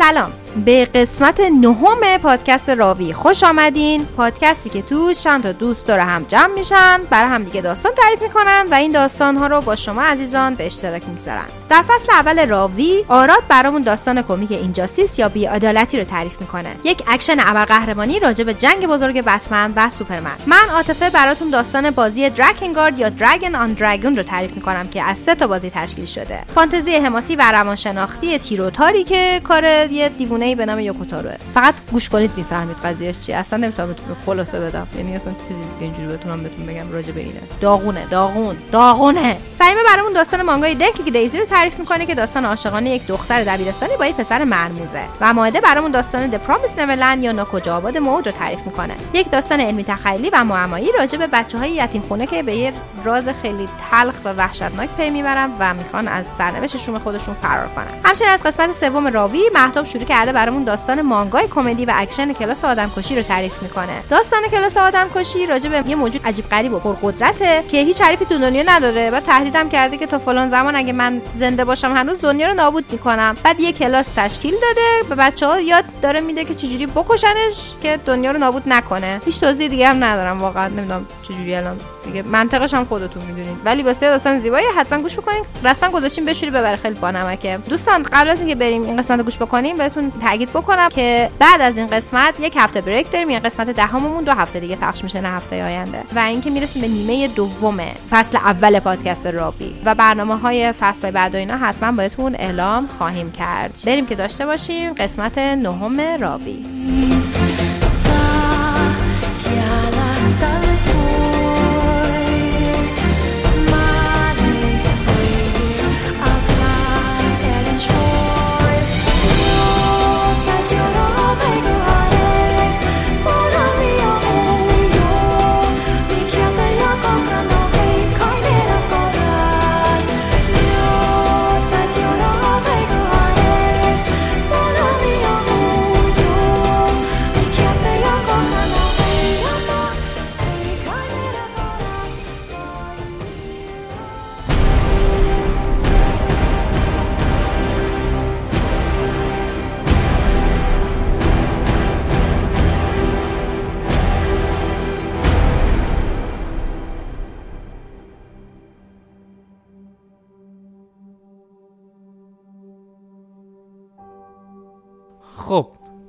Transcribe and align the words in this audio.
سلام. 0.00 0.32
به 0.64 0.84
قسمت 0.84 1.40
نهم 1.40 2.18
پادکست 2.22 2.70
راوی 2.70 3.12
خوش 3.12 3.44
آمدین. 3.44 4.04
پادکستی 4.04 4.70
که 4.70 4.82
توش 4.82 5.18
چند 5.18 5.42
تا 5.42 5.52
دوست 5.52 5.86
دور 5.86 6.02
هم 6.02 6.24
جمع 6.24 6.54
میشن 6.54 7.00
برای 7.10 7.30
هم 7.30 7.44
دیگه 7.44 7.60
داستان 7.60 7.92
تعریف 7.96 8.22
می‌کنن 8.22 8.66
و 8.70 8.74
این 8.74 8.92
داستان 8.92 9.36
ها 9.36 9.46
رو 9.46 9.60
با 9.60 9.76
شما 9.76 10.02
عزیزان 10.02 10.54
به 10.54 10.66
اشتراک 10.66 11.02
می‌گذارن. 11.08 11.46
در 11.70 11.82
فصل 11.82 12.12
اول 12.12 12.48
راوی 12.48 13.04
آراد 13.08 13.42
برامون 13.48 13.82
داستان 13.82 14.22
کمیک 14.22 14.52
Injustice 14.52 15.18
یا 15.18 15.28
بیعدالتی 15.28 15.98
رو 15.98 16.04
تعریف 16.04 16.40
می‌کنه. 16.40 16.76
یک 16.84 17.02
اکشن 17.06 17.36
ابرقهرمانی 17.40 18.20
راجع 18.20 18.44
به 18.44 18.54
جنگ 18.54 18.86
بزرگ 18.86 19.24
بتمن 19.24 19.72
و 19.76 19.90
سوپرمن. 19.90 20.36
من 20.46 20.68
عاطفه 20.74 21.10
براتون 21.10 21.50
داستان 21.50 21.90
بازی 21.90 22.30
Drakengard 22.30 22.98
یا 22.98 23.08
Drag-On 23.08 23.72
Dragoon 23.72 24.16
رو 24.16 24.22
تعریف 24.22 24.52
می‌کنم 24.52 24.88
که 24.88 25.02
از 25.02 25.18
سه 25.18 25.34
تا 25.34 25.46
بازی 25.46 25.70
تشکیل 25.70 26.04
شده. 26.04 26.40
فانتزی 26.54 26.92
حماسی 26.94 27.36
و 27.36 27.52
روانشناختی 27.52 28.38
تیره 28.38 28.71
و 28.71 28.79
تاری 28.79 29.04
که 29.04 29.40
کار 29.44 29.64
یه 29.64 30.08
دیوونه 30.08 30.54
به 30.54 30.66
نام 30.66 30.80
یوکو 30.80 31.02
تاروئه. 31.02 31.34
فقط 31.54 31.74
گوش 31.92 32.08
کنید 32.08 32.30
می‌فهمید 32.36 32.76
قضیهش 32.84 33.18
چی 33.18 33.32
اصلا 33.32 33.58
نمی‌تونم 33.58 33.88
بهتون 33.88 34.16
خلاصه 34.26 34.60
بدم. 34.60 34.86
یعنی 34.96 35.16
اصلا 35.16 35.32
چیزی 35.32 35.54
که 35.78 35.84
اینجوری 35.84 36.08
بتونم 36.08 36.42
بهتون 36.42 36.66
بگم 36.66 36.92
راجع 36.92 37.12
به 37.12 37.20
اینه. 37.20 37.40
داغونه 37.60 38.06
داغون 38.10 38.56
داغونه. 38.72 39.36
فهیمه 39.58 39.80
برامون 39.94 40.12
داستان 40.12 40.42
مانگای 40.42 40.74
دنکی 40.74 41.10
دیزی 41.10 41.38
رو 41.38 41.44
می‌کنه 41.78 42.06
که 42.06 42.14
داستان 42.14 42.44
عاشقانه 42.44 42.90
یک 42.90 43.06
دختر 43.06 43.44
دبیرستانی 43.44 43.96
با 43.98 44.06
یک 44.06 44.16
پسر 44.16 44.44
مرموزه 44.44 45.02
و 45.20 45.32
ماهده 45.32 45.60
برامون 45.60 45.90
داستان 45.90 46.26
The 46.26 46.36
Promised 46.36 46.78
Neverland 46.78 47.24
یا 47.24 47.32
ناکجا 47.32 47.76
آباد 47.76 47.98
موعود 47.98 48.26
رو 48.26 48.32
تعریف 48.32 48.58
می‌کنه. 48.66 48.94
یک 49.12 49.30
داستان 49.30 49.60
علمی 49.60 49.84
تخیلی 49.84 50.30
و 50.30 50.44
معمایی 50.44 50.88
راجع 50.98 51.18
به 51.18 51.26
بچه 51.26 51.58
های 51.58 51.70
یتیم 51.70 52.02
خونه 52.08 52.26
که 52.26 52.42
به 52.42 52.54
یه 52.54 52.72
راز 53.04 53.28
خیلی 53.28 53.68
تلخ 53.90 54.14
و 54.24 54.32
وحشتناک 54.32 54.88
پی 54.96 55.10
می‌برن 55.10 55.50
و 55.58 55.74
می‌خوان 55.74 56.08
از 56.08 56.26
سرنوشت 56.38 56.76
شوم 56.76 56.98
خودشون 56.98 57.34
فرار 57.42 57.68
کنن. 57.68 58.00
همچنین 58.04 58.30
از 58.30 58.42
قسمت 58.42 58.72
سوم 58.72 59.06
راوی 59.06 59.42
مهتاب 59.54 59.84
شروع 59.84 60.04
کرده 60.04 60.32
برامون 60.32 60.64
داستان 60.64 61.02
مانگای 61.02 61.48
کمدی 61.48 61.84
و 61.84 61.92
اکشن 61.96 62.32
کلاس 62.32 62.64
آدمکشی 62.64 63.16
رو 63.16 63.22
تعریف 63.22 63.62
می‌کنه. 63.62 64.02
داستان 64.10 64.40
کلاس 64.50 64.76
آدمکشی 64.76 65.46
راجع 65.46 65.70
به 65.70 65.90
یه 65.90 65.96
موجود 65.96 66.26
عجیب 66.26 66.48
غریب 66.48 66.72
و 66.72 66.78
پرقدرته 66.78 67.64
که 67.68 67.78
هیچ 67.78 68.00
حریفی 68.00 68.24
تو 68.24 68.38
دنیا 68.38 68.62
نداره 68.66 69.10
و 69.10 69.20
تهدیدم 69.20 69.68
کرده 69.68 69.96
که 69.96 70.06
تا 70.06 70.18
فلان 70.18 70.48
زمان 70.48 70.76
اگه 70.76 70.92
من 70.92 71.22
زنده 71.50 71.64
باشم 71.64 71.92
هنوز 71.96 72.20
دنیا 72.20 72.48
رو 72.48 72.54
نابود 72.54 72.84
می‌کنم. 72.92 73.34
بعد 73.44 73.60
یه 73.60 73.72
کلاس 73.72 74.12
تشکیل 74.16 74.54
داده 74.54 75.08
به 75.08 75.14
بچه 75.14 75.46
ها 75.46 75.60
یاد 75.60 75.84
داره 76.02 76.20
میده 76.20 76.44
که 76.44 76.54
چجوری 76.54 76.86
بکشنش 76.86 77.72
که 77.82 77.98
دنیا 78.06 78.30
رو 78.30 78.38
نابود 78.38 78.62
نکنه. 78.66 79.20
هیچ 79.24 79.40
توضیح 79.40 79.68
دیگه 79.68 79.88
هم 79.88 80.04
ندارم 80.04 80.40
واقعا 80.40 80.68
نمی‌دونم 80.68 81.06
چجوری 81.22 81.54
الان. 81.54 81.76
دیگه. 82.04 82.22
منطقش 82.22 82.74
هم 82.74 82.84
خودتون 82.84 83.22
می‌دونید. 83.22 83.56
ولی 83.64 83.82
بسیار 83.82 84.12
داستان 84.12 84.38
زیبایی 84.38 84.66
حتما 84.76 85.02
گوش 85.02 85.16
بکنید 85.16 85.44
رسما 85.64 85.90
گذاشتیم 85.90 86.24
بشوری 86.24 86.50
ببره. 86.50 86.76
خیلی 86.76 86.94
بانمکه 86.94 87.58
دوستان 87.68 88.02
قبل 88.02 88.28
از 88.28 88.40
اینکه 88.40 88.54
بریم 88.54 88.82
این 88.82 88.96
قسمت 88.96 89.18
رو 89.18 89.24
گوش 89.24 89.36
بکنیم 89.36 89.76
بهتون 89.76 90.12
تاکید 90.22 90.50
بکنم 90.50 90.88
که 90.88 91.30
بعد 91.38 91.60
از 91.60 91.76
این 91.76 91.86
قسمت 91.86 92.40
یک 92.40 92.54
هفته 92.56 92.80
بریک 92.80 93.10
داریم. 93.10 93.30
یعنی 93.30 93.44
قسمت 93.44 93.70
دهممون 93.70 94.24
دو 94.24 94.32
هفته 94.32 94.60
دیگه 94.60 94.76
پخش 94.76 95.04
میشه 95.04 95.20
نه 95.20 95.28
هفته 95.28 95.64
آینده. 95.64 96.02
و 96.14 96.18
اینکه 96.18 96.50
می‌رسیم 96.50 96.82
به 96.82 96.88
نیمه 96.88 97.28
دوم 97.28 97.80
فصل 98.10 98.36
اول 98.36 98.80
پادکست 98.80 99.26
رابی. 99.26 99.74
و 99.84 99.94
برنامه 99.94 100.38
های 100.38 100.72
فصل 100.72 101.10
بعد 101.10 101.34
و 101.34 101.38
اینا 101.38 101.56
حتما 101.56 101.92
بهتون 101.92 102.34
اعلام 102.34 102.86
خواهیم 102.86 103.32
کرد. 103.32 103.74
بریم 103.86 104.06
که 104.06 104.14
داشته 104.14 104.46
باشیم 104.46 104.92
قسمت 104.92 105.38
نهم 105.38 106.00
رابی. 106.00 106.66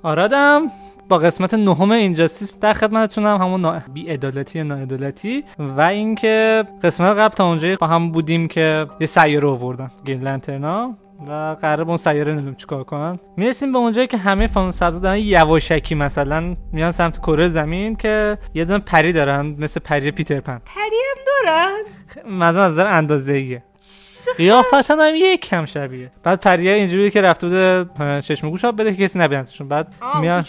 آرادم 0.04 0.62
با 1.10 1.18
قسمت 1.18 1.54
نهم 1.54 1.92
اینجاستیس 1.92 2.54
در 2.62 2.74
خدمتتونم 2.74 3.38
همون 3.42 3.62
نا... 3.62 3.82
بی 3.94 4.10
عدالتی 4.10 4.60
یا 4.60 4.64
ناعدالتی. 4.64 5.44
و 5.60 5.82
اینکه 5.82 6.64
قسمت 6.84 7.18
قبل 7.18 7.36
تا 7.36 7.48
اونجایی 7.48 7.76
با 7.76 7.88
هم 7.88 8.12
بودیم 8.12 8.48
که 8.48 8.88
یه 9.00 9.08
سیاره 9.08 9.48
آوردن 9.48 9.92
گرین 10.06 10.22
لنترنا 10.22 10.98
و 11.28 11.56
قرار 11.62 11.88
اون 11.88 11.98
سیاره 11.98 12.34
نمی‌دونم 12.34 12.56
چیکار 12.56 12.84
کنن. 12.84 13.20
می‌رسیم 13.38 13.72
به 13.72 13.78
اونجایی 13.78 14.08
که 14.08 14.18
همه 14.18 14.48
فانوس 14.48 14.78
سبزا 14.78 15.00
دارن 15.00 15.18
یواشکی 15.18 15.96
مثلا 15.96 16.56
میان 16.72 16.92
سمت 16.92 17.18
کره 17.18 17.48
زمین 17.48 17.96
که 17.96 18.38
یه 18.54 18.66
دونه 18.66 18.80
پری 18.80 19.14
دارن 19.14 19.56
مثل 19.60 19.80
پری 19.80 20.12
پیتر 20.12 20.40
پن. 20.40 20.62
پری 20.66 20.98
هم 21.10 21.24
دارن؟ 21.26 22.38
مثلا 22.38 22.64
از 22.64 22.72
نظر 22.72 22.88
اندازه‌ایه. 22.88 23.64
قیافتا 24.38 24.96
هم 24.96 25.14
یک 25.16 25.42
کم 25.42 25.66
شبیه. 25.66 26.12
بعد 26.24 26.40
پریه 26.40 26.72
اینجوری 26.72 27.12
که 27.12 27.22
رفته 27.22 27.48
بوده 27.48 27.86
چشم 28.22 28.50
گوش 28.50 28.66
آب 28.66 28.82
بده 28.82 28.94
که 28.96 29.04
کسی 29.04 29.20
نبینتشون 29.20 29.68
بعد 29.68 29.94
میان 30.22 30.44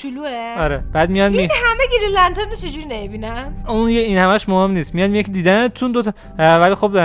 آره. 0.58 0.84
بعد 0.92 1.10
میان 1.10 1.32
این 1.32 1.50
همه 1.50 1.84
گیری 1.90 2.12
لنترن 2.12 2.56
چجوری 2.56 2.86
نمی‌بینن؟ 2.86 3.52
اون 3.68 3.88
این 3.88 4.18
همش 4.18 4.48
مهم 4.48 4.70
نیست. 4.70 4.94
میاد 4.94 5.10
میگه 5.10 5.28
دیدنتون 5.28 5.92
دو 5.92 6.02
تا 6.02 6.12
ولی 6.38 6.74
خب 6.74 6.96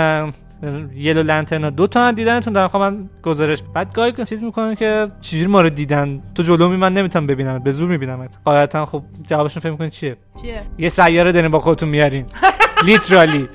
یلو 0.94 1.22
لنترنا 1.22 1.70
دو 1.70 1.86
تا 1.86 2.10
دیدنتون 2.10 2.52
دارن. 2.52 2.68
خب 2.68 2.78
من 2.78 3.08
گزارش 3.22 3.62
بعد 3.74 3.92
گاهی 3.92 4.12
چیز 4.24 4.42
می‌کنن 4.42 4.74
که 4.74 5.08
چجوری 5.20 5.46
ما 5.46 5.60
رو 5.60 5.70
دیدن؟ 5.70 6.22
تو 6.34 6.42
جلو 6.42 6.68
می 6.68 6.76
من 6.76 6.92
نمی‌تونم 6.92 7.26
ببینم. 7.26 7.58
به 7.58 7.72
زور 7.72 7.88
میبینمت. 7.88 8.38
قاعدتا 8.44 8.86
خب 8.86 9.02
جوابشون 9.22 9.60
فکر 9.60 9.70
می‌کنین 9.70 9.90
چیه؟ 9.90 10.16
چیه؟ 10.42 10.62
یه 10.78 10.88
سیاره 10.88 11.32
دارین 11.32 11.50
با 11.50 11.60
خودتون 11.60 11.88
میارین. 11.88 12.26
لیترالی 12.86 13.48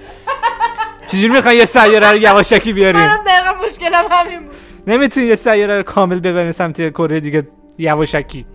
چجوری 1.14 1.34
می‌خوان 1.34 1.56
یه 1.56 1.66
سیاره 1.66 2.12
رو 2.12 2.18
یواشکی 2.18 2.74
بیارین 2.74 3.02
منم 3.02 3.20
دقیقا 3.26 3.66
مشکلم 3.66 4.04
همین 4.12 4.40
بود. 4.40 4.56
نمی‌تونی 4.88 5.26
یه 5.26 5.36
سیاره 5.36 5.78
رو 5.78 5.84
کامل 5.84 6.20
ببرین 6.20 6.52
سمت 6.52 6.90
کره 6.90 7.20
دیگه 7.20 7.48
یواشکی. 7.78 8.46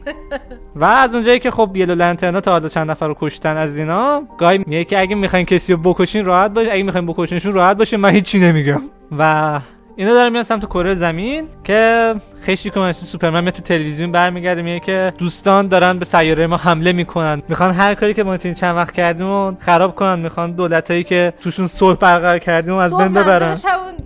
و 0.77 0.85
از 0.85 1.15
اونجایی 1.15 1.39
که 1.39 1.51
خب 1.51 1.71
یلو 1.75 1.95
لنترنا 1.95 2.41
تا 2.41 2.51
حالا 2.51 2.69
چند 2.69 2.91
نفر 2.91 3.07
رو 3.07 3.17
کشتن 3.21 3.57
از 3.57 3.79
اینا 3.79 4.23
گاهی 4.39 4.59
میگه 4.59 4.85
که 4.85 5.01
اگه 5.01 5.15
می‌خواین 5.15 5.47
کسی 5.47 5.73
رو 5.73 5.79
بکشین 5.79 6.25
راحت 6.25 6.51
باشه 6.51 6.73
اگه 6.73 6.83
می‌خواین 6.83 7.07
بکشینشون 7.07 7.53
راحت 7.53 7.77
باشه 7.77 7.97
من 7.97 8.11
هیچی 8.11 8.39
نمیگم. 8.41 8.83
و 9.19 9.61
اینا 9.97 10.13
دارن 10.13 10.33
میان 10.33 10.45
سمت 10.45 10.65
کره 10.65 10.95
زمین 10.95 11.49
که 11.65 12.15
خشی 12.43 12.71
که 12.71 12.93
سوپرمن 12.93 13.51
تو 13.51 13.63
تلویزیون 13.63 14.13
برمیگرده 14.13 14.63
میگه 14.63 14.81
که 14.81 15.13
دوستان 15.19 15.69
دارن 15.69 15.99
به 15.99 16.05
سیاره 16.05 16.47
ما 16.47 16.57
حمله 16.57 16.93
می‌کنن. 16.93 17.43
می‌خوان 17.49 17.71
هر 17.71 17.95
کاری 17.95 18.15
که 18.15 18.25
ما 18.25 18.37
تو 18.37 18.55
چند 18.55 18.77
وقت 18.77 18.93
کردیم 18.93 19.27
و 19.27 19.53
خراب 19.61 19.95
کنن. 19.95 20.19
می‌خوان 20.19 20.53
دولتایی 20.53 21.05
که 21.05 21.33
توشون 21.43 21.67
صلح 21.67 21.97
برقرار 21.97 22.39
کردیم 22.39 22.75
و 22.75 22.77
از 22.77 22.97
بین 22.97 23.13
ببرن. 23.13 23.57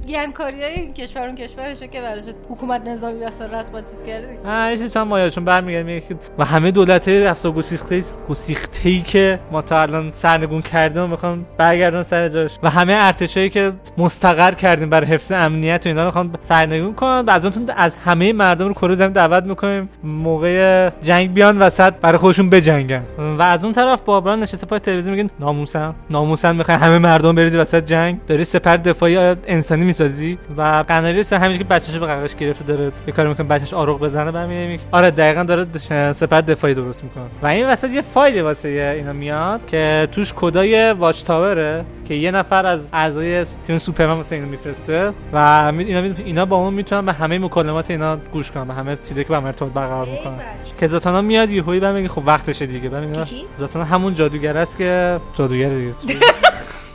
یعنی 0.07 0.33
کاریای 0.33 0.93
کشور 0.93 1.27
اون 1.27 1.35
کشورشه 1.35 1.89
که 1.89 2.01
براش 2.01 2.23
حکومت 2.49 2.89
نظامی 2.89 3.25
واسه 3.25 3.47
راست 3.47 3.73
با 3.73 3.81
چیز 3.81 4.03
کرده. 4.03 4.39
آ 4.45 4.89
چند 4.89 5.07
مایه‌شون 5.07 5.45
برمیگرده 5.45 5.87
میگه 5.87 6.01
که 6.01 6.17
و 6.39 6.45
همه 6.45 6.71
دولتای 6.71 7.27
افسا 7.27 7.51
گسیخته 7.51 8.05
گسیخته‌ای 8.29 9.01
که 9.01 9.41
ما 9.51 9.63
تا 9.63 9.83
الان 9.83 10.13
سرنگون 10.13 10.63
کردیم 10.63 11.11
می‌خوان 11.11 11.47
برگردون 11.59 12.03
سر 12.03 12.29
جاش. 12.29 12.59
و 12.63 12.71
همه 12.71 12.99
ارتشایی 13.01 13.51
که 13.51 13.73
مستقر 13.99 14.53
کردیم 14.53 14.91
برای 14.91 15.07
حفظ 15.07 15.33
امنیت 15.33 15.83
و 15.85 15.89
اینا 15.89 16.01
رو 16.01 16.07
می‌خوان 16.07 16.35
سرنگون 16.43 16.95
کنن. 16.95 17.25
و 17.27 17.31
از 17.31 17.47
اون 17.47 17.71
از 17.77 17.97
همه 18.05 18.22
همه 18.23 18.33
مردم 18.33 18.69
رو 18.69 18.75
کره 18.75 18.95
زمین 18.95 19.13
دعوت 19.13 19.45
می‌کنیم 19.45 19.89
موقع 20.05 20.91
جنگ 21.03 21.35
بیان 21.35 21.59
وسط 21.59 21.93
برای 21.93 22.19
خودشون 22.19 22.51
بجنگن. 22.51 23.03
و 23.39 23.43
از 23.43 23.65
اون 23.65 23.73
طرف 23.73 24.01
بابران 24.01 24.41
نشسته 24.41 24.67
پای 24.67 24.79
تلویزیون 24.79 25.17
میگن 25.17 25.31
ناموسن. 25.41 25.95
ناموسن 26.11 26.57
می‌خوای 26.57 26.77
همه 26.77 26.99
مردم 26.99 27.35
بریزی 27.35 27.59
وسط 27.59 27.85
جنگ؟ 27.85 28.19
داری 28.27 28.45
سپر 28.45 28.77
دفاعی 28.77 29.17
انسانی 29.47 29.85
می‌سازی؟ 29.85 30.39
و 30.57 30.85
قناری 30.89 31.23
سه 31.23 31.39
همین 31.39 31.59
که 31.59 31.65
بچه‌ش 31.65 31.97
به 31.97 32.07
قرقش 32.07 32.35
گرفته 32.35 32.65
داره 32.65 32.93
یه 33.07 33.13
کاری 33.13 33.29
می‌کنه 33.29 33.47
بچه‌ش 33.47 33.75
آروغ 33.75 34.01
بزنه 34.01 34.31
برمیاد 34.31 34.81
آره 34.93 35.11
دقیقا 35.11 35.43
داره 35.43 35.67
سپر 36.13 36.41
دفاعی 36.41 36.75
درست 36.75 37.05
می‌کنه. 37.05 37.25
و 37.43 37.47
این 37.47 37.67
وسط 37.67 37.91
یه 37.91 38.01
فایل 38.03 38.43
واسه 38.43 38.95
اینا 38.99 39.13
میاد 39.13 39.61
که 39.67 40.09
توش 40.13 40.35
کدای 40.37 40.93
واچ 40.93 41.23
تاوره 41.23 41.85
که 42.09 42.15
یه 42.15 42.31
نفر 42.31 42.67
از 42.67 42.89
اعضای 42.93 43.47
تیم 43.67 43.79
سوپرمن 43.79 44.17
واسه 44.17 44.37
اینو 44.37 44.49
میفرسته. 44.49 45.13
و 45.33 45.73
اینا 45.79 46.15
اینا 46.25 46.45
با 46.45 46.57
اون 46.57 46.75
می‌تونن 46.75 47.07
به 47.07 47.13
همه 47.13 47.39
مکالمات 47.39 47.91
اینا 47.91 48.12
گوش 48.33 48.51
کنن 48.51 48.69
به 48.69 48.75
همه 48.75 48.97
چیزی 49.09 49.25
که 49.25 49.29
با 49.29 49.37
ارتباط 49.37 49.73
برقرار 49.73 50.07
می‌کنن. 50.07 50.39
که 50.81 50.87
زاتانا 50.87 51.21
میاد 51.21 51.51
یهویی 51.51 51.81
بعد 51.81 51.95
میگه 51.95 52.09
خب 52.09 52.23
وقتشه 52.27 52.67
دیگه. 52.67 52.89
بعد 52.89 53.05
میگه 53.05 53.27
زاتانا 53.57 53.85
همون 53.85 54.15
جادوگر 54.15 54.59
است 54.59 54.77
که 54.77 55.21
جادوگر 55.35 55.69
دیگه. 55.69 55.95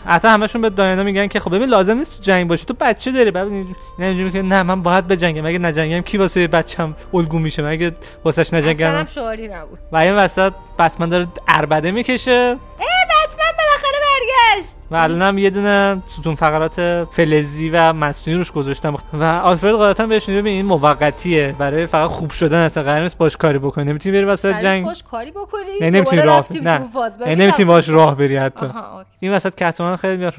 حتی 0.06 0.28
همشون 0.28 0.62
به 0.62 0.70
داینا 0.70 1.04
میگن 1.04 1.28
که 1.28 1.40
خب 1.40 1.56
ببین 1.56 1.70
لازم 1.70 1.98
نیست 1.98 2.18
تو 2.18 2.24
جنگ 2.24 2.48
باشی 2.48 2.66
تو 2.66 2.74
بچه 2.80 3.12
داری. 3.12 3.32
بعد 3.32 3.48
اینجوری 4.00 4.24
میگه 4.24 4.42
نه 4.42 4.64
من 4.64 4.82
باید 4.82 5.08
بجنگم 5.08 5.46
اگه 5.46 5.60
نجنگم 5.60 6.02
کی 6.02 6.18
واسه 6.18 6.48
بچم 6.48 6.96
الگو 7.14 7.40
میشه؟ 7.40 7.62
مگه 7.62 7.92
واسش 8.26 8.54
نجنگم 8.54 8.88
اصلا 8.88 9.06
شعاری 9.06 9.48
نبود. 9.48 9.80
و 9.92 9.98
این 9.98 10.14
وسط 10.14 10.54
بتمن 10.80 11.10
داره 11.10 11.28
اربده 11.48 11.92
می‌کشه. 11.92 12.58
برگشت. 14.28 14.78
و 14.92 14.96
الانم 14.96 15.38
یه 15.38 15.50
دونه 15.50 16.02
ستون 16.08 16.36
فقرات 16.36 17.04
فلزی 17.12 17.70
و 17.70 17.94
مصنوعی 17.94 18.38
روش 18.38 18.52
گذاشتم. 18.52 18.96
و 19.14 19.24
آلفرد 19.24 19.76
قاعدتا 19.76 20.06
بهش 20.06 20.30
میگه 20.30 20.50
این 20.50 20.66
موقتیه. 20.66 21.56
برای 21.60 21.86
فقط 21.86 22.10
خوب 22.10 22.32
شدن 22.32 22.58
اصلا 22.58 22.84
قرار 22.84 23.02
نیست 23.02 23.18
باش 23.18 23.38
کاری 23.38 23.60
بکنی. 23.60 23.86
نمی‌تونی 23.86 24.18
بری 24.18 24.26
وسط 24.26 24.60
جنگ. 24.60 24.86
باش 24.86 25.04
کاری 25.04 25.32
بکنی. 25.32 25.62
نه 25.82 25.90
نمی‌تونی 25.90 26.22
راه 26.22 26.46
نه. 26.62 26.90
نمی‌تونی 27.26 27.66
باش 27.66 27.90
راه 27.90 28.16
بری 28.16 28.38
حتی. 28.38 28.66
این 29.20 29.32
وسط 29.32 29.56
کتمان 29.56 29.96
خیلی 29.96 30.32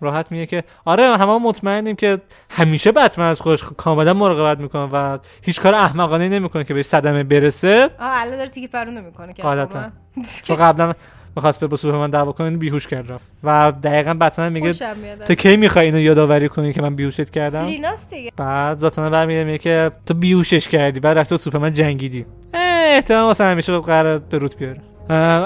راحت 0.00 0.32
میگه 0.32 0.46
که 0.46 0.64
آره 0.84 1.16
همه 1.16 1.38
مطمئنیم 1.38 1.96
که 1.96 2.20
همیشه 2.50 2.92
بتمن 2.92 3.26
از 3.26 3.40
خودش 3.40 3.64
کاملا 3.76 4.14
مراقبت 4.14 4.58
می‌کنه 4.58 4.88
و 4.92 5.18
هیچ 5.42 5.60
کار 5.60 5.74
احمقانه 5.74 6.28
نمی‌کنه 6.28 6.64
که 6.64 6.74
بهش 6.74 6.86
صدمه 6.86 7.24
برسه. 7.24 7.90
آه 8.00 8.20
الان 8.22 8.36
داره 8.36 8.48
تیکه 8.48 8.68
پرونه 8.68 9.00
می‌کنه 9.00 9.32
که 9.32 9.42
چون 10.42 10.56
قبلا 10.56 10.94
می‌خواست 11.36 11.64
به 11.64 11.76
سوپرمن 11.76 12.10
دعوا 12.10 12.32
کنه 12.32 12.50
بیهوش 12.50 12.86
کرد 12.86 13.12
رفت. 13.12 13.24
و 13.44 13.72
دقیقا 13.82 14.14
بتمن 14.14 14.52
میگه 14.52 14.72
تو 15.26 15.34
کی 15.34 15.56
می‌خوای 15.56 15.86
اینو 15.86 16.00
یادآوری 16.00 16.48
کنی 16.48 16.72
که 16.72 16.82
من 16.82 16.94
بیهوشت 16.96 17.30
کردم؟ 17.30 17.66
دیگه. 18.10 18.32
بعد 18.36 18.78
زاتانا 18.78 19.10
برمیگه 19.10 19.44
میگه 19.44 19.58
که 19.58 19.90
تو 20.06 20.14
بیهوشش 20.14 20.68
کردی. 20.68 21.00
بعد 21.00 21.18
رفت 21.18 21.36
سوپرمن 21.36 21.72
جنگیدی. 21.72 22.26
احتمال 22.54 23.22
واسه 23.24 23.44
همیشه 23.44 23.78
قرار 23.78 24.18
به 24.18 24.38
روت 24.38 24.56
بیاره. 24.56 24.80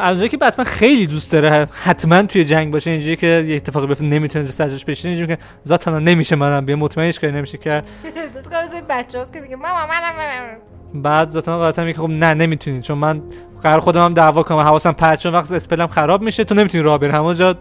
از 0.02 0.22
که 0.22 0.36
بتمن 0.36 0.64
خیلی 0.64 1.06
دوست 1.06 1.32
داره 1.32 1.68
حتما 1.84 2.22
توی 2.22 2.44
جنگ 2.44 2.72
باشه 2.72 2.90
اینجوری 2.90 3.16
که 3.16 3.44
یه 3.48 3.56
اتفاقی 3.56 3.86
بیفته 3.86 4.04
نمی‌تونه 4.04 4.50
سرش 4.50 4.84
بشینه 4.84 5.14
اینجوری 5.14 5.36
که 5.36 5.42
ذاتانا 5.68 5.98
نمیشه 5.98 6.36
منم 6.36 6.66
بیا 6.66 6.76
مطمئنش 6.76 7.18
کنی 7.18 7.32
نمیشه 7.32 7.58
که 7.58 7.82
بچه‌هاست 8.90 9.32
که 9.32 9.40
میگه 9.40 9.56
ماما 9.56 9.86
منم. 9.86 10.56
بعد 10.94 11.30
ذاتانا 11.30 11.58
قاطع 11.58 11.84
میگه 11.84 11.98
خب 11.98 12.08
نه 12.08 12.34
نمی‌تونی. 12.34 12.82
چون 12.82 12.98
من 12.98 13.22
قرار 13.62 13.80
خودم 13.80 14.04
هم 14.04 14.14
دعوا 14.14 14.42
کنم. 14.42 14.58
حواسم 14.58 14.92
پرت 14.92 15.20
چون 15.20 15.32
وقت 15.32 15.52
اسپلم 15.52 15.86
خراب 15.86 16.22
میشه 16.22 16.44
تو 16.44 16.54
نمی‌تونی 16.54 16.84
راه 16.84 16.98
بری. 16.98 17.10
همونجا 17.10 17.54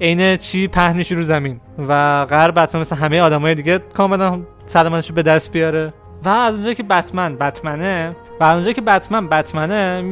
عین 0.00 0.36
چی 0.36 0.68
پهن 0.68 0.96
میشی 0.96 1.14
رو 1.14 1.22
زمین. 1.22 1.60
و 1.78 1.92
قرار 2.30 2.50
بتمن 2.50 2.80
مثل 2.80 2.96
همه 2.96 3.20
آدمای 3.20 3.54
دیگه 3.54 3.78
کاملا 3.78 4.40
سلامتش 4.66 5.12
به 5.12 5.22
دست 5.22 5.52
بیاره. 5.52 5.92
و 6.24 6.28
از 6.28 6.54
اونجایی 6.54 6.74
که 6.74 6.82
بتمن 6.82 7.36
بتمنه 7.36 8.16
و 8.40 8.44
از 8.44 8.52
اونجایی 8.52 8.74
که 8.74 8.80
بتمن 8.80 9.28
بتمنه 9.28 10.04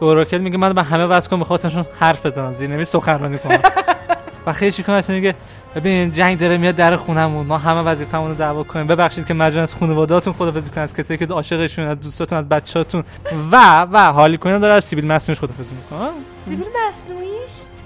اوراکل 0.00 0.38
میگه 0.38 0.58
من 0.58 0.72
به 0.72 0.82
همه 0.82 1.06
واسه 1.06 1.30
کنم 1.30 1.38
میخواستمشون 1.38 1.84
حرف 2.00 2.26
بزنم. 2.26 2.52
زیر 2.52 2.70
نمی 2.70 2.84
سخنرانی 2.84 3.38
کنم. 3.38 3.58
و 4.46 4.52
خیلی 4.52 4.72
چیکار 4.72 5.02
میگه 5.08 5.34
ببین 5.74 6.12
جنگ 6.12 6.38
داره 6.38 6.56
میاد 6.56 6.74
در 6.74 6.96
خونمون. 6.96 7.46
ما 7.46 7.58
همه 7.58 7.80
وظیفمون 7.80 8.28
رو 8.28 8.34
دعوا 8.34 8.62
کنیم. 8.62 8.86
ببخشید 8.86 9.26
که 9.26 9.34
مجبور 9.34 9.62
از 9.62 9.74
خانواده‌هاتون 9.74 10.32
خدافظی 10.32 10.70
کنید 10.70 10.84
از 10.84 10.94
کسایی 10.94 11.18
که 11.18 11.26
عاشقشون 11.26 11.84
از 11.84 12.00
دوستاتون 12.00 12.38
از 12.38 12.48
بچه‌هاتون. 12.48 13.04
و 13.52 13.86
و 13.92 14.12
حالی 14.12 14.38
کنن 14.38 14.58
داره 14.58 14.74
از 14.74 14.84
سیبیل 14.84 15.06
مصنوعیش 15.06 15.40
خدافظی 15.40 15.74
می‌کنه 15.74 16.08
سیبیل 16.44 16.66
مصنوعیش؟ 16.88 17.30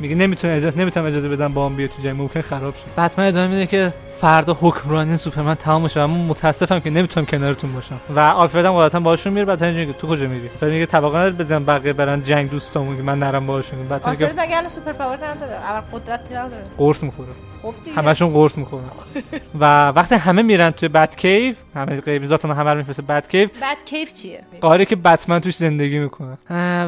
میگه 0.00 0.14
نمی‌تونه 0.14 0.52
اجازه 0.52 0.78
نمی‌تونم 0.78 1.06
اجازه 1.06 1.28
بدم 1.28 1.54
با 1.54 1.66
هم 1.66 1.76
بیاد 1.76 1.90
تو 1.90 2.02
جنگ. 2.02 2.16
ممکن 2.16 2.40
خراب 2.40 2.74
شه. 2.74 3.02
بتمن 3.02 3.26
ادامه 3.26 3.46
میده 3.46 3.66
که 3.66 3.92
فردا 4.20 4.56
حکمرانی 4.60 5.16
سوپرمن 5.16 5.54
تمام 5.54 5.82
میشه 5.82 6.06
من 6.06 6.26
متاسفم 6.26 6.80
که 6.80 6.90
نمی‌تونم 6.90 7.26
کنارتون 7.26 7.72
باشم. 7.72 8.00
و 8.16 8.20
آلفرد 8.20 8.64
هم 8.64 8.72
عادتا 8.72 9.00
باهاشون 9.00 9.32
میره 9.32 9.44
بعد 9.44 9.62
اینجوری 9.62 9.94
تو 9.98 10.06
کجا 10.06 10.26
میری؟ 10.26 10.48
فکر 10.48 10.70
میگه 10.70 10.86
طبقا 10.86 11.18
نداره 11.18 11.34
بزنم 11.34 11.64
بقیه 11.64 11.92
برن 11.92 12.22
جنگ 12.22 12.50
دوستامون 12.50 12.96
که 12.96 13.02
من 13.02 13.18
نرم 13.18 13.46
باهاشون. 13.46 13.88
بعد 13.88 14.02
آلفرد 14.02 14.40
مگه 14.40 14.68
superpower 14.68 15.16
نداره 15.16 15.52
اول 15.52 15.80
قدرتی 15.92 16.34
نداره. 16.34 16.64
قرص 16.78 17.02
می‌خوره. 17.02 17.28
خب 17.62 17.74
همشون 17.96 18.32
قرص 18.32 18.58
می‌خورن. 18.58 18.84
و 19.60 19.88
وقتی 19.88 20.14
همه 20.14 20.42
میرن 20.42 20.70
توی 20.70 20.88
بت 20.88 21.16
کیو 21.16 21.56
همه 21.74 22.00
غیبیزاتون 22.00 22.50
همه 22.50 22.70
رو 22.70 22.78
میفرسته 22.78 23.02
بت 23.02 23.28
کیو 23.28 23.50
بت 23.62 23.84
کیو 23.84 24.12
چیه؟ 24.12 24.40
غاری 24.60 24.86
که 24.86 24.96
بتمن 24.96 25.40
توش 25.40 25.56
زندگی 25.56 25.98
می‌کنه. 25.98 26.38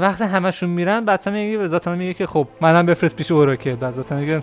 وقتی 0.00 0.24
همشون 0.24 0.70
میرن 0.70 1.04
بتمن 1.04 1.34
میگه 1.34 1.58
به 1.58 1.66
زاتانا 1.66 1.98
میگه 1.98 2.14
که 2.14 2.26
خب 2.26 2.48
منم 2.60 2.86
بفرست 2.86 3.16
پیش 3.16 3.30
اوراکل. 3.30 3.74
بعد 3.74 3.94
زاتانا 3.94 4.16
میگه 4.16 4.42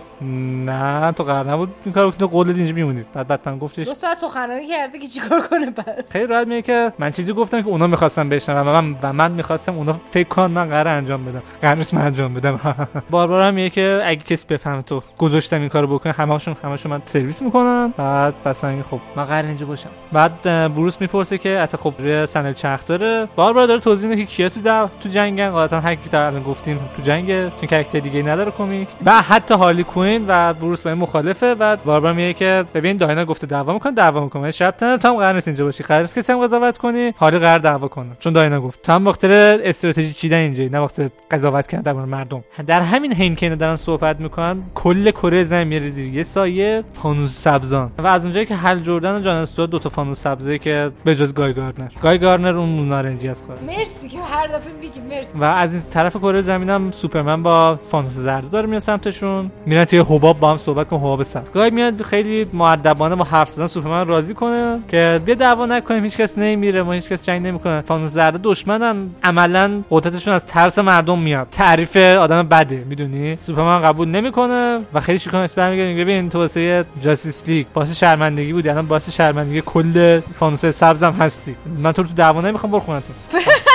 نه 0.66 1.12
تو 1.12 1.24
قرار 1.24 1.52
نبود 1.52 1.74
این 1.84 1.94
کارو 1.94 2.10
تو 2.10 2.26
قول 2.26 2.48
اینجا 2.48 2.74
میمونی 2.74 3.04
بعد 3.14 3.28
بتمن 3.28 3.58
گفتش 3.58 3.86
دو 3.86 3.94
ساعت 3.94 4.18
سخنرانی 4.18 4.66
کرده 4.68 4.98
که 4.98 5.06
چیکار 5.06 5.40
کنه 5.50 5.70
بعد؟ 5.70 6.04
خیلی 6.10 6.26
راحت 6.26 6.46
میگه 6.46 6.62
که 6.62 6.92
من 6.98 7.10
چیزی 7.10 7.32
گفتم 7.32 7.62
که 7.62 7.68
اونا 7.68 7.86
می‌خواستم 7.86 8.28
بشنون 8.28 8.68
و 8.68 8.82
من 8.82 8.96
و 9.02 9.12
من 9.12 9.32
می‌خواستم 9.32 9.76
اونا 9.76 10.00
فکر 10.10 10.28
کن 10.28 10.50
من 10.50 10.68
قرار 10.68 10.88
انجام 10.88 11.24
بدم. 11.24 11.42
قرار 11.62 11.86
من 11.92 12.02
انجام 12.02 12.34
بدم. 12.34 12.60
باربارا 13.10 13.50
میگه 13.50 13.70
که 13.70 14.02
اگه 14.04 14.22
کسی 14.22 14.46
بفهمه 14.48 14.82
تو 14.82 15.02
گذاشتم 15.18 15.60
این 15.60 15.68
کارو 15.68 15.86
بکنه 15.86 16.12
همشون 16.18 16.56
همشون 16.64 16.92
من 16.92 17.02
سرویس 17.04 17.42
می‌کنم. 17.42 17.94
بعد 17.96 18.34
پس 18.44 18.64
من 18.64 18.82
خب. 18.90 19.00
من 19.16 19.24
قرار 19.24 19.44
اینجا 19.44 19.66
باشم. 19.66 19.90
بعد 20.12 20.42
بروس 20.42 21.00
می‌پرسه 21.00 21.38
که 21.38 21.60
حتی 21.60 21.76
خب 21.76 21.94
روی 21.98 22.26
سنل 22.26 22.52
چرخ 22.52 22.84
داره. 22.86 23.28
باربارا 23.36 23.66
داره 23.66 23.80
توضیح 23.80 24.08
میده 24.08 24.20
که 24.20 24.26
کیا 24.26 24.48
تو 24.48 24.60
در... 24.60 24.88
تو 25.00 25.08
جنگن. 25.08 25.50
غالبا 25.50 25.80
هر 25.80 25.94
کی 25.94 26.16
الان 26.16 26.42
گفتیم 26.42 26.80
تو 26.96 27.02
جنگ 27.02 27.26
چون 27.48 27.68
کاراکتر 27.70 27.98
دیگه 27.98 28.22
نداره 28.22 28.50
کمیک 28.50 28.88
و 29.06 29.22
حتی 29.22 29.54
هارلی 29.54 29.84
کوین 29.84 30.24
و 30.28 30.54
بروس 30.54 30.82
با 30.82 30.90
این 30.90 30.98
مخالفه. 30.98 31.54
بعد 31.54 31.84
باربارا 31.84 32.14
میگه 32.14 32.32
که 32.32 32.64
ببین 32.74 32.96
داینا 32.96 33.24
گفته 33.24 33.46
دعوا 33.46 33.72
می‌کنه 33.72 33.92
دعوا 33.92 34.20
می‌کنه. 34.20 34.50
شب 34.50 34.70
تن 34.70 34.96
تو 34.96 35.08
هم 35.08 35.16
قرار 35.16 35.34
نیست 35.34 35.48
اینجا 35.48 35.64
باشی. 35.64 35.82
قرار 35.82 36.00
نیست 36.00 36.18
کسی 36.18 36.32
هم 36.32 36.38
قضاوت 36.38 36.78
کنی. 36.78 37.14
هارلی 37.18 37.38
قرار 37.38 37.58
دعوا 37.58 37.88
کنه. 37.88 38.10
چون 38.18 38.32
داینا 38.32 38.60
گفت. 38.60 38.82
تو 38.82 38.92
هم 38.92 39.06
وقت 39.06 39.24
استراتژی 39.24 40.12
چیدن 40.12 40.36
اینجا. 40.36 40.64
نه 40.64 40.78
وقت 40.78 41.12
قضاوت 41.30 41.66
کردن 41.66 41.82
در 41.82 41.92
مردم. 41.92 42.44
در 42.66 42.80
همین 42.80 43.36
که 43.36 43.48
دارن 43.48 43.76
صحبت 43.76 44.20
می‌کنن. 44.20 44.62
کل 44.74 45.10
کره 45.10 45.44
زمین 45.44 45.68
میره 45.68 45.90
زیر 45.90 46.07
یه 46.08 46.22
سایه 46.22 46.84
فانوس 46.92 47.42
سبزان. 47.42 47.90
و 47.98 48.06
از 48.06 48.22
اونجایی 48.22 48.46
که 48.46 48.54
هل 48.54 48.78
جردن 48.78 49.16
و 49.16 49.20
جان 49.20 49.46
دو 49.56 49.78
تا 49.78 49.88
فانوس 49.88 50.20
سبزه 50.20 50.58
که 50.58 50.90
به 51.04 51.14
جز 51.16 51.34
گای 51.34 51.52
گارنر. 51.52 51.88
گای 52.02 52.18
گارنر 52.18 52.56
اون 52.56 52.88
نارنجی 52.88 53.28
از 53.28 53.42
کار. 53.42 53.56
مرسی 53.66 54.08
که 54.08 54.18
هر 54.18 54.46
دفعه 54.46 54.72
میگی 54.80 55.00
مرسی. 55.00 55.38
و 55.40 55.44
از 55.44 55.72
این 55.72 55.82
طرف 55.92 56.16
کره 56.16 56.40
زمینم 56.40 56.90
سوپرمن 56.90 57.42
با 57.42 57.80
فانوس 57.90 58.12
زرد 58.12 58.50
داره 58.50 58.66
میاد 58.66 58.82
سمتشون. 58.82 59.50
میرن 59.66 59.84
توی 59.84 59.98
حباب 59.98 60.40
با 60.40 60.50
هم 60.50 60.56
صحبت 60.56 60.88
کن 60.88 60.96
حباب 60.96 61.22
سبز. 61.22 61.50
گای 61.50 61.70
میاد 61.70 62.02
خیلی 62.02 62.46
مؤدبانه 62.52 63.14
با 63.14 63.24
حرف 63.24 63.48
زدن 63.48 63.66
سوپرمن 63.66 64.06
راضی 64.06 64.34
کنه 64.34 64.78
که 64.88 65.20
بیا 65.24 65.34
دعوا 65.34 65.66
نکنیم 65.66 66.04
هیچ 66.04 66.16
کس 66.16 66.38
نمیره 66.38 66.82
ما 66.82 66.92
هیچ 66.92 67.08
کس 67.08 67.26
جنگ 67.26 67.46
نمی‌کنه. 67.46 67.80
فانوس 67.80 68.12
زرد 68.12 68.40
دشمنن. 68.42 68.96
عملا 69.24 69.82
قدرتشون 69.90 70.34
از 70.34 70.46
ترس 70.46 70.78
مردم 70.78 71.18
میاد. 71.18 71.46
تعریف 71.52 71.96
آدم 71.96 72.42
بده 72.42 72.84
می‌دونی؟ 72.88 73.38
سوپرمن 73.40 73.82
قبول 73.82 74.08
نمی‌کنه 74.08 74.78
و 74.94 75.00
خیلی 75.00 75.18
شکایت 75.18 75.54
برمیگرده. 75.54 75.97
ببین 75.98 76.28
تو 76.28 76.38
واسه 76.38 76.84
جاستیس 77.00 77.44
لیگ 77.46 77.66
باعث 77.74 77.90
شرمندگی 77.98 78.52
بودی. 78.52 78.68
الان 78.68 78.86
باعث 78.86 79.10
شرمندگی 79.10 79.62
کل 79.66 80.20
فانوس 80.38 80.66
سبزم 80.66 81.12
هستی. 81.12 81.56
من 81.78 81.92
تو 81.92 82.02
رو 82.02 82.08
تو 82.08 82.14
دعوا 82.14 82.40
نمی‌خوام 82.40 82.72
برو 82.72 82.80
خونتون 82.80 83.16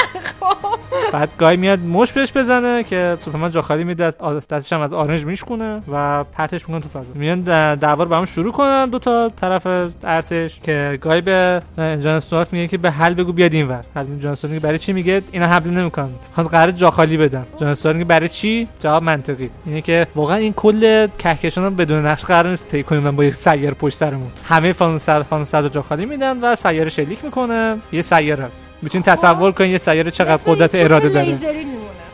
بعد 1.12 1.29
گای 1.38 1.57
میاد 1.57 1.79
مشت 1.79 2.12
بهش 2.12 2.31
بزنه 2.36 2.83
که 2.83 3.17
سوپرمن 3.19 3.51
جا 3.51 3.62
خالی 3.62 3.83
میده 3.83 4.12
دستش 4.51 4.74
هم 4.74 4.81
از 4.81 4.93
آرنج 4.93 5.25
میشکونه 5.25 5.81
و 5.91 6.24
پرتش 6.24 6.69
می‌کنه 6.69 6.81
تو 6.81 6.89
فضا. 6.89 7.12
میان 7.15 7.41
دعوا 7.75 8.05
با 8.05 8.17
هم 8.17 8.25
شروع 8.25 8.51
کنن 8.51 8.86
دو 8.86 9.00
تا 9.00 9.29
طرف 9.29 9.67
ارتش 10.03 10.60
که 10.60 11.00
گای 11.01 11.22
به 11.22 11.62
جان 11.77 12.07
استوارت 12.07 12.53
میگه 12.53 12.67
که 12.67 12.77
به 12.77 12.91
هل 12.91 13.13
بگو 13.13 13.33
بیاد 13.33 13.53
اینور 13.53 13.83
هل 13.95 14.05
جان 14.19 14.31
استوارت 14.31 14.62
برای 14.62 14.79
چی 14.79 14.93
میگه؟ 14.93 15.22
اینا 15.31 15.48
حمله 15.48 15.72
نمی‌کنن. 15.72 16.10
خوان 16.36 16.48
قرار 16.48 16.72
جا 16.72 16.91
خالی 16.91 17.17
بدن. 17.17 17.45
جان 17.60 17.69
استوارت 17.69 17.95
میگه 17.95 18.07
برای 18.07 18.29
چی؟ 18.29 18.67
جواب 18.79 19.03
منطقی. 19.03 19.50
اینه 19.65 19.81
که 19.81 20.07
واقعا 20.15 20.38
این 20.38 20.53
کل 20.53 21.07
کهکشان 21.19 21.75
بدون 21.75 22.05
نقش 22.05 22.25
قرار 22.25 22.50
نیست 22.50 22.67
تی 22.67 22.83
کنیم 22.83 23.12
با 23.12 23.24
یه 23.24 23.31
سیاره 23.31 23.75
پشت 23.75 23.98
سرمون. 23.98 24.31
همه 24.43 24.74
فانوس 24.74 25.10
فانوس 25.10 25.55
جا 25.55 25.81
خالی 25.81 26.05
میدن 26.05 26.39
و 26.41 26.55
سیاره 26.55 26.89
شلیک 26.89 27.24
می‌کنه. 27.24 27.77
یه 27.91 28.01
سیاره 28.01 28.43
است 28.43 28.65
می‌تونید 28.83 29.05
تصور 29.05 29.51
کنید 29.51 29.71
یه 29.71 29.77
سیاره 29.77 30.11
چقدر 30.11 30.43
قدرت 30.45 30.75
اراده 30.75 31.09
داره. 31.09 31.37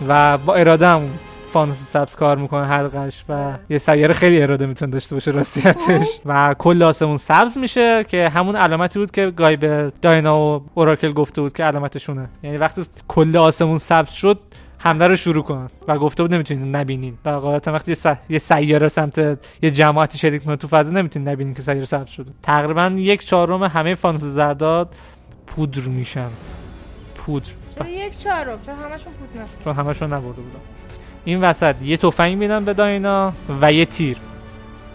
و 0.08 0.38
با 0.38 0.56
اراده 0.56 0.88
هم 0.88 1.02
فانوس 1.54 1.78
سبز 1.78 2.16
کار 2.16 2.38
می‌کنه 2.38 2.66
حلقش 2.66 3.24
و 3.30 3.54
یه 3.70 3.78
سیاره 3.78 4.14
خیلی 4.14 4.42
اراده 4.42 4.66
می‌تونه 4.66 4.92
داشته 4.92 5.16
باشه 5.16 5.32
راستیتش. 5.32 6.20
و 6.26 6.56
کل 6.58 6.84
آسمون 6.84 7.18
سبز 7.18 7.58
میشه 7.58 8.04
که 8.04 8.30
همون 8.30 8.56
علامتی 8.56 9.00
بود 9.00 9.12
که 9.12 9.26
گای 9.26 9.56
به 9.56 9.92
داینا 10.02 10.40
و 10.40 10.66
اوراکل 10.74 11.12
گفته 11.12 11.42
بود 11.42 11.54
که 11.54 11.64
علامتشونه. 11.64 12.30
یعنی 12.44 12.58
وقتی 12.58 12.82
کل 13.08 13.38
آسمون 13.38 13.78
سبز 13.78 14.12
شد 14.12 14.40
حمله 14.78 15.08
رو 15.08 15.16
شروع 15.16 15.44
کن. 15.44 15.70
و 15.88 15.98
گفته 15.98 16.24
بود 16.24 16.34
نمی‌تونین 16.34 16.76
نبینین. 16.76 17.18
و 17.26 17.40
غالبا 17.40 17.72
وقتی 17.72 17.96
یه, 18.30 18.40
سیاره 18.40 18.90
سمت 18.90 19.18
یه 19.62 19.72
جماعتی 19.72 20.18
شلیک 20.18 20.44
کنه 20.44 20.56
تو 20.56 20.68
فضا 20.68 20.92
نمی‌تونین 20.92 21.28
نبینین 21.28 21.54
که 21.54 21.62
سیاره 21.62 21.86
سبز 21.86 22.10
شده. 22.10 22.32
تقریبا 22.44 22.94
یک 22.98 23.26
چهارم 23.26 23.64
همه 23.64 23.96
فانوس 23.96 24.22
زرداد 24.22 24.96
پودر 25.48 25.82
میشن. 25.82 26.30
پودر. 27.30 27.50
چرا 27.76 27.90
یک 27.90 28.18
چهارم؟ 28.18 28.60
چون 28.66 28.76
همشون 28.76 29.14
پود 29.14 29.42
نشد؟ 29.42 29.64
چون 29.64 29.76
همشون 29.76 30.14
نبرده 30.14 30.42
بودن. 30.42 30.60
این 31.26 31.42
وسط 31.42 31.76
یه 31.82 31.98
تفنگ 31.98 32.38
میدن 32.38 32.66
به 32.66 32.74
داینا 32.74 33.34
و 33.62 33.74
یه 33.74 33.86
تیر. 33.86 34.18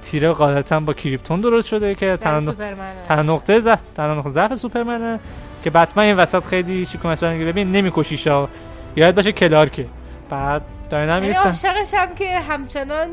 تیر 0.03 0.33
قاعدتا 0.33 0.81
با 0.81 0.93
کریپتون 0.93 1.41
درست 1.41 1.69
شده 1.69 1.95
که 1.95 2.19
تنها 2.21 3.23
نقطه 3.23 3.61
ضعف 3.61 3.81
تنها 3.97 4.15
نقطه 4.15 4.31
ضعف 4.31 4.55
سوپرمنه 4.55 5.21
که 5.65 5.71
بتمن 5.71 6.05
این 6.05 6.17
وسط 6.17 6.45
خیلی 6.45 6.87
شیکو 6.87 7.09
مسئله 7.09 7.45
ببین 7.45 7.73
نمیکشیشا 7.73 8.49
یاد 8.97 9.15
باشه 9.15 9.33
کلارکه. 9.33 9.87
بعد 10.31 10.63
داینا 10.91 11.13
یعنی 11.13 11.27
می‌رسن 11.27 11.49
عاشقشم 11.49 12.15
که 12.15 12.39
همچنان 12.41 13.09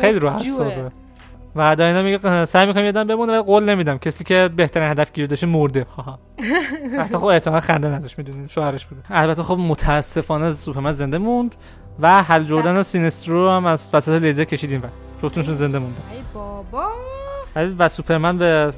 خیلی 0.00 0.18
رو. 0.18 0.30
حسابه 0.30 0.90
و 1.56 1.76
داینا 1.76 2.02
میگه 2.02 2.44
سعی 2.44 2.66
می‌کنم 2.66 2.84
یادم 2.84 3.06
بمونه 3.06 3.38
و 3.38 3.42
قول 3.42 3.64
نمیدم. 3.64 3.98
کسی 3.98 4.24
که 4.24 4.50
بهترین 4.56 4.88
هدف 4.88 5.12
گیر 5.12 5.26
داشته 5.26 5.46
مرده. 5.46 5.86
حتی 6.98 7.18
خب 7.22 7.24
احتمال 7.24 7.60
خنده 7.60 7.88
نداشت 7.88 8.18
می‌دونین 8.18 8.48
شوهرش 8.48 8.86
بود 8.86 9.04
البته 9.10 9.42
خب 9.42 9.58
متاسفانه 9.58 10.52
سوپرمن 10.52 10.92
زنده 10.92 11.18
موند 11.18 11.54
و 12.00 12.22
هل 12.22 12.44
جردن 12.44 12.76
و 12.76 12.82
سینسترو 12.82 13.50
هم 13.50 13.66
از 13.66 13.88
وسط 13.92 14.22
لیزر 14.22 14.44
کشیدیم 14.44 14.82
و 14.82 14.86
جفتونشون 15.22 15.54
زنده 15.54 15.78
موندن. 15.78 16.02
ای 16.12 16.22
بابا. 16.34 16.84
ولی 17.56 17.74
و 17.78 17.88
سوپرمن 17.88 18.38
به 18.38 18.72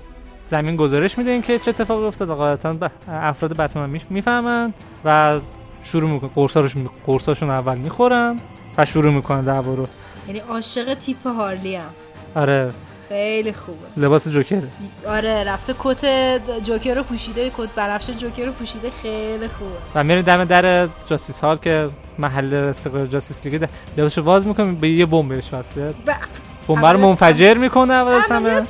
زمین 0.47 0.77
گزارش 0.77 1.19
میده 1.19 1.43
که 1.43 1.59
چه 1.59 1.69
اتفاقی 1.69 2.05
افتاد. 2.05 2.29
غالبا 2.29 2.89
افراد 3.09 3.57
بتمن 3.57 3.91
میف- 3.91 4.11
می‌فهمن 4.11 4.75
و 5.05 5.41
شروع 5.83 6.11
می‌کنن. 6.11 6.31
قرصاشون 6.35 6.91
قرصاشون 7.07 7.51
اول 7.51 7.79
می‌خورن 7.79 8.39
و 8.79 8.85
شروع 8.85 9.13
می‌کنن 9.13 9.41
دعوا 9.41 9.75
رو. 9.75 9.87
یعنی 10.27 10.39
عاشق 10.39 10.95
تیپ 10.95 11.27
هارلی 11.27 11.77
هم. 11.77 11.91
آره. 12.35 12.71
خیلی 13.09 13.53
خوبه. 13.53 13.79
لباس 13.97 14.29
جوکره 14.29 14.63
آره 15.07 15.45
رفته 15.45 15.75
کت 15.79 16.05
جوکر 16.65 16.95
رو 16.95 17.03
پوشیده 17.03 17.51
کت 17.59 17.69
بنفش 17.77 18.11
جوکر 18.11 18.47
رو 18.47 18.53
پوشیده 18.53 18.91
خیلی 19.03 19.49
خوبه. 19.49 19.71
و 19.95 20.05
میره 20.05 20.23
دم 20.23 20.45
در 20.45 20.89
جاستیس 21.07 21.41
هال 21.41 21.57
که 21.57 21.91
محل 22.19 22.55
استقلال 22.55 23.07
جاستیس 23.07 23.47
لیگ 23.47 23.69
لباسشو 23.97 24.23
واز 24.23 24.47
می‌کنه 24.47 24.73
به 24.73 24.89
یه 24.89 25.07
بمب 25.07 25.29
بهش 25.35 25.53
وصله. 25.53 25.95
بمب 26.69 26.87
رو 26.87 26.99
منفجر 26.99 27.55
می‌کنه 27.55 27.95
اول 27.95 28.13
از 28.13 28.25
همه. 28.31 28.63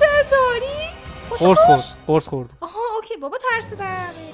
قرص 1.40 1.58
خورد 1.58 1.84
قرص 2.06 2.28
خورد. 2.28 2.48
آها 2.60 2.80
اوکی 2.96 3.16
بابا 3.16 3.38
ترسیدم. 3.50 3.84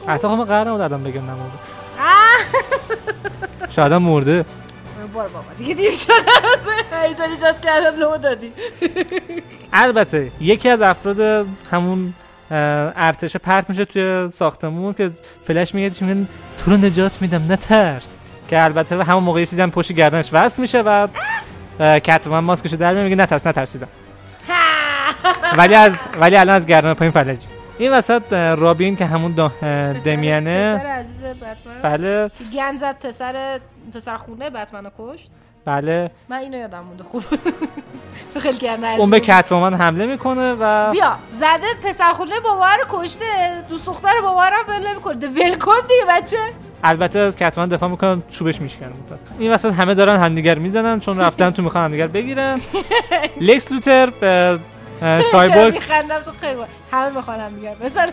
حتی 0.06 0.28
خب 0.28 0.44
قرار 0.44 0.68
نبود 0.68 0.80
الان 0.80 1.02
بگم 1.02 1.22
نمورده 1.22 1.58
آه. 2.00 3.70
شاید 3.70 3.92
هم 3.92 4.02
مرده. 4.02 4.44
بار 5.12 5.28
بابا 5.28 5.44
دیگه 5.58 5.74
دیر 5.74 5.90
شده 5.90 6.12
هیجان 7.08 7.30
ایجاد 7.30 7.60
کردم 7.60 7.98
لو 7.98 8.16
دادی. 8.16 8.52
البته 9.72 10.32
یکی 10.40 10.68
از 10.68 10.80
افراد 10.80 11.46
همون 11.70 12.14
ارتش 12.50 13.36
پرت 13.36 13.70
میشه 13.70 13.84
توی 13.84 14.28
ساختمون 14.34 14.92
که 14.92 15.10
فلش 15.44 15.74
میگه 15.74 16.04
میگه 16.04 16.26
تو 16.58 16.70
رو 16.70 16.76
نجات 16.76 17.22
میدم 17.22 17.46
نه 17.48 17.56
ترس 17.56 18.18
که 18.48 18.64
البته 18.64 19.04
همون 19.04 19.22
موقع 19.22 19.44
دیدم 19.44 19.70
پشت 19.70 19.92
گردنش 19.92 20.30
وصل 20.32 20.62
میشه 20.62 20.80
و 20.80 21.08
اه، 21.80 22.00
کتمان 22.00 22.44
ماسکشو 22.44 22.76
در 22.76 22.94
میگه 23.02 23.16
نترس 23.16 23.46
نترسیدم. 23.46 23.88
ولی 25.56 25.74
از 25.74 25.92
ولی 26.20 26.36
الان 26.36 26.56
از 26.56 26.66
گردن 26.66 26.94
پایین 26.94 27.12
فلج. 27.12 27.38
این 27.80 27.92
وسط 27.92 28.32
رابین 28.32 28.96
که 28.96 29.06
همون 29.06 29.32
دمیانه. 30.04 30.78
پسر 30.78 30.86
عزیز 30.86 31.22
بتمن. 31.22 31.82
بله. 31.82 32.30
گن 32.52 32.76
زد 32.76 32.98
پسر 32.98 33.60
پسر 33.94 34.16
خونه 34.16 34.50
بتمن 34.50 34.84
رو 34.84 34.90
کشت. 34.98 35.30
بله. 35.64 36.10
من 36.28 36.36
اینو 36.36 36.58
یادم 36.58 36.80
مونده 36.80 37.04
خوب. 37.04 37.22
تو 38.34 38.40
خیلی 38.40 38.58
گرنه 38.58 38.86
اون 38.98 39.10
به 39.10 39.20
کتمان 39.20 39.74
حمله 39.74 40.06
می‌کنه 40.06 40.52
و 40.60 40.90
بیا 40.90 41.18
زده 41.32 41.74
پسر 41.84 42.12
خونه 42.12 42.40
بابا 42.44 42.66
رو 42.68 42.84
کشته. 43.02 43.24
دوست 43.68 43.86
دختر 43.86 44.20
بابا 44.22 44.44
رو 44.48 44.56
ول 44.68 44.88
نمی‌کنه. 44.90 45.26
ول 45.26 45.54
کن 45.54 45.72
دیگه 45.88 46.04
بچه. 46.08 46.36
البته 46.84 47.18
از 47.18 47.36
کتمان 47.36 47.68
دفاع 47.68 47.88
می‌کنن 47.88 48.22
چوبش 48.30 48.60
میشکنن 48.60 48.92
این 49.38 49.52
وسط 49.52 49.72
همه 49.72 49.94
دارن 49.94 50.20
همدیگر 50.20 50.58
می‌زنن 50.58 51.00
چون 51.00 51.18
رفتن 51.18 51.50
تو 51.50 51.62
می‌خوان 51.62 51.84
همدیگر 51.84 52.06
بگیرن. 52.06 52.60
لکس 53.40 53.72
لوتر 53.72 54.10
سایبورگ. 55.32 55.74
میخندم 55.74 56.20
تو 56.20 56.30
خیلی. 56.40 56.54
با- 56.54 56.66
همه 56.92 57.16
می‌خوان 57.16 57.40
هم 57.40 57.54
دیگر 57.54 57.74
بزنن 57.74 58.10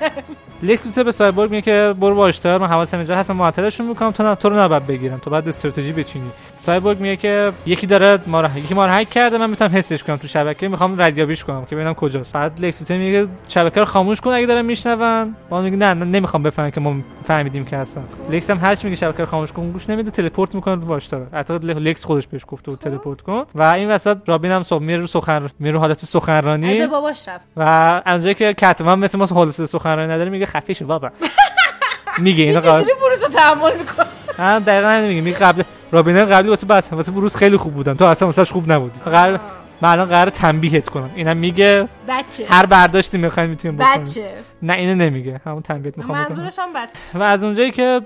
لکس 0.63 0.85
لوتر 0.85 1.03
به 1.03 1.11
سایبورگ 1.11 1.51
میگه 1.51 1.61
که 1.61 1.95
برو 1.99 2.15
با 2.15 2.27
اشتهار 2.27 2.57
من 2.61 2.67
حواسم 2.67 2.97
اینجا 2.97 3.15
هستم 3.15 3.35
معطلشون 3.35 3.87
می‌کنم 3.87 4.11
تو 4.11 4.35
تو 4.35 4.49
رو 4.49 4.59
نباید 4.59 4.87
بگیرم 4.87 5.17
تو 5.17 5.29
باید 5.29 5.47
استراتژی 5.47 5.91
بچینی. 5.91 6.31
سایبورگ 6.57 6.99
میگه 6.99 7.15
که 7.15 7.51
یکی 7.65 7.87
داره 7.87 8.19
ما 8.27 8.41
رو 8.41 8.57
یکی 8.57 8.73
ما 8.73 8.85
رو 8.85 8.91
هک 8.91 9.09
کرده 9.09 9.37
من 9.37 9.49
می‌تونم 9.49 9.71
حسش 9.75 10.03
کنم 10.03 10.15
تو 10.15 10.27
شبکه 10.27 10.67
می‌خوام 10.67 11.01
ردیابیش 11.01 11.43
کنم 11.43 11.65
که 11.65 11.75
ببینم 11.75 11.93
کجاست. 11.93 12.33
بعد 12.33 12.65
لکس 12.65 12.91
میگه 12.91 13.27
شبکه 13.47 13.79
رو 13.79 13.85
خاموش 13.85 14.21
کن 14.21 14.31
اگه 14.31 14.45
دارن 14.45 14.65
میشنون. 14.65 15.35
ما 15.49 15.61
میگه 15.61 15.77
نه, 15.77 15.93
نه 15.93 16.05
نمی‌خوام 16.05 16.43
بفهمن 16.43 16.71
که 16.71 16.79
ما 16.79 16.95
فهمیدیم 17.27 17.65
که 17.65 17.77
هستن. 17.77 18.03
لکس 18.29 18.49
هم 18.49 18.57
هرچی 18.57 18.87
میگه 18.87 18.99
شبکه 18.99 19.19
رو 19.19 19.25
خاموش 19.25 19.51
کن 19.51 19.71
گوش 19.71 19.89
نمیده 19.89 20.11
تلپورت 20.11 20.55
می‌کنه 20.55 20.75
رو 20.75 20.81
واشتاره 20.81 21.27
حتی 21.33 21.53
لکس 21.57 22.05
خودش 22.05 22.27
بهش 22.27 22.41
گفته 22.47 22.71
بود 22.71 22.79
تلپورت 22.79 23.21
کن. 23.21 23.45
و 23.55 23.63
این 23.63 23.91
وسط 23.91 24.17
رابین 24.25 24.51
هم 24.51 24.63
صبح 24.63 24.83
میره 24.83 24.99
رو 24.99 25.07
سخن 25.07 25.49
میره 25.59 25.79
حالت 25.79 26.05
سخنرانی. 26.05 26.87
باباش 26.87 27.27
رفت. 27.27 27.45
و 27.57 28.01
اونجایی 28.05 28.35
که 28.35 28.53
کتمان 28.73 28.99
مثل 28.99 29.17
ما 29.17 29.25
حالت 29.25 29.65
سخنرانی 29.65 30.13
نداره 30.13 30.29
میگه 30.29 30.45
خفه 30.45 30.73
شو 30.73 30.85
بابا. 30.85 31.11
میگه 32.17 32.43
اینو 32.43 32.59
قبل 32.59 32.81
چجوری 32.81 32.93
بروز 33.01 33.23
رو 33.23 33.29
تحمل 33.29 33.77
می‌کنه؟ 33.77 34.05
هم 34.37 34.59
دقیقا 34.59 34.87
همین 34.87 35.19
میگه. 35.19 35.37
قبل 35.37 35.63
رابینه 35.91 36.25
قبلی 36.25 36.49
واسه 36.49 36.67
بس 36.67 36.93
واسه 36.93 37.11
بروز 37.11 37.35
خیلی 37.35 37.57
خوب 37.57 37.73
بودن. 37.73 37.93
تو 37.93 38.05
اصلا 38.05 38.27
واسش 38.27 38.51
خوب 38.51 38.71
نبودی. 38.71 38.99
قرار 39.05 39.39
من 39.81 39.89
الان 39.89 40.07
قرار 40.07 40.29
تنبیهت 40.29 40.89
کنم. 40.89 41.09
اینم 41.15 41.37
میگه 41.37 41.87
بچه. 42.09 42.45
هر 42.49 42.65
برداشتی 42.65 43.17
می‌خواین 43.17 43.49
می‌تونیم 43.49 43.77
بکنیم. 43.77 44.03
بچه. 44.03 44.29
نه 44.61 44.73
اینو 44.73 44.95
نمیگه. 44.95 45.41
همون 45.45 45.61
تنبیهت 45.61 45.97
می‌خوام 45.97 46.17
منظورش 46.17 46.59
هم 46.59 46.69
بچه 46.73 47.19
و 47.19 47.23
از 47.23 47.43
اونجایی 47.43 47.71
که 47.71 48.01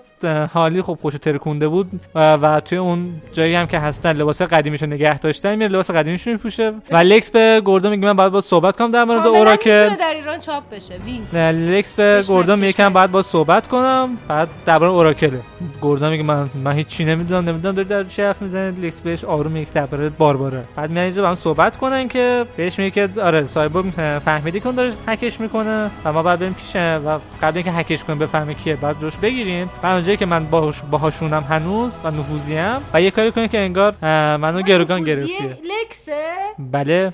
حالی 0.54 0.82
خب 0.82 0.98
خوش 1.02 1.14
ترکونده 1.14 1.68
بود 1.68 1.90
و, 2.16 2.34
و 2.34 2.60
توی 2.60 2.78
اون 2.78 3.22
جایی 3.34 3.56
هم 3.56 3.68
که 3.68 3.80
هستن 3.80 4.14
لباس 4.14 4.42
قدیمیشو 4.42 4.86
نگه 4.86 5.20
داشتن 5.20 5.56
میره 5.56 5.70
لباس 5.70 5.92
قدیمیشو 5.92 6.32
میپوشه. 6.32 6.74
و 6.92 6.98
لکس 6.98 7.30
به 7.30 7.62
گوردو 7.66 7.90
میگه 7.90 8.06
من 8.06 8.14
باید 8.14 8.32
با 8.32 8.42
صحبت 8.42 8.78
کنم 8.78 8.92
در 8.92 9.04
مورد 9.04 9.24
کاملا 9.24 9.40
اوراکل 9.40 9.90
در 9.90 10.14
ایران 10.16 10.40
چاپ 10.40 10.64
بشه. 10.72 10.94
نه، 11.34 11.52
لکس 11.52 11.94
به 11.94 12.24
گوردون 12.28 12.60
میگه 12.60 12.74
که 12.74 12.90
باید 12.90 13.12
با 13.12 13.22
صحبت 13.22 13.68
کنم. 13.68 14.18
بعد 14.28 14.48
درباره 14.66 14.92
اوراکله. 14.92 15.40
گوردون 15.82 16.10
میگه 16.10 16.24
من 16.24 16.50
من 16.64 16.72
هیچ 16.72 16.88
چی 16.88 17.06
نمی‌دونم 17.06 17.50
نمی‌دونم 17.50 17.76
داری 17.76 17.88
در 17.88 18.04
چی 18.04 18.22
حرف 18.22 18.42
می‌زنید. 18.42 18.86
لکس 18.86 19.02
بهش 19.02 19.24
آروم 19.24 19.66
که 19.66 19.72
درباره 19.74 20.10
بارباره. 20.10 20.64
بعد 20.76 20.90
میان 20.90 21.04
اینجا 21.04 21.22
با 21.22 21.28
هم 21.28 21.36
صحبت 21.36 21.78
کنن 21.78 22.08
که 22.08 22.46
بهش 22.58 22.80
میگه 22.80 23.08
که 23.08 23.22
آره 23.22 23.48
سایبورگ 23.48 23.86
اه، 23.98 24.20
فهمیدی 24.20 24.60
کن 24.60 24.72
داره 24.72 24.94
هکش 25.08 25.40
می‌کنه 25.40 25.92
و 26.06 26.14
ما 26.14 26.24
بعد 26.24 26.41
بریم 26.42 26.54
پیشه 26.54 26.96
و 26.96 27.20
قبل 27.42 27.58
اینکه 27.58 27.72
هکش 27.72 28.04
کنه 28.04 28.16
بفهمه 28.16 28.54
کیه. 28.54 28.76
بعد 28.76 29.00
جوش 29.00 29.18
بگیریم. 29.18 29.70
و 29.84 29.88
اونجایی 29.88 30.18
که 30.18 30.26
من 30.26 30.46
باهاش 30.46 30.82
باهاشونم 30.92 31.44
هنوز 31.44 32.00
و 32.04 32.12
نفوذیم. 32.12 32.78
و 32.94 33.02
یه 33.02 33.12
کاری 33.12 33.32
کنه 33.32 33.48
که 33.48 33.60
انگار 33.60 33.96
منو 34.38 34.62
گروگان 34.62 35.04
گرفتیه 35.04 35.58
لکسه؟ 35.64 36.24
بله! 36.60 37.14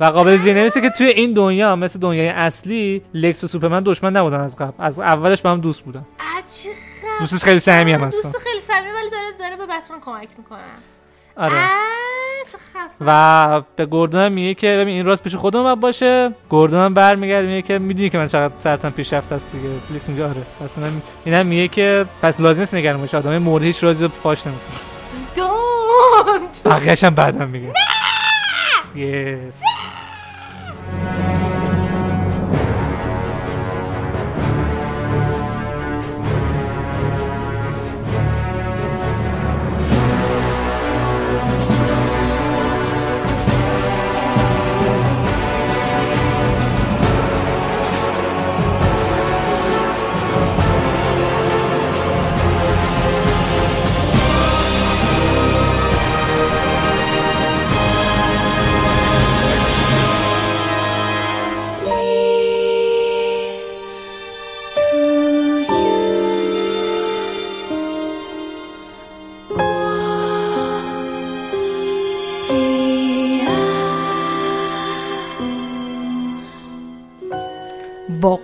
و 0.00 0.04
قابل 0.04 0.36
ذکر 0.36 0.54
نمیشه 0.54 0.80
که 0.80 0.90
توی 0.90 1.06
این 1.06 1.32
دنیا 1.32 1.76
مثل 1.76 1.98
دنیای 1.98 2.28
اصلی 2.28 3.02
لکس 3.14 3.44
و 3.44 3.46
سوپرمن 3.46 3.82
دشمن 3.82 4.16
نبودن 4.16 4.40
از 4.40 4.56
قبل. 4.56 4.72
از 4.78 5.00
اولش 5.00 5.42
با 5.42 5.50
هم 5.50 5.60
دوست 5.60 5.80
بودن. 5.80 6.06
دوستش 7.20 7.44
خیلی 7.44 7.60
صمیمی 7.60 7.92
هم 7.92 8.00
هستن 8.00 8.30
دوست 8.30 8.44
خیلی 8.44 8.60
صمیمی 8.60 8.92
ولی 8.92 9.10
داره 9.10 9.26
داره 9.38 9.56
به 9.56 9.66
بتمن 9.66 10.00
کمک 10.00 10.28
می‌کنن 10.38 10.58
آره. 11.36 11.56
و 13.06 13.62
به 13.76 13.86
گوردون 13.86 14.28
میگه 14.28 14.54
که 14.54 14.66
ببین 14.66 14.94
این 14.94 15.06
راست 15.06 15.22
پیش 15.22 15.34
خودم 15.34 15.62
باید 15.62 15.80
باشه. 15.80 16.34
گوردون 16.48 16.80
هم 16.80 16.94
برمیگرده 16.94 17.46
میگه 17.46 17.62
که 17.62 17.78
می‌دونی 17.78 18.10
که 18.10 18.18
من 18.18 18.26
چقدر 18.26 18.54
سرتم 18.58 18.90
پیشرفت 18.90 19.32
هست 19.32 19.52
دیگه. 19.52 19.68
لکس 19.90 20.08
میگه 20.08 20.24
آره. 20.24 20.42
پس 20.60 20.78
اینم 20.78 21.02
اینم 21.24 21.46
میگه 21.46 21.68
که 21.68 22.06
پس 22.22 22.40
لازم 22.40 22.60
نیست 22.60 22.74
نگران 22.74 23.00
باشه. 23.00 23.16
آدم 23.16 23.38
مورد 23.38 23.64
هیچ 23.64 23.84
رازی 23.84 24.04
رو 24.04 24.10
فاش 24.22 24.46
نمی‌کنه 24.46 24.76
دونت 25.36 26.62
بقیه‌ش 26.64 27.04
هم 27.04 27.14
بعدم 27.14 27.48
میگه 27.48 27.72
یس 28.94 29.62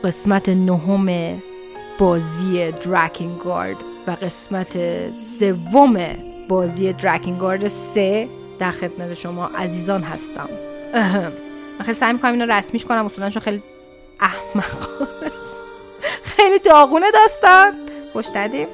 قسمت 0.08 0.48
نهم 0.48 1.38
بازی 1.98 2.72
گارد 3.44 3.76
و 4.06 4.10
قسمت 4.10 4.78
سوم 5.14 5.98
بازی 6.48 6.92
گارد 7.38 7.68
سه 7.68 8.28
در 8.58 8.70
خدمت 8.70 9.14
شما 9.14 9.46
عزیزان 9.46 10.02
هستم. 10.02 10.48
من 10.94 11.84
خیلی 11.84 11.98
سعی 11.98 12.12
می‌کنم 12.12 12.32
اینو 12.32 12.52
رسمیش 12.52 12.84
کنم 12.84 13.06
اصولا 13.06 13.30
چون 13.30 13.42
خیلی 13.42 13.62
احمق 14.20 14.88
خیلی 16.22 16.58
داغونه 16.58 17.06
داستان. 17.10 17.72
خوش 18.12 18.26
دادیم 18.26 18.66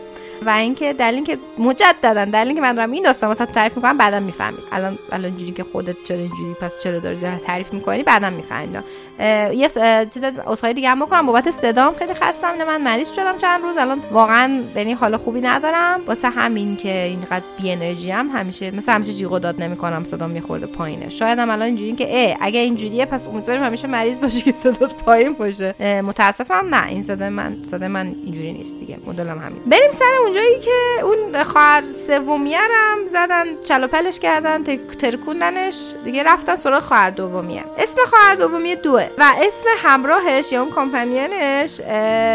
و 0.43 0.51
اینکه 0.51 0.93
دلیل 0.93 1.15
اینکه 1.15 1.39
مجددا 1.59 2.25
دلیل 2.25 2.47
اینکه 2.47 2.63
من 2.63 2.75
دارم 2.75 2.93
این 2.93 3.03
داستان 3.03 3.29
واسه 3.29 3.47
تعریف 3.47 3.77
می‌کنم 3.77 3.99
بعدا 3.99 4.21
می‌فهمید 4.21 4.61
الان 4.73 4.99
الان 5.13 5.25
اینجوری 5.25 5.53
که 5.53 5.65
خودت 5.65 5.97
چرا 6.05 6.19
اینجوری 6.19 6.55
پس 6.61 6.79
چرا 6.79 6.99
داری 6.99 7.17
داره 7.17 7.39
تعریف 7.39 7.73
می‌کنی 7.73 8.03
بعدا 8.03 8.31
می‌فهمید 8.31 8.85
یه 9.55 9.69
چیز 10.15 10.25
اسخای 10.47 10.75
دیگه 10.75 10.91
هم 10.91 11.01
بکنم. 11.01 11.27
بابت 11.27 11.51
صدام 11.51 11.95
خیلی 11.95 12.15
خستم 12.15 12.55
من 12.67 12.83
مریض 12.83 13.13
شدم 13.13 13.39
چند 13.39 13.63
روز. 13.63 13.77
الان 13.77 14.01
واقعا 14.13 14.63
یعنی 14.77 14.93
حال 14.93 15.17
خوبی 15.17 15.41
ندارم. 15.41 16.01
واسه 16.07 16.29
همین 16.29 16.77
که 16.77 17.03
اینقدر 17.03 17.45
بی 17.63 17.71
انرژی 17.73 18.11
هم 18.11 18.29
همیشه 18.29 18.71
مثل 18.71 18.93
همیشه 18.93 19.13
جیغ 19.13 19.39
داد 19.39 19.63
نمی‌کنم 19.63 20.05
صدام 20.05 20.31
میخورده 20.31 20.67
پایینه. 20.67 21.09
شاید 21.09 21.39
هم 21.39 21.51
الان 21.51 21.63
اینجوری 21.67 21.93
که 21.93 22.17
ای 22.17 22.37
اگه 22.41 22.61
اینجوریه 22.61 23.07
پس 23.07 23.27
امیدواریم 23.27 23.63
همیشه 23.63 23.89
مریض 23.89 24.19
باشی 24.19 24.43
که 24.43 24.53
صدات 24.53 24.95
پایین 24.95 25.33
باشه. 25.33 25.75
متاسفم. 26.03 26.69
نه 26.71 26.87
این 26.87 27.03
صدای 27.03 27.29
من 27.29 27.57
صدای 27.71 27.89
من 27.89 28.07
اینجوری 28.25 28.53
نیست 28.53 28.81
دیگه. 28.81 28.99
مدلم 29.07 29.39
همین. 29.39 29.59
بریم 29.67 29.91
سر 29.91 30.05
اونجایی 30.25 30.61
که 30.61 31.05
اون 31.05 31.43
خواهر 31.43 31.83
سومیه 32.07 32.59
هم 32.59 33.07
زدن 33.07 33.45
چلوپلش 33.65 34.19
کردن 34.19 34.65
ترکوندنش 34.99 35.95
دیگه 36.05 36.23
رفتن 36.23 36.57
سراغ 36.57 36.83
خواهر 36.83 37.11
دومیه. 37.11 37.65
اسم 37.79 37.99
خواهر 38.07 38.35
دومیه 38.35 38.77
دوه 38.77 39.11
و 39.19 39.33
اسم 39.39 39.67
همراهش 39.79 40.53
یا 40.53 40.63
اون 40.63 40.71
کمپانیانش 40.73 41.71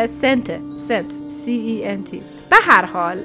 سنت 0.09 0.59
سنت 0.87 1.05
سی 1.45 1.51
ای 1.51 1.87
ان 1.87 2.03
تی 2.03 2.21
به 2.49 2.55
هر 2.61 2.85
حال 2.85 3.17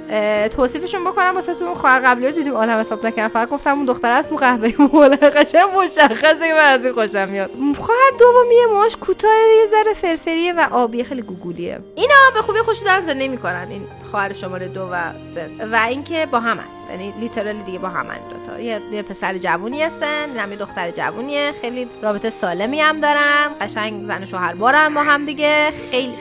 توصیفشون 0.48 1.04
بکنم 1.04 1.34
واسه 1.34 1.54
تو 1.54 1.64
اون 1.64 1.74
خواهر 1.74 2.00
قبلی 2.00 2.26
رو 2.26 2.32
دیدیم 2.32 2.54
آدم 2.54 2.80
حساب 2.80 3.06
نکردم 3.06 3.28
فقط 3.28 3.48
گفتم 3.48 3.76
اون 3.76 3.84
دختر 3.84 4.10
از 4.12 4.32
مو 4.32 4.38
قهوه‌ای 4.38 4.74
موله 4.78 5.16
قشنگ 5.16 5.68
مشخصه 5.76 6.48
که 6.48 6.54
من 6.54 6.58
از 6.58 6.84
این 6.84 6.94
خوشم 6.94 7.28
میاد. 7.28 7.50
خواهر 7.78 8.10
دومیه 8.18 8.66
موهاش 8.66 8.96
کوتاه 8.96 9.30
یه 9.30 9.66
ذره 9.70 9.94
فرفریه 9.94 10.52
و 10.52 10.66
آبی 10.70 11.04
خیلی 11.04 11.22
گوگولیه. 11.22 11.78
اینا 11.94 12.14
به 12.34 12.42
خوبی 12.42 12.58
خوش 12.58 12.78
دارن 12.78 13.06
زندگی 13.06 13.28
می‌کنن 13.28 13.66
این 13.70 13.86
خواهر 14.10 14.32
شماره 14.32 14.68
دو 14.68 14.88
و 14.92 14.96
سه. 15.24 15.50
و 15.72 15.76
اینکه 15.88 16.26
با 16.26 16.40
همن 16.40 16.64
یعنی 16.90 17.14
literally 17.20 17.62
دیگه 17.62 17.78
با 17.78 17.88
همن 17.88 18.18
دوتا 18.30 18.60
یه, 18.60 18.80
یه 18.92 19.02
پسر 19.02 19.38
جوونی 19.38 19.82
هستن 19.82 20.38
هم 20.38 20.50
یه 20.50 20.56
دختر 20.56 20.90
جوونیه. 20.90 21.52
خیلی 21.60 21.88
رابطه 22.02 22.30
سالمی 22.30 22.80
هم 22.80 23.00
دارن 23.00 23.48
قشنگ 23.60 24.06
زن 24.06 24.24
شوهر 24.24 24.54
بارن 24.54 24.94
با 24.94 25.02
هم 25.02 25.24
دیگه. 25.24 25.70
خیلی 25.90 26.14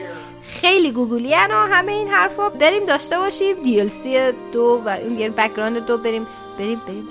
خیلی 0.46 0.92
گوگلی 0.92 1.34
و 1.34 1.66
همه 1.70 1.92
این 1.92 2.08
حرفا. 2.08 2.48
بریم 2.48 2.84
داشته 2.84 3.18
باشیم 3.18 3.62
دیلسی 3.62 4.32
دو 4.52 4.82
و 4.86 4.98
یه 5.18 5.30
background 5.30 5.86
دو 5.86 5.98
بریم. 5.98 6.26
بریم 6.58 6.80
بریم. 6.86 7.08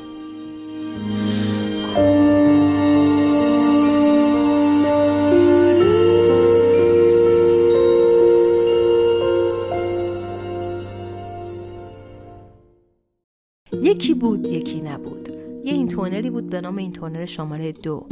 یکی 13.81 14.13
بود 14.13 14.47
یکی 14.47 14.81
نبود. 14.81 15.29
یه 15.63 15.73
این 15.73 15.87
تونلی 15.87 16.29
بود 16.29 16.49
به 16.49 16.61
نام 16.61 16.77
این 16.77 16.93
تونل 16.93 17.25
شماره 17.25 17.71
دو. 17.71 18.07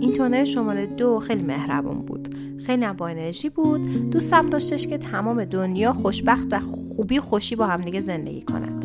این 0.00 0.12
تونل 0.12 0.44
شماره 0.44 0.86
دو 0.86 1.20
خیلی 1.20 1.42
مهربان 1.42 1.98
بود. 1.98 2.34
خیلی 2.66 2.86
با 2.92 3.08
انرژی 3.08 3.48
بود. 3.48 4.10
دوستم 4.10 4.50
داشتش 4.50 4.86
که 4.86 4.98
تمام 4.98 5.44
دنیا 5.44 5.92
خوشبخت 5.92 6.48
و 6.50 6.60
خوبی 6.60 7.20
خوشی 7.20 7.56
با 7.56 7.66
همدیگه 7.66 8.00
زندگی 8.00 8.42
کنند 8.42 8.84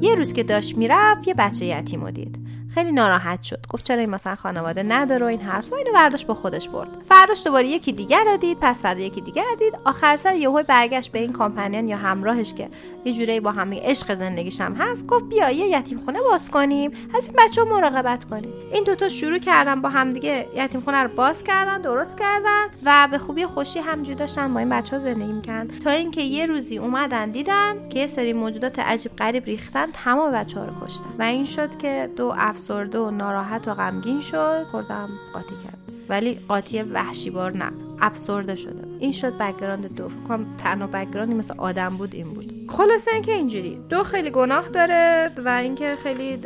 یه 0.00 0.14
روز 0.14 0.32
که 0.32 0.42
داشت 0.42 0.78
می‌رفت 0.78 1.28
یه 1.28 1.34
بچه 1.34 1.66
یتیم 1.66 2.04
رو 2.04 2.10
دید. 2.10 2.38
خیلی 2.76 2.92
ناراحت 2.92 3.42
شد. 3.42 3.58
گفت 3.70 3.84
چرا 3.84 4.00
این 4.00 4.10
مثلا 4.10 4.34
خانواده 4.34 4.82
نداره 4.82 5.26
و 5.26 5.28
این 5.28 5.40
حرف 5.40 5.72
اینو 5.72 5.92
برداشت 5.92 6.26
با 6.26 6.34
خودش 6.34 6.68
برد. 6.68 6.88
فرداش 7.08 7.44
دوباره 7.44 7.66
یکی 7.66 7.92
دیگر 7.92 8.24
را 8.24 8.36
دید 8.36 8.58
پس 8.60 8.82
فردا 8.82 9.00
یکی 9.00 9.20
دیگر 9.20 9.44
دید. 9.58 9.74
آخر 9.84 10.16
سر 10.16 10.34
یهو 10.34 10.62
برگشت 10.62 11.12
به 11.12 11.18
این 11.18 11.32
کامپنیان 11.32 11.88
یا 11.88 11.96
همراهش 11.96 12.54
که 12.54 12.68
یه 13.04 13.12
جوری 13.12 13.40
با 13.40 13.52
هم 13.52 13.74
عشق 13.74 14.14
زندگیش 14.14 14.60
هم 14.60 14.74
هست 14.74 15.06
گفت 15.06 15.24
بیا 15.24 15.50
یه 15.50 15.66
یتیم 15.66 15.98
خونه 15.98 16.18
باز 16.30 16.50
کنیم. 16.50 16.90
از 17.14 17.26
این 17.26 17.36
بچه 17.38 17.64
مراقبت 17.64 18.24
کنیم. 18.24 18.52
این 18.72 18.84
دوتا 18.84 19.08
شروع 19.08 19.38
کردن 19.38 19.80
با 19.80 19.88
هم 19.88 20.12
دیگه 20.12 20.46
یتیم 20.56 20.80
خونه 20.80 21.02
رو 21.02 21.08
باز 21.08 21.44
کردن 21.44 21.80
درست 21.80 22.18
کردن 22.18 22.66
و 22.84 23.08
به 23.10 23.18
خوبی 23.18 23.46
خوشی 23.46 23.78
همجوری 23.78 24.14
داشتن 24.14 24.54
با 24.54 24.60
این 24.60 24.68
بچه 24.68 24.96
ها 24.96 25.02
زندگی 25.02 25.32
می‌کردن. 25.32 25.78
تا 25.78 25.90
اینکه 25.90 26.22
یه 26.22 26.46
روزی 26.46 26.78
اومدن 26.78 27.30
دیدن 27.30 27.88
که 27.88 27.98
یه 27.98 28.06
سری 28.06 28.32
موجودات 28.32 28.78
عجیب 28.78 29.16
غریب 29.16 29.44
ریختن 29.44 29.86
تمام 29.92 30.32
بچه 30.32 30.60
رو 30.60 30.86
کشتن. 30.86 31.10
و 31.18 31.22
این 31.22 31.44
شد 31.44 31.78
که 31.78 32.10
دو 32.16 32.34
افسرده 32.66 32.98
و 32.98 33.10
ناراحت 33.10 33.68
و 33.68 33.74
غمگین 33.74 34.20
شد. 34.20 34.66
خوردم 34.70 35.08
قاطی 35.32 35.54
کرد. 35.64 35.78
ولی 36.08 36.34
قاطی 36.34 36.82
وحشیبار 36.82 37.56
نه 37.56 37.72
افسرده 38.00 38.54
شده. 38.54 38.84
این 38.98 39.12
شد 39.12 39.38
background 39.38 39.96
دو. 39.96 40.08
فکرم 40.08 40.46
تنها 40.58 40.86
background 40.86 41.30
ی 41.30 41.34
مثل 41.34 41.54
آدم 41.58 41.96
بود 41.96 42.14
این 42.14 42.34
بود. 42.34 42.55
خلاصه 42.68 43.10
اینکه 43.12 43.32
اینجوری. 43.32 43.78
دو 43.88 44.02
خیلی 44.02 44.30
گناه 44.30 44.68
داره 44.68 45.30
و 45.44 45.48
اینکه 45.48 45.96
خیلی 46.02 46.38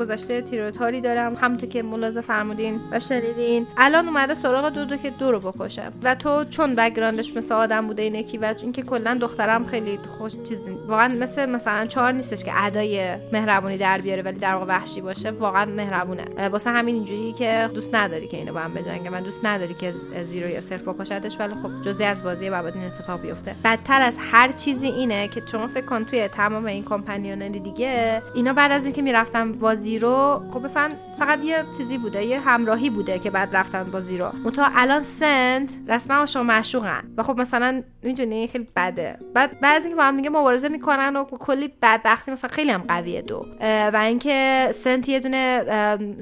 گذشته 0.00 0.40
تیره 0.40 0.70
و 0.70 0.77
تاری 0.77 1.00
دارم. 1.00 1.34
همونطور 1.34 1.68
که 1.68 1.82
ملاحظه 1.82 2.20
فرمودین 2.20 2.80
و 2.92 3.00
شنیدین. 3.00 3.66
الان 3.76 4.08
اومده 4.08 4.34
سراغ 4.34 4.68
دو 4.68 4.84
دو 4.84 4.96
که 4.96 5.10
دو 5.10 5.32
رو 5.32 5.40
بکشه. 5.40 5.82
و 6.02 6.14
تو 6.14 6.44
چون 6.44 6.74
background 6.74 7.26
ش 7.26 7.36
مثل 7.36 7.54
آدم 7.54 7.86
بوده 7.86 8.02
این 8.02 8.14
یکی 8.14 8.38
و 8.38 8.54
اینکه 8.62 8.82
کلا 8.82 9.18
دخترم 9.20 9.66
خیلی 9.66 9.98
خوش 10.18 10.32
چیزی 10.32 10.70
واقعا 10.86 11.08
مثل 11.08 11.50
مثلا 11.50 11.86
چهار 11.86 12.12
نیستش 12.12 12.44
که 12.44 12.64
ادای 12.64 13.16
مهربونی 13.32 13.78
در 13.78 14.00
بیاره 14.00 14.22
ولی 14.22 14.38
در 14.38 14.54
واقع 14.54 14.66
وحشی 14.66 15.00
باشه. 15.00 15.30
واقعا 15.30 15.64
مهربونه. 15.64 16.48
واسه 16.48 16.70
همین 16.70 16.94
اینجوری 16.94 17.32
که 17.32 17.70
دوست 17.74 17.94
نداری 17.94 18.28
که 18.28 18.36
اینو 18.36 18.52
با 18.52 18.60
هم 18.60 18.74
بجنگه. 18.74 19.10
من 19.10 19.22
دوست 19.22 19.46
نداری 19.46 19.74
که 19.74 19.92
زیرو 20.24 20.48
یا 20.48 20.60
صرف 20.60 20.88
بکشتش 20.88 21.36
ولی 21.40 21.54
خب 21.54 21.82
جزئی 21.82 22.06
از 22.06 22.22
بازی 22.22 22.50
بعد 22.50 22.76
این 22.76 22.86
اتفاق 22.86 23.20
بیفته. 23.20 23.54
بدتر 23.64 24.02
از 24.02 24.16
هر 24.20 24.52
چیزی 24.52 24.86
اینه 24.86 25.28
که 25.28 25.41
شما 25.46 25.66
فکر 25.66 25.86
کن 25.86 26.04
توی 26.04 26.28
تمام 26.28 26.66
این 26.66 26.84
companion 26.84 27.38
دیگه 27.38 28.22
اینا 28.34 28.52
بعد 28.52 28.72
از 28.72 28.84
اینکه 28.84 29.02
می‌رفتن 29.02 29.52
با 29.52 29.74
زیرو 29.74 30.42
خب 30.52 30.62
مثلا 30.64 30.88
فقط 31.18 31.44
یه 31.44 31.64
چیزی 31.78 31.98
بوده 31.98 32.24
یه 32.24 32.40
همراهی 32.40 32.90
بوده 32.90 33.18
که 33.18 33.30
بعد 33.30 33.56
رفتن 33.56 33.84
با 33.84 34.00
زیرو. 34.00 34.30
متا 34.44 34.66
الان 34.74 35.02
سنت 35.02 35.76
رسما 35.88 36.26
شما 36.26 36.42
معشوقن 36.42 37.02
و 37.16 37.22
خب 37.22 37.40
مثلا 37.40 37.82
می‌دونی 38.02 38.46
خیلی 38.46 38.68
بده. 38.76 39.18
بعد 39.34 39.60
بعد 39.60 39.82
اینکه 39.82 39.96
با 39.96 40.02
هم 40.02 40.16
دیگه 40.16 40.30
مبارزه 40.30 40.68
می‌کنن 40.68 41.16
و 41.16 41.24
کلی 41.24 41.72
بدبختی 41.82 42.30
مثلا 42.30 42.50
خیلی 42.52 42.70
هم 42.70 42.82
قویه 42.88 43.22
دو. 43.22 43.46
و 43.60 44.00
اینکه 44.02 44.68
سنت 44.74 45.08
یه 45.08 45.20
دونه 45.20 45.64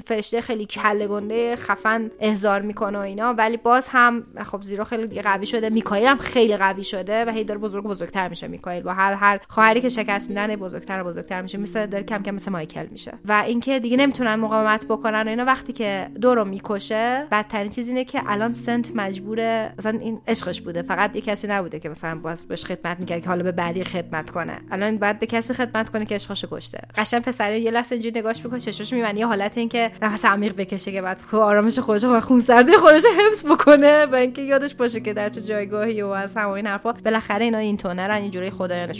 فرشته 0.05 0.41
خیلی 0.41 0.65
کله 0.65 1.07
گنده 1.07 1.55
خفن 1.55 2.11
احضار 2.19 2.61
می‌کنه 2.61 2.97
و 2.97 3.01
اینا 3.01 3.33
ولی 3.33 3.57
باز 3.57 3.87
هم 3.89 4.23
خب 4.45 4.61
زیرو 4.61 4.83
خیلی 4.83 5.21
قوی 5.21 5.45
شده. 5.45 5.69
میکائیل 5.69 6.07
هم 6.07 6.17
خیلی 6.17 6.57
قوی 6.57 6.83
شده 6.83 7.25
و 7.25 7.29
هی 7.29 7.43
داره 7.43 7.59
بزرگ 7.59 7.83
بزرگتر 7.83 8.27
میشه 8.27 8.47
میکائیل 8.47 8.83
با 8.83 8.93
هر 8.93 9.10
هر 9.15 9.39
خواهری 9.49 9.81
که 9.81 9.89
شکست 9.89 10.29
میدن 10.29 10.55
بزرگتر 10.55 11.01
و 11.01 11.03
بزرگتر 11.03 11.41
میشه. 11.41 11.57
مثل 11.57 11.85
داره 11.85 12.03
کم 12.03 12.23
کم 12.23 12.31
مثل 12.31 12.51
مایکل 12.51 12.85
میشه. 12.91 13.13
و 13.25 13.43
اینکه 13.45 13.79
دیگه 13.79 13.97
نمی‌تونن 13.97 14.35
مقاومت 14.35 14.85
بکنن 14.85 15.21
و 15.21 15.27
اینا 15.27 15.45
وقتی 15.45 15.73
که 15.73 16.07
دو 16.21 16.35
رو 16.35 16.45
می‌کشه 16.45 17.27
بدترین 17.31 17.71
چیز 17.71 17.87
اینه 17.87 18.03
که 18.03 18.21
الان 18.27 18.53
سنت 18.53 18.91
مجبوره 18.95 19.73
مثلا 19.79 19.99
این 19.99 20.21
عشقش 20.27 20.61
بوده. 20.61 20.81
فقط 20.81 21.15
یه 21.15 21.21
کسی 21.21 21.47
نبوده 21.47 21.79
که 21.79 21.89
مثلا 21.89 22.15
باز 22.15 22.47
بهش 22.47 22.65
خدمت 22.65 22.99
می‌کرد 22.99 23.21
که 23.21 23.29
حالا 23.29 23.43
به 23.43 23.51
بعدی 23.51 23.83
خدمت 23.83 24.29
کنه. 24.29 24.57
الان 24.71 24.97
بعد 24.97 25.19
به 25.19 25.25
کسی 25.25 25.53
خدمت 25.53 25.89
کنه 25.89 26.05
که 26.05 26.15
عشقش 26.15 26.45
کشته. 26.51 26.79
قشنگ 26.95 27.21
پسر 27.21 27.53
یه 27.55 27.71
لحظه 27.71 27.95
اینجوری 27.95 28.19
نگاش 28.19 28.43
می‌کنه 28.45 28.59
چشمش 28.59 28.93
می‌بینه 28.93 29.19
یه 29.19 29.27
حالت 29.27 29.57
اینکه 29.57 29.91
نفس 30.01 30.25
عمیق 30.25 30.55
بکشه 30.55 30.91
که 30.91 31.01
بعد 31.01 31.21
آرامش 31.31 31.79
خودش 31.79 32.03
و 32.03 32.19
خون 32.19 32.41
سردی 32.41 32.71
خودش 32.71 33.03
حفظ 33.05 33.45
بکنه. 33.45 34.05
و 34.05 34.15
اینکه 34.15 34.41
یادش 34.41 34.75
باشه 34.75 34.99
که 34.99 35.13
در 35.13 35.29
چه 35.29 35.41
جایگاهی 35.41 36.01
و 36.01 36.07
از 36.07 36.35
همه 36.35 36.49
این 36.49 36.67
حرفا. 36.67 36.91
بالاخره 36.91 37.45
اینا 37.45 37.57
این 37.57 37.77
تونرن 37.77 38.15
اینجوری 38.15 38.49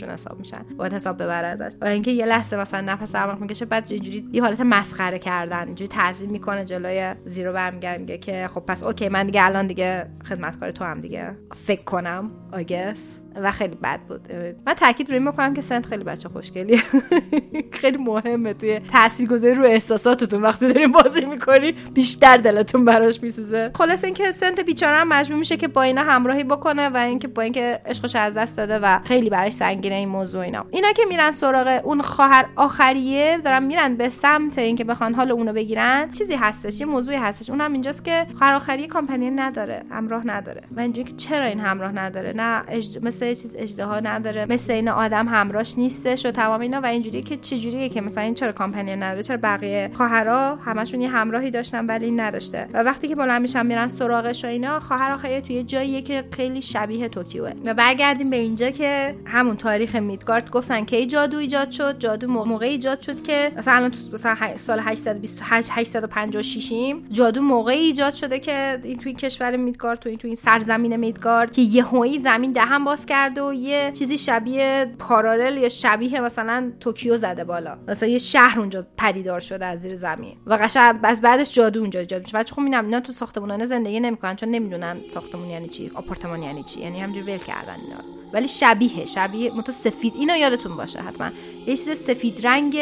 خدایانشون 0.02 0.10
حساب 0.10 0.40
میشن. 0.40 0.66
باید 0.78 0.94
حساب 0.94 1.24
ببره 1.24 1.48
ازش. 1.48 1.72
و 1.82 1.86
اینکه 1.86 2.12
یه 2.12 2.26
لحظه 2.26 2.58
مثلا 2.58 2.82
نفس 2.82 3.16
عمیق 3.16 3.40
می‌کشه 3.42 3.66
بعد 3.66 3.88
اینجوری 3.90 4.30
یه 4.34 4.42
حالت 4.42 4.60
مسخره 4.62 5.20
کردن. 5.20 5.66
اینجوری 5.66 5.88
تعظیم 5.88 6.30
می‌کنه 6.30 6.66
جلوی 6.66 7.16
زیرو 7.26 7.54
برمیگرد 7.54 8.00
میگه 8.00 8.18
که 8.18 8.48
خب 8.48 8.60
پس 8.60 8.84
اوکی 8.84 9.10
من 9.10 9.26
دیگه 9.26 9.46
الان 9.46 9.68
دیگه 9.68 10.10
خدمتکار 10.24 10.72
تو 10.72 10.84
هم 10.84 11.02
دیگه. 11.02 11.38
فکر 11.56 11.84
کنم 11.84 12.32
آگس 12.52 13.20
و 13.36 13.52
خیلی 13.52 13.76
بد 13.76 14.00
بود. 14.08 14.28
من 14.66 14.74
تاکید 14.74 15.10
روی 15.10 15.20
می‌کنم 15.20 15.54
که 15.54 15.62
سنت 15.62 15.86
خیلی 15.86 16.04
بچه 16.04 16.30
خوشگلیه. 16.30 16.84
خیلی 17.82 17.98
مهمه 17.98 18.54
توی 18.54 18.80
تاثیرگذاری 18.80 19.56
رو 19.56 19.64
احساساتتون. 19.64 20.42
وقتی 20.42 20.68
دارین 20.68 20.92
بازی 20.92 21.26
می‌کنی 21.26 21.72
بیشتر 21.72 22.38
دلتون 22.38 22.86
براش 22.86 23.24
میسوزه. 23.24 23.72
خلاص 23.76 24.04
اینکه 24.04 24.32
سنت 24.32 24.60
بیچاره 24.60 24.98
هم 24.98 25.08
مجبور 25.08 25.38
میشه 25.38 25.58
که 25.58 25.68
با 25.68 25.82
اینا 25.82 26.04
همراهی 26.04 26.44
بکنه 26.44 26.90
و 26.90 26.98
اینکه 26.98 27.28
با 27.28 27.42
اینکه 27.42 27.80
عشقش 27.86 28.16
از 28.16 28.34
دست 28.34 28.58
داده 28.58 28.80
و 28.80 29.00
خیلی 29.04 29.30
براش 29.30 29.54
سنگینه 29.54 29.96
این 29.96 30.10
موضوع 30.10 30.42
اینا. 30.42 30.66
اینا 30.72 30.92
که 30.92 31.04
میرن 31.10 31.32
سراغ 31.32 31.82
اون 31.84 32.02
خواهر 32.02 32.46
آخریه 32.56 33.38
دارن 33.38 33.64
میرن 33.64 33.96
به 33.96 34.10
سمت 34.10 34.58
اینکه 34.58 34.84
بخوان 34.84 35.14
حال 35.14 35.32
اونو 35.32 35.54
بگیرن. 35.54 36.12
چیزی 36.12 36.36
هستش 36.36 36.80
یه 36.80 36.86
موضوعی 36.86 37.18
هستش. 37.18 37.50
اونم 37.50 37.74
اینجاست 37.74 38.06
که 38.06 38.28
خواهر 38.36 38.54
آخریه 38.54 38.88
کامپنی 38.88 39.32
نداره 39.32 39.84
همراه 39.92 40.28
نداره. 40.28 40.62
و 40.72 40.80
اینجوری 40.80 41.12
که 41.12 41.16
چرا 41.16 41.46
این 41.46 41.60
همراه 41.60 41.92
نداره؟ 41.92 42.34
نه. 42.34 42.64
مثل 43.02 43.21
چیز 43.26 43.56
اجدها 43.56 44.00
نداره. 44.00 44.46
مثل 44.50 44.74
این 44.74 44.90
آدم 44.90 45.28
همراهش 45.28 45.74
نیستش 45.78 46.26
و 46.26 46.32
تمام 46.32 46.62
اینا 46.62 46.82
و 46.82 46.86
اینجوری 46.86 47.22
که 47.22 47.38
چه 47.38 47.60
جوریه 47.60 47.90
که 47.90 48.02
مثلا 48.02 48.24
این 48.24 48.34
چرا 48.34 48.52
کامپنی 48.52 48.96
نداره؟ 48.96 49.24
چرا 49.24 49.38
بقیه 49.38 49.92
خواهرا 49.94 50.56
همشون 50.56 51.02
یه 51.02 51.10
همراهی 51.10 51.52
داشتن 51.52 51.86
ولی 51.86 52.12
نداشته؟ 52.12 52.68
و 52.74 52.84
وقتی 52.84 53.08
که 53.08 53.16
بلند 53.16 53.42
میشن 53.42 53.66
میرن 53.66 53.88
سراغش 53.88 54.46
و 54.46 54.48
اینا 54.48 54.80
خواهر 54.80 55.12
آخریه 55.12 55.42
توی 55.42 55.64
جاییه 55.64 56.02
که 56.02 56.24
خیلی 56.32 56.62
شبیه 56.62 57.10
توکیوه. 57.10 57.52
و 57.66 57.74
برگردیم 57.74 58.30
به 58.30 58.38
اینجا 58.38 58.70
که 58.70 59.16
همون 59.26 59.58
تاریخ 59.58 59.96
میدگارد 59.96 60.52
گفتن 60.52 60.86
کی 60.86 61.06
جادو 61.06 61.38
ایجاد 61.38 61.72
شد 61.72 62.00
جادو 62.00 62.28
موقع 62.28 62.66
ایجاد 62.66 63.00
شد 63.00 63.22
که 63.22 63.52
مثلا 63.58 63.74
الان 63.74 63.92
تو 63.92 63.98
مثلا 64.14 64.38
سال 64.58 64.80
828 64.80 65.70
856 65.72 66.72
ایم 66.72 67.08
جادو 67.12 67.42
موقع 67.42 67.72
ایجاد 67.72 68.14
شده 68.14 68.40
که 68.40 68.80
این 68.84 68.98
توی 68.98 69.14
کشور 69.14 69.56
میدگارد 69.56 70.00
تو 70.00 70.10
این 70.10 70.18
توی 70.18 70.28
این 70.28 70.36
سرزمین 70.36 70.96
میدگارد 70.96 71.52
که 71.52 71.62
یهویی 71.62 72.20
زمین 72.20 72.52
دهن 72.52 72.84
باز 72.84 73.06
کرده 73.12 73.42
و 73.42 73.54
یه 73.54 73.92
چیزی 73.94 74.18
شبیه 74.18 74.96
پارالل 75.00 75.58
یا 75.58 75.70
شبیه 75.70 76.22
مثلا 76.22 76.72
توکیو 76.80 77.18
زده 77.18 77.44
بالا. 77.44 77.78
مثلا 77.88 78.10
یه 78.10 78.18
شهر 78.18 78.60
اونجا 78.60 78.86
پدیدار 78.98 79.40
شده 79.40 79.66
از 79.66 79.82
زیر 79.82 79.96
زمین. 79.96 80.38
و 80.46 80.54
قشنگ 80.54 81.00
از 81.04 81.22
بعدش 81.22 81.54
جادو 81.54 81.80
اونجا 81.80 82.00
ایجاد 82.00 82.24
میشه. 82.24 82.38
بچه 82.38 82.56
خب 82.56 82.60
می‌بینم 82.62 82.86
اینا 82.86 83.00
تو 83.00 83.14
ساختمونانه 83.14 83.66
زندگی 83.66 84.00
نمی‌کنن 84.00 84.36
چون 84.36 84.50
نمی‌دونن 84.50 84.98
ساختمون 85.14 85.50
یعنی 85.50 85.68
چی 85.68 85.92
آپارتمان 85.96 86.44
یعنی 86.44 86.64
چی. 86.64 86.80
یعنی 86.80 87.02
همینجوری 87.02 87.32
ول 87.32 87.38
کردن 87.38 87.76
اینا. 87.76 88.04
ولی 88.34 88.48
شبیه 88.48 89.06
شبیه 89.06 89.54
مت 89.54 89.72
سفید. 89.72 90.14
اینو 90.16 90.38
یادتون 90.38 90.76
باشه 90.76 91.00
حتما. 91.00 91.30
یه 91.68 91.78
چیز 91.78 91.90
سفید 91.90 92.48
رنگ 92.48 92.78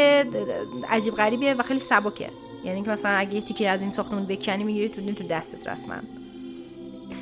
عجیب 0.89 1.15
غریبیه 1.15 1.53
و 1.53 1.63
خیلی 1.63 1.79
سبکه. 1.79 2.29
یعنی 2.65 2.83
که 2.83 2.89
مثلا 2.89 3.11
اگه 3.11 3.41
تیکه 3.41 3.69
از 3.69 3.81
این 3.81 3.91
ساختمون 3.91 4.25
بکنی 4.25 4.63
می‌گیری 4.63 4.89
تو 4.89 5.13
تو 5.13 5.27
دستت 5.27 5.67
رسما. 5.67 5.95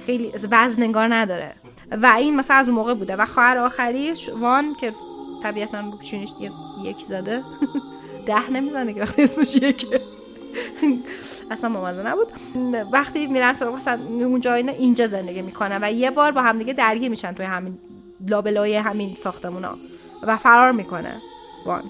خیلی 0.05 0.31
وزن 0.51 0.83
انگار 0.83 1.15
نداره. 1.15 1.55
و 1.91 2.05
این 2.17 2.35
مثلا 2.35 2.57
از 2.57 2.67
اون 2.67 2.77
موقع 2.77 2.93
بوده. 2.93 3.15
و 3.15 3.25
خواهر 3.25 3.57
آخری 3.57 4.13
وان 4.41 4.75
که 4.75 4.93
طبیعتا 5.43 5.91
پیشونیش 5.99 6.29
یک 6.83 6.99
زده 6.99 7.43
ده 8.27 8.49
نمی‌زنه 8.49 8.93
که 8.93 9.01
وقتی 9.01 9.23
اسمش 9.23 9.55
یکه. 9.55 10.01
اصلا 11.51 11.69
ممازه 11.69 12.03
نبود. 12.03 12.27
وقتی 12.91 13.27
میرن 13.27 13.53
سراغ 13.53 13.75
مثلا 13.75 13.99
اونجا 14.05 14.53
اینا 14.53 14.71
اینجا 14.71 15.07
زندگی 15.07 15.41
می‌کنن 15.41 15.79
و 15.81 15.91
یه 15.91 16.11
بار 16.11 16.31
با 16.31 16.41
همدیگه 16.41 16.73
درگیر 16.73 17.09
میشن 17.09 17.33
توی 17.33 17.45
همین 17.45 17.77
لابلای 18.29 18.75
همین 18.75 19.15
ساختمونا 19.15 19.77
و 20.23 20.37
فرار 20.37 20.71
می‌کنه 20.71 21.21
وان. 21.65 21.83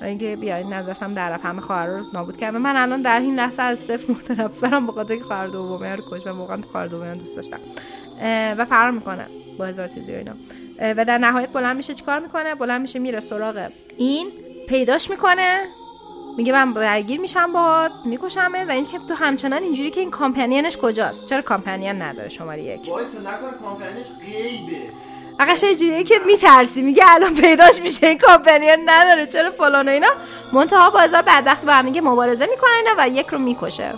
و 0.00 0.04
اینکه 0.04 0.36
بیاین 0.36 0.72
نزدستم 0.72 1.14
در 1.14 1.32
همه 1.32 1.60
خواهر 1.60 1.86
رو 1.86 2.04
نابود 2.14 2.36
کرد. 2.36 2.56
من 2.56 2.76
الان 2.76 3.02
در 3.02 3.20
این 3.20 3.34
لحظه 3.34 3.62
از 3.62 3.78
صفر 3.78 4.12
متنفرم 4.12 4.86
به 4.86 4.92
خاطر 4.92 5.16
که 5.16 5.24
خواهر 5.24 5.46
دومه 5.46 5.96
رو 5.96 6.02
کش 6.10 6.26
و 6.26 6.30
واقعا 6.30 6.62
خواهر 6.72 6.86
دومه 6.86 7.14
دوست 7.14 7.36
داشتم. 7.36 7.60
و 8.58 8.64
فرار 8.64 8.90
می‌کنه 8.90 9.26
با 9.58 9.64
هزار 9.64 9.88
چیزی 9.88 10.12
و 10.12 10.16
اینا. 10.16 10.32
و 10.96 11.04
در 11.04 11.18
نهایت 11.18 11.48
بلند 11.48 11.76
میشه 11.76 11.94
چیکار 11.94 12.18
می‌کنه؟ 12.18 12.54
بلند 12.54 12.80
میشه 12.80 12.98
میره 12.98 13.20
سراغ 13.20 13.68
این 13.96 14.32
پیداش 14.68 15.10
می‌کنه. 15.10 15.58
میگه 16.36 16.52
من 16.52 16.72
درگیر 16.72 17.20
میشم 17.20 17.52
باهات 17.52 17.92
میکشمه 18.04 18.64
و 18.64 18.70
اینکه 18.70 18.98
تو 19.08 19.14
همچنان 19.14 19.62
اینجوری 19.62 19.90
که 19.90 20.00
این 20.00 20.10
companion 20.10 20.64
ش 20.64 20.76
کجاست؟ 20.76 21.26
چرا 21.26 21.42
companion 21.42 22.02
نداره 22.02 22.28
شماره 22.28 22.62
یک؟ 22.62 22.88
وایسا 22.88 23.08
نکنه 23.14 23.58
companion 23.62 23.98
ش 23.98 24.06
غیبه. 24.20 24.82
اقش 25.40 25.64
اینجوریه 25.64 26.04
که 26.04 26.14
میترسی. 26.26 26.82
میگه 26.82 27.04
الان 27.06 27.34
پیداش 27.34 27.80
میشه 27.82 28.06
این 28.06 28.18
companion 28.18 28.76
نداره. 28.90 29.26
چرا 29.26 29.50
فلان 29.50 29.88
و 29.88 29.90
اینا؟ 29.90 30.10
منتها 30.52 30.90
با 30.90 30.98
هزار 30.98 31.22
بدبخت 31.22 31.64
با 31.64 31.72
هم 31.72 31.86
دیگه 31.86 32.00
مبارزه 32.00 32.46
می‌کنن 32.46 32.70
اینا 32.76 32.94
و 32.98 33.08
یک 33.08 33.26
رو 33.26 33.38
می‌کشه. 33.38 33.94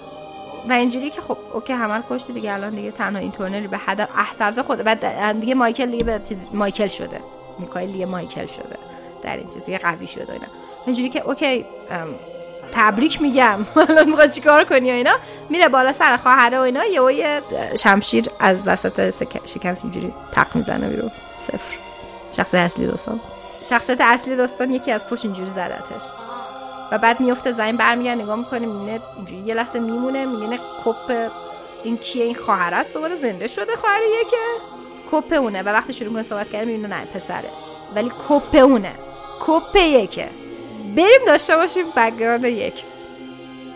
و 0.68 0.72
اینجوری 0.72 1.10
که 1.10 1.20
خب 1.20 1.38
اوکی 1.52 1.72
همه 1.72 2.04
کشتی 2.10 2.32
دیگه 2.32 2.52
الان 2.52 2.74
دیگه 2.74 2.90
تنها 2.90 3.20
این 3.20 3.32
تورنری 3.32 3.66
به 3.66 3.78
حد 3.78 4.00
احتفظ 4.00 4.58
خود 4.58 4.78
بعد 4.78 5.40
دیگه 5.40 5.54
مایکل 5.54 5.90
دیگه 5.90 6.04
به 6.04 6.20
چیز 6.28 6.48
مایکل 6.52 6.88
شده. 6.88 7.20
میکایل 7.58 7.92
دیگه 7.92 8.06
مایکل 8.06 8.46
شده. 8.46 8.76
در 9.22 9.36
این 9.36 9.48
چیز 9.48 9.64
دیگه 9.64 9.78
قوی 9.78 10.06
شده 10.06 10.32
اینا. 10.32 10.46
اینجوری 10.86 11.08
که 11.08 11.20
اوکی 11.20 11.66
تبریک 12.72 13.22
میگم. 13.22 13.58
الان 13.88 14.10
می‌خواد 14.10 14.30
چیکار 14.30 14.64
کنی 14.64 14.90
و 14.90 14.94
اینا؟ 14.94 15.14
میره 15.48 15.68
بالا 15.68 15.92
سر 15.92 16.16
خواهره 16.16 16.58
و 16.58 16.60
اینا 16.60 16.84
یه 16.84 17.42
شمشیر 17.78 18.24
از 18.40 18.68
وسط 18.68 19.26
شکم 19.46 19.76
اینجوری 19.82 20.14
تق 20.32 20.56
می‌زنه 20.56 20.88
بیرون. 20.88 21.10
صفر. 21.38 21.78
شخص 22.36 22.54
اصلی 22.54 22.86
داستان 22.86 23.20
شخصیت 23.68 24.00
اصلی 24.00 24.36
داستان 24.36 24.72
یکی 24.72 24.92
از 24.92 25.06
پشت 25.06 25.24
اینجوری 25.24 25.50
زدتش 25.50 26.02
و 26.92 26.98
بعد 26.98 27.20
میفته 27.20 27.52
زمین 27.52 27.76
برمیگرد 27.76 28.18
نگاه 28.18 28.36
می‌کنه 28.36 28.66
می‌بینه 28.66 29.00
اینجوری 29.16 29.42
یه 29.42 29.54
لحظه 29.54 29.78
میمونه 29.78 30.26
می‌بینه 30.26 30.58
کپ 30.84 31.30
این 31.84 31.96
کیه 31.96 32.24
این 32.24 32.34
خواهر 32.34 32.74
است. 32.74 32.94
دوباره 32.94 33.16
زنده 33.16 33.48
شده 33.48 33.76
خواهر 33.76 34.00
یکه 34.20 34.36
کپ 35.12 35.32
اونه. 35.32 35.62
و 35.62 35.68
وقتی 35.68 35.92
شروع 35.92 36.08
می‌کنه 36.08 36.22
صحبت 36.22 36.50
کرده 36.50 36.64
می‌بینه 36.64 36.88
نه 36.88 37.04
پسره. 37.04 37.50
ولی 37.94 38.12
کپ 38.28 38.54
اونه. 38.54 38.92
کپ 39.40 39.76
یکه. 39.76 40.28
بریم 40.96 41.20
داشته 41.26 41.56
باشیم 41.56 41.84
background 41.96 42.44
یک. 42.44 42.84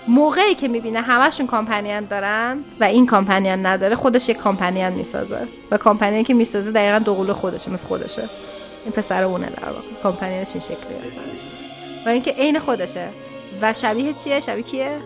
موقعی 0.09 0.55
که 0.55 0.68
می‌بینه 0.68 1.01
همشون 1.01 1.47
companion 1.46 2.05
دارن 2.05 2.64
و 2.81 2.85
این 2.85 3.07
companion 3.07 3.66
نداره 3.66 3.97
خودش 3.97 4.29
یک 4.29 4.37
companion 4.37 4.92
می‌سازه. 4.92 5.49
و 5.71 5.77
companion 5.77 6.22
که 6.23 6.35
می‌سازه 6.35 6.73
دقیقا 6.73 6.99
دوقلو 6.99 7.35
خودشه 7.35 7.71
مثل 7.71 7.88
خودشه. 7.88 8.31
این 8.85 8.92
پسر 8.92 9.25
اونه 9.25 9.47
در 9.47 9.68
واقع. 9.68 10.03
companion 10.03 10.40
ش 10.40 10.48
این 10.55 10.61
شکلیه 10.61 11.58
و 12.06 12.08
اینکه 12.08 12.30
عین 12.30 12.58
خودشه. 12.58 13.08
و 13.62 13.72
شبیه 13.72 14.12
چیه؟ 14.12 14.40
شبیه 14.40 14.62
کیه؟ 14.62 14.98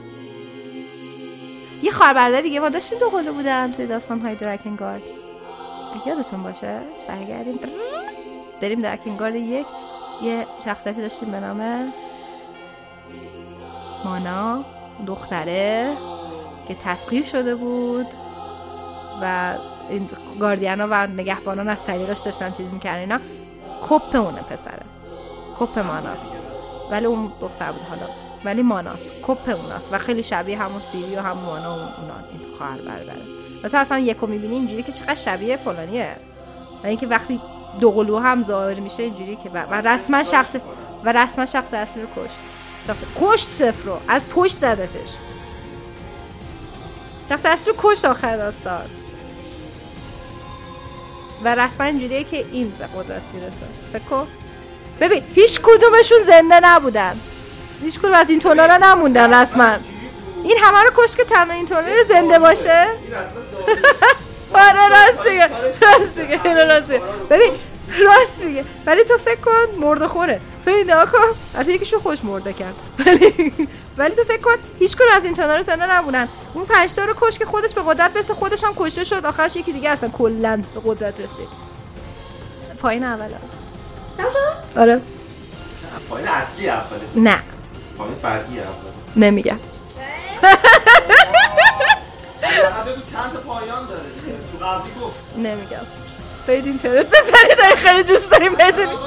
یه 1.83 1.91
خواهر 1.91 2.41
دیگه. 2.41 2.61
ما 2.61 2.69
داشتیم 2.69 2.99
دو 2.99 3.11
قلو 3.11 3.33
بودن 3.33 3.73
توی 3.73 3.87
داستان 3.87 4.21
های 4.21 4.35
درکنگارد 4.35 5.03
یادتون 6.07 6.43
باشه 6.43 6.81
برگردیم. 7.09 7.61
بریم 8.61 8.81
درکنگارد 8.81 9.35
یک. 9.35 9.67
یه 10.23 10.47
شخصیتی 10.65 11.01
داشتیم 11.01 11.31
به 11.31 11.41
نام 11.41 11.93
مانا 14.05 14.65
دختره 15.07 15.97
که 16.69 16.75
تسخیر 16.75 17.25
شده 17.25 17.55
بود 17.55 18.07
و 19.23 19.55
این 19.91 20.09
گاردیانا 20.41 20.89
و 20.91 21.07
نگهبانان 21.07 21.69
از 21.69 21.85
طریقش 21.85 22.19
داشتن 22.19 22.51
چیز 22.51 22.73
می‌کردن 22.73 23.01
اینا. 23.01 23.19
کپ 23.83 24.17
اونه 24.17 24.43
پسره. 24.43 24.83
کپ 25.59 25.79
ماناست. 25.79 26.35
ولی 26.93 27.07
اون 27.07 27.33
دختر 27.41 27.73
بود 27.73 27.83
حالا. 27.83 28.07
ولی 28.45 28.63
ماناست 28.63 29.13
کپ 29.23 29.49
اوناست 29.49 29.93
و 29.93 29.99
خیلی 29.99 30.23
شبیه 30.23 30.59
همون 30.59 30.81
سیری 30.81 31.17
و 31.17 31.21
همون 31.21 31.45
مانا 31.45 31.71
و 31.71 31.81
اونا 31.81 32.15
این 32.33 32.41
خواهر 32.59 32.79
برادره 32.79 33.23
و 33.63 33.69
تو 33.69 33.77
اصلا 33.77 33.99
یکو 33.99 34.27
می‌بینی 34.27 34.55
اینجوری 34.55 34.83
که 34.83 34.93
چقدر 34.93 35.15
شبیه 35.15 35.57
فلانیه. 35.57 36.17
و 36.85 36.87
اینکه 36.87 37.07
وقتی 37.07 37.41
دو 37.81 37.91
قلو 37.91 38.19
هم 38.19 38.43
ظاهر 38.43 38.81
میشه 38.81 39.03
اینجوری 39.03 39.37
که 39.37 39.51
و 39.51 39.83
رسما 39.83 40.25
شخص 40.25 40.57
و 41.05 41.13
رسما 41.13 41.47
شخص 41.47 41.75
اصلی 41.75 42.03
رو 42.03 42.09
کش 42.09 42.31
شخص 42.87 43.05
کشت 43.21 43.47
صفر 43.47 43.87
رو. 43.87 43.99
از 44.09 44.29
پشت 44.29 44.55
زدتش. 44.55 45.11
شخص 47.29 47.47
اصلی 47.47 47.73
رو 47.73 47.79
کشت 47.83 48.05
آخر 48.05 48.37
داستان. 48.37 48.87
و 51.45 51.55
رسما 51.55 51.87
اینجوریه 51.87 52.25
که 52.25 52.45
این 52.53 52.71
به 52.71 52.87
قدرت 52.87 53.23
می‌رسه. 53.35 53.67
فکر 53.93 54.03
ببین 55.03 55.23
هیچ 55.35 55.61
کدومشون 55.61 56.19
زنده 56.27 56.61
نبودن. 56.63 57.21
هیچ 57.83 57.99
کدوم 57.99 58.13
از 58.15 58.31
این 58.31 58.39
تونا 58.39 58.67
رو 58.67 58.85
نموندن 58.85 59.35
رسما. 59.35 59.73
این 60.45 60.59
همه 60.63 60.83
رو 60.83 60.91
کش 60.97 61.17
که 61.17 61.25
تنها 61.25 61.55
این 61.55 61.67
تونا 61.67 61.81
رو 61.81 62.05
زنده 62.09 62.39
باشه؟ 62.39 62.87
آره 64.55 64.89
راست 64.89 65.29
میگه. 65.29 65.49
راست 65.81 66.19
میگه 66.19 66.65
راست 66.65 66.91
میگه. 66.91 67.03
ببین 67.31 67.53
راست 67.99 68.45
میگه. 68.45 68.65
ولی 68.87 69.05
تو 69.05 69.19
فکر 69.19 69.41
کن 69.41 69.81
مرده 69.81 70.09
خوره. 70.09 70.41
ببین 70.67 70.91
نگاه 70.91 71.07
کن. 71.07 71.19
البته 71.55 71.73
یکیشو 71.73 72.01
خوش 72.01 72.25
مرده 72.25 72.53
کرد. 72.53 72.75
ولی 73.07 73.53
ولی 73.97 74.15
تو 74.15 74.25
فکر 74.25 74.41
کن 74.41 74.55
هیچ 74.79 74.97
کدوم 74.97 75.09
از 75.17 75.25
این 75.25 75.37
رو 75.37 75.63
زنده 75.63 75.95
نبودن. 75.95 76.29
اون 76.55 76.65
پنج 76.65 76.95
تا 76.95 77.05
رو 77.05 77.15
کش 77.21 77.39
که 77.39 77.45
خودش 77.45 77.75
به 77.75 77.83
قدرت 77.87 78.13
برسه 78.13 78.35
خودش 78.35 78.65
هم 78.65 78.73
کشته 78.77 79.05
شد. 79.05 79.27
آخرش 79.27 79.57
یکی 79.57 79.73
دیگه 79.73 79.91
اصلا 79.91 80.09
کلا 80.09 80.63
به 80.75 80.81
قدرت 80.85 81.21
رسید. 81.21 81.49
پایین 82.83 83.05
اولا 83.05 83.37
آره. 84.77 85.01
پایین 86.09 86.29
اصلی 86.29 86.69
اوله. 86.69 86.85
نه. 87.17 87.39
پایین 87.99 88.15
فرعی 88.15 88.59
اوله. 88.59 88.67
نمیگم. 89.17 89.59
بگو 92.87 93.01
چند 93.13 93.33
تا 93.33 93.41
پایان 93.41 93.87
داره 93.87 94.01
تو 94.53 94.67
قبلی 94.67 94.93
گفت. 95.03 95.15
نمیگم. 95.37 95.87
برید 96.47 96.67
اینترنت 96.67 97.07
بزنید. 97.07 97.59
اگه 97.65 97.77
خیلی 97.77 98.03
دوست 98.03 98.31
داریم 98.31 98.55
بدونیم. 98.55 98.99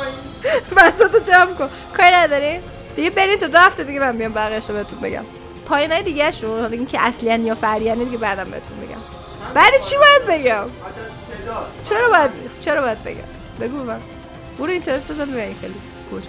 بساتو 0.77 1.19
جمع 1.19 1.53
کن. 1.53 1.69
کاری 1.97 2.15
نداری؟ 2.15 2.59
دیگه 2.95 3.09
برید 3.09 3.39
تا 3.39 3.47
دو 3.47 3.57
هفته 3.57 3.83
دیگه 3.83 3.99
من 3.99 4.17
بیام 4.17 4.33
بقیه‌شو 4.33 4.73
بهتون 4.73 4.99
بگم. 4.99 5.25
پایینای 5.65 6.03
دیگه 6.03 6.31
شون 6.31 6.49
حالا 6.49 6.67
اینکه 6.67 7.01
اصلی 7.01 7.39
یا 7.39 7.55
فریانه 7.55 8.05
دیگه 8.05 8.17
بعدم 8.17 8.43
بهتون 8.43 8.77
بگم. 8.77 9.01
برای 9.53 9.79
چی 9.79 9.95
باید 9.97 10.41
بگم؟ 10.41 10.65
چرا 11.89 12.09
باید 12.09 12.31
چرا 12.59 12.81
باید 12.81 13.03
بگم؟ 13.03 13.23
بگو 13.61 13.83
من. 13.83 14.01
برو 14.57 14.71
اینترنت 14.71 15.11
بزن 15.11 15.31
ببین 15.31 15.55
خیلی 15.55 15.75
گوش 16.11 16.23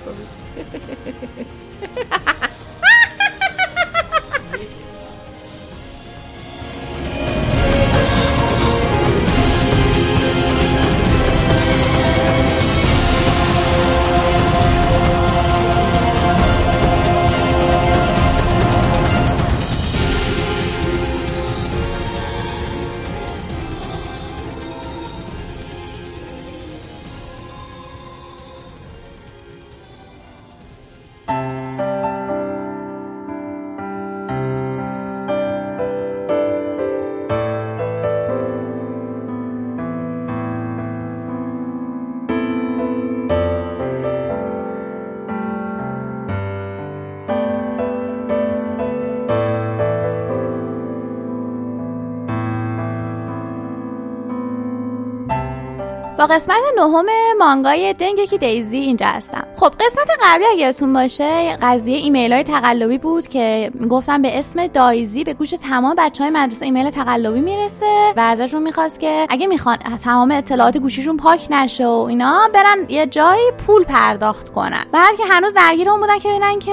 قسمت 56.26 56.56
نهم 56.76 57.06
مانگای 57.38 57.92
دنگکی 57.92 58.38
دیزی 58.38 58.76
اینجا 58.76 59.06
هستم. 59.06 59.46
خب 59.56 59.68
قسمت 59.80 60.08
قبلی 60.22 60.44
اگه 60.46 60.60
یادتون 60.60 60.92
باشه 60.92 61.56
قضیه 61.62 61.96
ایمیل 61.96 62.32
های 62.32 62.42
تقلبی 62.42 62.98
بود 62.98 63.28
که 63.28 63.70
گفتم 63.90 64.22
به 64.22 64.38
اسم 64.38 64.66
دایزی 64.66 65.24
به 65.24 65.34
گوش 65.34 65.50
تمام 65.50 65.94
بچه 65.98 66.24
های 66.24 66.30
مدرسه 66.30 66.64
ایمیل 66.64 66.90
تقلبی 66.90 67.40
می‌رسه 67.40 68.12
و 68.16 68.20
ازشون 68.20 68.62
می‌خواست 68.62 69.00
که 69.00 69.26
اگه 69.30 69.46
می‌خوان 69.46 69.76
تمام 69.76 70.30
اطلاعات 70.30 70.78
گوشیشون 70.78 71.16
پاک 71.16 71.46
نشه 71.50 71.86
و 71.86 72.06
اینا 72.08 72.48
برن 72.54 72.86
یه 72.88 73.06
جایی 73.06 73.50
پول 73.66 73.84
پرداخت 73.84 74.48
کنن. 74.48 74.84
بعد 74.92 75.16
که 75.16 75.24
هنوز 75.30 75.54
درگیر 75.54 75.90
اون 75.90 76.00
بودن 76.00 76.18
که 76.18 76.28
ببینن 76.28 76.58
که 76.58 76.72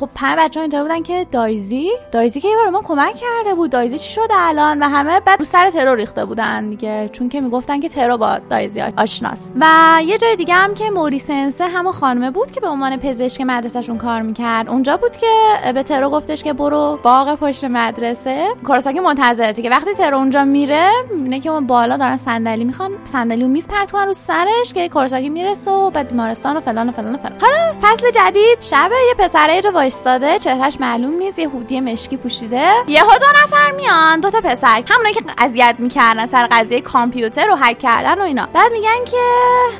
خب 0.00 0.08
پنج 0.14 0.38
بچه 0.38 0.60
اینطور 0.60 0.82
بودن 0.82 1.02
که 1.02 1.26
دایزی؟ 1.32 1.90
دایزی 2.12 2.40
که 2.40 2.48
یه 2.48 2.56
بار 2.56 2.68
ما 2.68 2.82
کمک 2.82 3.14
کرده 3.14 3.54
بود. 3.54 3.70
دایزی 3.70 3.98
چی 3.98 4.12
شده 4.12 4.34
الان؟ 4.36 4.82
و 4.82 4.88
همه 4.88 5.20
بعد 5.20 5.38
رو 5.38 5.44
سر 5.44 5.70
ترور 5.70 5.96
ریخته 5.96 6.24
بودن 6.24 6.70
دیگه. 6.70 7.10
چون 7.12 7.28
که 7.28 7.40
می‌گفتن 7.40 7.80
که 7.80 7.88
ترور 7.88 8.16
با 8.16 8.38
دایزی 8.50 8.80
آشناست. 8.80 9.52
و 9.60 9.64
یه 9.98 10.18
جای 10.18 10.36
دیگه 10.36 10.54
هم 10.54 10.74
که 10.74 10.90
موریسنسه 10.90 11.68
همون 11.68 11.92
خانمه 11.92 12.30
بود 12.30 12.50
که 12.50 12.60
به 12.60 12.68
عنوان 12.68 12.96
پزشک 12.96 13.40
مدرسهشون 13.40 13.98
کار 13.98 14.22
می‌کرد. 14.22 14.68
اونجا 14.68 14.96
بود 14.96 15.16
که 15.16 15.72
به 15.74 15.82
ترو 15.82 16.10
گفتش 16.10 16.42
که 16.42 16.52
برو 16.52 16.98
باغ 17.02 17.34
پشت 17.34 17.64
مدرسه. 17.64 18.48
کوراساکی 18.66 19.00
منتظرته 19.00 19.62
که 19.62 19.70
وقتی 19.70 19.94
ترو 19.94 20.16
اونجا 20.16 20.44
میره 20.44 20.90
می‌بینه 21.10 21.40
که 21.40 21.50
اون 21.50 21.66
بالا 21.66 21.96
دارن 21.96 22.16
صندلی 22.16 22.64
می‌خوان 22.64 22.90
صندلی 23.04 23.44
و 23.44 23.48
میز 23.48 23.68
پرت 23.68 23.94
رو 23.94 24.12
سرش 24.12 24.72
که 24.74 24.88
کوراساکی 24.88 25.28
می‌رسه 25.28 25.70
و 25.70 25.90
به 25.90 26.02
بیمارستان 26.02 26.56
و 26.56 26.60
فلان 26.60 26.88
و 26.88 26.92
فلان 26.92 27.14
و 27.14 27.18
فلان. 27.18 27.38
حالا 27.40 27.74
فصل 27.82 28.10
جدید 28.10 28.58
شب 28.60 28.90
یه 29.08 29.14
پسره 29.26 29.54
یه 29.54 29.62
جا 29.62 29.70
وایستاده 29.70 30.38
چهرهش 30.38 30.76
معلوم 30.80 31.14
نیست 31.14 31.38
یه 31.38 31.48
هودی 31.48 31.80
مشکی 31.80 32.16
پوشیده. 32.16 32.68
یهو 32.88 33.10
دو 33.10 33.26
نفر 33.44 33.70
میان 33.76 34.20
دو 34.20 34.30
تا 34.30 34.40
پسر. 34.40 34.82
همونایی 34.86 35.14
که 35.14 35.22
اذیت 35.38 35.76
می‌کردن 35.78 36.26
سر 36.26 36.48
قضیه 36.50 36.80
کامپیوتر 36.80 37.46
رو 37.46 37.56
هک 37.56 37.78
کردن 37.78 38.20
و 38.20 38.22
اینا. 38.22 38.48
بعد 38.52 38.72
میگن 38.72 39.04
که 39.10 39.16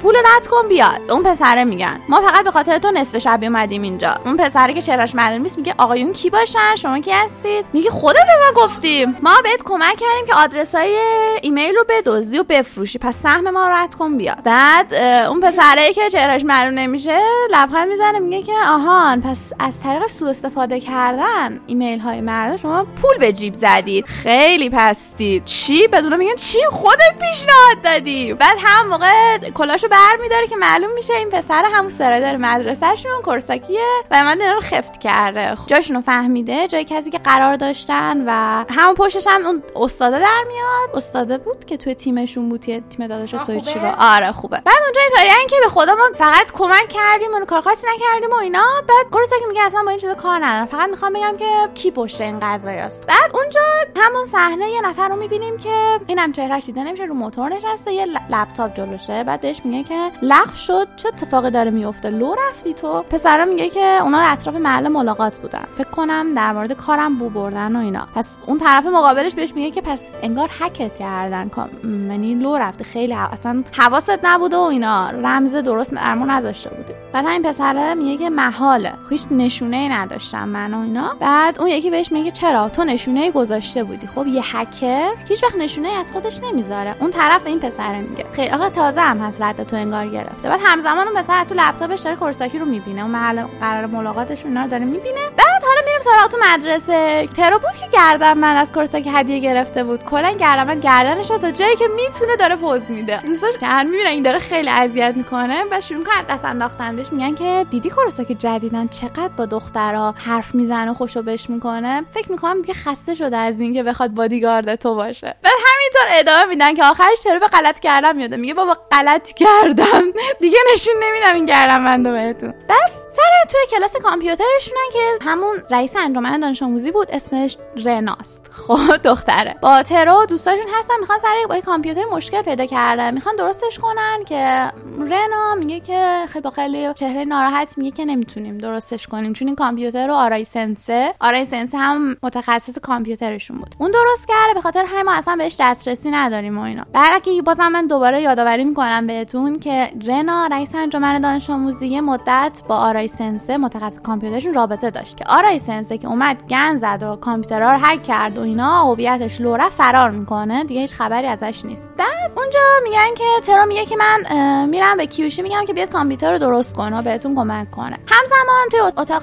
پول 0.02 0.14
رد 0.16 0.46
کن 0.46 0.68
بیاد. 0.68 1.10
اون 1.10 1.22
پسره 1.22 1.64
میگن. 1.64 2.00
ما 2.08 2.20
فقط 2.20 2.44
به 2.44 2.50
خاطر 2.50 2.78
تو 2.78 2.90
نصف 2.90 3.18
شب 3.18 3.38
اومدیم 3.42 3.82
اینجا. 3.82 4.14
اون 4.24 4.36
پسره 4.36 4.74
که 4.74 4.82
چهرش 4.82 5.14
معلوم 5.14 5.42
نیست 5.42 5.58
میگه 5.58 5.74
آقایون 5.78 6.12
کی 6.12 6.30
باشن؟ 6.30 6.76
شما 6.76 6.98
کی 6.98 7.10
هستید؟ 7.10 7.64
میگه 7.72 7.90
خودت 7.90 8.26
به 8.26 8.60
ما 8.60 8.64
گفتیم. 8.64 9.16
ما 9.22 9.30
بهت 9.42 9.62
کمک 9.64 9.96
کردیم 9.96 10.26
که 10.26 10.34
آدرس 10.34 10.74
های 10.74 10.98
ایمیل 11.42 11.74
رو 11.74 11.84
بدزدی 11.88 12.38
و 12.38 12.44
بفروشی. 12.44 12.98
پس 12.98 13.20
سهم 13.22 13.50
ما 13.50 13.68
رد 13.68 13.94
کن 13.94 14.16
بیاد. 14.16 14.42
بعد 14.42 14.94
اون 15.28 15.40
پسره 15.40 15.92
که 15.92 16.10
چهرش 16.10 16.44
معلوم 16.44 16.78
نمیشه 16.78 17.18
لبخند 17.50 17.88
می‌زنه 17.88 18.18
میگه 18.18 18.42
که 18.42 18.52
آهان 18.68 19.20
پس 19.20 19.38
از 19.58 19.80
طریق 19.82 20.06
سوء 20.06 20.30
استفاده 20.30 20.80
کردن 20.80 21.60
ایمیل 21.66 21.98
های 21.98 22.20
مردم 22.20 22.56
شما 22.56 22.86
پول 23.02 23.18
به 23.18 23.32
جیب 23.32 23.54
زدید. 23.54 24.06
خیلی 24.06 24.70
پستید 24.70 25.44
چی؟ 25.44 25.88
بدون 25.88 26.16
میگن 26.16 26.34
چی؟ 26.34 26.58
خودت 26.70 27.14
پیشنهاد 27.20 27.82
دادی. 27.84 28.34
بعد 28.34 28.56
هم 28.60 28.88
موقع 28.88 29.38
کلاشو 29.38 29.88
بر 29.90 30.16
میداره 30.22 30.46
که 30.46 30.56
معلوم 30.56 30.92
میشه 30.92 31.14
این 31.14 31.30
پسر 31.30 31.64
همون 31.74 31.88
سرادر 31.88 32.36
مدرسهشون 32.36 33.22
کورساکیه 33.24 33.80
و 34.10 34.24
من 34.24 34.40
اینا 34.40 34.54
رو 34.54 34.60
خفت 34.60 35.00
کرده. 35.00 35.56
جاشون 35.66 35.96
رو 35.96 36.02
فهمیده 36.02 36.68
جای 36.68 36.84
کسی 36.84 37.10
که 37.10 37.18
قرار 37.18 37.54
داشتن 37.54 38.24
و 38.26 38.64
همون 38.70 38.94
پشتش 38.94 39.26
هم 39.26 39.46
اون 39.46 39.62
استاده 39.76 40.18
در 40.18 40.44
میاد. 40.48 40.96
استاده 40.96 41.38
بود 41.38 41.64
که 41.64 41.76
توی 41.76 41.94
تیمشون 41.94 42.48
بود 42.48 42.60
توی 42.60 42.82
تیم 42.90 43.06
داداش 43.06 43.36
سویچی 43.36 43.78
رو 43.78 43.86
آره 43.98 44.32
خوبه. 44.32 44.56
بعد 44.64 44.74
اونجا 44.84 45.00
اینطوری 45.00 45.46
که 45.48 45.56
به 45.62 45.68
خدا 45.68 45.94
ما 45.94 46.04
فقط 46.14 46.52
کمک 46.52 46.88
کردیم 46.88 47.34
اون 47.34 47.44
کار 47.44 47.60
خاصی 47.60 47.86
نکردیم 47.86 48.30
و 48.30 48.34
اینا. 48.34 48.64
بعد 48.88 49.06
کورساکی 49.12 49.44
میگه 49.48 49.62
اصلا 49.62 49.82
با 49.82 49.90
این 49.90 49.98
چیزا 49.98 50.14
کار 50.14 50.44
ندارم. 50.44 50.66
فقط 50.66 50.90
می‌خوام 50.90 51.12
بگم 51.12 51.36
که 51.36 51.68
کی 51.74 51.90
پشت 51.90 52.20
این 52.20 52.40
قضایاست. 52.42 53.06
بعد 53.06 53.36
اونجا 53.36 53.60
همون 53.96 54.24
صحنه 54.24 54.70
یه 54.70 54.80
نفر 54.80 55.08
رو 55.08 55.16
می‌بینیم 55.16 55.58
که 55.58 56.00
اینم 56.06 56.32
چهرهش 56.32 56.64
دیده 56.64 56.82
نمیشه 56.82 57.04
رو 57.04 57.14
موتور 57.14 57.48
نشسته 57.48 57.92
یه 57.92 58.06
لپتاپ 58.30 58.74
جلوشه. 58.74 59.24
بعد 59.24 59.40
بهش 59.40 59.60
میگه 59.64 59.79
که 59.84 60.10
لغو 60.22 60.54
شد 60.54 60.88
چه 60.96 61.08
اتفاقی 61.08 61.50
داره 61.50 61.70
میفته 61.70 62.10
لو 62.10 62.34
رفتی 62.48 62.74
تو؟ 62.74 63.02
پسرا 63.10 63.44
میگه 63.44 63.70
که 63.70 63.98
اونا 64.02 64.20
اطراف 64.20 64.56
محل 64.56 64.88
ملاقات 64.88 65.38
بودن. 65.38 65.64
فکر 65.78 65.90
کنم 65.90 66.34
در 66.34 66.52
مورد 66.52 66.72
کارم 66.72 67.18
بو 67.18 67.30
بردن 67.30 67.76
و 67.76 67.78
اینا. 67.78 68.08
پس 68.14 68.38
اون 68.46 68.58
طرف 68.58 68.86
مقابلش 68.86 69.34
بهش 69.34 69.54
میگه 69.54 69.70
که 69.70 69.80
پس 69.80 70.14
انگار 70.22 70.50
هکت 70.58 70.94
کردن. 70.98 71.50
یعنی 71.84 72.34
لو 72.34 72.56
رفته 72.56 72.84
خیلی 72.84 73.14
اصلا 73.14 73.64
حواست 73.72 74.18
نبوده 74.24 74.56
و 74.56 74.60
اینا. 74.60 75.10
رمز 75.10 75.54
درست 75.54 75.94
درمو 75.94 76.24
نذاشته 76.24 76.70
بودی. 76.70 76.92
بعد 77.12 77.24
همین 77.26 77.42
پسره 77.42 77.94
میگه 77.94 78.16
که 78.16 78.30
محاله. 78.30 78.92
هیچ 79.10 79.26
نشونه 79.30 79.76
ای 79.76 79.88
نداشتم 79.88 80.48
من 80.48 80.74
و 80.74 80.80
اینا. 80.80 81.16
بعد 81.20 81.58
اون 81.58 81.68
یکی 81.68 81.90
بهش 81.90 82.12
میگه 82.12 82.30
چرا؟ 82.30 82.68
تو 82.68 82.84
نشونه 82.84 83.30
گذاشته 83.30 83.84
بودی. 83.84 84.06
خب 84.06 84.26
یه 84.26 84.42
هکر 84.44 85.10
هیچ 85.28 85.44
وقت 85.44 85.56
نشونه 85.56 85.88
از 85.88 86.12
خودش 86.12 86.40
نمی‌ذاره. 86.42 86.96
اون 87.00 87.10
طرف 87.10 87.42
به 87.42 87.50
این 87.50 87.60
پسره 87.60 88.00
میگه. 88.00 88.26
خیلی 88.32 88.50
آقا 88.50 88.68
تازه 88.68 89.00
هم 89.00 89.18
هست 89.18 89.42
رد 89.42 89.62
تو 89.70 89.76
انگار 89.76 90.06
گرفته. 90.06 90.48
بعد 90.48 90.60
همزمان 90.64 91.08
اون 91.08 91.22
پسر 91.22 91.44
تو 91.44 91.54
لپتاپش 91.54 92.00
داره 92.00 92.16
کورساکی 92.16 92.58
رو 92.58 92.64
می‌بینه. 92.64 93.02
اون 93.02 93.10
محل 93.10 93.44
قرار 93.60 93.86
ملاقاتش 93.86 94.44
اینا 94.44 94.62
رو 94.62 94.68
داره 94.68 94.84
می‌بینه. 94.84 95.20
بعد 95.36 95.64
حالا 95.64 95.80
میریم 95.84 96.00
سراغ 96.00 96.30
تو 96.30 96.36
مدرسه. 96.52 97.28
ترو 97.36 97.58
بود 97.58 97.74
که 97.80 97.86
گردن 97.92 98.32
من 98.32 98.56
از 98.56 98.72
کورساکی 98.72 99.10
هدیه 99.10 99.38
گرفته 99.38 99.84
بود. 99.84 100.04
کلا 100.04 100.30
گردن 100.32 100.64
من 100.64 100.80
گردنش 100.80 101.28
تا 101.28 101.50
جایی 101.50 101.76
که 101.76 101.84
می‌تونه 101.96 102.36
داره 102.36 102.56
پوز 102.56 102.90
میده. 102.90 103.20
دوستاش 103.26 103.58
که 103.58 103.66
هر 103.66 103.84
می‌بینن 103.84 104.06
این 104.06 104.22
داره 104.22 104.38
خیلی 104.38 104.68
اذیت 104.68 105.14
می‌کنه. 105.16 105.64
و 105.70 105.80
شروع 105.80 106.04
کنن 106.04 106.22
دست 106.28 106.44
انداختن 106.44 106.96
بهش. 106.96 107.12
میگن 107.12 107.34
که 107.34 107.66
دیدی 107.70 107.90
کورساکی 107.90 108.34
جدیدن؟ 108.34 108.88
چقدر 108.88 109.28
با 109.28 109.46
دخترها 109.46 110.14
حرف 110.18 110.54
می‌زنه 110.54 110.90
و 110.90 110.94
خوشو 110.94 111.22
بش 111.22 111.50
می‌کنه. 111.50 112.04
فکر 112.14 112.32
می‌کنم 112.32 112.60
دیگه 112.60 112.74
خسته 112.74 113.14
شده 113.14 113.36
از 113.36 113.60
اینکه 113.60 113.82
بخواد 113.82 114.10
بادیگارد 114.10 114.74
تو 114.74 114.94
باشه. 114.94 115.34
بعد 115.42 115.52
همینطور 115.52 116.18
ادامه 116.18 116.44
میدن 116.44 116.74
که 116.74 116.84
آخرش 116.84 117.22
چرا 117.24 117.38
به 117.38 117.46
غلط 117.46 117.80
کردم 117.80 118.16
میاده 118.16 118.36
میگه 118.36 118.54
بابا 118.54 118.76
غلط 118.90 119.32
کردم. 119.62 120.02
دیگه 120.40 120.58
نشون 120.74 120.94
نمیدم 121.02 121.34
این 121.34 121.46
گردم 121.46 121.84
بندو 121.84 122.12
بهتون. 122.12 122.54
بعد 122.68 122.99
سر 123.10 123.48
توی 123.48 123.60
کلاس 123.78 123.96
کامپیوترشونن 123.96 124.88
که 124.92 125.24
همون 125.24 125.56
رئیس 125.70 125.96
انجمن 125.96 126.40
دانش 126.40 126.62
آموزی 126.62 126.90
بود 126.90 127.08
اسمش 127.10 127.56
رناست. 127.84 128.50
خب 128.52 128.96
دختره. 128.96 129.56
با 129.62 129.82
ترو 129.82 130.26
دوستاشون 130.26 130.66
هستن 130.78 130.94
می‌خوان 131.00 131.18
سر 131.18 131.34
با 131.48 131.60
کامپیوتر 131.60 132.04
مشکل 132.04 132.42
پیدا 132.42 132.66
کردن. 132.66 133.14
می‌خوان 133.14 133.36
درستش 133.36 133.78
کنن 133.78 134.24
که 134.26 134.72
رنا 134.98 135.54
میگه 135.58 135.80
که 135.80 136.24
خیلی 136.28 136.42
با 136.42 136.50
خیلی 136.50 136.94
چهره 136.94 137.24
ناراحت 137.24 137.78
میگه 137.78 137.90
که 137.90 138.04
نمی‌تونیم 138.04 138.58
درستش 138.58 139.06
کنیم. 139.06 139.32
چون 139.32 139.48
این 139.48 139.56
کامپیوتر 139.56 140.06
رو 140.06 140.14
آرای 140.14 140.44
سنسه 140.44 141.14
آرای 141.20 141.44
سنسه 141.44 141.78
هم 141.78 142.16
متخصص 142.22 142.78
کامپیوترشون 142.78 143.58
بود. 143.58 143.74
اون 143.78 143.90
درست 143.90 144.28
کرده 144.28 144.54
به 144.54 144.60
خاطر 144.60 144.84
همین 144.84 145.02
ما 145.02 145.12
اصلا 145.12 145.36
بهش 145.36 145.56
دسترسی 145.60 146.10
نداریم 146.10 146.58
و 146.58 146.62
اینا. 146.62 146.84
بعد 146.92 147.22
که 147.22 147.42
بازم 147.42 147.68
من 147.68 147.86
دوباره 147.86 148.22
یادآوری 148.22 148.64
می‌کنم 148.64 149.06
بهتون 149.06 149.58
که 149.58 149.92
رنا 150.06 150.46
رئیس 150.46 150.74
انجمن 150.74 151.20
دانش 151.20 151.50
آموزی 151.50 152.00
مدت 152.00 152.60
با 152.68 152.76
آرای 152.76 152.99
سنسه 153.08 153.56
متخصص 153.56 153.98
کامپیوترشون 153.98 154.54
رابطه 154.54 154.90
داشت 154.90 155.16
که 155.16 155.24
آرای 155.28 155.58
سنسه 155.58 155.98
که 155.98 156.08
اومد 156.08 156.42
گن 156.48 156.74
زد 156.74 157.02
و 157.02 157.16
کامپیوترها 157.16 157.72
رو 157.72 157.78
هک 157.82 158.02
کرد 158.02 158.38
و 158.38 158.42
اینا 158.42 158.84
هویتش 158.84 159.40
لورا 159.40 159.68
فرار 159.68 160.10
می‌کنه 160.10 160.64
دیگه 160.64 160.80
هیچ 160.80 160.94
خبری 160.94 161.26
ازش 161.26 161.64
نیست. 161.64 161.92
بعد 161.96 162.32
اونجا 162.36 162.60
میگن 162.84 163.14
که 163.16 163.24
ترو 163.46 163.66
میگه 163.66 163.84
که 163.84 163.96
من 163.96 164.66
میرم 164.66 164.96
به 164.96 165.06
کیوشی 165.06 165.42
میگم 165.42 165.64
که 165.66 165.72
بیاد 165.72 165.90
کامپیوتر 165.90 166.32
رو 166.32 166.38
درست 166.38 166.76
کنه 166.76 166.98
و 166.98 167.02
بهتون 167.02 167.34
کمک 167.34 167.70
کنه. 167.70 167.98
همزمان 168.06 168.68
توی 168.70 168.80
اتاق 168.80 169.22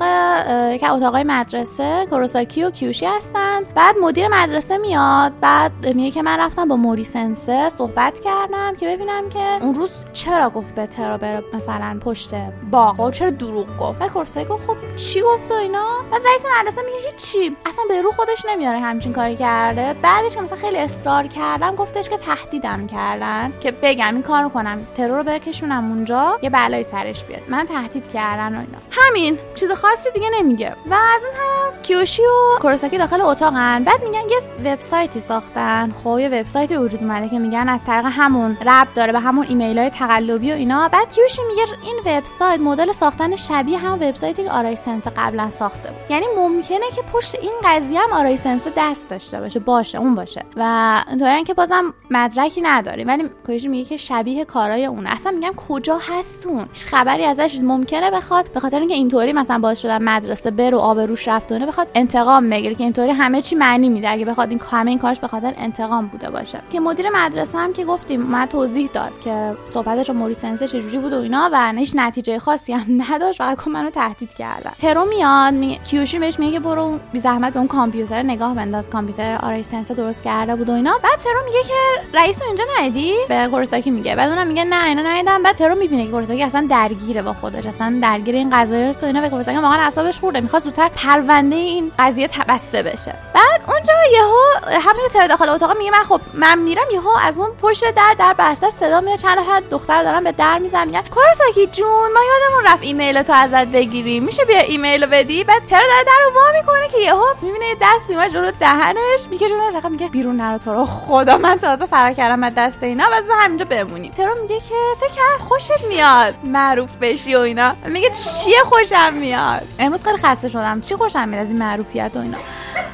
که 0.79 0.91
اتاقای 0.91 1.23
مدرسه 1.23 2.05
کوروساکی 2.09 2.63
و 2.63 2.69
کیوشی 2.69 3.05
هستن. 3.05 3.63
بعد 3.75 3.95
مدیر 4.01 4.27
مدرسه 4.27 4.77
میاد 4.77 5.39
بعد 5.41 5.87
میگه 5.87 6.11
که 6.11 6.21
من 6.21 6.39
رفتم 6.39 6.67
با 6.67 6.75
موری 6.75 7.03
سنسه 7.03 7.69
صحبت 7.69 8.13
کردم 8.19 8.75
که 8.79 8.87
ببینم 8.87 9.29
که 9.29 9.39
اون 9.61 9.75
روز 9.75 9.91
چرا 10.13 10.49
گفت 10.49 10.75
به 10.75 10.85
ترا 10.85 11.17
بره 11.17 11.43
مثلا 11.53 11.99
پشت 12.01 12.33
باغ 12.71 13.11
چرا 13.11 13.29
دروغ 13.29 13.66
گفت. 13.79 14.01
و 14.01 14.07
کوروساکی 14.07 14.45
گفت 14.45 14.67
خب 14.67 14.77
چی 14.95 15.21
گفت 15.21 15.51
و 15.51 15.53
اینا؟ 15.53 15.87
بعد 16.11 16.21
رئیس 16.25 16.41
مدرسه 16.59 16.81
میگه 16.81 16.97
هیچی. 17.11 17.57
اصلا 17.65 17.83
به 17.89 18.01
رو 18.01 18.11
خودش 18.11 18.45
نمیاره 18.49 18.79
همچین 18.79 19.13
کاری 19.13 19.35
کرده. 19.35 19.95
بعدش 20.01 20.35
که 20.35 20.41
مثلا 20.41 20.57
خیلی 20.57 20.77
اصرار 20.77 21.27
کردم 21.27 21.75
گفتش 21.75 22.09
که 22.09 22.17
تهدیدم 22.17 22.87
کردن. 22.87 23.53
که 23.59 23.71
بگم 23.71 24.13
این 24.13 24.23
کارو 24.23 24.49
کنم 24.49 24.87
ترو 24.95 25.17
رو 25.17 25.23
بکشونم 25.23 25.91
اونجا 25.91 26.39
یه 26.41 26.49
بلایی 26.49 26.83
سرش 26.83 27.25
بیاد. 27.25 27.41
منو 27.47 27.65
تهدید 27.65 28.09
کردن 28.09 28.55
و 28.55 28.59
اینا. 28.59 28.77
همین. 28.91 29.39
چیز 29.55 29.71
خاصی 29.71 30.11
دیگه 30.11 30.29
نمیگه. 30.39 30.75
و 30.85 30.93
از 30.93 31.23
اون 31.23 31.33
طرف 31.33 31.81
کیوشی 31.81 32.21
و 32.21 32.59
کوروساکی 32.59 32.97
داخل 32.97 33.21
اتاقن. 33.21 33.83
بعد 33.83 34.03
میگن 34.03 34.29
یه 34.29 34.71
وبسایتی 34.71 35.19
ساختن. 35.19 35.91
خب 36.03 36.19
یه 36.19 36.29
وبسایتی 36.29 36.77
وجود 36.77 37.03
اومده 37.03 37.29
که 37.29 37.39
میگن 37.39 37.69
از 37.69 37.85
طریق 37.85 38.05
همون 38.05 38.57
ربط 38.65 38.87
داره 38.93 39.11
به 39.11 39.19
همون 39.19 39.45
ایمیل 39.47 39.79
های 39.79 39.89
تقلبی 39.89 40.51
و 40.51 40.55
اینا. 40.55 40.89
بعد 40.89 41.11
کیوشی 41.11 41.41
میگه 41.47 41.63
این 41.83 42.17
وبسایت 42.17 42.59
مدل 42.59 42.91
ساختن 42.91 43.35
شبیه 43.57 43.77
هم 43.77 43.93
وبسایتی 43.93 44.43
که 44.43 44.51
آرای 44.51 44.75
سنس 44.75 45.07
قبلا 45.07 45.51
ساخته 45.51 45.89
بود. 45.89 46.11
یعنی 46.11 46.25
ممکنه 46.37 46.85
که 46.95 47.01
پشت 47.13 47.35
این 47.35 47.53
قضیه 47.63 47.99
هم 47.99 48.13
آرای 48.13 48.37
سنس 48.37 48.67
دست 48.77 49.09
داشته 49.09 49.39
باشه 49.39 49.59
باشه 49.59 49.97
اون 49.97 50.15
باشه. 50.15 50.43
و 50.55 51.03
اینطوری 51.09 51.43
که 51.43 51.53
بازم 51.53 51.93
مدرکی 52.11 52.61
نداریم. 52.61 53.07
ولی 53.07 53.29
کیوشی 53.45 53.67
میگه 53.67 53.85
که 53.85 53.97
شبیه 53.97 54.45
کارای 54.45 54.85
اون. 54.85 55.07
اصلا 55.07 55.31
میگم 55.31 55.53
کجا 55.67 55.97
هستون 55.97 56.65
هیچ 56.73 56.85
خبری 56.85 57.25
ازش 57.25 57.59
ممکنه 57.63 58.11
بخواد. 58.11 58.51
به 58.51 58.59
خاطر 58.59 58.79
اینکه 58.79 58.95
اینطوری 58.95 59.33
مثلا 59.33 59.59
باعث 59.59 59.81
شدن 59.81 60.03
مدرسه 60.03 60.51
بر 60.51 60.75
و 60.75 60.79
آبروش 60.79 61.27
رفتونه 61.27 61.65
بخواد 61.65 61.87
انتقام 61.95 62.49
بگیره. 62.49 62.75
که 62.75 62.83
اینطوری 62.83 63.11
همه 63.11 63.41
چی 63.41 63.55
معنی 63.55 63.89
میده. 63.89 64.09
اگه 64.09 64.25
بخواد 64.25 64.49
این 64.49 64.61
همه 64.71 64.89
این 64.89 64.99
کارش 64.99 65.19
به 65.19 65.27
خاطر 65.27 65.53
انتقام 65.57 66.07
بوده 66.07 66.29
باشه. 66.29 66.61
که 66.69 66.79
مدیر 66.79 67.05
مدرسه 67.13 67.57
هم 67.57 67.73
که 67.73 67.85
گفتیم 67.85 68.21
ما 68.21 68.45
توضیح 68.45 68.89
داد 68.93 69.11
که 69.23 69.55
صحبتش 69.67 70.09
با 70.09 70.33
سنسه 70.33 70.67
چجوری 70.67 70.97
بود 70.97 71.13
و 71.13 71.19
اینا 71.19 71.49
و 71.53 71.73
هیچ 71.77 71.91
نتیجه 71.95 72.39
خاصی 72.39 72.73
هم 72.73 72.85
نداشت. 73.11 73.41
فقط 73.55 73.67
منو 73.67 73.89
تهدید 73.89 74.33
کردن. 74.33 74.71
ترو 74.81 75.05
میاد 75.05 75.53
می... 75.53 75.79
کیوشی 75.83 76.19
بهش 76.19 76.39
میگه 76.39 76.59
برو 76.59 76.99
بی 77.13 77.19
زحمت 77.19 77.53
به 77.53 77.59
اون 77.59 77.67
کامپیوتر 77.67 78.23
نگاه 78.23 78.55
بنداز 78.55 78.89
کامپیوتر 78.89 79.39
آرای 79.43 79.63
سنسه 79.63 79.93
درست 79.93 80.23
کرده 80.23 80.55
بود 80.55 80.69
و 80.69 80.73
اینا. 80.73 80.99
بعد 81.03 81.19
ترو 81.19 81.45
میگه 81.45 81.63
که 81.63 81.73
رئیس 82.13 82.41
اینجا 82.41 82.63
ندیدی؟ 82.79 83.15
به 83.29 83.47
کورساکی 83.51 83.91
میگه. 83.91 84.15
بعد 84.15 84.29
اونم 84.29 84.47
میگه 84.47 84.63
نه 84.63 84.85
اینا 84.85 85.01
ندیدم 85.01 85.43
بعد 85.43 85.55
ترو 85.55 85.75
می‌بینه 85.75 86.05
که 86.05 86.11
کورساکی 86.11 86.43
اصلا 86.43 86.67
درگیره 86.69 87.21
با 87.21 87.33
خودش. 87.33 87.65
اصلا 87.65 87.99
درگیر 88.01 88.35
این 88.35 88.49
قضایای 88.49 88.93
و 89.01 89.05
اینا. 89.05 89.21
و 89.21 89.29
کورساکی 89.29 89.57
واقعا 89.57 89.81
اعصابش 89.81 90.19
خورده. 90.19 90.39
می‌خواد 90.39 90.63
زودتر 90.63 90.89
پرونده 90.89 91.55
این 91.55 91.91
قضیه 91.99 92.27
بسته 92.27 92.83
بشه. 92.83 93.15
بعد 93.33 93.61
اونجا 93.67 93.93
یهو 94.13 94.77
همین 94.81 95.07
ترو 95.13 95.27
داخل 95.27 95.49
اتاق 95.49 95.77
میگه 95.77 95.91
من 95.91 96.03
خب 96.03 96.21
من 96.33 96.59
میرم 96.59 96.85
یهو 96.93 97.09
از 97.23 97.37
اون 97.37 97.49
پشت 97.61 97.91
در 97.95 98.15
در 98.19 98.35
بسته 98.39 98.69
صدا 98.69 99.01
میاد. 99.01 99.19
چند 99.19 99.39
نفر 99.39 99.59
دختر 99.59 100.03
دارن 100.03 100.23
به 100.23 100.31
در 100.31 100.59
می‌زنن 100.59 100.85
میگن 100.85 101.01
کورساکی 101.01 101.67
جون 101.67 102.13
ما 102.13 102.19
یادمون 102.19 102.73
رفت 102.73 102.83
ایمیل 102.83 103.21
تو 103.21 103.33
ازت 103.37 103.67
بگیریم 103.67 104.23
میشه 104.23 104.45
بیا 104.45 104.59
ایمیل 104.59 105.03
رو 105.03 105.09
بدی؟ 105.09 105.43
بعد 105.43 105.65
ترو 105.65 105.79
داره 105.79 106.03
در 106.05 106.25
رو 106.25 106.33
وا 106.33 106.59
می‌کنه 106.59 106.87
که 106.87 107.05
یهو 107.05 107.23
می‌بینه 107.41 107.65
دست 107.81 108.09
میاد 108.09 108.27
جلو 108.27 108.51
دهنش 108.51 109.27
میگه 109.29 109.49
جون 109.49 109.91
میگه 109.91 110.07
بیرون 110.07 110.35
نرو 110.35 110.57
تو 110.57 110.73
رو. 110.73 110.85
خدا 110.85 111.37
من 111.37 111.57
تازه 111.57 111.85
فرار 111.85 112.13
کردم 112.13 112.43
از 112.43 112.53
دست 112.55 112.83
اینا. 112.83 113.09
بعد 113.09 113.23
همینجا 113.39 113.65
بمونیم. 113.65 114.11
ترو 114.11 114.41
میگه 114.41 114.59
که 114.59 114.75
فکر 114.99 115.09
کنم 115.09 115.47
خوشت 115.47 115.85
میاد. 115.87 116.33
معروف 116.43 116.89
بشی 117.01 117.35
و 117.35 117.39
اینا. 117.39 117.73
میگه 117.85 118.09
چیه 118.09 118.59
خوشم 118.65 119.13
میاد؟ 119.13 119.67
امروز 119.79 120.03
خیلی 120.03 120.17
خسته 120.17 120.49
شدم. 120.49 120.81
چی 120.81 120.95
خوشم 120.95 121.29
میاد 121.29 121.41
از 121.41 121.49
این 121.49 121.59
معروفیت 121.59 122.11
و 122.15 122.19
اینا؟ 122.19 122.37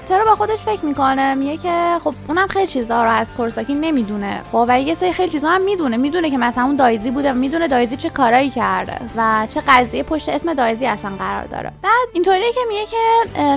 ترا 0.09 0.25
با 0.25 0.35
خودش 0.35 0.59
فکر 0.59 0.85
می‌کنه. 0.85 1.33
میگه 1.33 1.57
که 1.57 1.97
خب 2.03 2.13
اونم 2.27 2.47
خیلی 2.47 2.67
چیزها 2.67 3.03
رو 3.03 3.09
از 3.09 3.33
کورساکی 3.33 3.73
نمی‌دونه. 3.73 4.41
خب 4.51 4.65
و 4.67 4.81
یه 4.81 4.95
سری 4.95 5.13
خیلی 5.13 5.31
چیزها 5.31 5.51
هم 5.51 5.61
می‌دونه. 5.61 5.97
می‌دونه 5.97 6.29
که 6.29 6.37
مثلا 6.37 6.63
اون 6.63 6.75
دایزی 6.75 7.11
بوده. 7.11 7.31
می‌دونه 7.31 7.67
دایزی 7.67 7.95
چه 7.95 8.09
کارایی 8.09 8.49
کرده 8.49 8.99
و 9.17 9.47
چه 9.49 9.61
قضیه 9.67 10.03
پشت 10.03 10.32
اسم 10.33 10.53
دایزی 10.53 10.85
اصلا 10.85 11.11
قرار 11.19 11.45
داره. 11.45 11.71
بعد 11.83 12.07
اینطوریه 12.13 12.51
که 12.51 12.59
میگه 12.67 12.85
که 12.85 12.97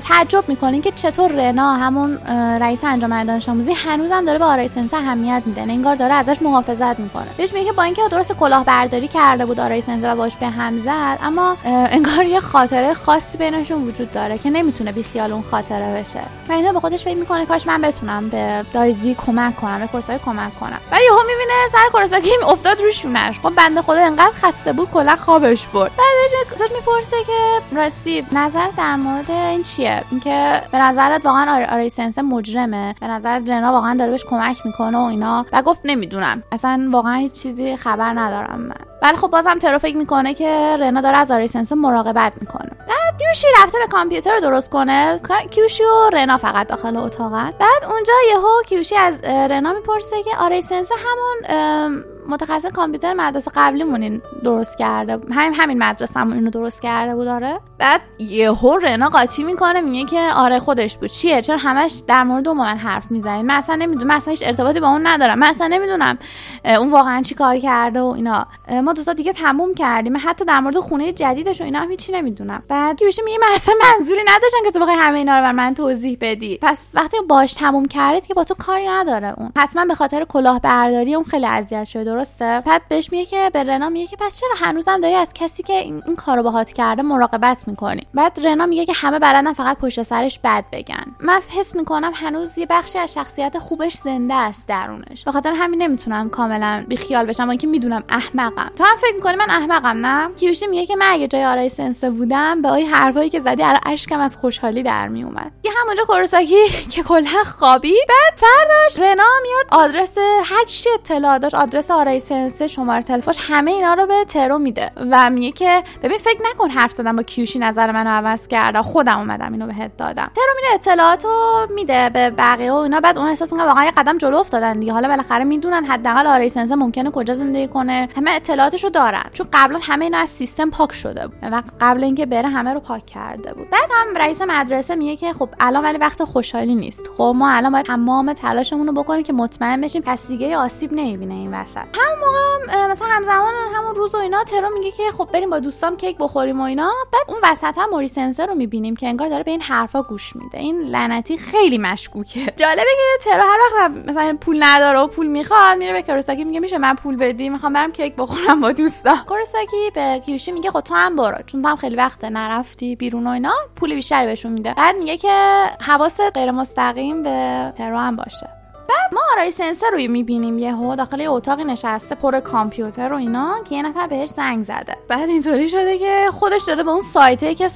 تعجب 0.01 0.45
می‌کنین 0.49 0.83
که 0.83 0.91
چطور 0.91 1.33
رنا 1.33 1.75
همون 1.75 2.19
رئیس 2.61 2.85
انجمن 2.85 3.25
دانش 3.25 3.49
آموزی 3.49 3.73
هنوزم 3.73 4.25
داره 4.25 4.39
به 4.39 4.45
آرای 4.45 4.69
سنس 4.69 4.95
اهمیت 4.95 5.43
میده. 5.47 5.61
انگار 5.61 5.95
داره 5.95 6.15
ازش 6.15 6.43
محافظت 6.43 6.99
می‌کنه. 6.99 7.27
بهش 7.37 7.53
میگه 7.53 7.67
که 7.67 7.73
با 7.73 7.83
اینکه 7.83 8.03
درست 8.11 8.33
کلاهبرداری 8.33 9.09
کرده 9.09 9.47
بود 9.47 9.61
آرای 9.61 9.81
سنس 9.81 10.05
و 10.05 10.17
باش 10.17 10.37
به 10.37 10.47
هم 10.47 10.79
زد 10.81 11.19
اما 11.23 11.57
انگار 11.65 12.25
یه 12.25 12.41
خاطره 12.41 12.95
خاصی 12.95 13.39
بینشون 13.39 13.89
وجود 13.89 14.12
داره 14.12 14.39
که 14.39 14.51
نمی‌تونه 14.51 14.93
بی 14.93 15.03
خیال 15.03 15.33
اون 15.33 15.43
خاطره 15.43 15.95
بشه. 15.95 16.23
و 16.49 16.53
اینا 16.53 16.73
به 16.73 16.81
خودش 16.81 17.05
فکر 17.05 17.17
می‌کنه 17.17 17.47
کاش 17.47 17.67
من 17.67 17.83
بتونم 17.83 18.29
به 18.29 18.65
دایزی 18.73 19.15
کمک 19.15 19.57
کنم 19.57 19.81
به 19.81 19.87
کورسای 19.87 20.19
کمک 20.19 20.61
کنم. 20.61 20.81
ولی 20.93 21.05
یهو 21.05 21.19
می‌بینه 21.27 21.55
سر 21.73 21.89
کورساکی 21.93 22.31
افتاد 22.49 22.81
رو 22.81 22.91
شونش. 22.91 23.41
خب 23.41 23.51
بنده 23.51 23.83
خدا 23.83 24.01
انقدر 24.01 24.33
خسته 24.33 24.73
بود 24.73 24.91
کلا 24.91 25.17
خوابش 25.17 25.67
برد. 25.67 25.93
بعدش 25.97 26.65
ازش 26.66 26.74
می‌پرسه 26.74 27.24
که 27.26 27.76
راستی 27.76 28.26
نظر 28.33 28.68
در 28.76 28.96
مورد 28.96 29.31
این 29.31 29.62
چیه؟ 29.62 30.05
اینکه 30.11 30.62
به 30.72 30.79
نظرت 30.79 31.26
واقعا 31.26 31.57
آر... 31.57 31.64
آرای 31.72 31.88
سنس 31.88 32.18
مجرمه. 32.18 32.94
به 33.00 33.07
نظر 33.07 33.38
رنا 33.38 33.72
واقعا 33.72 33.94
داره 33.94 34.11
بهش 34.11 34.24
کمک 34.24 34.66
می‌کنه 34.66 34.98
و 34.98 35.00
اینا. 35.00 35.46
و 35.52 35.62
گفت 35.62 35.81
نمی‌دونم. 35.85 36.42
اصلا 36.52 36.88
واقعا 36.92 37.14
هیچ 37.14 37.33
چیزی 37.33 37.76
خبر 37.76 38.12
ندارم 38.12 38.61
من. 38.61 38.87
ولی 39.02 39.16
خب 39.16 39.29
بازم 39.29 39.59
ترو 39.59 39.79
فکر 39.79 39.96
می‌کنه 39.96 40.35
که 40.35 40.76
رنا 40.81 41.00
داره 41.00 41.16
از 41.16 41.50
سنس 41.50 41.72
مراقبت 41.72 42.33
می‌کنه. 42.40 42.70
بعد 42.88 43.18
کیوشی 43.18 43.46
رفته 43.62 43.79
به 43.79 43.87
کامپیوتر 43.87 44.38
درست 44.38 44.70
کنه. 44.70 45.20
کیوشی 45.50 45.85
و 45.85 46.11
رنا 46.12 46.37
فقط 46.37 46.66
داخل 46.66 46.96
اتاقن. 46.96 47.52
بعد 47.59 47.85
اونجا 47.90 48.12
یهو 48.31 48.62
کیوشی 48.66 48.96
از 48.96 49.24
رنا 49.24 49.72
می‌پرسه 49.72 50.16
که 50.22 50.61
سنس 50.61 50.88
همون 50.92 52.05
متخصص 52.29 52.67
کامپیوتر 52.67 53.15
مدرسه 53.15 53.51
قبلیمون 53.55 54.23
درست 54.45 54.79
کرده 54.79 55.19
همین 55.33 55.55
همین 55.55 55.79
مدرسهمون 55.79 56.33
اینو 56.33 56.51
درست 56.51 56.83
کرده 56.83 57.15
بود 57.15 57.27
آره. 57.29 57.61
بعد 57.79 58.01
یهو 58.19 58.77
رنا 58.77 59.09
قاطی 59.09 59.45
می‌کنه 59.45 59.81
میگه 59.81 60.11
که 60.11 60.29
آره 60.37 60.59
خودش 60.59 60.97
بود. 60.97 61.11
چیه؟ 61.11 61.43
چرا 61.43 61.57
همش 61.57 62.03
در 62.09 62.23
مورد 62.23 62.49
اون 62.49 62.57
من 62.57 62.77
حرف 62.77 63.11
می‌زنید 63.11 63.45
من 63.45 63.55
اصلا 63.55 63.75
نمی‌دونم. 63.75 64.07
من 64.07 64.15
اصلا 64.15 64.31
هیچ 64.31 64.43
ارتباطی 64.47 64.81
با 64.81 64.89
اون 64.89 65.07
ندارم. 65.07 65.39
من 65.39 65.49
اصلا 65.49 65.67
نمی‌دونم 65.67 66.19
اون 66.65 66.91
واقعا 66.91 67.23
چی 67.23 67.35
کار 67.35 67.59
کرده 67.59 68.01
و 68.01 68.05
اینا. 68.05 68.47
ما 68.83 68.93
دو 68.93 69.05
تا 69.05 69.12
دیگه 69.12 69.33
تموم 69.33 69.75
کردیم. 69.75 70.12
من 70.12 70.21
حتی 70.21 70.45
در 70.45 70.61
مورد 70.61 70.79
خونه 70.79 71.12
جدیدش 71.12 71.61
و 71.61 71.65
اینا 71.65 71.81
هم 71.81 71.91
هیچی 71.91 72.12
نمی‌دونم. 72.12 72.62
بعد 72.69 72.99
کیوشی 72.99 73.23
میگه 73.23 73.39
من 73.41 73.49
اصلا 73.55 73.75
منظوری 73.83 74.21
نداشتم 74.21 74.59
که 74.65 74.71
تو 74.71 74.81
بخوای 74.81 74.97
همه 74.97 75.19
اینا 75.19 75.39
رو 75.39 75.53
من 75.53 75.75
توضیح 75.75 76.19
بدی. 76.21 76.59
پس 76.62 76.91
وقتی 76.95 77.17
باش 77.29 77.53
تموم 77.53 77.85
کردید 77.85 78.27
که 78.27 78.35
با 78.35 78.45
تو 78.45 78.55
کاری 78.55 78.89
نداره 78.89 79.35
اون. 79.37 79.53
حتما 79.59 79.85
به 79.85 79.95
خاطر 79.95 80.25
کلاهبرداری 80.25 81.15
اون 81.15 81.25
خیلی 81.25 81.47
اذیت 81.47 81.85
شده 81.85 82.15
درسته؟ 82.16 82.62
بعد 82.66 82.83
بهش 82.88 83.12
میگه 83.12 83.26
که 83.26 83.50
به 83.52 83.62
رنا 83.62 83.88
میگه 83.88 84.07
که 84.07 84.16
پس 84.16 84.40
چرا 84.40 84.50
هنوزم 84.57 85.00
داری 85.00 85.14
از 85.14 85.33
کسی 85.35 85.62
که 85.62 85.72
این, 85.72 86.02
این 86.07 86.16
کارو 86.16 86.42
باهات 86.42 86.72
کرده 86.72 87.02
مراقبت 87.02 87.68
می‌کنی؟ 87.68 88.02
بعد 88.14 88.46
رنا 88.46 88.66
میگه 88.66 88.87
که 88.87 88.92
همه 88.96 89.18
بلدن 89.18 89.52
فقط 89.52 89.79
پشت 89.79 90.02
سرش 90.02 90.38
بد 90.44 90.64
بگن. 90.72 91.05
من 91.20 91.40
حس 91.48 91.74
می‌کنم 91.74 92.12
هنوز 92.14 92.59
یه 92.59 92.66
بخشی 92.66 92.98
از 92.98 93.14
شخصیت 93.14 93.59
خوبش 93.59 93.94
زنده 93.94 94.35
است 94.35 94.68
درونش. 94.68 95.24
به 95.24 95.33
خاطر 95.33 95.52
همین 95.52 95.83
نمی‌تونم 95.83 96.31
کاملا 96.31 96.85
بی 96.88 96.96
خیال 96.96 97.26
بشم 97.26 97.48
اینکه 97.50 97.66
می‌دونم 97.66 98.05
احمقم. 98.09 98.70
تو 98.76 98.85
هم 98.85 98.96
فکر 98.96 99.14
می‌کنی 99.14 99.37
من 99.37 99.50
احمقم 99.50 100.07
نه؟ 100.07 100.35
کیوشی 100.35 100.66
میگه 100.66 100.87
که 100.87 100.96
من 100.96 101.07
اگه 101.11 101.29
جای 101.29 101.44
آرای 101.44 101.68
سنسه 101.68 102.11
بودم 102.11 102.62
به 102.62 102.72
این 102.72 102.87
حرفایی 102.87 103.31
که 103.31 103.40
زدی 103.40 103.62
الان 103.62 103.81
اشکم 103.87 104.20
از 104.20 104.37
خوشحالی 104.37 104.83
در 104.83 105.09
میومد 105.09 105.52
یه 105.64 105.72
همونجا 105.83 106.05
کورساکی 106.05 106.68
که 106.92 107.02
کلا 107.02 107.44
خوابید. 107.59 108.09
بعد 108.09 108.38
فرداش 108.38 108.98
رنا 108.98 109.24
میاد 109.42 109.66
آدرس 109.85 110.18
هر 110.44 110.64
چی 110.64 110.90
اطلاع 110.94 111.38
داشت 111.38 111.55
آدرس 111.55 111.90
آرای 112.07 112.21
سنسه 112.21 112.66
شماره 112.66 113.03
تلفنش 113.03 113.37
همه 113.40 113.71
اینا 113.71 113.95
رو 113.95 114.07
به 114.07 114.25
ترو 114.29 114.59
میده 114.59 114.90
و 115.11 115.31
میگه 115.31 115.51
که 115.51 115.83
ببین 116.03 116.19
فکر 116.19 116.40
نکن 116.51 116.71
حرف 116.71 116.92
زدم 116.92 117.16
با 117.16 117.23
کیوشی 117.23 117.59
نظر 117.59 117.92
منو 117.92 118.11
عوض 118.11 118.49
کرده. 118.49 118.83
خودم 118.83 119.19
اومدم 119.19 119.53
اینو 119.53 119.66
بهت 119.66 119.97
دادم. 119.97 120.31
ترو 120.35 120.55
میره 120.57 120.75
اطلاعاتو 120.75 121.29
میده 121.75 122.11
به 122.11 122.31
بقیه 122.31 122.73
و 122.73 122.75
اینا. 122.75 123.01
بعد 123.01 123.19
اون 123.19 123.29
احساس 123.29 123.53
می‌کنه 123.53 123.69
واقعا 123.69 123.85
یه 123.85 123.90
قدم 123.90 124.19
جلو 124.19 124.37
افتادن 124.37 124.81
دیگه. 124.81 124.92
حالا 124.92 125.09
بالاخره 125.09 125.45
می‌دونن 125.45 125.85
حداقل 125.85 126.27
آرای 126.27 126.49
سنسه 126.49 126.75
ممکنه 126.75 127.11
کجا 127.11 127.35
زندگی 127.35 127.69
کنه. 127.69 128.09
همه 128.16 128.31
اطلاعاتشو 128.31 128.88
دارن. 128.88 129.25
چون 129.33 129.49
قبلا 129.53 129.79
همه 129.83 130.05
اینا 130.05 130.19
از 130.19 130.31
سیستم 130.31 130.71
پاک 130.71 130.92
شده 130.92 131.27
بود. 131.27 131.38
و 131.42 131.62
قبل 131.81 132.05
اینکه 132.05 132.27
بره 132.27 132.49
همه 132.49 132.75
رو 132.75 132.81
پاک 132.81 133.07
کرده 133.07 133.55
بود. 133.55 133.71
بعد 133.71 133.90
هم 133.90 134.16
رئیس 134.16 134.42
مدرسه 134.42 134.95
میگه 134.95 135.16
که 135.16 135.33
خب 135.33 135.49
الان 135.61 135.85
ولی 135.85 135.99
وقت 135.99 136.25
خوشحالی 136.25 136.75
نیست. 136.75 137.11
خب 137.16 137.35
ما 137.37 137.51
الان 137.51 137.73
باید 137.73 137.87
تمام 137.87 138.33
تلاشمون 138.33 138.87
رو 138.87 138.92
بکنیم 138.92 139.23
که 139.23 139.33
مطمئن 139.33 139.81
بشیم. 139.81 140.03
پس 140.07 140.27
دیگه 140.27 140.57
آسیب 140.57 140.92
نمی‌بینه 140.92 141.35
این 141.35 141.55
وسط. 141.55 141.96
همون 141.97 142.19
موقع 142.19 142.87
مثلا 142.87 143.09
همزمان 143.09 143.55
همون 143.75 143.94
روز 143.94 144.15
و 144.15 144.19
اینا 144.19 144.44
ترو 144.44 144.71
میگه 144.75 144.90
که 144.90 145.03
خب 145.19 145.29
بریم 145.33 145.51
با 145.51 145.59
دوستام 145.59 145.97
کیک 145.97 146.17
بخوریم 146.19 146.61
و 146.61 146.65
اینا. 146.65 146.92
بعد 147.13 147.23
اون 147.29 147.38
وسط 147.42 147.79
هم 147.79 147.90
موری 147.90 148.09
سنسر 148.09 148.47
رو 148.47 148.55
می‌بینیم 148.55 148.97
که 148.97 149.07
انگار 149.07 149.29
داره 149.29 149.42
به 149.42 149.51
این 149.51 149.63
حرفا 149.63 150.03
گوش 150.03 150.37
میده. 150.37 150.59
این 150.59 150.81
لعنتی 150.81 151.38
خیلی 151.38 151.79
مشکوکه. 151.79 152.40
جالبه 152.57 152.83
که 152.83 153.31
ترو 153.31 153.42
هر 153.42 153.59
وقت 153.81 153.90
مثلا 154.09 154.38
پول 154.40 154.61
نداره 154.63 154.99
و 154.99 155.07
پول 155.07 155.27
می‌خواد 155.27 155.79
میره 155.79 155.92
به 155.92 156.03
کوروساکی 156.03 156.44
میگه 156.44 156.61
میشه 156.61 156.79
من 156.79 156.94
پول 156.94 157.17
بدی 157.17 157.49
می‌خوام 157.49 157.73
برم 157.73 157.92
کیک 157.92 158.15
بخورم 158.17 158.61
با 158.61 158.73
دوستام. 158.73 159.19
کوروساکی 159.29 159.90
به 159.94 160.23
کیوشی 160.27 160.53
میگه 160.53 160.71
خب 160.71 160.81
تو 160.81 160.94
هم 160.94 161.17
برو 161.17 161.37
چون 161.47 161.63
تو 161.63 161.69
هم 161.69 161.77
خیلی 161.77 161.97
وقت 161.97 162.25
نرفتی 162.25 162.97
بیرون 162.97 163.27
و 163.27 163.31
اینا 163.31 163.53
پول 163.77 163.94
بیشتری 163.94 164.27
بهشون 164.27 164.53
میده. 164.53 164.75
بعد 164.77 164.97
میگه 164.97 165.17
که 165.17 165.65
حواست 165.81 166.21
غیر 166.35 166.51
مستقیم 166.51 167.23
به 167.23 167.73
ترو 167.79 167.99
هم 167.99 168.17
باشه. 168.17 168.65
بعد 168.89 169.15
ما 169.15 169.21
آرای 169.33 169.51
سنسر 169.51 169.87
رو 169.93 169.99
می‌بینیم 169.99 170.59
یهو 170.59 170.97
داخل 170.97 171.21
یه 171.21 171.31
اتاقی 171.31 171.65
نشسته 171.65 172.15
پر 172.15 172.41
کامپیوتر 172.41 173.13
و 173.13 173.17
اینا 173.17 173.55
که 173.69 173.75
یه 173.75 173.83
نفر 173.83 174.07
بهش 174.07 174.29
زنگ 174.29 174.65
زده. 174.65 174.97
بعد 175.09 175.29
اینطوری 175.29 175.69
شده 175.69 175.99
که 175.99 176.29
خودش 176.33 176.63
داره 176.63 176.83
به 176.83 176.91
اون 176.91 177.01
سایته 177.01 177.55
که 177.55 177.71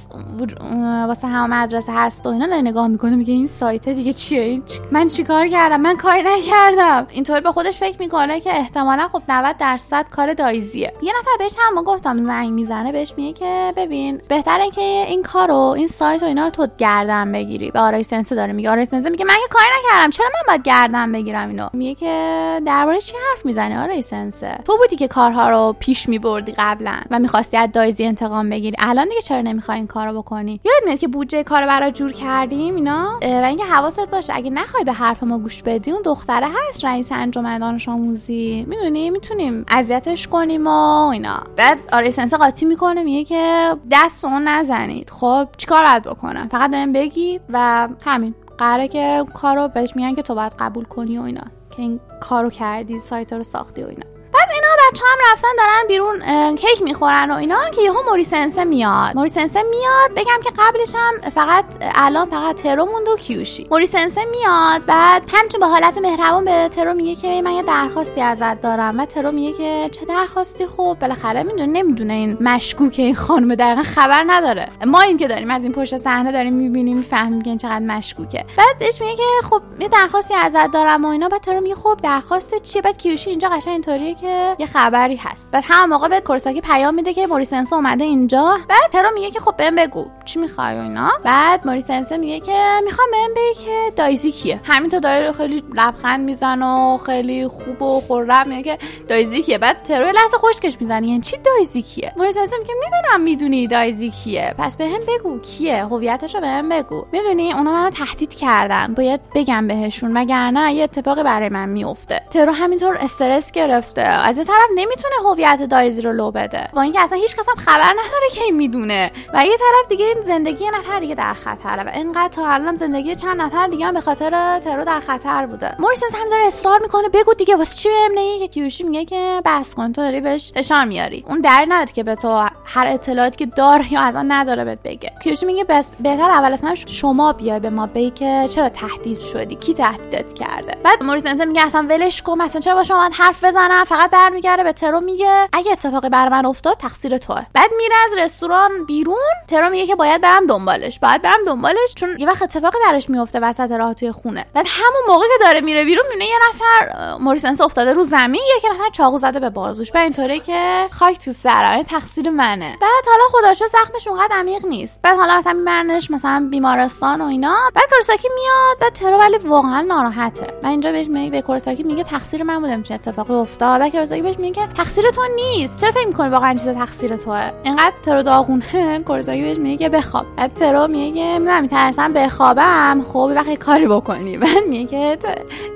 واسه 1.07 1.27
همه 1.27 1.55
مدرسه 1.55 1.93
هست 1.93 2.25
و 2.25 2.29
اینا 2.29 2.47
داره 2.47 2.61
نگاه 2.61 2.87
می‌کنه 2.87 3.15
میگه 3.15 3.33
این 3.33 3.47
سایته 3.47 3.93
دیگه 3.93 4.13
چیه؟ 4.13 4.41
این 4.41 4.63
من 4.91 5.09
چیکار 5.09 5.47
کردم؟ 5.47 5.81
من 5.81 5.97
کاری 5.97 6.23
نکردم. 6.23 7.07
اینطوری 7.09 7.41
به 7.41 7.51
خودش 7.51 7.79
فکر 7.79 7.99
می‌کنه 7.99 8.39
که 8.39 8.57
احتمالا 8.57 9.07
خب 9.07 9.21
90 9.29 9.57
درصد 9.57 10.05
کار 10.11 10.33
دایزیه. 10.33 10.93
یه 11.01 11.13
نفر 11.19 11.31
بهش 11.39 11.55
هم 11.59 11.83
گفتم 11.83 12.17
زنگ 12.17 12.49
می‌زنه 12.49 12.91
بهش 12.91 13.13
میگه 13.17 13.33
که 13.33 13.73
ببین 13.75 14.21
بهتره 14.27 14.69
که 14.69 14.81
این 14.81 15.23
کارو 15.23 15.55
این 15.55 15.87
سایت 15.87 16.23
و 16.23 16.25
اینا 16.25 16.43
رو 16.43 16.49
تو 16.49 16.67
گردن 16.77 17.31
بگیری. 17.31 17.71
به 17.71 17.79
آرای 17.79 18.03
سنسه 18.03 18.35
داره 18.35 18.53
میگه. 18.53 18.69
آرای 18.69 18.85
سنسه 18.85 19.09
میگه 19.09 19.25
من 19.25 19.33
که 19.33 19.47
کاری 19.49 19.65
نکردم. 19.79 20.09
چرا 20.09 20.25
من 20.25 20.41
باید 20.47 20.63
گردن 20.63 21.00
بگیرم 21.11 21.49
اینو. 21.49 21.67
میگه 21.73 21.95
که 21.95 22.61
درباره 22.65 23.01
چی 23.01 23.15
حرف 23.29 23.45
می‌زنی 23.45 23.75
آرای 23.75 24.01
سنسه؟ 24.01 24.59
تو 24.65 24.77
بودی 24.77 24.95
که 24.95 25.07
کارها 25.07 25.49
رو 25.49 25.75
پیش 25.79 26.09
میبردی 26.09 26.53
قبلا 26.57 27.01
و 27.11 27.19
می‌خواستی 27.19 27.57
از 27.57 27.69
دایزی 27.71 28.05
انتقام 28.05 28.49
بگیری. 28.49 28.77
الان 28.79 29.07
دیگه 29.07 29.21
چرا 29.21 29.41
نمی‌خوای 29.41 29.77
این 29.77 29.87
کارو 29.87 30.21
بکنی؟ 30.21 30.59
یاد 30.63 30.83
میاد 30.85 30.99
که 30.99 31.07
بودجه 31.07 31.43
کارو 31.43 31.67
برات 31.67 31.93
جور 31.93 32.11
کردیم 32.11 32.75
اینا؟ 32.75 33.19
و 33.21 33.45
اینکه 33.45 33.65
حواست 33.65 34.11
باشه 34.11 34.33
اگه 34.35 34.49
نخوای 34.49 34.83
به 34.83 34.93
حرف 34.93 35.23
ما 35.23 35.37
گوش 35.37 35.63
بدی 35.63 35.91
اون 35.91 36.01
دختره 36.01 36.47
هست 36.47 36.85
رئیس 36.85 37.11
انجمن 37.11 37.59
دانش 37.59 37.89
آموزی. 37.89 38.65
می‌دونی؟ 38.67 39.09
می‌تونیم 39.09 39.65
اذیتش 39.67 40.27
کنیم 40.27 40.67
و 40.67 41.07
اینا. 41.07 41.43
بعد 41.55 41.77
آرای 41.93 42.11
سنسه 42.11 42.37
قاطی 42.37 42.65
می‌کنه 42.65 43.03
میگه 43.03 43.23
که 43.23 43.75
دست 43.91 44.21
به 44.21 44.27
اون 44.27 44.47
نزنید. 44.47 45.09
خب 45.09 45.47
چیکار 45.57 45.83
باید 45.83 46.03
بکنم؟ 46.03 46.47
فقط 46.51 46.71
بهم 46.71 46.93
بگید 46.93 47.41
و 47.49 47.87
همین. 48.05 48.35
قراره 48.61 48.87
که 48.87 49.25
کارو 49.33 49.67
بهش 49.67 49.95
میگن 49.95 50.15
که 50.15 50.21
تو 50.21 50.35
باید 50.35 50.53
قبول 50.59 50.85
کنی 50.85 51.17
و 51.17 51.21
اینا. 51.21 51.43
که 51.71 51.81
این 51.81 51.99
کارو 52.19 52.49
کردی 52.49 52.99
سایت 52.99 53.33
رو 53.33 53.43
ساختی 53.43 53.83
و 53.83 53.87
اینا. 53.87 54.05
بعد 54.33 54.49
اینا 54.53 54.67
بچه 54.91 55.03
هم 55.05 55.33
رفتن 55.33 55.47
دارن 55.57 55.87
بیرون 55.87 56.55
کیک 56.55 56.81
می‌خورن 56.81 57.31
و 57.31 57.35
اینا 57.35 57.69
که 57.69 57.81
یهو 57.81 57.97
موری 58.09 58.23
سنسه 58.23 58.63
میاد. 58.63 59.15
موری 59.15 59.29
سنسه 59.29 59.63
میاد 59.63 60.11
بگم 60.15 60.39
که 60.43 60.49
قبلش 60.57 60.95
هم 60.95 61.29
فقط 61.29 61.65
الان 61.95 62.29
فقط 62.29 62.61
ترو 62.61 62.85
موند 62.85 63.07
و 63.07 63.17
کیوشی. 63.17 63.67
موری 63.71 63.85
سنسه 63.85 64.21
میاد 64.25 64.85
بعد 64.85 65.23
همچون 65.33 65.59
به 65.59 65.65
حالت 65.65 65.97
مهربان 65.97 66.45
به 66.45 66.69
ترو 66.69 66.93
میگه 66.93 67.15
که 67.15 67.41
من 67.41 67.51
یه 67.51 67.63
درخواستی 67.63 68.21
ازت 68.21 68.61
دارم. 68.61 68.99
و 68.99 69.05
ترو 69.05 69.31
میگه 69.31 69.57
که 69.57 69.89
چه 69.91 70.05
درخواستی؟ 70.05 70.65
خوب 70.65 70.99
بالاخره 70.99 71.43
می‌دونه 71.43 71.65
نمی‌دونه 71.65 72.13
این 72.13 72.37
مشکوکه 72.41 73.01
این 73.01 73.15
خانم 73.15 73.55
دقیقا 73.55 73.83
خبر 73.83 74.23
نداره. 74.27 74.67
ما 74.85 75.01
این 75.01 75.17
که 75.17 75.27
داریم 75.27 75.51
از 75.51 75.63
این 75.63 75.71
پشت 75.71 75.97
صحنه 75.97 76.31
داریم 76.31 76.53
می‌بینیم 76.53 76.97
می‌فهمیم 76.97 77.41
که 77.41 77.57
چقدر 77.57 77.85
مشکوکه. 77.85 78.45
بعد 78.57 78.77
بهش 78.79 79.01
میگه 79.01 79.15
که 79.15 79.47
خب 79.49 79.61
یه 79.79 79.87
درخواستی 79.87 80.33
ازت 80.33 80.71
دارم. 80.71 81.05
و 81.05 81.07
اینا 81.07 81.29
بعد 81.29 81.41
ترو 81.41 81.61
میگه 81.61 81.75
خب 81.75 81.99
درخواست 82.03 82.63
چیه؟ 82.63 82.81
بعد 82.81 82.97
کیوشی 82.97 83.29
اینجا 83.29 83.49
قشنگ 83.49 83.73
اینطوریه 83.73 84.15
که 84.15 84.55
یه 84.59 84.65
خبری 84.81 85.15
هست. 85.15 85.51
بعد 85.51 85.63
هم 85.67 85.89
موقع 85.89 86.07
به 86.07 86.21
کورساکی 86.21 86.61
پیام 86.61 86.95
میده 86.95 87.13
که 87.13 87.27
موری 87.27 87.45
سنسه 87.45 87.75
اومده 87.75 88.03
اینجا. 88.03 88.57
بعد 88.69 88.91
ترو 88.91 89.09
میگه 89.13 89.31
که 89.31 89.39
خب 89.39 89.55
بهم 89.57 89.75
بگو. 89.75 90.05
چی 90.25 90.39
می‌خوای 90.39 90.75
و 90.75 90.81
اینا. 90.81 91.09
بعد 91.23 91.67
موری 91.67 91.81
سنسه 91.81 92.17
میگه 92.17 92.39
که 92.39 92.79
می‌خوام 92.83 93.07
بهم 93.11 93.33
بگی 93.33 93.65
که 93.65 93.93
دایزی 93.95 94.31
کیه. 94.31 94.59
همینطور 94.63 94.99
داره 94.99 95.31
خیلی 95.31 95.63
لبخند 95.75 96.19
می‌زنه 96.25 96.65
و 96.65 96.97
خیلی 96.97 97.47
خوب 97.47 97.81
و 97.81 98.01
خرم 98.07 98.47
میگه 98.49 98.77
که 98.77 98.85
دایزی 99.07 99.41
کیه. 99.41 99.57
بعد 99.57 99.83
ترو 99.83 100.05
لحظه 100.05 100.37
خشکش 100.37 100.77
می‌زنه. 100.79 101.07
یعنی 101.07 101.21
چی 101.21 101.37
دایزی 101.37 101.81
کیه؟ 101.81 102.13
موری 102.17 102.31
سنسه 102.31 102.57
میگه 102.57 102.73
می‌دونم 102.73 103.21
می‌دونی 103.21 103.67
دایزی 103.67 104.09
کیه. 104.09 104.55
پس 104.57 104.77
بهم 104.77 104.99
بگو 105.07 105.39
کیه. 105.39 105.85
هویتش 105.85 106.35
رو 106.35 106.41
بهم 106.41 106.69
بگو. 106.69 107.05
می‌دونی 107.11 107.53
اونا 107.53 107.71
منو 107.71 107.89
تهدید 107.89 108.33
کردن. 108.33 108.93
باید 108.93 109.21
بگم 109.35 109.67
بهشون. 109.67 110.17
وگرنه 110.17 110.73
یه 110.73 110.83
اتفاقی 110.83 111.23
برای 111.23 111.49
من 111.49 111.69
میفته. 111.69 112.21
ترو 112.29 112.51
همینطور 112.51 112.97
استرس 113.01 113.51
گرفته. 113.51 114.01
از 114.01 114.37
یه 114.37 114.43
طرف 114.43 114.70
نمی‌تونه 114.75 115.15
هویت 115.25 115.63
دایزی 115.63 116.01
رو 116.01 116.11
لو 116.11 116.31
بده. 116.31 116.67
با 116.73 116.81
اینکه 116.81 117.01
اصلا 117.01 117.17
هیچ 117.17 117.35
کس 117.35 117.49
هم 117.49 117.55
خبر 117.55 117.91
نداره 117.91 118.29
که 118.33 118.43
این 118.43 118.55
می‌دونه. 118.55 119.11
و 119.33 119.45
یه 119.45 119.57
طرف 119.57 119.89
دیگه 119.89 120.05
این 120.05 120.21
زندگی 120.21 120.65
نفر 120.69 120.99
دیگه 120.99 121.15
در 121.15 121.33
خطره. 121.33 121.83
و 121.83 121.89
انقدر 121.93 122.33
تا 122.33 122.47
الان 122.47 122.75
زندگی 122.75 123.15
چند 123.15 123.41
نفر 123.41 123.67
دیگه 123.67 123.85
هم 123.85 123.93
به 123.93 124.01
خاطر 124.01 124.59
ترو 124.59 124.83
در 124.83 124.99
خطر 124.99 125.45
بوده. 125.45 125.75
موریسنس 125.79 126.15
هم 126.15 126.29
داره 126.29 126.43
اصرار 126.43 126.79
می‌کنه. 126.81 127.09
بگو 127.09 127.33
دیگه 127.33 127.55
واسه 127.55 127.75
چی 127.75 127.89
بهم 127.89 128.11
نگی؟ 128.19 128.39
که 128.39 128.47
کیوشی 128.47 128.83
میگه 128.83 129.05
که 129.05 129.41
بس 129.45 129.75
کن 129.75 129.93
تو 129.93 130.01
داری 130.01 130.21
بهش 130.21 130.51
فشار 130.55 130.85
میاری. 130.85 131.25
اون 131.27 131.41
در 131.41 131.65
نداره 131.69 131.93
که 131.93 132.03
به 132.03 132.15
تو 132.15 132.47
هر 132.65 132.87
اطلاعاتی 132.87 133.37
که 133.37 133.45
داره 133.45 133.93
یا 133.93 134.01
اصلا 134.01 134.21
نداره 134.21 134.65
بهت 134.65 134.79
بگه. 134.83 135.11
کیوشی 135.23 135.45
میگه 135.45 135.63
بس 135.63 135.91
بهتر 135.99 136.31
اول 136.31 136.53
اصلا 136.53 136.75
شما 136.75 137.33
بیای 137.33 137.59
به 137.59 137.69
ما 137.69 137.87
بگی 137.87 138.09
که 138.09 138.47
چرا 138.49 138.69
تهدید 138.69 139.19
شدی؟ 139.19 139.55
کی 139.55 139.73
تهدیدت 139.73 140.33
کرده؟ 140.33 140.77
بعد 140.83 141.03
موریسنس 141.03 141.41
میگه 141.41 141.65
اصلا 141.65 141.87
ولش 141.89 142.21
کن. 142.21 142.41
اصلا 142.41 142.61
چرا 142.61 142.75
با 142.75 142.83
شما 142.83 143.09
حرف 143.13 143.43
بزنم؟ 143.43 143.83
فقط 143.83 144.09
برمیگرده 144.09 144.60
به 144.63 144.73
ترو 144.73 144.99
میگه 144.99 145.49
اگه 145.53 145.71
اتفاقی 145.71 146.09
بر 146.09 146.29
من 146.29 146.45
افتاد 146.45 146.77
تقصیر 146.77 147.17
توه. 147.17 147.41
بعد 147.53 147.69
میره 147.77 147.95
از 148.05 148.17
رستوران 148.17 148.85
بیرون 148.85 149.17
ترو 149.47 149.69
میگه 149.69 149.87
که 149.87 149.95
باید 149.95 150.21
برم 150.21 150.47
دنبالش. 150.47 150.99
باید 150.99 151.21
برم 151.21 151.43
دنبالش 151.45 151.93
چون 151.95 152.19
یه 152.19 152.27
وقت 152.27 152.41
اتفاقی 152.41 152.77
براش 152.85 153.09
میفته 153.09 153.39
وسط 153.39 153.71
راه 153.71 153.93
توی 153.93 154.11
خونه. 154.11 154.45
بعد 154.53 154.65
همون 154.69 155.01
موقع 155.07 155.25
که 155.25 155.45
داره 155.45 155.61
میره 155.61 155.85
بیرون 155.85 156.05
می‌بینه 156.09 156.25
یه 156.25 156.37
نفر 156.49 157.15
موریسنس 157.17 157.61
افتاده 157.61 157.93
رو 157.93 158.03
زمین 158.03 158.41
یکی 158.57 158.67
نفر 158.69 158.89
چاقو 158.93 159.17
زده 159.17 159.39
به 159.39 159.49
بازوش. 159.49 159.91
بعد 159.91 160.03
اینطوره 160.03 160.39
که 160.39 160.85
خاک 160.99 161.19
تو 161.19 161.31
سرم 161.31 161.83
تقصیر 161.83 162.29
منه. 162.29 162.77
بعد 162.81 163.05
حالا 163.07 163.23
خداشو 163.31 163.65
زخمش 163.67 164.07
اونقدر 164.07 164.35
عمیق 164.35 164.65
نیست. 164.65 164.99
بعد 165.03 165.17
حالا 165.17 165.37
مثلا 165.37 165.53
میبرنش 165.53 166.11
مثلا 166.11 166.47
بیمارستان 166.51 167.21
و 167.21 167.25
اینا. 167.25 167.57
بعد 167.75 167.85
کورساکی 167.89 168.27
میاد 168.35 168.79
بعد 168.81 168.93
ترو 168.93 169.17
ولی 169.17 169.37
واقعا 169.37 169.81
ناراحته. 169.81 170.47
من 170.63 170.69
اینجا 170.69 170.91
بهش 170.91 171.07
میگه 171.07 171.31
به 171.31 171.41
کورساکی 171.41 171.83
میگه 171.83 172.03
تقصیر 172.03 172.43
من 172.43 172.59
بودم 172.59 172.83
چه 172.83 172.93
اتفاقی 172.93 173.33
افتاد؟ 173.33 173.79
بعد 173.79 173.91
کورساکی 173.91 174.21
بهش 174.21 174.35
که 174.51 174.67
تقصیر 174.77 175.03
تو 175.15 175.21
نیست. 175.35 175.81
چرا 175.81 175.91
فکر 175.91 176.07
می‌کنی 176.07 176.29
واقعا 176.29 176.53
چیز 176.53 176.69
تقصیر 176.69 177.15
توه؟ 177.15 177.51
اینقدر 177.63 177.93
ترو 178.03 178.23
داغونه. 178.23 178.99
کورساکی 178.99 179.41
بهش 179.41 179.57
میگه 179.57 179.89
بخواب. 179.89 180.25
بعد 180.35 180.53
ترو 180.53 180.87
میگه 180.87 181.39
من 181.39 181.61
میترسم 181.61 182.13
بخوابم. 182.13 183.03
خب 183.07 183.27
یه 183.29 183.35
وقت 183.35 183.47
یه 183.47 183.57
کاری 183.57 183.87
بکنی. 183.87 184.37
بعد 184.37 184.63
میگه 184.69 185.17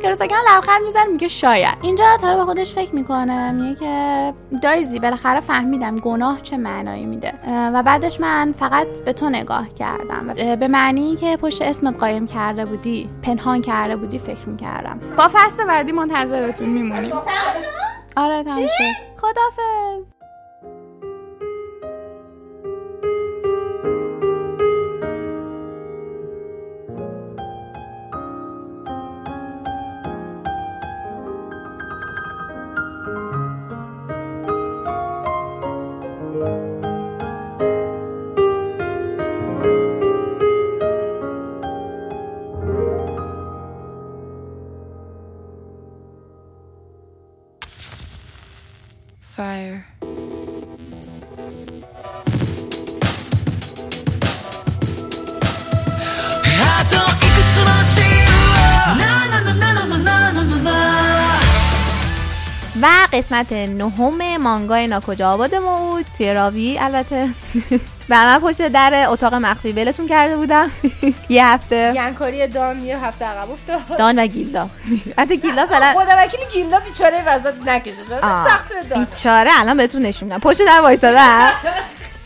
که 0.01 0.36
لبخند 0.55 0.82
می‌زنه 0.86 1.05
میگه 1.05 1.28
شاید. 1.28 1.78
اینجا 1.82 2.03
ترو 2.21 2.38
به 2.38 2.45
خودش 2.45 2.73
فکر 2.73 2.95
می‌کنه. 2.95 3.51
میگه 3.51 3.80
که 3.80 4.34
دایزی 4.61 4.99
بالاخره 4.99 5.39
فهمیدم 5.39 5.95
گناه 5.95 6.41
چه 6.41 6.57
معنایی 6.57 7.05
میده. 7.05 7.34
و 7.73 7.84
بعدش 7.84 8.19
من 8.21 8.53
فقط 8.59 8.88
به 9.05 9.13
تو 9.13 9.30
نگاه 9.30 9.69
کردم. 9.69 10.55
به 10.55 10.67
معنی 10.67 11.15
که 11.15 11.38
پشت 11.38 11.61
اسمت 11.61 11.99
قایم 11.99 12.28
کرده 12.28 12.65
بودی 12.65 13.09
پنهان 13.23 13.61
کرده 13.61 13.95
بودی 13.95 14.19
فکر 14.19 14.49
می‌کردم. 14.49 14.99
با 15.17 15.28
فصل 15.34 15.65
بعدی 15.65 15.91
منتظرتون 15.91 16.69
میمونیم. 16.69 17.11
آره 18.18 18.43
تمام 18.43 18.68
شد. 18.68 19.18
خدافظ 19.22 20.14
قسمت 63.26 63.53
نهم 63.53 64.38
مانگای 64.38 64.88
ناکجا 64.88 65.34
آباد 65.34 65.55
ما 65.55 65.80
بود 65.80 66.05
توی 66.17 66.34
راوی 66.34 66.78
البته. 66.80 67.30
و 68.09 68.15
من 68.15 68.39
پشت 68.39 68.67
در 68.67 69.05
اتاق 69.09 69.34
مخفی 69.34 69.71
ولتون 69.71 70.07
کرده 70.07 70.38
بودم. 70.38 70.71
یه 71.30 71.45
هفته. 71.45 71.91
گنکاری 71.91 72.47
دان 72.47 72.86
یه 72.86 73.05
هفته 73.05 73.26
عقب 73.26 73.51
افتاد. 73.51 73.97
دان 73.97 74.19
و 74.19 74.28
گیلدا. 74.28 74.69
حتی 75.19 75.38
گیلدا 75.38 75.65
فعلا 75.65 75.93
خدا 75.93 76.11
وکیل 76.17 76.39
گیلدا 76.53 76.80
بیچاره 76.80 77.23
وسط 77.28 77.53
نکشه. 77.65 78.03
شد. 78.03 78.19
تقصیر 78.19 78.82
دان 78.89 79.05
بیچاره 79.05 79.51
الان 79.59 79.78
بهتون 79.78 80.01
نشون 80.01 80.30
میدم. 80.30 80.39
پشت 80.39 80.65
در 80.65 80.82
وایسادم. 80.82 81.51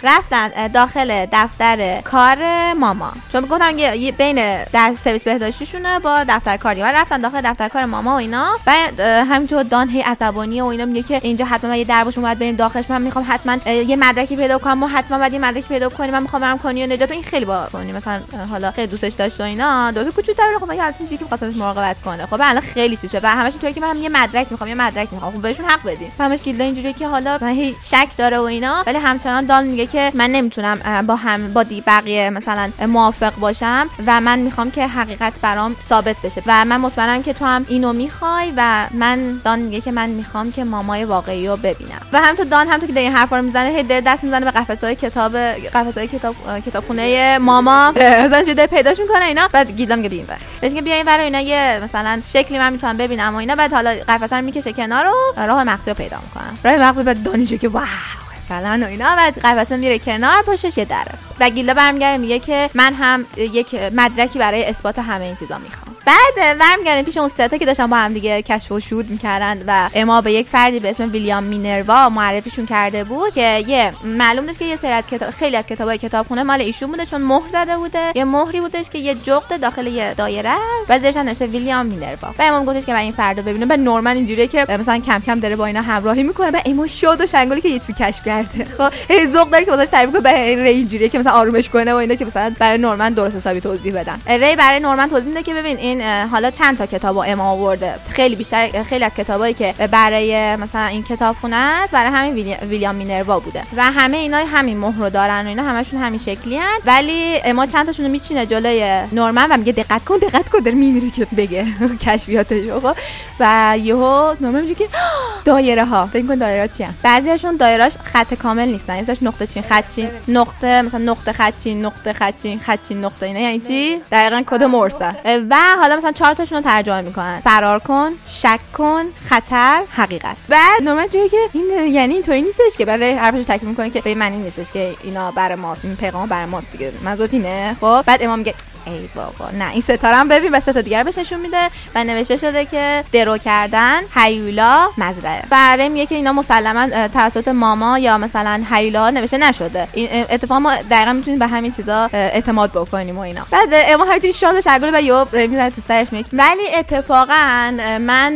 رفتن 0.03 0.67
داخل 0.67 1.25
دفتر 1.31 2.01
کار 2.01 2.37
ماما. 2.73 3.11
چون 3.31 3.41
گفتم 3.41 3.77
یه 3.77 4.11
بین 4.11 4.63
در 4.63 4.93
سرویس 5.03 5.23
بهداشتیشونه 5.23 5.99
با 5.99 6.23
دفتر 6.27 6.57
کاری. 6.57 6.81
من 6.81 6.91
رفتن 6.91 7.17
داخل 7.17 7.41
دفتر 7.41 7.67
کار 7.67 7.85
ماما 7.85 8.11
و 8.11 8.17
اینا. 8.17 8.47
بعد 8.65 8.99
همینطور 8.99 9.63
دان 9.63 9.89
هی 9.89 10.01
عصبانی 10.01 10.61
و 10.61 10.65
اینا 10.65 10.85
میگه 10.85 11.03
که 11.03 11.19
اینجا 11.23 11.45
حتما 11.45 11.75
یه 11.75 11.83
دربشون 11.83 12.23
باید 12.23 12.39
بریم 12.39 12.55
داخلش. 12.55 12.89
من 12.89 13.01
می‌خوام 13.01 13.25
حتما 13.29 13.71
یه 13.71 13.95
مدرکی 13.95 14.35
پیدا 14.35 14.57
کنم. 14.57 14.73
ما 14.73 14.87
حتما 14.87 15.17
باید 15.17 15.33
یه 15.33 15.39
مدرکی 15.39 15.67
پیدا 15.67 15.89
کنیم. 15.89 16.11
من 16.11 16.21
می‌خوام 16.21 16.41
برم 16.41 16.57
کنی 16.57 16.83
و 16.83 16.87
نجات. 16.87 17.11
این 17.11 17.23
خیلی 17.23 17.45
با 17.45 17.67
کنی 17.73 17.91
مثلا 17.91 18.21
حالا 18.49 18.71
خیلی 18.71 18.87
دوستش 18.87 19.13
داشت 19.13 19.41
و 19.41 19.43
اینا. 19.43 19.91
دوست 19.91 20.09
کوچولو 20.09 20.59
خب 20.59 20.73
یه 20.73 20.83
البته 20.83 21.17
که 21.17 21.23
می‌خواست 21.23 21.43
ازش 21.43 21.55
مراقبت 21.55 22.01
کنه. 22.01 22.25
خب 22.25 22.39
الان 22.41 22.61
خیلی 22.61 22.97
چیزه 22.97 23.19
و 23.23 23.27
همش 23.27 23.53
توی 23.53 23.73
که 23.73 23.81
من 23.81 23.97
یه 23.97 24.09
مدرک 24.09 24.47
می‌خوام 24.51 24.69
یه 24.69 24.75
مدرک 24.75 25.07
می‌خوام. 25.11 25.31
خب 25.31 25.41
بهشون 25.41 25.65
حق 25.65 25.83
بدین. 25.85 26.11
همش 26.19 26.41
گیلدا 26.41 26.63
اینجوریه 26.63 26.93
که 26.93 27.07
حالا 27.07 27.37
هی 27.37 27.75
شک 27.83 28.07
داره 28.17 28.39
و 28.39 28.41
اینا. 28.41 28.83
ولی 28.87 28.97
همچنان 28.97 29.45
دان 29.45 29.63
میگه 29.63 29.88
که 29.91 30.11
من 30.13 30.29
نمی‌تونم 30.29 31.07
با 31.07 31.15
هم 31.15 31.53
با 31.53 31.63
دی 31.63 31.83
بقیه 31.87 32.29
مثلا 32.29 32.69
موافق 32.87 33.35
باشم 33.35 33.89
و 34.07 34.21
من 34.21 34.39
می‌خوام 34.39 34.71
که 34.71 34.87
حقیقت 34.87 35.33
برام 35.41 35.75
ثابت 35.89 36.15
بشه. 36.23 36.43
و 36.47 36.65
من 36.65 36.77
مطمئنم 36.77 37.23
که 37.23 37.33
تو 37.33 37.45
هم 37.45 37.65
اینو 37.69 37.93
می‌خوای 37.93 38.53
و 38.57 38.87
من 38.93 39.41
دان 39.45 39.59
میگه 39.59 39.81
که 39.81 39.91
من 39.91 40.09
می‌خوام 40.09 40.51
که 40.51 40.63
مامای 40.63 41.03
واقعی 41.03 41.47
رو 41.47 41.57
ببینم. 41.57 42.01
و 42.13 42.21
همینطور 42.21 42.45
دان 42.45 42.67
همونطور 42.67 42.87
که 42.87 42.93
داره 42.93 43.07
این 43.07 43.15
حرفا 43.15 43.37
رو 43.37 43.43
می‌زنه 43.43 43.69
هی 43.69 43.83
دست 43.83 44.23
می‌زنه 44.23 44.45
به 44.45 44.51
قفسه 44.51 44.87
های 44.87 44.95
کتاب 44.95 45.37
قفسه 45.37 45.99
های 45.99 46.07
کتاب 46.07 46.35
کتابخونه 46.65 47.37
ماما. 47.37 47.91
مثلا 48.25 48.43
چه 48.43 48.53
داره 48.53 48.67
پیداش 48.67 48.99
می‌کنه 48.99 49.25
اینا. 49.25 49.47
بعد 49.47 49.71
گیلدا 49.71 49.95
میگه 49.95 50.09
بیا 50.09 50.19
اینور 50.19 50.37
بهش 50.61 50.71
میگه 50.71 50.81
بیا 50.81 50.95
اینور 50.95 51.17
و 51.17 51.21
اینا 51.21 51.39
یه 51.39 51.79
مثلا 51.83 52.21
شکلی 52.25 52.59
من 52.59 52.73
می‌تونم 52.73 52.97
ببینم 52.97 53.33
و 53.33 53.37
اینا. 53.37 53.55
بعد 53.55 53.73
حالا 53.73 53.95
قفسه 54.07 54.35
رو 54.35 54.41
می‌کشه 54.45 54.73
کنار 54.73 55.05
و 55.07 55.45
راه 55.45 55.63
مخفی 55.63 55.89
رو 55.91 55.93
پیدا 55.93 56.17
می‌کنم. 56.23 56.57
راه 56.63 56.89
مخفی 56.89 57.03
بعد 57.03 57.23
دانی 57.23 57.45
که 57.45 57.69
واو. 57.69 58.28
مثلا 58.49 58.85
و 58.85 58.87
اینا 58.87 59.15
بعد 59.15 59.39
قفسه 59.39 59.77
میره 59.77 59.99
کنار 59.99 60.43
پشتش 60.43 60.77
یه 60.77 60.85
دره. 60.85 61.28
و 61.39 61.49
گیلا 61.49 61.73
برمیگرده 61.73 62.17
میگه 62.17 62.39
که 62.39 62.69
من 62.73 62.93
هم 62.93 63.25
یک 63.37 63.75
مدرکی 63.93 64.39
برای 64.39 64.65
اثبات 64.65 64.99
همه 64.99 65.25
این 65.25 65.35
چیزا 65.35 65.57
می‌خوام. 65.57 65.95
بعد 66.05 66.57
برمیگردیم 66.59 67.05
پیش 67.05 67.17
اون 67.17 67.27
ستا 67.27 67.57
که 67.57 67.65
داشتن 67.65 67.87
با 67.87 67.97
هم 67.97 68.13
دیگه 68.13 68.41
کشف 68.41 68.71
و 68.71 68.79
شهود 68.79 69.09
می‌کردن 69.09 69.63
و 69.67 69.89
اما 69.95 70.21
به 70.21 70.31
یک 70.31 70.47
فردی 70.47 70.79
به 70.79 70.89
اسم 70.89 71.11
ویلیام 71.11 71.43
مینروا 71.43 72.09
معرفیشون 72.09 72.65
کرده 72.65 73.03
بود 73.03 73.33
که 73.33 73.63
یه 73.67 73.93
معلوم 74.03 74.45
داشت 74.45 74.59
که 74.59 74.65
یه 74.65 74.75
سری 74.75 74.91
از 74.91 75.07
کتاب 75.07 75.29
خیلی 75.31 75.55
از 75.55 75.65
کتابای 75.65 75.97
کتابخونه 75.97 76.43
مال 76.43 76.61
ایشون 76.61 76.91
بوده 76.91 77.05
چون 77.05 77.21
مهر 77.21 77.49
زده 77.51 77.77
بوده. 77.77 78.11
یه 78.15 78.25
مهری 78.25 78.61
بودش 78.61 78.89
که 78.89 78.99
یه 78.99 79.15
جغد 79.15 79.61
داخل 79.61 79.87
یه 79.87 80.13
دایره 80.13 80.49
است 80.49 80.89
و 80.89 80.99
زیرش 80.99 81.17
نوشته 81.17 81.45
ویلیام 81.45 81.85
مینروا. 81.85 82.29
و 82.39 82.43
امام 82.43 82.65
گفتش 82.65 82.85
که 82.85 82.93
من 82.93 82.99
این 82.99 83.11
فرد 83.11 83.37
رو 83.37 83.43
ببینه. 83.45 83.65
و 83.69 83.77
نورمن 83.77 84.15
اینجوریه 84.15 84.47
که 84.47 84.65
مثلا 84.69 84.99
کم 84.99 85.19
کم 85.19 85.39
داره 85.39 85.55
با 85.55 85.65
اینا 85.65 85.81
همراهی 85.81 86.23
می‌کنه. 86.23 86.51
و 86.51 86.61
اما 86.65 86.87
شاد 86.87 87.21
و 87.21 87.25
شنگولی 87.25 87.61
که 87.61 87.69
یه 87.69 87.79
چیزی 87.79 87.93
کشف 87.93 88.25
کرده. 88.25 88.65
خب 88.77 88.93
هی 89.09 89.27
داره 89.27 89.65
که 89.65 89.71
واسش 89.71 89.89
تعریف 89.89 90.11
کنه. 90.11 90.19
به 90.19 90.63
ری 90.63 90.69
اینجوریه 90.69 91.09
که 91.09 91.19
آرومش 91.30 91.69
کنه 91.69 91.93
و 91.93 91.95
اینا 91.95 92.15
که 92.15 92.25
مثلا 92.25 92.53
برای 92.59 92.77
نورمن 92.77 93.13
درست 93.13 93.36
حسابی 93.36 93.61
توضیح 93.61 93.93
بدن. 93.99 94.19
ری 94.27 94.55
برای 94.55 94.80
نورمن 94.80 95.09
توضیح 95.09 95.27
میده 95.27 95.43
که 95.43 95.53
ببین 95.53 95.77
این 95.77 96.01
حالا 96.27 96.51
چند 96.51 96.77
تا 96.77 96.86
کتاب 96.86 97.17
اما 97.17 97.49
آورده. 97.51 97.93
خیلی 98.09 98.36
بیشتر 98.36 98.84
خیلی 98.84 99.03
از 99.05 99.13
کتابایی 99.13 99.53
که 99.53 99.73
برای 99.91 100.55
مثلا 100.55 100.86
این 100.86 101.03
کتابخونه 101.03 101.55
است 101.55 101.91
برای 101.91 102.11
همین 102.11 102.34
ویلی- 102.34 102.55
ویلیام 102.69 102.95
مینروا 102.95 103.39
بوده. 103.39 103.63
و 103.77 103.84
همه 103.84 104.17
اینا 104.17 104.38
همین 104.38 104.77
مهر 104.77 104.97
رو 104.99 105.09
دارن 105.09 105.45
و 105.45 105.47
اینا 105.49 105.63
همشون 105.63 105.99
همین 106.01 106.19
شکلی 106.19 106.57
هن. 106.57 106.80
ولی 106.86 107.41
اما 107.45 107.65
چند 107.65 107.86
تاشون 107.86 108.05
رو 108.05 108.11
میچینه 108.11 108.45
جلوی 108.45 109.01
نورمن 109.11 109.47
و 109.51 109.57
میگه 109.57 109.71
دقت 109.71 110.05
کن 110.05 110.17
دقت 110.17 110.49
کن 110.49 110.59
داره 110.59 110.77
میمیره 110.77 111.09
که 111.09 111.27
بگه 111.38 111.65
کشفیاتش 112.05 112.69
خب. 112.84 112.95
و 113.39 113.75
یهو 113.84 114.34
نورمن 114.41 114.61
میگه 114.61 114.75
که 114.75 114.86
دایره 115.45 115.86
ها 115.86 116.05
فکر 116.05 116.25
کن 116.27 116.36
دایره 116.36 116.61
ها 116.61 116.67
چی 116.67 116.86
بعضیاشون 117.03 117.55
دایراش 117.55 117.93
خط 118.03 118.34
کامل 118.34 118.67
نیستن. 118.67 119.03
سرش 119.03 119.17
نقطه 119.21 119.47
چین 119.47 119.63
خط 119.63 119.95
چین 119.95 120.09
نقطه 120.27 120.82
مثلا 120.82 120.99
نقطه 121.20 121.34
خط 121.34 121.53
چین 121.63 121.86
نقطه 121.86 122.13
خط 122.13 122.34
چین 122.43 122.59
خط 122.59 122.80
چین 122.88 123.05
نقطه 123.05 123.26
اینا. 123.26 123.39
یعنی 123.39 123.59
چی؟ 123.59 124.01
دقیقا 124.11 124.43
کد 124.47 124.63
مرسه. 124.63 125.15
و 125.49 125.55
حالا 125.80 125.95
مثلا 125.97 126.11
چهار 126.11 126.34
تاشون 126.34 126.57
رو 126.57 126.63
ترجمه 126.63 127.01
می‌کنن. 127.01 127.39
فرار 127.43 127.80
کن 127.80 128.11
شک 128.28 128.59
کن 128.78 129.05
خطر 129.30 129.82
حقیقت. 129.91 130.38
بعد 130.49 130.84
نورمن 130.84 131.07
جوری 131.07 131.30
که 131.30 131.38
این 131.53 131.93
یعنی 131.93 132.13
اینطوری 132.13 132.41
نیستش 132.41 132.78
که 132.78 132.86
برای 132.86 133.13
حرفش 133.13 133.43
تکمیل 133.43 133.70
می‌کنه 133.70 133.89
که 133.89 134.01
به 134.01 134.15
معنی 134.15 134.38
نیستش 134.38 134.72
که 134.72 134.93
اینا 135.03 135.32
برای 135.32 135.55
ماست. 135.55 135.86
این 135.86 135.95
پیغام 135.95 136.30
برای 136.30 136.45
ماست 136.45 136.72
دیگه. 136.72 136.91
منظورت 137.03 137.34
اینه؟ 137.34 137.76
خب 137.82 138.03
بعد 138.05 138.24
امام 138.24 138.39
میگه 138.39 138.53
ای 138.89 139.09
بابا. 139.15 139.51
نه 139.51 139.71
این 139.71 139.81
ستاره 139.81 140.15
هم 140.15 140.27
ببین 140.27 140.51
و 140.51 140.59
تا 140.59 140.81
دیگر 140.81 141.03
بهش 141.03 141.17
نشون 141.17 141.39
میده 141.39 141.69
و 141.95 142.03
نوشته 142.03 142.37
شده 142.37 142.65
که 142.65 143.03
درو 143.11 143.37
کردن 143.37 143.99
هیولا 144.15 144.89
مزرعه. 144.97 145.43
برای 145.49 145.89
میگه 145.89 146.05
که 146.05 146.15
اینا 146.15 146.33
مسلما 146.33 147.07
توسط 147.07 147.47
ماما 147.47 147.99
یا 147.99 148.17
مثلا 148.17 148.63
هیولا 148.71 149.09
نوشته 149.09 149.37
نشده. 149.37 149.87
این 149.93 150.07
اه، 150.11 150.25
اتفاقا 150.29 150.59
ما 150.59 150.75
دقیقا 150.91 151.13
می‌تونیم 151.13 151.39
به 151.39 151.47
همین 151.47 151.71
چیزا 151.71 152.09
اعتماد 152.13 152.71
بکنیم 152.71 153.17
و 153.17 153.19
اینا. 153.19 153.41
بعد 153.51 153.69
اما 153.73 154.05
همینجوری 154.05 154.33
شاد 154.33 154.61
شگل 154.61 155.11
و 155.11 155.25
ری 155.33 155.47
می‌زنه 155.47 155.69
تو 155.69 155.81
سرش 155.87 156.13
میگه 156.13 156.29
ولی 156.33 156.75
اتفاقا 156.77 157.71
من 158.01 158.33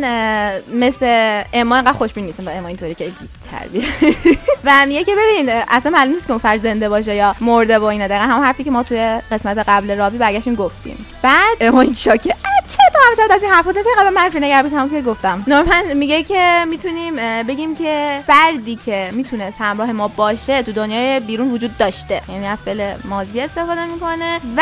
مثل 0.74 1.42
اما 1.54 1.76
اینقدر 1.76 1.98
خوشبین 1.98 2.26
نیستم. 2.26 2.48
و 2.48 2.50
اما 2.50 2.68
اینطوری 2.68 2.96
که 2.96 3.06
بی 3.06 3.30
تربیه. 3.52 3.86
و 4.66 4.86
میگه 4.86 5.04
که 5.04 5.12
ببین 5.16 5.50
اصلا 5.70 5.92
معلوم 5.92 6.14
نیست 6.14 6.28
که 6.28 6.32
اون 6.32 6.40
فرد 6.40 6.62
زنده 6.64 6.90
باشه 6.90 7.16
یا 7.16 7.36
مرده 7.42 7.80
و 7.80 7.84
اینا. 7.84 8.08
دقیقا 8.08 8.24
هم 8.24 8.42
حرفی 8.42 8.64
که 8.64 8.72
ما 8.72 8.84
توی 8.84 9.20
قسمت 9.32 9.58
قبل 9.58 9.98
رابی 9.98 10.18
برگشتیم 10.44 10.56
گفتیم. 10.56 11.06
بعد 11.22 11.58
اما 11.62 11.82
این 11.82 11.94
شاکه 11.94 12.36
چه 12.74 12.80
تا 12.94 13.00
همش 13.10 13.32
از 13.36 13.44
این 13.44 13.52
حرفات 13.52 13.76
چه 13.76 13.90
قبل 14.00 14.10
منفی 14.10 14.40
نگر 14.40 14.64
باشم 14.64 14.90
که 14.90 15.02
گفتم. 15.02 15.44
نورمن 15.48 15.94
میگه 15.94 16.24
که 16.24 16.66
می‌تونیم 16.68 17.16
بگیم 17.44 17.76
که 17.76 18.24
فردی 18.28 18.76
که 18.76 19.10
می‌تونست 19.14 19.62
همراه 19.62 19.92
ما 19.92 20.08
باشه 20.08 20.64
تو 20.64 20.72
دنیای 20.72 21.20
بیرون 21.20 21.50
وجود 21.50 21.78
داشته. 21.78 22.22
یعنی 22.30 22.48
از 22.48 22.58
فعل 22.66 22.94
ماضی 23.06 23.42
استفاده 23.42 23.86
می‌کنه 23.86 24.40
و 24.58 24.62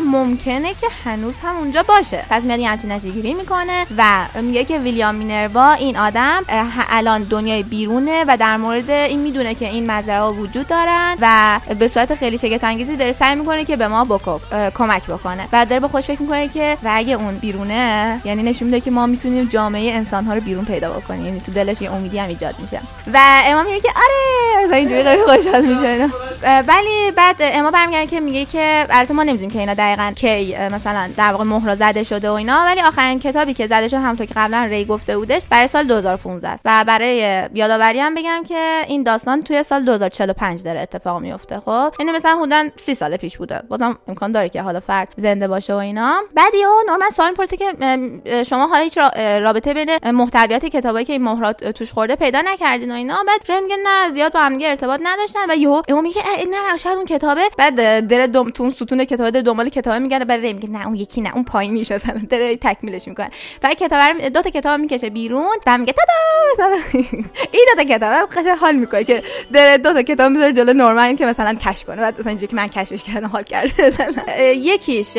ممکنه 0.00 0.74
که 0.74 0.86
هنوز 1.04 1.36
هم 1.42 1.56
اونجا 1.56 1.82
باشه. 1.82 2.24
پس 2.30 2.42
میاد 2.42 2.58
یه 2.58 2.68
همچین 2.68 2.92
نتیجه 2.92 3.14
گیری 3.14 3.34
می‌کنه 3.34 3.86
و 3.96 4.24
میگه 4.42 4.64
که 4.64 4.78
ویلیام 4.78 5.14
مینروا 5.14 5.72
این 5.72 5.96
آدم 5.96 6.44
الان 6.90 7.22
دنیای 7.22 7.62
بیرونه 7.62 8.24
و 8.28 8.36
در 8.36 8.56
مورد 8.56 8.90
این 8.90 9.20
می‌دونه 9.20 9.54
که 9.54 9.68
این 9.68 9.90
مزرعه 9.90 10.28
وجود 10.28 10.66
دارن 10.66 11.16
و 11.20 11.60
به 11.78 11.88
صورت 11.88 12.14
خیلی 12.14 12.38
شگفت 12.38 12.64
انگیزی 12.64 12.96
داره 12.96 13.12
سعی 13.12 13.34
می‌کنه 13.34 13.64
که 13.64 13.76
به 13.76 13.88
ما 13.88 14.04
بکو 14.04 14.38
کمک 14.74 15.06
بکنه. 15.06 15.48
و 15.52 15.66
داره 15.66 15.80
به 15.80 15.88
خودش 15.88 16.06
فکر 16.06 16.22
می‌کنه 16.22 16.48
که 16.48 16.76
و 16.82 16.90
اگه 16.94 17.14
اون 17.14 17.34
بیرونه. 17.52 18.20
یعنی 18.24 18.42
نشون 18.42 18.68
میده 18.68 18.80
که 18.80 18.90
ما 18.90 19.06
می‌تونیم 19.06 19.44
جامعه 19.44 19.92
انسان 19.92 20.24
ها 20.24 20.34
رو 20.34 20.40
بیرون 20.40 20.64
پیدا 20.64 20.92
بکنیم. 20.92 21.24
یعنی 21.24 21.40
تو 21.40 21.52
دلش 21.52 21.82
یه 21.82 21.92
امیدی 21.92 22.18
هم 22.18 22.28
ایجاد 22.28 22.54
میشه. 22.58 22.80
و 23.12 23.18
اما 23.46 23.62
میگه 23.62 23.80
که 23.80 23.88
آره 23.88 24.64
مثلا 24.64 24.76
اینجوری 24.76 25.02
خیلی 25.02 25.22
خوشحال 25.22 25.64
میشه 25.66 26.10
ولی 26.42 27.10
بعد 27.16 27.36
اما 27.40 27.70
برمیگرده 27.70 28.06
که 28.06 28.20
میگه 28.20 28.44
که 28.44 28.86
البته 28.90 29.14
ما 29.14 29.22
نمی‌دونیم 29.22 29.50
که 29.50 29.58
اینا 29.58 29.74
دقیقا 29.74 30.12
کی 30.16 30.56
مثلا 30.56 31.10
در 31.16 31.32
واقع 31.32 31.44
مهر 31.44 31.74
زده 31.74 32.02
شده 32.02 32.30
و 32.30 32.32
اینا. 32.32 32.64
ولی 32.64 32.80
آخرین 32.80 33.18
کتابی 33.18 33.54
که 33.54 33.66
زده 33.66 33.88
شده 33.88 34.00
همونطور 34.00 34.26
که 34.26 34.34
قبلا 34.36 34.64
ری 34.70 34.84
گفته 34.84 35.18
بودش 35.18 35.42
برای 35.50 35.68
سال 35.68 35.84
2015 35.84 36.48
است. 36.48 36.62
و 36.64 36.84
برای 36.84 37.42
یادآوری 37.54 38.00
هم 38.00 38.14
بگم 38.14 38.44
که 38.48 38.82
این 38.88 39.02
داستان 39.02 39.42
توی 39.42 39.62
سال 39.62 39.84
2045 39.84 40.62
داره 40.62 40.80
اتفاق 40.80 41.20
میفته 41.20 41.60
خب؟ 41.60 41.92
یعنی 42.00 42.12
مثلا 42.12 42.36
حدودا 42.36 42.64
30 42.76 42.94
سال 42.94 43.16
پیش 43.16 43.38
بوده. 43.38 43.62
بازم 43.68 43.98
امکان 44.08 44.32
داره 44.32 44.48
که 44.48 44.62
حالا 44.62 44.80
فرد 44.80 45.08
زنده 45.16 45.48
باشه 45.48 45.74
و 45.74 45.76
اینا. 45.76 46.20
بعد 46.34 46.54
یهو 46.54 46.72
نورمن 46.88 47.10
سوال 47.10 47.27
می‌پرسه 47.28 47.56
که 47.56 47.64
ام، 47.80 48.22
اه، 48.26 48.42
شما 48.42 48.66
حالا 48.66 48.82
هیچ 48.82 48.98
رابطه 49.42 49.74
بین 49.74 50.12
محتویات 50.12 50.66
کتابایی 50.66 51.04
که 51.06 51.12
این 51.12 51.22
مهرات 51.22 51.64
توش 51.64 51.92
خورده 51.92 52.16
پیدا 52.16 52.42
نکردین 52.46 52.92
و 52.92 52.94
اینا. 52.94 53.24
بعد 53.26 53.40
ری 53.48 53.60
میگه 53.60 53.76
نه 53.84 54.14
زیاد 54.14 54.32
با 54.32 54.40
هم 54.40 54.58
ارتباط 54.62 55.00
نداشتن 55.04 55.50
و 55.50 55.56
یهو 55.56 55.82
اما 55.88 56.00
میگه 56.00 56.22
نه 56.50 56.70
نه 56.70 56.76
شاید 56.76 56.96
اون 56.96 57.06
کتابه. 57.06 57.42
بعد 57.58 58.08
داره 58.08 58.26
دم 58.26 58.50
تو 58.50 58.62
اون 58.62 58.72
ستون 58.72 59.04
کتابه 59.04 59.30
داره 59.30 59.42
دنبال 59.42 59.68
کتابه 59.68 59.98
میگرده. 59.98 60.24
بعد 60.24 60.40
ری 60.40 60.52
میگه 60.52 60.68
نه 60.68 60.86
اون 60.86 60.94
یکی 60.94 61.20
نه 61.20 61.34
اون 61.34 61.44
پایینیش 61.44 61.92
مثلا 61.92 62.22
داره 62.30 62.56
تکمیلش 62.56 63.08
می‌کنه. 63.08 63.30
بعد 63.60 63.74
کتاب 63.74 64.28
دو 64.28 64.42
تا 64.42 64.50
کتاب 64.50 64.80
می‌کشه 64.80 65.10
بیرون. 65.10 65.56
و 65.66 65.78
میگه 65.78 65.92
تادا 65.92 66.68
این 67.52 67.66
دو 67.76 67.82
تا 67.82 67.84
کتاب 67.84 68.28
قشنگ 68.28 68.58
حال 68.58 68.74
می‌کنه 68.74 69.04
که 69.04 69.22
داره 69.54 69.78
دو 69.78 69.92
تا 69.92 70.02
کتاب 70.02 70.32
می‌ذاره 70.32 70.52
جلو 70.52 70.72
نورمن 70.72 71.16
که 71.16 71.26
مثلا 71.26 71.54
کش 71.54 71.84
کنه. 71.84 71.96
بعد 71.96 72.18
مثلا 72.20 72.28
اینجوری 72.28 72.46
که 72.46 72.56
من 72.56 72.68
کشفش 72.68 73.02
کردم 73.02 73.26
حال 73.28 73.42
کرده. 73.42 73.92
یکیش 74.70 75.16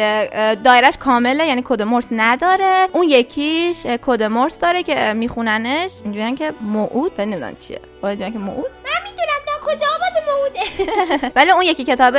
دایرش 0.64 0.98
کامله 0.98 1.48
یعنی 1.48 1.62
کد 1.66 1.82
مورس 2.00 2.08
نداره. 2.12 2.88
اون 2.94 3.10
یکیش 3.10 3.86
کد 3.86 4.24
مورس 4.24 4.58
داره 4.58 4.84
که 4.84 5.14
میخوننش. 5.14 5.92
اینجوریه 6.04 6.36
که 6.36 6.54
موعود 6.62 7.22
نمی‌دونم 7.22 7.56
چیه. 7.56 7.80
باید 8.02 8.20
که 8.20 8.40
موعود. 8.40 8.72
من 8.86 9.04
می‌دونم 9.04 9.42
کجا 9.62 9.86
آباد 9.96 10.24
موده 10.30 11.30
ولی 11.36 11.52
اون 11.52 11.62
یکی 11.64 11.84
کتاب 11.84 12.14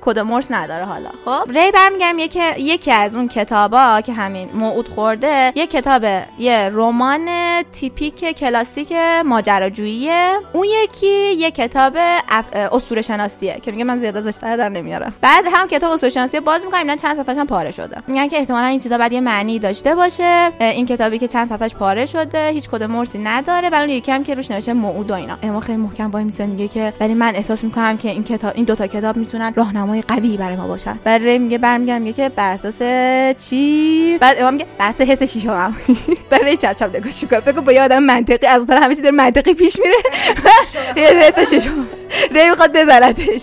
کد 0.00 0.18
مورس 0.18 0.46
نداره 0.50 0.84
حالا. 0.84 1.10
خب؟ 1.24 1.50
ری 1.58 1.72
برمیگم 1.72 2.18
یکی 2.18 2.40
یکی 2.58 2.92
از 2.92 3.14
اون 3.14 3.28
کتابا 3.28 4.00
که 4.00 4.12
همین 4.12 4.50
موعود 4.54 4.88
خورده 4.88 5.52
یه 5.54 5.66
کتاب 5.66 6.04
یه 6.38 6.70
رمان 6.72 7.28
تیپیک 7.62 8.30
کلاسیک 8.38 8.92
ماجراجوییه 9.24 10.32
اون 10.52 10.66
یکی 10.84 11.32
یه 11.32 11.50
کتاب 11.50 11.92
اسطوره 12.54 13.02
شناسیه 13.02 13.60
که 13.62 13.70
میگه 13.70 13.84
من 13.84 13.98
زیاد 13.98 14.16
ازش 14.16 14.36
در 14.42 14.68
نمیارم. 14.68 15.14
بعد 15.20 15.44
هم 15.52 15.68
کتاب 15.68 15.92
اسطوره 15.92 16.10
شناسی 16.10 16.40
باز 16.40 16.64
می‌کنیم 16.64 16.82
اینا 16.82 16.96
چند 16.96 17.16
صفحه‌ش 17.16 17.38
هم 17.38 17.46
پاره 17.46 17.70
شده. 17.70 17.96
میگن 18.06 18.28
که 18.28 18.38
احتمالاً 18.38 18.66
این 18.66 18.80
چیزا 18.80 18.98
باید 18.98 19.12
یه 19.12 19.20
معنی 19.20 19.58
داشته 19.58 19.94
باشه. 19.94 20.52
این 20.60 20.86
کتابی 20.86 21.18
که 21.18 21.28
چند 21.28 21.48
صفحه‌ش 21.48 21.74
پاره 21.74 22.06
شده 22.06 22.48
هیچ 22.48 22.68
کد 22.68 22.82
مورسی 22.82 23.18
نداره 23.18 23.70
ولی 23.70 23.92
یکی 23.92 24.12
هم 24.12 24.24
که 24.24 24.34
روش 24.34 24.50
نوشته 24.50 24.72
موعود 24.72 25.10
و 25.10 25.14
اینا. 25.14 25.38
اما 25.42 25.60
خیلی 25.60 25.78
محکم 25.78 26.10
وایمیسه 26.10 26.46
میگه 26.46 26.68
که 26.74 26.92
ولی 27.00 27.14
من 27.14 27.34
احساس 27.34 27.64
می‌کنم 27.64 27.96
که 27.96 28.08
این 28.08 28.24
کتاب 28.24 28.52
این 28.54 28.64
دوتا 28.64 28.86
کتاب 28.86 29.16
می‌تونن 29.16 29.52
راهنمای 29.54 30.02
قوی 30.02 30.36
برای 30.36 30.56
ما 30.56 30.66
باشن. 30.66 30.98
بعد 31.04 31.22
ری 31.22 31.38
میگه 31.38 31.58
برمیگردم 31.58 32.02
میگه 32.02 32.12
که 32.12 32.28
بر 32.28 32.52
اساس 32.52 32.82
چی؟ 33.48 34.18
بعد 34.20 34.36
امام 34.40 34.52
میگه 34.52 34.66
بر 34.78 34.88
اساس 34.88 35.08
حس 35.08 35.22
شیشم 35.32 35.76
برای 36.30 36.56
چپ 36.56 36.76
چپ 36.76 36.96
نگاش 36.96 37.24
کن 37.24 37.40
بگو 37.40 37.60
با 37.60 37.72
یه 37.72 37.82
آدم 37.82 38.02
منطقی 38.02 38.46
از 38.46 38.70
همه 38.70 38.94
چی 38.94 39.02
داره 39.02 39.14
منطقی 39.14 39.54
پیش 39.54 39.78
میره. 39.78 39.96
حس 41.26 41.50
شیشم. 41.50 41.86
ری 42.34 42.50
می‌خواد 42.50 42.76
بزنتش. 42.76 43.40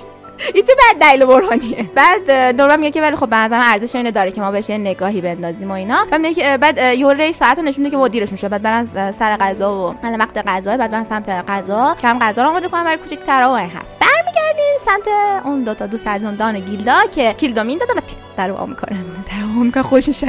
این 0.53 0.63
تو 0.63 0.73
بعد 0.77 1.01
دلیل 1.01 1.25
برهانیه؟ 1.25 1.85
بعد 1.95 2.31
نورما 2.31 2.77
میگه 2.77 2.91
که 2.91 3.01
ولی 3.01 3.15
خب 3.15 3.29
به 3.29 3.35
ارزش 3.37 3.95
اینو 3.95 4.11
داره 4.11 4.31
که 4.31 4.41
ما 4.41 4.51
بهش 4.51 4.69
نگاهی 4.69 5.21
بندازیم 5.21 5.71
و 5.71 5.73
اینا. 5.73 6.05
بعد 6.11 6.21
میگه 6.21 6.57
بعد 6.57 6.97
یو 6.97 7.09
ری 7.09 7.33
ساعت 7.33 7.59
نشون 7.59 7.83
میده 7.83 7.97
که 7.97 8.09
دیرشون 8.09 8.37
شد 8.37 8.47
بعد 8.47 8.61
برن 8.61 8.85
سر 9.19 9.37
غذا 9.37 9.73
و 9.73 9.95
الان 10.03 10.21
وقت 10.21 10.37
غذا 10.47 10.77
بعد 10.77 10.91
برن 10.91 11.03
سمت 11.03 11.29
غذا. 11.29 11.95
کم 12.01 12.19
غذا 12.19 12.43
رو 12.43 12.49
آماده 12.49 12.67
کنن 12.67 12.83
برای 12.83 12.97
کوچیک‌ترا 12.97 13.53
و 13.53 13.55
حرف. 13.55 14.00
برمیگردیم 14.21 14.77
سمت 14.85 15.07
اون 15.45 15.63
دو 15.63 15.73
تا 15.73 15.87
دوست 15.87 16.07
از 16.07 16.23
اون 16.23 16.35
دان 16.35 16.59
گیلدا 16.59 17.01
که 17.11 17.33
کیلدو 17.33 17.63
میندازه 17.63 17.93
و 17.93 18.01
در 18.37 18.51
وا 18.51 18.65
می‌کنن. 18.65 19.03
در 19.03 19.55
وا 19.55 19.63
می‌کنن 19.63 19.83
خوشش 19.83 20.23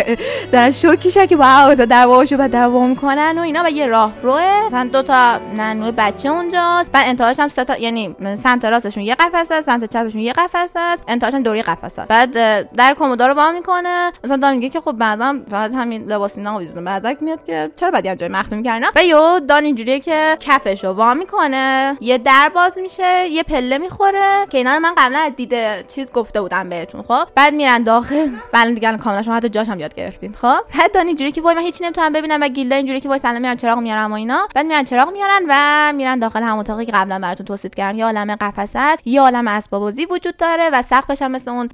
در 0.53 0.71
شوکیشه 0.71 1.27
که 1.27 1.37
واو 1.37 1.75
در 1.75 2.07
واوشو 2.07 2.37
بعد 2.37 2.51
در 2.51 2.67
وا 2.67 2.87
می‌کنن 2.87 3.39
و 3.39 3.41
اینا 3.41 3.63
و 3.65 3.71
یه 3.71 3.87
راه 3.87 4.13
روه. 4.23 4.67
مثلا 4.67 4.89
دو 4.93 5.03
تا 5.03 5.39
ننو 5.39 5.93
بچه 5.97 6.29
اونجاست. 6.29 6.93
بعد 6.93 7.09
انتهاش 7.09 7.41
هم 7.41 7.49
سه 7.49 7.65
تا 7.65 7.77
یعنی 7.77 8.17
سمت 8.43 8.65
راستشون 8.65 9.03
یه 9.03 9.15
قفسه 9.15 9.55
است 9.55 9.67
سمت 9.67 9.85
چپشون 9.85 10.21
یه 10.21 10.33
قفسه 10.33 10.81
است 10.81 11.03
انتهاش 11.09 11.35
هم 11.35 11.43
دوری 11.43 11.63
قفسه 11.63 12.03
است 12.03 12.11
بعد 12.11 12.33
در 12.77 12.95
کمودا 12.99 13.27
رو 13.27 13.35
وا 13.35 13.51
می‌کنه. 13.51 14.13
مثلا 14.25 14.37
دان 14.37 14.55
میگه 14.55 14.69
که 14.69 14.81
خب 14.81 14.93
بعدم 14.93 15.43
فقط 15.51 15.73
همین 15.75 16.05
لباس 16.05 16.37
اینا 16.39 16.59
وجود 16.59 16.85
بعدک 16.85 17.23
میاد 17.23 17.45
که 17.45 17.71
چرا 17.77 17.91
بعد 17.91 18.05
یه 18.05 18.17
جای 18.17 18.29
مخفی 18.29 18.55
می‌کردن؟ 18.55 18.87
و 18.97 19.05
یو 19.05 19.41
دان 19.49 19.65
اینجوریه 19.65 20.01
که 20.01 20.37
کفشو 20.41 20.89
وا 20.89 21.15
می‌کنه. 21.15 21.97
یه 22.01 22.19
در 22.19 22.51
باز 22.55 22.79
میشه 22.83 23.29
یه 23.29 23.43
پله 23.43 23.79
می‌خوره 23.83 24.47
که 24.51 24.59
اینا 24.59 24.75
رو 24.75 24.81
من 24.81 24.93
قبلا 24.97 25.33
دیده 25.37 25.85
چیز 25.89 26.13
گفته 26.13 26.41
بودم 26.41 26.69
بهتون 26.69 27.03
خب؟ 27.03 27.25
بعد 27.35 27.55
میرن 27.55 27.83
داخل. 27.83 28.29
بعد 28.53 28.75
دیگه 28.75 28.97
کاملا 28.97 29.23
شما 29.23 29.35
حتی 29.35 29.49
جاش 29.49 29.69
هم 29.69 29.81
یاد 29.81 29.95
گرفتین 29.95 30.33
خب؟ 30.33 30.59
دان 30.95 31.07
اینجوری 31.07 31.33
که 31.33 31.43
وای 31.43 31.55
من 31.55 31.63
هیچ 31.63 31.83
نمی‌تونم 31.83 32.13
ببینم 32.13 32.41
و 32.41 32.49
گیلدا 32.49 32.77
اینجوری 32.77 33.01
که 33.01 33.09
وای 33.09 33.19
سلام 33.19 33.43
میرن 33.43 33.57
چراغ 33.57 33.79
میارم 33.79 34.13
و 34.13 34.15
اینا. 34.15 34.49
بعد 34.55 34.67
میرن 34.67 34.85
چراغ 34.85 35.13
میارن 35.13 35.43
و 35.49 35.93
میرن 35.97 36.19
داخل 36.19 36.43
هم 36.43 36.59
اتاقی 36.59 36.87
که 36.87 36.93
قبلا 36.93 37.19
براتون 37.19 37.47
توصیف 37.47 37.75
کردم. 37.75 37.99
یه 37.99 38.05
عالم 38.05 38.37
قفسه 38.37 38.79
است 38.79 39.07
یه 39.07 39.21
عالم 39.21 39.49
اسباب 39.49 39.81
بازی 39.81 40.07
وجود 40.11 40.37
داره 40.37 40.71
و 40.73 40.83
سقفش 40.83 41.23
هم 41.23 41.31
مثل 41.31 41.51
اون 41.51 41.67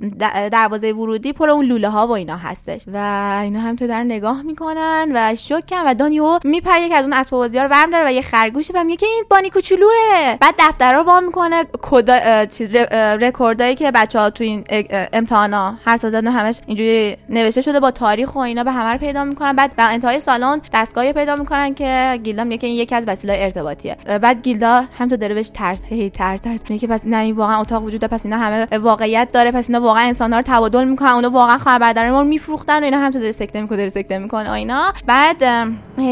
دروازه 0.53 0.93
ورودی 0.93 1.33
پر 1.33 1.51
اون 1.51 1.65
لوله 1.65 1.89
ها 1.89 2.07
و 2.07 2.11
اینا 2.11 2.37
هستش. 2.37 2.85
و 2.93 2.97
اینا 3.43 3.61
هم 3.61 3.77
تو 3.77 3.87
در 3.87 4.03
نگاه 4.03 4.43
می‌کنن 4.43 5.11
و 5.15 5.35
شوکن 5.35 5.83
و 5.87 5.95
دانیو 5.95 6.39
میپره 6.45 6.83
یک 6.83 6.93
از 6.93 7.05
اون 7.05 7.13
اسباب 7.13 7.41
بازی 7.41 7.59
ها 7.59 7.65
رو 7.65 7.71
برم 7.71 7.91
داره 7.91 8.07
و 8.07 8.13
یه 8.13 8.23
خرگوش 8.23 8.71
و 8.75 8.85
میگه 8.85 8.97
که 8.97 9.07
این 9.07 9.25
بانی 9.31 9.51
کوچولوه. 9.51 10.37
بعد 10.41 10.55
دفتر 10.59 10.95
رو 10.95 11.03
وا 11.03 11.21
می‌کنه 11.21 11.65
کد 12.03 12.51
چیز 12.51 12.69
رکوردایی 13.21 13.75
که 13.75 13.91
بچه‌ها 13.91 14.31
تو 14.31 14.45
این 14.45 14.65
امتحانا 15.13 15.75
هر 15.85 15.97
سال 15.97 16.11
دادن 16.11 16.29
همش 16.33 16.61
اینجوری 16.67 17.17
نوشته 17.29 17.61
شده 17.61 17.81
با 17.81 17.91
تاریخ 17.91 18.37
و 18.37 18.39
اینا 18.39 18.65
به 18.65 18.73
همه 18.73 18.93
رو 18.93 18.99
پیدا 18.99 19.25
می‌کنن. 19.25 19.53
بعد 19.53 19.71
در 19.77 19.89
انتهای 19.93 20.21
سالن 20.21 20.61
دستگاهی 20.73 21.13
پیدا 21.13 21.37
می‌کنن 21.37 21.75
که 21.75 22.21
گیلدا 22.23 22.45
میگه 22.45 22.59
که 22.59 22.67
این 22.67 22.77
یکی 22.77 22.95
از 22.95 23.05
وسیله 23.09 23.35
ارتباطیه. 23.37 23.97
بعد 24.23 24.43
گیلدا 24.43 24.85
هم 24.99 25.09
تو 25.09 25.17
داره 25.17 25.35
بهش 25.35 25.49
ترس 25.49 25.85
هی 25.85 26.11
ترس 26.11 26.41
ترس 26.41 26.61
میگه 26.69 26.89
پس 26.89 27.01
نه 27.05 27.17
این 27.17 27.35
واقعا 27.35 27.61
اتاق 27.61 27.85
وجود 27.85 28.01
داره 28.01 28.13
پس 28.13 28.25
اینا 28.25 28.39
همه 28.39 28.67
واقعیت 28.79 29.29
داره 29.33 29.53
پس 29.53 29.71
اینا 29.71 29.81
واقعا 29.81 30.03
انسان 30.03 30.33
ها 30.33 30.39
رو 30.39 30.45
تبادل 30.47 30.85
می‌کنن 30.85 31.09
اونا 31.09 31.31
واقعا 31.31 31.59
خبردار 31.59 32.11
ما 32.11 32.23
میفروختن 32.23 32.81
و 32.81 32.85
اینا 32.85 32.99
هم 32.99 33.11
تو 33.11 33.19
داره 33.19 33.33
سکته 33.33 33.61
می‌کنه 33.61 33.77
داره 33.77 33.89
سکته 33.89 34.19
می‌کنه 34.19 34.53
اینا. 34.53 34.93
بعد 35.07 35.39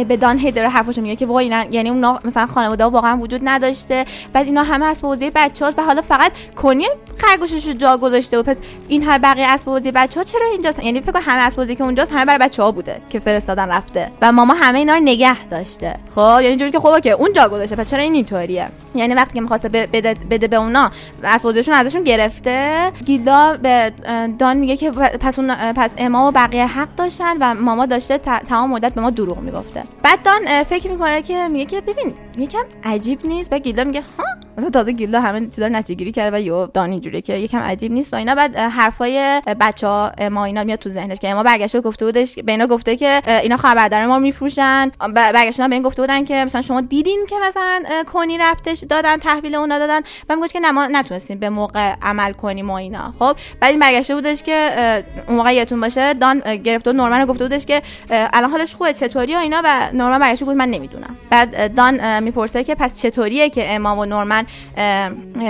به 0.09 0.17
دان 0.17 0.39
هی 0.39 0.53
داره 0.53 0.69
حرفشو 0.69 1.01
میگه 1.01 1.17
که 1.17 1.27
وای 1.27 1.47
یعنی 1.71 1.89
اونا 1.91 2.21
مثلا 2.25 2.47
خانواده 2.47 2.85
واقعا 2.85 3.17
وجود 3.17 3.41
نداشته. 3.45 4.05
بعد 4.33 4.47
اینا 4.47 4.63
همه 4.63 4.87
از 4.87 5.03
بازی 5.03 5.31
بچه‌هاست 5.35 5.76
و 5.77 5.83
حالا 5.83 6.03
فقط 6.03 6.33
کنی 6.57 6.87
خرگوشش 7.19 7.67
رو 7.67 7.73
جا 7.73 7.97
گذاشته 7.97 8.39
و 8.39 8.43
پس 8.43 8.57
این 8.89 9.03
همه 9.03 9.19
بقیه 9.19 9.47
اسباب 9.47 9.75
بازی 9.75 9.93
بچه‌ها 9.93 10.25
چرا 10.25 10.47
اینجاست؟ 10.53 10.85
یعنی 10.85 11.01
فکر 11.01 11.19
همه 11.21 11.43
اسباب 11.43 11.65
بازی 11.65 11.77
که 11.77 11.85
اونجاست 11.85 12.13
همه 12.13 12.25
برای 12.25 12.39
بچه‌ها 12.39 12.73
بوده 12.73 13.01
که 13.11 13.19
فرستادن 13.21 13.69
رفته 13.69 14.11
و 14.23 14.33
ماما 14.33 14.55
همه 14.55 14.79
اینا 14.79 14.95
رو 14.95 15.01
نگه 15.01 15.45
داشته. 15.45 15.95
خب 16.15 16.21
یعنی 16.21 16.47
اینجوری 16.47 16.71
که 16.71 16.81
خب 16.81 17.01
که 17.01 17.11
اون 17.11 17.33
جا 17.33 17.49
گذاشته 17.49 17.77
پس 17.77 17.91
چرا 17.91 18.03
این 18.03 18.15
اینطوریه؟ 18.15 18.69
یعنی 18.95 19.15
وقتی 19.15 19.35
که 19.35 19.41
می‌خواسته 19.41 19.69
بده, 19.69 20.15
بده 20.31 20.49
به 20.49 20.57
اونا 20.57 20.91
اسباب 21.25 21.43
بازیشون 21.43 21.75
ازشون 21.75 22.05
گرفته 22.05 22.91
گیلا 23.05 23.57
به 23.63 23.93
دان 24.39 24.57
میگه 24.57 24.77
که 24.77 24.91
پس 24.91 25.39
اون 25.39 25.73
پس 25.73 25.91
اما 25.99 26.29
و 26.29 26.31
بقیه 26.31 26.67
حق 26.67 26.89
داشتن 26.97 27.37
و 27.41 27.55
ماما 27.55 27.87
داشته 27.87 28.19
تمام 28.19 28.71
مدت 28.71 28.95
به 28.95 29.01
ما 29.01 29.11
دروغ 29.11 29.39
می‌گفته. 29.39 29.83
بعد 30.03 30.23
دان 30.23 30.65
فکر 30.65 30.91
می‌کنه 30.91 31.23
که 31.23 31.49
میگه 31.49 31.65
که 31.65 31.81
ببین 31.81 32.15
یکم 32.39 32.65
عجیب 32.85 33.27
نیست. 33.27 33.51
بعد 33.51 33.63
گیلا 33.63 33.85
میگه 33.85 34.03
ها؟ 34.19 34.25
مثلا 34.57 34.71
تازه 34.71 34.93
گیلا 34.93 35.21
همه 35.21 35.47
چیزا 35.47 35.67
رو 35.67 35.73
نتیجه 35.73 36.11
کرده 36.11 36.37
و 36.37 36.41
یو 36.41 36.67
دان 36.67 36.91
اینجوریه 36.91 37.21
که 37.21 37.35
یکم 37.35 37.59
عجیب 37.59 37.93
نیست 37.93 38.15
و 38.15 38.17
اینا. 38.17 38.35
بعد 38.35 38.57
حرفای 38.57 39.43
بچا 39.61 40.13
ما 40.31 40.45
اینا 40.45 40.65
میاد 40.65 40.79
تو 40.79 40.91
ذهنش 40.91 41.19
که 41.19 41.35
ما 41.35 41.43
برگشته 41.43 41.81
گفته 41.81 42.05
بودش 42.05 42.39
به 42.39 42.53
اینا 42.53 42.67
گفته 42.67 42.97
که 42.97 43.23
اینا 43.43 43.57
خبردار 43.57 44.07
ما 44.07 44.19
میفروشن. 44.19 44.91
برگشتن 45.15 45.69
به 45.69 45.75
این 45.75 45.83
گفته 45.83 46.03
بودن 46.03 46.25
که 46.25 46.45
مثلا 46.45 46.63
شما 46.63 46.81
دیدین 46.81 47.27
که 47.29 47.37
مثلا 47.49 47.83
کنی 48.13 48.39
رفتش 48.39 48.85
دادن 48.89 49.17
تحویل 49.17 49.55
اونا 49.55 49.79
دادن. 49.79 50.01
و 50.29 50.37
میگه 50.37 50.49
که 50.49 50.61
نه 50.61 50.71
ما 50.71 50.87
نتونستیم 50.87 51.39
به 51.39 51.49
موقع 51.49 51.95
عمل 52.03 52.33
کنیم 52.33 52.71
و 52.71 52.73
اینا. 52.73 53.15
خب؟ 53.19 53.37
بعد 53.61 53.71
این 53.71 53.81
برگشته 53.81 54.15
بودش 54.15 54.43
که 54.43 55.05
اون 55.29 55.37
موقع 55.37 55.55
یادتون 55.55 55.81
باشه 55.81 56.15
دان 56.15 56.39
گرفته 56.57 56.93
نورمن 56.93 57.27
گفته 57.27 57.45
بودش 57.45 57.67
که 57.67 57.83
الان 58.11 58.51
حالش 58.51 58.75
خوبه 58.75 58.93
چطوری 58.93 59.35
و 59.35 59.39
اینا. 59.39 59.63
و 59.65 59.91
نورمن 59.93 60.19
برگشته 60.19 60.47
گفت 60.47 60.57
من 60.57 60.69
نمی‌دونم. 60.69 61.17
بعد 61.31 61.75
دان 61.75 62.23
می‌پرسه 62.23 62.65
که 62.65 62.75
پس 62.75 63.03
چطوریه 63.03 63.51
که 63.51 63.75
امام 63.75 63.99
و 63.99 64.05
نورمن 64.05 64.46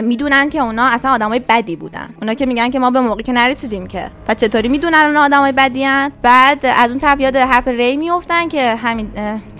می‌دونن 0.02 0.50
که 0.50 0.58
اونا 0.58 0.86
اصلا 0.86 1.10
آدمای 1.10 1.38
بدی 1.38 1.76
بودن. 1.76 2.08
اونا 2.20 2.34
که 2.34 2.46
میگن 2.46 2.70
که 2.70 2.78
ما 2.78 2.90
به 2.90 3.00
موقعی 3.00 3.22
که 3.22 3.32
نرسیدیم 3.32 3.86
که. 3.86 4.10
پس 4.28 4.36
چطوری 4.36 4.68
می‌دونن 4.68 5.04
اونا 5.06 5.24
آدمای 5.24 5.52
بدی 5.52 5.84
هن؟ 5.84 6.12
بعد 6.22 6.66
از 6.66 6.90
اون 6.90 7.00
طرف 7.00 7.20
یاد 7.20 7.36
حرف 7.36 7.68
ری 7.68 7.96
میافتن 7.96 8.48
که 8.48 8.74
همین 8.74 9.10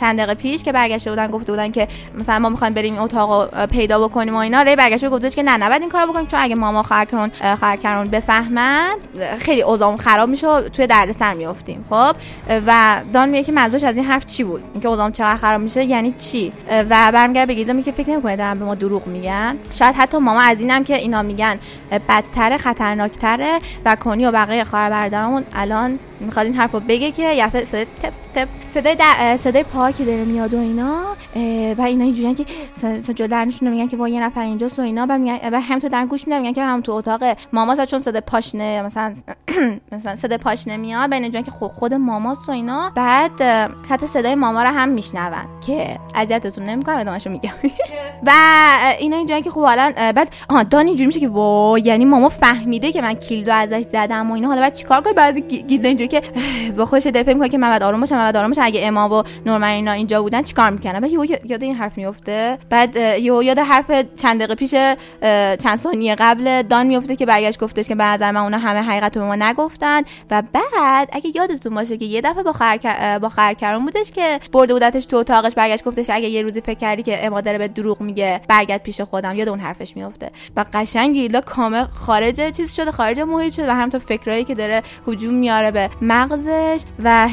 چند 0.01 0.19
دقیقه 0.19 0.35
پیش 0.35 0.63
که 0.63 0.73
برگشته 0.73 1.11
بودن 1.11 1.27
گفته 1.27 1.53
بودن 1.53 1.71
که 1.71 1.89
مثلا 2.19 2.39
ما 2.39 2.49
می‌خوایم 2.49 2.75
بریم 2.75 2.99
اتاق 2.99 3.67
پیدا 3.67 4.09
بکنیم 4.09 4.35
و 4.35 4.39
اینا 4.39 4.63
ری 4.63 4.77
برگشته 4.77 5.09
گفته 5.09 5.31
که 5.31 5.43
نه 5.43 5.57
نباید 5.57 5.83
این 5.83 5.91
کارو 5.91 6.13
بکنیم 6.13 6.27
چون 6.27 6.41
اگه 6.41 6.55
ماما 6.55 6.83
خرکرون 6.83 7.31
خرکرون 7.61 8.09
بفهمن 8.09 8.95
خیلی 9.39 9.63
اوضاعمون 9.63 9.97
خراب 9.97 10.29
میشه 10.29 10.61
توی 10.61 10.87
دردسر 10.87 11.33
میافتیم. 11.33 11.85
خب؟ 11.91 12.17
و 12.67 13.01
دان 13.13 13.29
میگه 13.29 13.45
که 13.45 13.53
منظورش 13.53 13.85
از 13.85 13.97
این 13.97 14.05
حرف 14.05 14.27
چی 14.27 14.45
بود؟ 14.45 14.63
اینکه 14.73 14.89
اوضاعم 14.89 15.13
چقدر 15.13 15.37
خراب 15.37 15.61
میشه 15.61 15.85
یعنی 15.85 16.15
چی؟ 16.19 16.53
و 16.71 17.13
برمیگرده 17.13 17.53
بگید 17.53 17.71
میگه 17.71 17.93
فکر 17.93 18.11
نمی‌کنه 18.11 18.37
دارن 18.37 18.59
به 18.59 18.65
ما 18.65 18.75
دروغ 18.75 19.07
میگن. 19.27 19.57
شاید 19.73 19.95
حتی 19.95 20.19
ماما 20.19 20.41
از 20.41 20.61
اینم 20.61 20.85
که 20.85 20.97
اینا 20.97 21.23
میگن 21.23 21.59
بدتر 22.09 22.57
خطرناکتره 22.57 23.59
و 23.85 23.97
کنی 23.97 24.27
و 24.27 24.33
بقیه 24.33 24.65
خواهر 24.65 24.91
برادرامون 24.91 25.45
الان 25.55 25.99
می‌خواد 26.21 26.47
این 26.47 26.55
حرفو 26.55 26.81
بگه 26.81 27.11
که 27.11 27.33
یه 27.33 27.65
صدای 27.65 27.87
تپ 28.03 28.13
تپ 28.35 28.49
صدای 28.75 28.95
در 28.95 29.39
صدای 29.45 29.63
پا 29.63 29.91
که 29.91 30.05
داره 30.05 30.25
میاد 30.25 30.55
و 30.55 30.61
اینا 30.61 31.03
و 31.79 31.83
اینا 31.83 32.05
اینجوریه 32.05 32.35
که 32.35 32.45
جلو 33.15 33.29
درنشون 33.29 33.69
میگن 33.69 33.89
که 33.89 33.97
با 33.97 34.09
یه 34.09 34.23
نفر 34.23 34.41
اینجاست 34.41 34.79
و 34.79 34.83
اینا 34.83 35.07
بعد 35.07 35.21
میگن 35.21 35.39
و 35.53 35.61
هم 35.61 35.79
تو 35.79 36.07
گوش 36.07 36.27
میدن 36.27 36.41
میگن 36.41 36.53
که 36.53 36.63
هم 36.63 36.81
تو 36.81 36.93
اتاق 36.93 37.23
ماما 37.53 37.87
چون 37.87 38.01
صدای 38.01 38.21
پاشنه 38.21 38.83
مثلا 38.83 39.15
مثلا 39.93 40.17
صدای 40.17 40.39
پاشنه 40.39 40.77
میاد 40.77 41.11
بین 41.11 41.23
اینجوریه 41.23 41.45
که 41.45 41.51
خود, 41.51 41.95
ماماست 41.95 42.49
و 42.49 42.53
اینا. 42.53 42.93
بعد 42.95 43.43
حتی 43.89 44.07
صدای 44.07 44.35
ماما 44.35 44.63
رو 44.63 44.69
هم 44.69 44.89
میشنون 44.89 45.33
که 45.67 45.99
اذیتتون 46.15 46.65
نمی‌کنه 46.65 46.97
ادامهشو 46.97 47.31
میگم. 47.31 47.53
و 48.27 48.33
اینا 48.99 49.16
اینجوریه 49.17 49.43
که 49.43 49.51
خب 49.51 49.61
حالا 49.61 49.93
بعد 49.97 50.29
آها 50.49 50.63
دان 50.63 50.87
اینجوری 50.87 51.07
میشه 51.07 51.21
که 51.21 51.29
وای 51.29 51.83
یعنی 51.83 52.05
ماما 52.05 52.29
فهمیده 52.29 52.93
که 52.93 53.03
من 53.03 53.15
کیلدو 53.15 53.53
ازش 53.53 53.83
زدم 53.83 54.31
و 54.31 54.35
اینا. 54.35 54.49
حالا 54.49 54.61
بعد 54.61 54.75
چیکار 54.75 55.01
کنه 55.01 55.13
بعضی 55.13 55.41
گیلدو 55.41 55.89
اینجوری 55.89 56.09
که 56.09 56.23
با 56.77 56.85
خودش 56.85 57.07
دفعه 57.07 57.35
می‌کنه 57.35 57.49
که 57.49 57.59
من 57.59 57.71
بعد 57.71 57.83
آروم 57.83 58.01
باشم 58.01 58.17
بعد 58.17 58.37
آروم 58.37 58.51
باشم. 58.51 58.63
اگه 58.65 58.87
اما 58.87 59.19
و 59.19 59.23
نورمن 59.47 59.69
اینا 59.69 59.93
اینجا 59.93 60.23
بودن 60.23 60.43
چیکار 60.43 60.71
می‌کنن 60.71 61.01
بعد 61.01 61.13
یاد 61.51 61.63
این 61.63 61.75
حرف 61.75 61.99
میفته 61.99 62.59
بعد 62.71 62.97
یهو 62.97 63.43
یاد 63.43 63.59
حرف 63.59 63.91
چند 64.17 64.39
دقیقه 64.39 64.55
پیش 64.55 64.71
چند 65.63 65.81
ثانیه 65.83 66.15
قبل 66.15 66.63
دان 66.63 66.87
میفته 66.87 67.17
که 67.17 67.27
برگشت 67.27 67.61
گفتش 67.61 67.89
که 67.89 67.95
نظر 68.17 68.31
من 68.31 68.41
اونا 68.41 68.59
همه 68.59 68.81
حقیقت 68.81 69.15
به 69.15 69.25
ما 69.25 69.35
نگفتن. 69.35 70.03
و 70.31 70.43
بعد 70.53 71.09
اگه 71.13 71.33
یادتون 71.35 71.75
باشه 71.75 71.97
که 71.97 72.05
یه 72.05 72.21
دفعه 72.21 72.43
با 72.43 72.53
خر 72.53 72.79
با 73.19 73.29
خرکرون 73.29 73.85
بودش 73.85 74.11
که 74.11 74.41
برده 74.53 74.73
بودتش 74.73 75.07
تو 75.07 75.17
اتاقش 75.17 75.55
برگشت 75.55 75.85
گفتش 75.85 76.11
اگه 76.11 76.29
یه 76.29 76.43
روزی 76.43 76.61
فکر 76.61 76.79
کردی 76.79 77.03
که 77.03 77.27
اما 77.27 77.41
داره 77.41 77.59
به 77.59 77.69
دروغ 77.69 78.01
میگه 78.01 78.41
برگرد 78.49 78.83
پیش 78.83 79.01
خودم 79.07 79.35
یاد 79.35 79.49
اون 79.49 79.61
حرفش 79.61 79.97
میفته 79.97 80.31
و 80.57 80.65
قشنگ 80.73 81.15
گیلا 81.15 81.41
کامل 81.41 81.85
خارج 81.85 82.57
چیز 82.57 82.73
شده 82.73 82.93
خارج 82.93 83.21
محیط 83.21 83.55
شده 83.55 83.67
و 83.69 83.75
همینطور 83.75 84.01
فکرایی 84.01 84.45
که 84.45 84.55
داره 84.55 84.83
هجوم 85.09 85.35
میاره 85.35 85.71
به 85.71 85.91
مغزش 86.03 86.85
و 87.05 87.29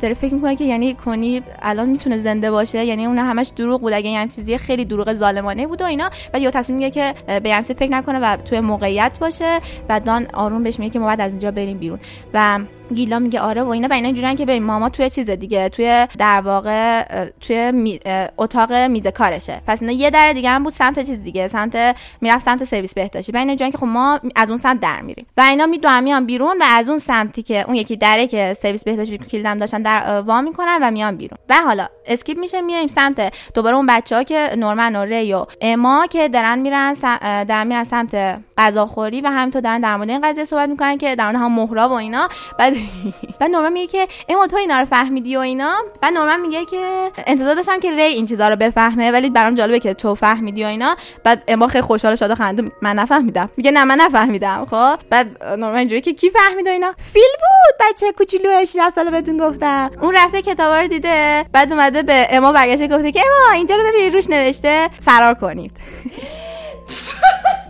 داره 0.00 0.14
فکر 0.14 0.34
می‌کنه 0.34 0.56
که 0.56 0.64
یعنی 0.64 0.94
کنی 0.94 1.42
الان 1.62 1.88
می‌تونه 1.88 2.18
زنده 2.18 2.50
باشه. 2.50 2.84
یعنی 2.84 3.06
اون 3.06 3.18
همش 3.18 3.52
دروغ 3.56 3.80
بود. 3.80 3.92
اگه 3.92 4.10
یعنی 4.10 4.30
چیزی 4.30 4.58
خیلی 4.58 4.84
دروغ 4.84 5.12
ظالمانه 5.12 5.66
بود 5.66 5.82
و 5.82 5.84
اینا. 5.84 6.10
بعد 6.32 6.42
یا 6.42 6.50
تصمیم 6.50 6.78
میگه 6.78 6.90
که 6.90 7.14
به 7.40 7.48
یعنی 7.48 7.62
فکر 7.62 7.90
نکنه 7.90 8.18
و 8.18 8.36
توی 8.36 8.60
موقعیت 8.60 9.18
باشه. 9.20 9.60
و 9.88 10.00
دان 10.00 10.26
آروم 10.34 10.62
بهش 10.62 10.78
میگه 10.78 10.92
که 10.92 10.98
ما 10.98 11.06
بعد 11.06 11.20
از 11.20 11.30
اینجا 11.30 11.50
بریم 11.50 11.78
بیرون. 11.78 11.98
و 12.34 12.60
گیلا 12.94 13.18
میگه 13.18 13.40
آره 13.40 13.62
و 13.62 13.68
اینا 13.68 13.88
و 13.88 13.92
اینا 13.92 14.06
اینجوریان 14.06 14.36
که 14.36 14.46
به 14.46 14.60
ماما 14.60 14.88
توی 14.88 15.10
چیز 15.10 15.30
دیگه 15.30 15.68
توی 15.68 16.06
در 16.18 16.40
واقع 16.40 17.04
توی 17.40 17.70
می... 17.70 18.00
اتاق 18.38 18.72
میز 18.72 19.06
کارشه. 19.06 19.62
پس 19.66 19.82
اینا 19.82 19.92
یه 19.92 20.10
در 20.10 20.32
دیگه 20.32 20.50
هم 20.50 20.62
بود 20.62 20.72
سمت 20.72 21.06
چیز 21.06 21.22
دیگه 21.22 21.48
سمت 21.48 21.96
می‌رفت 22.20 22.44
سمت 22.44 22.64
سرویس 22.64 22.94
بهداشتی. 22.94 23.32
و 23.32 23.36
اینا 23.36 23.54
که 23.54 23.78
خب 23.78 23.86
ما 23.86 24.20
از 24.36 24.48
اون 24.48 24.58
سمت 24.58 24.80
در 24.80 25.00
میریم. 25.00 25.26
و 25.36 25.40
اینا 25.40 25.66
می 25.66 25.80
میان 26.02 26.26
بیرون 26.26 26.56
و 26.60 26.64
از 26.68 26.88
اون 26.88 26.98
سمتی 26.98 27.42
که 27.42 27.64
اون 27.66 27.74
یکی 27.74 27.96
دره 27.96 28.26
که 28.26 28.56
سرویس 28.62 28.84
بهداشتی 28.84 29.18
کلیدم 29.18 29.58
داشتن 29.58 29.82
در 29.82 30.20
وا 30.20 30.40
می‌کنن 30.40 30.78
و 30.82 30.90
میان 30.90 31.16
بیرون. 31.16 31.38
و 31.48 31.54
حالا 31.54 31.86
skip 32.06 32.38
میشه 32.38 32.60
میایم 32.60 32.88
سمت 32.88 33.32
دوباره 33.54 33.76
اون 33.76 33.86
بچه 33.86 34.16
ها 34.16 34.22
که 34.22 34.50
نورمن 34.58 34.96
و 34.96 35.04
ری 35.04 35.32
و 35.32 35.46
اما 35.60 36.06
که 36.06 36.28
دارن 36.28 36.58
میرن 36.58 36.94
سم... 36.94 37.44
دارن 37.44 37.66
میرن 37.66 37.84
سمت 37.84 38.40
غذاخوری 38.58 39.20
و 39.20 39.28
همینطور 39.28 39.62
دارن 39.62 39.80
در 39.80 39.96
مورد 39.96 40.10
این 40.10 40.20
قضیه 40.20 40.44
صحبت 40.44 40.68
می‌کنن 40.68 40.98
که 40.98 41.16
در 41.16 41.24
مورد 41.24 41.36
هم 41.36 41.52
مهراب 41.52 41.90
و 41.90 41.94
اینا. 41.94 42.28
بعد 42.58 42.71
بعد 43.40 43.50
نورمن 43.50 43.72
میگه 43.72 43.86
که 43.86 44.08
اما 44.28 44.46
تو 44.46 44.56
اینا 44.56 44.80
رو 44.80 44.84
فهمیدی 44.84 45.36
و 45.36 45.40
اینا؟ 45.40 45.74
بعد 46.00 46.12
نورمن 46.12 46.40
میگه 46.40 46.64
که 46.64 47.10
انتظار 47.26 47.54
داشتم 47.54 47.80
که 47.80 47.90
ری 47.90 48.02
این 48.02 48.26
چیزا 48.26 48.48
رو 48.48 48.56
بفهمه 48.56 49.10
ولی 49.10 49.30
برام 49.30 49.54
جالبه 49.54 49.80
که 49.80 49.94
تو 49.94 50.14
فهمیدی 50.14 50.64
و 50.64 50.66
اینا. 50.66 50.96
بعد 51.24 51.42
اما 51.48 51.66
خیلی 51.66 51.82
خوشحال 51.82 52.14
شده 52.14 52.34
خنده 52.34 52.72
من 52.82 52.98
نفهمیدم. 52.98 53.50
میگه 53.56 53.70
نه 53.70 53.84
من 53.84 54.00
نفهمیدم. 54.00 54.66
خب؟ 54.70 54.98
بعد 55.10 55.44
نورمن 55.44 55.78
اینجوری 55.78 56.00
که 56.00 56.12
کی 56.12 56.30
فهمید 56.30 56.66
و 56.66 56.70
اینا؟ 56.70 56.94
فیل 56.98 57.22
بود 57.22 57.86
بچه 57.86 58.12
کوچولو 58.12 58.64
16 58.64 58.90
ساله 58.90 59.10
بهتون 59.10 59.36
گفتم. 59.36 59.90
اون 60.02 60.14
رفته 60.16 60.42
کتابا 60.42 60.80
رو 60.80 60.86
دیده. 60.86 61.44
بعد 61.52 61.72
اومده 61.72 62.02
به 62.02 62.26
اما 62.30 62.52
برگشته 62.52 62.88
گفته 62.88 63.12
که 63.12 63.20
اما 63.20 63.56
اینجا 63.56 63.76
رو 63.76 63.82
ببینید 63.88 64.14
روش 64.14 64.30
نوشته 64.30 64.90
فرار 65.04 65.34
کنید. 65.34 65.72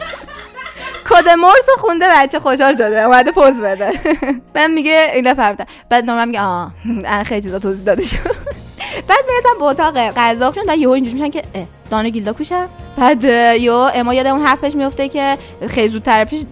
کد 1.11 1.29
مرس 1.29 1.67
خونده 1.79 2.07
بچه 2.11 2.41
خوشحال 2.41 2.75
شده. 2.75 3.03
اومده 3.03 3.33
پوز 3.33 3.61
بده. 3.61 3.91
بعد 4.55 4.71
میگه 4.71 5.11
اینا 5.15 5.35
فهمیدم 5.35 5.67
بعد 5.89 6.05
نورمن 6.05 6.29
میگه 6.29 6.41
آه 6.43 6.73
خیلی 7.25 7.43
چیزا 7.43 7.59
توضیح 7.59 7.85
داده 7.85 8.03
شد. 8.03 8.19
بعد 9.09 9.25
می‌رسن 9.29 9.59
به 9.59 9.65
اتاق 9.65 9.99
غذا. 10.11 10.53
و 10.69 10.77
یهو 10.77 10.91
اینجوری 10.91 11.15
میشن 11.15 11.31
که 11.31 11.43
دانو 11.93 12.11
گیلدا 12.11 12.33
کوشن 12.33 12.67
بعد 12.97 13.25
یو 13.61 13.75
اما 13.75 14.15
یاد 14.15 14.27
اون 14.27 14.47
حرفش 14.47 14.75
میفته 14.75 15.09
که 15.09 15.39
خیلی 15.69 15.89
زودتر 15.89 16.25
پیش 16.25 16.43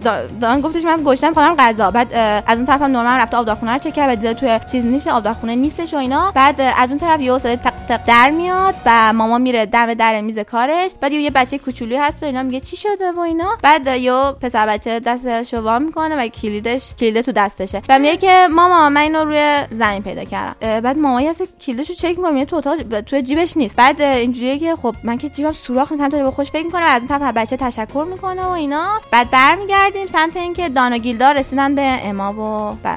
دان 0.41 0.61
گفتش 0.61 0.83
من 0.85 1.01
گشتم 1.05 1.33
خواهم 1.33 1.55
غذا. 1.55 1.91
بعد 1.91 2.07
از 2.47 2.57
اون 2.57 2.65
طرفم 2.65 2.83
نورمن 2.83 3.17
رفته 3.17 3.37
آبدارخونه 3.37 3.73
رو 3.73 3.79
چک 3.79 3.93
کرد 3.93 4.15
دیده 4.15 4.33
توی 4.33 4.59
چیز 4.71 4.85
نیست 4.85 5.07
آبدارخونه 5.07 5.55
نیستش 5.55 5.93
و 5.93 5.97
اینا. 5.97 6.31
بعد 6.35 6.61
از 6.77 6.89
اون 6.89 6.99
طرف 6.99 7.19
یو 7.19 7.39
صدای 7.39 7.55
تق 7.55 7.73
تق 7.89 8.05
در 8.07 8.29
میاد 8.29 8.75
و 8.85 9.13
ماما 9.13 9.37
میره 9.37 9.65
دم 9.65 9.93
در 9.93 10.21
میز 10.21 10.39
کارش. 10.39 10.91
بعد 11.01 11.11
یه 11.11 11.29
بچه 11.29 11.57
کوچولویی 11.57 11.97
هست 11.97 12.23
و 12.23 12.25
اینا 12.25 12.43
میگه 12.43 12.59
چی 12.59 12.77
شده 12.77 13.11
و 13.11 13.19
اینا. 13.19 13.49
بعد 13.63 13.87
یو 13.87 14.31
پسر 14.31 14.67
بچه 14.67 14.99
دستش 14.99 15.53
رو 15.53 15.61
وا 15.61 15.79
می‌کنه 15.79 16.15
و 16.15 16.27
کلیدش 16.27 16.95
کلید 16.99 17.21
تو 17.21 17.31
دستشه. 17.31 17.81
و 17.89 17.99
میگه 17.99 18.17
که 18.17 18.47
ماما 18.51 18.89
من 18.89 19.01
اینو 19.01 19.25
روی 19.25 19.57
زمین 19.71 20.03
پیدا 20.03 20.23
کردم. 20.23 20.81
بعد 20.81 20.97
ماما 20.97 21.21
یه 21.21 21.33
کلیدش 21.61 21.91
چک 21.91 22.17
می‌کنه 22.17 22.45
تو 22.45 22.55
اتاق 22.55 23.01
تو 23.01 23.19
جیبش 23.19 23.57
نیست. 23.57 23.75
بعد 23.75 24.01
اینجوریه 24.01 24.59
که 24.59 24.75
خب 24.75 24.95
من 25.03 25.17
که 25.17 25.29
جیبم 25.33 25.51
سوراخ 25.51 25.91
نیست 25.91 26.01
همینطوری 26.01 26.23
به 26.23 26.31
خوش 26.31 26.51
فکر 26.51 26.65
می‌کنه 26.65 26.81
و 26.81 26.87
از 26.87 27.01
اون 27.01 27.07
طرف 27.07 27.21
بچه 27.21 27.57
تشکر 27.57 28.05
می‌کنه 28.11 28.43
و 28.43 28.49
اینا. 28.49 28.87
بعد 29.11 29.29
برمیگردیم 29.29 30.07
سمت 30.07 30.37
اینکه 30.37 30.69
دان 30.69 30.93
و 30.93 30.97
گیلدا 30.97 31.31
رسیدن 31.31 31.75
به 31.75 31.81
اما 31.81 32.33
و. 32.33 32.87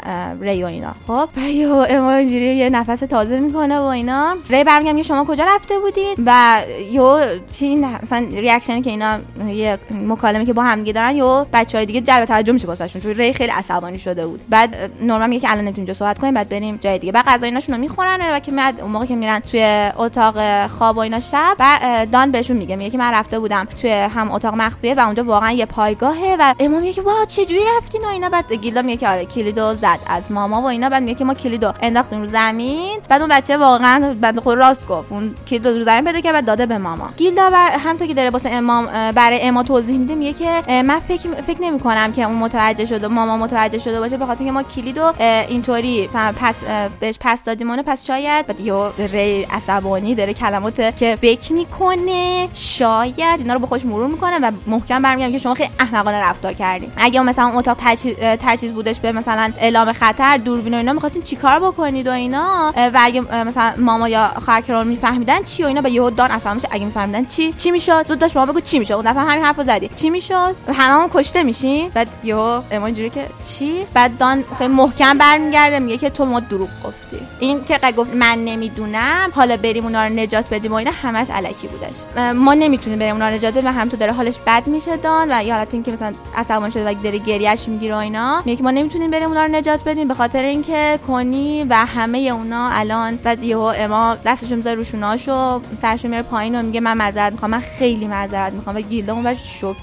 ری 0.40 0.62
و 0.62 0.66
اینا. 0.66 0.94
خب 1.06 1.28
و 1.72 1.86
اما 1.90 2.12
اینجوری 2.12 2.56
یه 2.56 2.70
نفس 2.70 3.00
تازه 3.00 3.40
می‌کنه 3.40 3.78
و 3.78 3.82
اینا. 3.82 4.36
ری 4.50 4.64
برمیگم 4.64 5.02
شما 5.02 5.24
کجا 5.24 5.44
رفته 5.44 5.78
بودین؟ 5.78 6.14
و 6.26 6.60
یو 6.90 7.18
چی 7.50 7.76
مثلا 7.76 8.26
ریاکشنی 8.30 8.82
که 8.82 8.90
اینا 8.90 9.18
یه 9.46 9.78
مکالمه 9.90 10.44
که 10.44 10.52
با 10.52 10.62
هم 10.62 10.84
دارن 10.84 11.16
یو 11.16 11.44
بچهای 11.52 11.86
دیگه 11.86 12.00
جلب 12.00 12.24
توجه 12.24 12.52
میشه 12.52 12.66
واسهشون 12.66 13.02
چون 13.02 13.12
ری 13.12 13.32
خیلی 13.32 13.52
عصبانی 13.52 13.98
شده 13.98 14.26
بود. 14.26 14.40
بعد 14.48 14.76
نورمال 15.00 15.28
میگه 15.28 15.40
که 15.40 15.50
الان 15.50 15.64
نتونیم 15.64 15.76
اینجا 15.76 15.94
صحبت 15.94 16.18
کنیم 16.18 16.34
بعد 16.34 16.48
بریم 16.48 16.78
جای 16.80 16.98
دیگه. 16.98 17.12
بعد 17.12 17.24
غذا 17.24 17.46
رو 17.68 17.76
می‌خورن 17.76 18.18
و 18.34 18.38
که 18.38 18.52
بعد 18.52 18.80
اون 18.80 18.90
موقع 18.90 19.06
که 19.06 19.16
میرن 19.16 19.40
توی 19.40 19.90
اتاق 19.96 20.66
خواب 20.66 20.96
و 20.96 21.00
اینا 21.00 21.20
شب 21.20 21.56
و 21.58 22.06
دان 22.24 22.32
بهشون 22.32 22.56
میگه 22.56 22.76
میگه 22.76 22.90
که 22.90 22.98
من 22.98 23.12
رفته 23.12 23.38
بودم 23.38 23.64
توی 23.80 23.90
هم 23.90 24.32
اتاق 24.32 24.54
مخفیه 24.54 24.94
و 24.94 25.00
اونجا 25.00 25.24
واقعا 25.24 25.52
یه 25.52 25.66
پایگاهه 25.66 26.36
و 26.40 26.54
اما 26.60 26.80
میگه 26.80 26.92
که 26.92 27.02
وا 27.02 27.24
چه 27.28 27.44
جوری 27.44 27.60
رفتین 27.76 28.04
و 28.04 28.08
اینا؟ 28.08 28.28
بعد 28.28 28.52
گیلا 28.52 28.82
میگه 28.82 28.96
که 28.96 29.08
آره 29.08 29.24
کلیدو 29.24 29.74
زد 29.74 29.98
از 30.06 30.32
ماما 30.32 30.62
و 30.62 30.64
اینا. 30.64 30.88
بعد 30.88 31.02
میگه 31.02 31.18
که 31.18 31.24
ما 31.24 31.34
کلیدو 31.34 31.72
انداختیم 31.82 32.20
رو 32.20 32.26
زمین. 32.26 33.00
بعد 33.08 33.20
اون 33.20 33.30
بچه 33.30 33.56
واقعا 33.56 34.16
بعد 34.20 34.40
خود 34.40 34.58
راست 34.58 34.86
گفت. 34.86 35.12
اون 35.12 35.34
کلیدو 35.48 35.70
رو 35.70 35.84
زمین 35.84 36.04
پیدا 36.04 36.20
کرد 36.20 36.32
بعد 36.32 36.46
داده 36.46 36.66
به 36.66 36.78
ماما. 36.78 37.08
گیلا 37.16 37.50
بر 37.50 37.70
همونطور 37.70 38.06
که 38.06 38.14
داره 38.14 38.30
واسه 38.30 38.50
امام 38.50 38.86
برای 39.12 39.40
اما 39.42 39.62
توضیح 39.62 39.98
میده 39.98 40.14
میگه 40.14 40.32
که 40.32 40.82
من 40.82 41.00
فکر 41.00 41.28
فکر 41.46 41.62
نمی 41.62 41.80
کنم 41.80 42.12
که 42.12 42.24
اون 42.24 42.36
متوجه 42.36 42.84
شده 42.84 43.08
ماما 43.08 43.36
متوجه 43.36 43.78
شده 43.78 44.00
باشه 44.00 44.16
به 44.16 44.26
خاطر 44.26 44.44
که 44.44 44.52
ما 44.52 44.62
کلیدو 44.62 45.12
اینطوری 45.48 46.08
پس 46.40 46.54
بهش 47.00 47.14
پس 47.20 47.44
دادیم 47.44 47.82
پس 47.82 48.06
شاید 48.06 48.46
بعد 48.46 48.60
یو 48.60 48.88
ری 48.98 49.42
عصبانی 49.50 50.14
داره 50.14 50.34
کلمات 50.34 50.96
که 50.96 51.16
فکر 51.20 51.52
می‌کنه 51.52 52.03
شاید 52.54 53.40
اینا 53.40 53.54
رو 53.54 53.60
به 53.60 53.66
خودش 53.66 53.84
مرور 53.84 54.06
می‌کنه 54.06 54.38
و 54.38 54.50
محکم 54.66 55.02
برمیگم 55.02 55.32
که 55.32 55.38
شما 55.38 55.54
خیلی 55.54 55.70
احمقانه 55.80 56.16
رفتار 56.16 56.52
کردین 56.52 56.92
اگه 56.96 57.20
مثلا 57.20 57.58
اتاق 57.58 57.76
تجهیز 58.20 58.72
بودش 58.72 58.98
به 58.98 59.12
مثلا 59.12 59.52
اعلام 59.60 59.92
خطر 59.92 60.36
دوربین 60.36 60.74
و 60.74 60.76
اینا 60.76 60.92
می‌خواستین 60.92 61.22
چیکار 61.22 61.60
بکنید 61.60 62.06
و 62.06 62.10
اینا؟ 62.10 62.72
و 62.76 62.98
اگه 63.00 63.20
مثلا 63.20 63.72
ماما 63.76 64.08
یا 64.08 64.30
خواهر 64.44 64.82
میفهمیدن 64.82 65.42
چی 65.42 65.62
و 65.62 65.66
اینا 65.66 65.80
به 65.80 65.90
یهو 65.90 66.10
دان 66.10 66.30
اصلا 66.30 66.54
میشه. 66.54 66.68
اگه 66.70 66.84
میفهمیدن 66.84 67.24
چی 67.24 67.52
چی 67.52 67.70
می‌شد؟ 67.70 68.06
زود 68.08 68.18
داشت 68.18 68.36
ماما 68.36 68.52
بگو 68.52 68.60
چی 68.60 68.78
می‌شد. 68.78 68.92
اون 68.92 69.04
دفعه 69.04 69.22
همین 69.22 69.44
حرفو 69.44 69.62
زدی. 69.62 69.90
چی 69.96 70.10
می‌شد؟ 70.10 70.54
هممون 70.74 71.08
کشته 71.14 71.42
میشیم. 71.42 71.90
بعد 71.94 72.08
یهو 72.24 72.60
اما 72.70 72.86
اینجوری 72.86 73.10
که 73.10 73.26
چی؟ 73.44 73.86
بعد 73.94 74.18
دان 74.18 74.44
خیلی 74.58 74.74
محکم 74.74 75.18
برمیگرده 75.18 75.78
میگه 75.78 75.98
که 75.98 76.10
تو 76.10 76.24
ما 76.24 76.40
دروغ 76.40 76.68
گفتی. 76.84 77.18
این 77.40 77.64
که 77.64 77.78
گفت 77.96 78.14
من 78.14 78.44
نمی‌دونم 78.44 79.30
حالا 79.34 79.56
بریم 79.56 79.84
اونا 79.84 80.06
رو 80.06 80.14
نجات 80.14 80.50
بدیم 80.50 80.72
و 80.72 80.74
اینا 80.74 80.90
همش 81.02 81.30
علکی 81.30 81.66
بودش 81.66 81.93
ما 82.34 82.54
نمی‌تونیم 82.54 82.98
بریم 82.98 83.12
اونا 83.12 83.28
رو 83.28 83.34
نجات 83.34 83.54
بدیم 83.54 83.68
و 83.68 83.72
هم 83.72 83.88
داره 83.88 84.12
حالش 84.12 84.38
بد 84.46 84.66
میشه 84.66 84.96
دان 84.96 85.28
و 85.32 85.44
یا 85.44 85.54
حالت 85.54 85.74
اینکه 85.74 85.92
مثلا 85.92 86.12
عصبانی 86.36 86.72
شده 86.72 86.90
و 86.90 86.94
داره 86.94 87.18
گریهش 87.18 87.68
می‌گیره 87.68 87.94
و 87.94 87.98
اینا. 87.98 88.42
میگه 88.44 88.62
ما 88.62 88.70
نمی‌تونیم 88.70 89.10
بریم 89.10 89.28
اونا 89.28 89.44
رو 89.44 89.52
نجات 89.52 89.84
بدیم 89.84 90.08
به 90.08 90.14
خاطر 90.14 90.42
اینکه 90.42 90.98
کنی 91.06 91.64
و 91.64 91.74
همه 91.74 92.18
اونا 92.18 92.68
الان 92.72 93.16
بعد 93.16 93.44
یهو 93.44 93.72
اما 93.76 94.16
دستشو 94.26 94.56
می‌ذاره 94.56 94.76
روشوناشو 94.76 95.60
سرشو 95.82 96.08
میره 96.08 96.22
پایین 96.22 96.60
و 96.60 96.62
میگه 96.62 96.80
من 96.80 96.96
معذرت 96.96 97.32
می‌خوام 97.32 97.50
من 97.50 97.60
خیلی 97.60 98.06
معذرت 98.06 98.52
می‌خوام 98.52 98.76
و 98.76 98.80
گیلدا 98.80 99.12
اون 99.14 99.34
شوکه. 99.34 99.78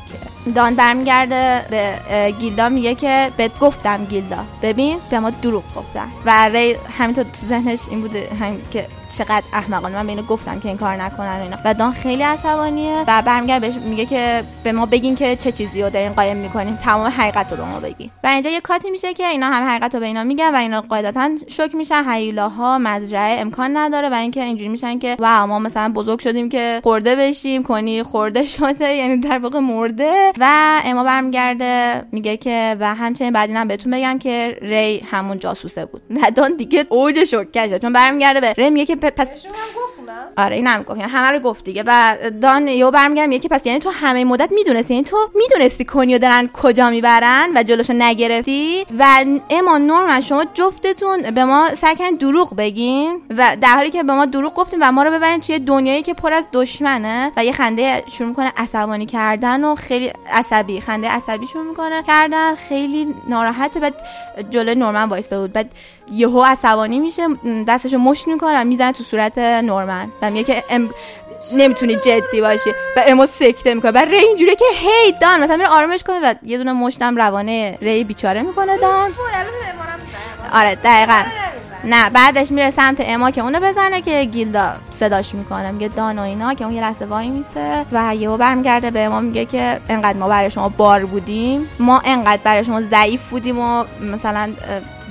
دان 0.55 0.76
برمیگرده 0.76 1.66
به 1.70 2.34
گیلدا 2.39 2.70
میگه 2.70 2.95
که 2.95 3.32
بهت 3.38 3.59
گفتم 3.59 4.05
گیلدا. 4.05 4.38
ببین 4.62 4.97
به 5.09 5.20
ما 5.20 5.30
دروغ 5.30 5.64
گفتن. 5.76 6.07
و 6.26 6.49
ری 6.49 6.76
همینطور 6.97 7.24
تو 7.24 7.47
ذهنش 7.47 7.80
این 7.89 8.01
بوده 8.01 8.28
همین 8.39 8.62
که 8.72 8.88
چقدر 9.18 9.43
احمقانه. 9.53 9.95
من 9.95 10.03
به 10.03 10.09
اینو 10.09 10.24
گفتم 10.24 10.59
که 10.59 10.68
این 10.68 10.78
کار 10.78 10.95
نکنن 10.95 11.41
اینا. 11.41 11.57
و 11.66 11.74
دان 11.74 11.91
خیلی 11.91 12.24
عصبانیه. 12.24 13.03
و 13.07 13.22
برمیگرده 13.22 13.68
بهش 13.68 13.78
میگه 13.78 14.05
که 14.05 14.43
به 14.64 14.72
ما 14.72 14.86
بگین 14.86 15.16
که 15.16 15.36
چه 15.36 15.51
چیزی 15.51 15.82
رو 15.82 15.89
دارین 15.89 16.14
قایم 16.14 16.38
می‌کنین. 16.38 16.78
تمام 16.78 17.07
حقیقت 17.07 17.51
رو 17.51 17.57
به 17.57 17.64
ما 17.64 17.80
بگین. 17.80 18.09
و 18.24 18.28
اینجا 18.28 18.49
یه 18.49 18.62
کاتی 18.62 18.91
میشه 18.91 19.14
که 19.14 19.28
اینا 19.28 19.45
هم 19.45 19.70
حقیقت 19.70 19.93
رو 19.93 19.99
به 19.99 20.05
اینا 20.05 20.24
میگن 20.24 20.55
و 20.55 20.57
اینا 20.57 20.82
قاعدتا 20.82 21.30
شوک 21.47 21.76
میشن. 21.76 22.03
هیولاها 22.07 22.78
مزرعه 22.78 23.41
امکان 23.41 23.78
نداره 23.78 24.09
و 24.09 24.14
اینکه 24.14 24.43
اینجوری 24.43 24.70
میشن 24.70 24.99
که 24.99 25.16
واو 25.20 25.47
ما 25.47 25.59
مثلا 25.59 25.91
بزرگ 25.95 26.20
شدیم 26.20 26.49
که 26.49 26.80
خورده 26.84 27.16
بشیم 27.16 27.64
کنی 27.64 28.03
خورده 28.03 28.45
شده 28.57 28.93
یعنی 28.93 29.18
در 29.18 29.39
واقع 29.39 29.59
مرده. 29.59 30.34
و 30.39 30.82
اما 30.86 31.03
برمیگرده 31.03 32.03
میگه 32.12 32.38
که 32.38 32.78
و 32.80 32.95
همچنین 32.95 33.34
بعد 33.34 33.49
اینم 33.49 33.68
بهتون 33.68 33.91
بگم 33.91 34.20
که 34.20 34.57
ری 34.62 34.99
همون 34.99 35.39
جاسوسه 35.39 35.86
بود. 35.86 36.01
و 36.16 36.32
دان 36.36 36.55
دیگه 36.55 36.86
اوج 36.89 37.24
شوکشه 37.24 37.80
چون 37.80 37.93
برمیگرده 37.93 38.41
به 38.41 38.53
ری 38.57 38.70
میگه 38.70 38.86
که 38.86 38.95
پس 39.09 39.27
آره 40.37 40.55
این 40.55 40.67
هم 40.67 40.83
گفت 40.83 40.97
یعنی 40.99 41.11
همه 41.11 41.31
رو 41.31 41.39
گفت 41.39 41.63
دیگه. 41.65 41.83
و 41.87 42.17
دان 42.41 42.67
یو 42.67 42.91
برمیگردم 42.91 43.31
یکی 43.31 43.47
پس 43.47 43.65
یعنی 43.65 43.79
تو 43.79 43.89
همه 43.89 44.25
مدت 44.25 44.51
می‌دونستی؟ 44.51 44.93
یعنی 44.93 45.05
تو 45.05 45.17
می‌دونستی 45.35 45.85
کنیو 45.85 46.17
دارن 46.17 46.49
کجا 46.53 46.89
می‌برن 46.89 47.51
و 47.55 47.63
جلوشو 47.63 47.93
نگرفتی؟ 47.93 48.85
و 48.99 49.25
اما 49.49 49.77
نورمن 49.77 50.21
شما 50.21 50.45
جفتتون 50.53 51.21
به 51.31 51.45
ما 51.45 51.75
سکن 51.75 52.09
دروغ 52.09 52.55
بگین 52.55 53.21
و 53.37 53.57
در 53.61 53.75
حالی 53.75 53.89
که 53.89 54.03
به 54.03 54.13
ما 54.13 54.25
دروغ 54.25 54.53
گفتیم 54.53 54.79
و 54.81 54.91
ما 54.91 55.03
رو 55.03 55.11
ببرین 55.11 55.39
توی 55.39 55.59
دنیایی 55.59 56.01
که 56.01 56.13
پر 56.13 56.33
از 56.33 56.47
دشمنه 56.53 57.31
و 57.37 57.45
یه 57.45 57.51
خنده 57.51 58.03
شروع 58.07 58.29
می‌کنه 58.29 58.53
عصبانی 58.57 59.05
کردن 59.05 59.63
و 59.63 59.75
خیلی 59.75 60.11
عصبی 60.31 60.81
خنده 60.81 61.07
عصبی 61.09 61.47
شروع 61.47 61.65
می‌کنه 61.65 62.03
کردن. 62.07 62.55
خیلی 62.55 63.15
ناراحته. 63.27 63.79
بعد 63.79 63.93
جلوی 64.49 64.75
نورمن 64.75 65.09
وایسته 65.09 65.39
بود. 65.39 65.53
بعد 65.53 65.71
یهو 66.12 66.43
عصبانی 66.43 66.99
میشه 66.99 67.28
دستشو 67.68 67.97
مشت 67.97 68.28
می‌کنه 68.28 68.64
می‌زنه 68.64 68.91
تو 68.91 69.03
صورت 69.03 69.38
نورمن 69.38 70.07
و 70.22 70.32
میگه 70.32 70.43
که 70.43 70.64
ام... 70.70 70.89
نمی‌تونی 71.55 71.95
جدی 71.95 72.41
باشی 72.41 72.70
و 72.97 73.03
امو 73.07 73.26
سکته 73.26 73.74
می‌کنه. 73.74 73.91
بعد 73.91 74.09
ری 74.09 74.18
اینجوریه 74.18 74.55
که 74.55 74.66
هی 74.76 75.12
دان 75.22 75.43
مثلا 75.43 75.57
میره 75.57 75.70
آرامش 75.70 76.03
کنه 76.03 76.20
و 76.24 76.34
یه 76.43 76.57
دونه 76.57 76.74
مشتم 76.74 77.16
روانه 77.16 77.78
ری 77.82 78.03
بیچاره 78.03 78.41
می‌کنه 78.41 78.78
دان. 78.78 79.12
آره 80.53 80.76
دقیقا. 80.76 81.24
نه 81.84 82.09
بعدش 82.09 82.51
میره 82.51 82.70
سمت 82.70 82.97
اما 82.99 83.32
که 83.32 83.41
اونو 83.41 83.59
بزنه 83.59 84.01
که 84.01 84.24
گیلدا 84.24 84.74
صداش 84.99 85.36
می‌کنه. 85.36 85.72
میگه 85.72 85.88
دان 85.88 86.20
و 86.20 86.22
اینا 86.22 86.53
که 86.53 86.66
اون 86.66 86.74
یه 86.74 86.82
لحظه 86.82 87.05
وای 87.05 87.30
میسه 87.30 87.86
و 87.91 88.16
یهو 88.16 88.38
برمیگرده 88.38 88.91
به 88.91 88.99
اما 88.99 89.20
میگه 89.20 89.45
که 89.45 89.80
انقدر 89.89 90.18
ما 90.18 90.28
برای 90.28 90.51
شما 90.51 90.70
بار 90.70 91.05
بودیم 91.05 91.70
ما 91.80 92.01
انقدر 92.05 92.41
برای 92.43 92.64
شما 92.64 92.82
ضعیف 92.82 93.30
بودیم 93.30 93.59
و 93.59 93.84
مثلا 94.01 94.53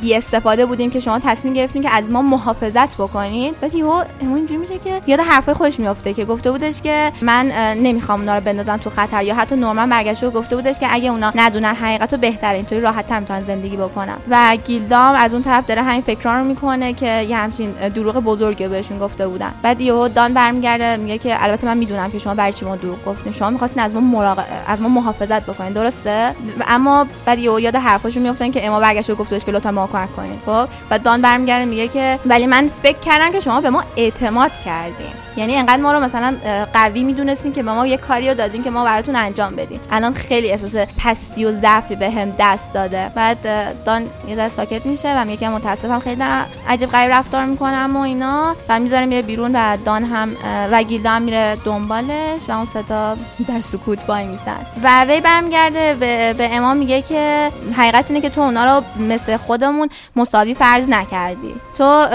بی 0.00 0.14
استفاده 0.14 0.66
بودیم 0.66 0.90
که 0.90 1.00
شما 1.00 1.18
تصمیم 1.18 1.54
گرفتین 1.54 1.82
که 1.82 1.90
از 1.90 2.10
ما 2.10 2.22
محافظت 2.22 2.94
بکنید. 2.94 3.60
بعد 3.60 3.74
یهو 3.74 4.04
اما 4.22 4.36
اینجوری 4.36 4.60
میشه 4.60 4.78
که 4.78 5.00
یاد 5.06 5.20
حرفای 5.20 5.54
خودش 5.54 5.80
میافته 5.80 6.14
که 6.14 6.24
گفته 6.24 6.50
بودش 6.50 6.82
که 6.82 7.12
من 7.22 7.46
نمی‌خوام 7.74 8.20
اونا 8.20 8.34
رو 8.34 8.40
بندازم 8.40 8.76
تو 8.76 8.90
خطر 8.90 9.24
یا 9.24 9.34
حتی 9.34 9.56
نورمن 9.56 9.90
برگشته 9.90 10.26
و 10.26 10.30
گفته 10.30 10.56
بودش 10.56 10.78
که 10.78 10.86
اگه 10.90 11.10
اونا 11.10 11.32
ندونن 11.34 11.74
حقیقت 11.74 12.12
رو 12.12 12.18
بهتره 12.18 12.56
اینطوری 12.56 12.80
راحت 12.80 13.12
می‌تونن 13.12 13.44
زندگی 13.46 13.76
بکنن. 13.76 14.16
و 14.30 14.56
گیلدام 14.66 15.14
از 15.14 15.32
اون 15.34 15.42
طرف 15.42 15.66
داره 15.66 15.82
همین 15.82 16.00
فکرا 16.00 16.38
رو 16.38 16.44
می‌کنه 16.44 16.92
که 16.92 17.22
یه 17.22 17.36
همچین 17.36 17.70
دروغ 17.70 18.16
بزرگی 18.16 18.68
بهشون 18.68 18.98
گفته 18.98 19.28
بودن. 19.28 19.52
بعد 19.62 19.80
یهو 19.80 20.08
دان 20.08 20.34
برمیگرده 20.34 20.96
میگه 20.96 21.18
که 21.18 21.44
البته 21.44 21.66
من 21.66 21.76
می‌دونم 21.76 22.10
که 22.10 22.18
شما 22.18 22.34
برای 22.34 22.52
چی 22.52 22.64
ما 22.64 22.76
دروغ 22.76 23.04
گفتین. 23.04 23.32
شما 23.32 23.50
می‌خواستین 23.50 23.82
از 23.82 23.94
ما 23.94 24.00
مراق... 24.00 24.44
از 24.66 24.80
ما 24.80 24.88
محافظت 24.88 25.46
بکنین. 25.46 25.72
درسته؟ 25.72 26.34
اما 26.68 27.06
بعد 27.24 27.38
یهو 27.38 27.60
یاد 27.60 27.76
حرفاشون 27.76 28.22
میافتن 28.22 28.50
که 28.50 28.66
اما 28.66 28.80
برگشته 28.80 29.12
و 29.12 29.16
گفتش 29.16 29.44
که 29.44 29.52
لطفا 29.52 29.70
کمک 29.92 30.16
کنین 30.16 30.38
خب؟ 30.46 30.68
و 30.90 30.98
دان 30.98 31.22
برمیگرده 31.22 31.64
میگه 31.64 31.88
که 31.88 32.18
ولی 32.26 32.46
من 32.46 32.70
فکر 32.82 32.98
کردم 32.98 33.32
که 33.32 33.40
شما 33.40 33.60
به 33.60 33.70
ما 33.70 33.84
اعتماد 33.96 34.50
کردین. 34.64 35.12
یعنی 35.36 35.56
انقدر 35.56 35.82
ما 35.82 35.92
رو 35.92 36.00
مثلا 36.00 36.36
قوی 36.72 37.02
می‌دونستین 37.02 37.52
که 37.52 37.62
به 37.62 37.72
ما 37.72 37.86
یه 37.86 37.96
کاری 37.96 38.28
رو 38.28 38.34
دادین 38.34 38.62
که 38.62 38.70
ما 38.70 38.84
براتون 38.84 39.16
انجام 39.16 39.56
بدیم. 39.56 39.80
الان 39.90 40.14
خیلی 40.14 40.50
احساس 40.50 40.88
پستی 40.98 41.44
و 41.44 41.52
ضعفی 41.52 41.96
به 41.96 42.10
هم 42.10 42.32
دست 42.38 42.72
داده. 42.72 43.10
بعد 43.14 43.38
دان 43.84 44.02
یه 44.28 44.36
ذره 44.36 44.48
ساکت 44.48 44.86
میشه 44.86 45.20
و 45.20 45.24
میگه 45.24 45.36
که 45.36 45.48
متاسفم. 45.48 45.98
خیلی 45.98 46.22
عجیب 46.68 46.90
غریب 46.90 47.12
رفتار 47.12 47.44
می‌کنم 47.44 47.96
و 47.96 48.00
اینا. 48.00 48.56
و 48.68 48.80
می‌ذاره 48.80 49.06
میره 49.06 49.22
بیرون 49.22 49.50
و 49.56 49.76
دان 49.84 50.04
هم 50.04 50.36
و 50.72 50.82
گیلدا 50.82 51.10
هم 51.10 51.22
میره 51.22 51.56
دنبالش 51.64 52.40
و 52.48 52.52
اون 52.52 52.66
ستا 52.66 53.16
در 53.48 53.60
سکوت 53.60 53.98
وای 54.08 54.26
میسن. 54.26 54.66
و 54.82 55.04
ری 55.04 55.20
برمیگرده 55.20 55.94
به, 55.94 56.34
به 56.38 56.56
امام 56.56 56.76
میگه 56.76 57.02
که 57.02 57.50
حقیقت 57.76 58.10
اینه 58.10 58.20
که 58.20 58.30
تو 58.30 58.40
اونا 58.40 58.64
رو 58.76 58.84
مثل 59.08 59.36
خودمون 59.36 59.88
مساوی 60.16 60.54
فرض 60.54 60.88
نکردی. 60.88 61.54
تو 61.78 62.06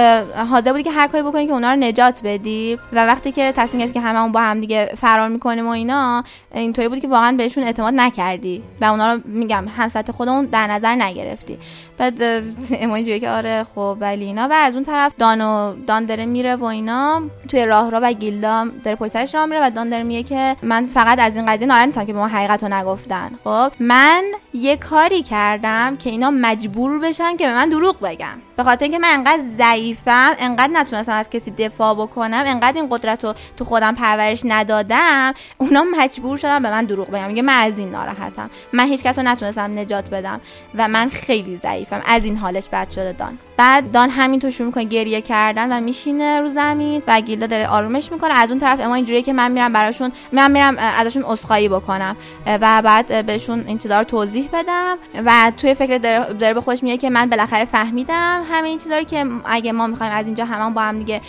حاضر 0.51 0.71
بودی 0.71 0.83
که 0.83 0.91
هر 0.91 1.07
کاری 1.07 1.23
بکنی 1.23 1.47
که 1.47 1.53
اونا 1.53 1.73
رو 1.73 1.79
نجات 1.79 2.19
بدی 2.23 2.79
و 2.93 3.04
وقتی 3.07 3.31
که 3.31 3.53
تصمیم 3.55 3.79
گرفتی 3.79 3.93
که 3.93 4.01
هممون 4.01 4.31
با 4.31 4.39
هم 4.39 4.59
دیگه 4.59 4.91
فرار 4.97 5.29
می‌کنیم 5.29 5.67
و 5.67 5.69
اینا 5.69 6.23
اینطوری 6.53 6.87
بود 6.87 6.99
که 6.99 7.07
واقعا 7.07 7.31
بهشون 7.37 7.63
اعتماد 7.63 7.93
نکردی 7.93 8.63
و 8.81 8.85
اونا 8.85 9.13
رو 9.13 9.21
میگم 9.25 9.65
هم 9.77 9.87
سطح 9.87 10.11
خودمون 10.11 10.45
در 10.45 10.67
نظر 10.67 10.95
نگرفتی. 10.95 11.57
بعد 11.97 12.21
اه، 12.21 12.41
اما 12.83 12.95
اینجوری 12.95 13.19
که 13.19 13.29
آره 13.29 13.63
خب 13.75 13.97
ولی 13.99 14.25
اینا. 14.25 14.47
و 14.47 14.53
از 14.53 14.73
اون 14.75 14.83
طرف 14.83 15.11
دان 15.17 15.41
و 15.41 15.73
دان 15.87 16.05
داره 16.05 16.25
میره 16.25 16.55
و 16.55 16.63
اینا. 16.63 17.21
توی 17.47 17.65
راه 17.65 17.91
رو 17.91 17.99
و 17.99 18.13
گیلدا 18.13 18.67
داره 18.83 18.95
پشت 18.95 19.11
سرش 19.11 19.35
راه 19.35 19.45
میره 19.45 19.67
و 19.67 19.69
دان 19.69 19.89
داره 19.89 20.03
میگه 20.03 20.23
که 20.23 20.55
من 20.63 20.87
فقط 20.87 21.19
از 21.19 21.35
این 21.35 21.45
قضیه 21.45 21.67
ناراحت 21.67 21.85
نیستم 21.85 22.05
که 22.05 22.13
به 22.13 22.19
ما 22.19 22.27
حقیقت 22.27 22.63
رو 22.63 22.73
نگفتن. 22.73 23.31
خب 23.43 23.71
من 23.79 24.23
یه 24.53 24.77
کاری 24.77 25.23
کردم 25.23 25.97
که 25.97 26.09
اینا 26.09 26.31
مجبور 26.31 26.99
بشن 26.99 27.37
که 27.37 27.47
به 27.47 27.53
من 27.53 27.69
دروغ 27.69 27.95
بگم 28.01 28.37
به 28.57 28.63
خاطر 28.63 28.83
اینکه 28.83 28.99
من 28.99 29.09
انقدر 29.13 29.43
ضعیفم 29.57 30.35
انقدر 30.39 30.73
نتونستم 30.73 31.11
از 31.11 31.29
کسی 31.29 31.51
دفاع 31.51 31.93
بکنم 31.93 32.43
انقدر 32.45 32.81
این 32.81 32.89
قدرت 32.89 33.23
رو 33.23 33.33
تو 33.57 33.65
خودم 33.65 33.95
پرورش 33.95 34.41
ندادم 34.45 35.33
اونا 35.57 35.83
مجبور 35.97 36.37
شدن 36.37 36.63
به 36.63 36.69
من 36.69 36.85
دروغ 36.85 37.11
بگم 37.11 37.27
میگه 37.27 37.41
من 37.41 37.61
از 37.61 37.77
این 37.79 37.91
ناراحتم. 37.91 38.49
من 38.73 38.85
هیچ 38.85 39.03
کس 39.03 39.19
رو 39.19 39.25
نتونستم 39.25 39.79
نجات 39.79 40.09
بدم. 40.09 40.41
و 40.75 40.87
من 40.87 41.09
خیلی 41.09 41.57
ضعیفم 41.85 42.03
از 42.05 42.25
این 42.25 42.37
حالش 42.37 42.69
بد 42.69 42.89
شده 42.89 43.11
دان. 43.11 43.37
بعد 43.57 43.91
دان 43.91 44.09
همینطور 44.09 44.49
شروع 44.49 44.67
می‌کنه 44.67 44.83
گریه 44.83 45.21
کردن 45.21 45.77
و 45.77 45.81
میشینه 45.81 46.41
رو 46.41 46.49
زمین 46.49 47.03
و 47.07 47.21
گیلدا 47.21 47.47
داره 47.47 47.67
آرومش 47.67 48.11
می‌کنه. 48.11 48.33
از 48.33 48.51
اون 48.51 48.59
طرف 48.59 48.79
اما 48.79 48.95
اینجوریه 48.95 49.21
که 49.21 49.33
من 49.33 49.51
میرم 49.51 49.73
براشون 49.73 50.11
من 50.31 50.51
میرم 50.51 50.77
ازشون 50.77 51.23
عذرخواهی 51.23 51.69
بکنم. 51.69 52.15
و 52.47 52.81
بعد 52.81 53.25
بهشون 53.25 53.79
رو 53.89 54.03
توضیح 54.03 54.49
بدم. 54.53 54.97
و 55.25 55.51
توی 55.57 55.73
فکر 55.73 55.97
داره, 55.97 56.33
داره 56.33 56.53
به 56.53 56.61
خودش 56.61 56.83
میگه 56.83 56.97
که 56.97 57.09
من 57.09 57.29
بالاخره 57.29 57.65
فهمیدم 57.65 58.41
همه 58.51 58.67
این 58.67 58.77
چیزا 58.77 59.01
که 59.01 59.25
اگه 59.45 59.71
ما 59.71 59.87
می‌خوایم 59.87 60.13
از 60.13 60.25
اینجا 60.25 60.45
هممون 60.45 60.73
با 60.73 60.81
هم 60.81 60.99
دیگه 60.99 61.21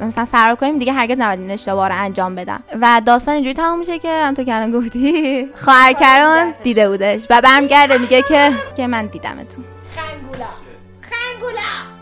مثلا 0.00 0.24
فرار 0.32 0.54
کنیم 0.54 0.78
دیگه 0.78 0.92
هرگز 0.92 1.16
نباید 1.18 1.40
این 1.40 1.50
اشتباه 1.50 1.88
رو 1.88 1.94
انجام 1.98 2.34
بدم 2.34 2.62
و 2.80 3.02
داستان 3.06 3.34
اینجوری 3.34 3.54
تموم 3.54 3.78
میشه 3.78 3.98
که 3.98 4.08
همونطور 4.08 4.44
که 4.44 4.54
الان 4.54 4.72
گفتی 4.72 5.48
خواهر 5.56 5.92
کرون 5.92 6.54
دیده 6.62 6.88
بودش. 6.88 7.26
و 7.30 7.40
برمیگرده 7.40 7.98
میگه 7.98 8.22
که 8.22 8.52
که 8.76 8.86
من 8.86 9.06
دیدمتون. 9.06 9.64
خنگولا. 9.96 10.46
خنگولا. 11.00 11.95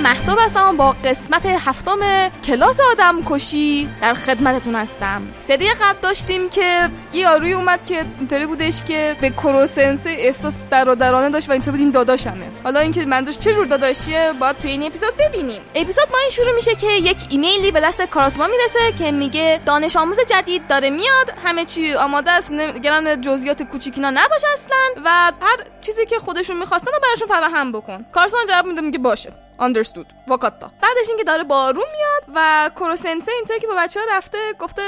محتوب 0.00 0.38
هستم 0.40 0.76
با 0.76 0.94
قسمت 1.04 1.46
هفتم 1.46 2.28
کلاس 2.44 2.80
آدم 2.80 3.22
کشی 3.26 3.88
در 4.00 4.14
خدمتتون 4.14 4.74
هستم. 4.74 5.22
سری 5.40 5.70
قبل 5.70 5.98
داشتیم 6.02 6.48
که 6.48 6.88
یه 7.12 7.20
یاروی 7.20 7.52
اومد 7.52 7.86
که 7.86 8.04
اینطوری 8.18 8.46
بودش 8.46 8.82
که 8.82 9.16
به 9.20 9.30
کروسنسه 9.30 10.10
احساس 10.10 10.58
برادرانه 10.70 11.30
داشت 11.30 11.48
و 11.48 11.52
اینطوری 11.52 11.70
بود 11.70 11.80
این 11.80 11.90
داداشمه. 11.90 12.46
حالا 12.64 12.80
اینکه 12.80 13.06
منظورش 13.06 13.38
چه 13.38 13.54
جور 13.54 13.66
داداشیه 13.66 14.32
باید 14.40 14.58
توی 14.58 14.70
این 14.70 14.82
اپیزود 14.82 15.16
ببینیم. 15.18 15.60
اپیزود 15.74 16.04
ما 16.12 16.18
این 16.18 16.30
شروع 16.30 16.54
میشه 16.54 16.74
که 16.74 16.86
یک 16.86 17.16
ایمیلی 17.28 17.70
به 17.70 17.80
دست 17.80 18.02
کاراسما 18.02 18.46
می‌رسه 18.46 18.92
که 18.98 19.10
میگه 19.10 19.60
دانش 19.66 19.96
آموز 19.96 20.16
جدید 20.28 20.66
داره 20.68 20.90
میاد 20.90 21.32
همه 21.44 21.64
چی 21.64 21.94
آماده 21.94 22.30
است 22.30 22.52
نگران 22.52 23.20
جزئیات 23.20 23.62
کوچیکینا 23.62 24.10
نباش 24.10 24.44
اصلا 24.52 25.02
و 25.04 25.32
هر 25.40 25.56
چیزی 25.80 26.06
که 26.06 26.18
خودشون 26.18 26.56
می‌خواستن 26.56 26.92
رو 26.92 26.98
براشون 27.02 27.28
فراهم 27.28 27.72
بکن. 27.72 28.06
کارسمان 28.12 28.46
جواب 28.46 28.66
میده 28.66 28.80
میگه 28.80 28.98
باشه. 28.98 29.32
Understood. 29.60 30.06
واکاتا 30.28 30.70
بعدش 30.82 31.08
اینکه 31.08 31.24
داره 31.24 31.44
بارون 31.44 31.84
میاد 31.92 32.36
و 32.36 32.70
کروسنسه 32.76 33.32
اینطوری 33.32 33.60
که 33.60 33.66
با 33.66 33.74
بچه 33.78 34.00
ها 34.00 34.06
رفته 34.16 34.38
گفته 34.58 34.82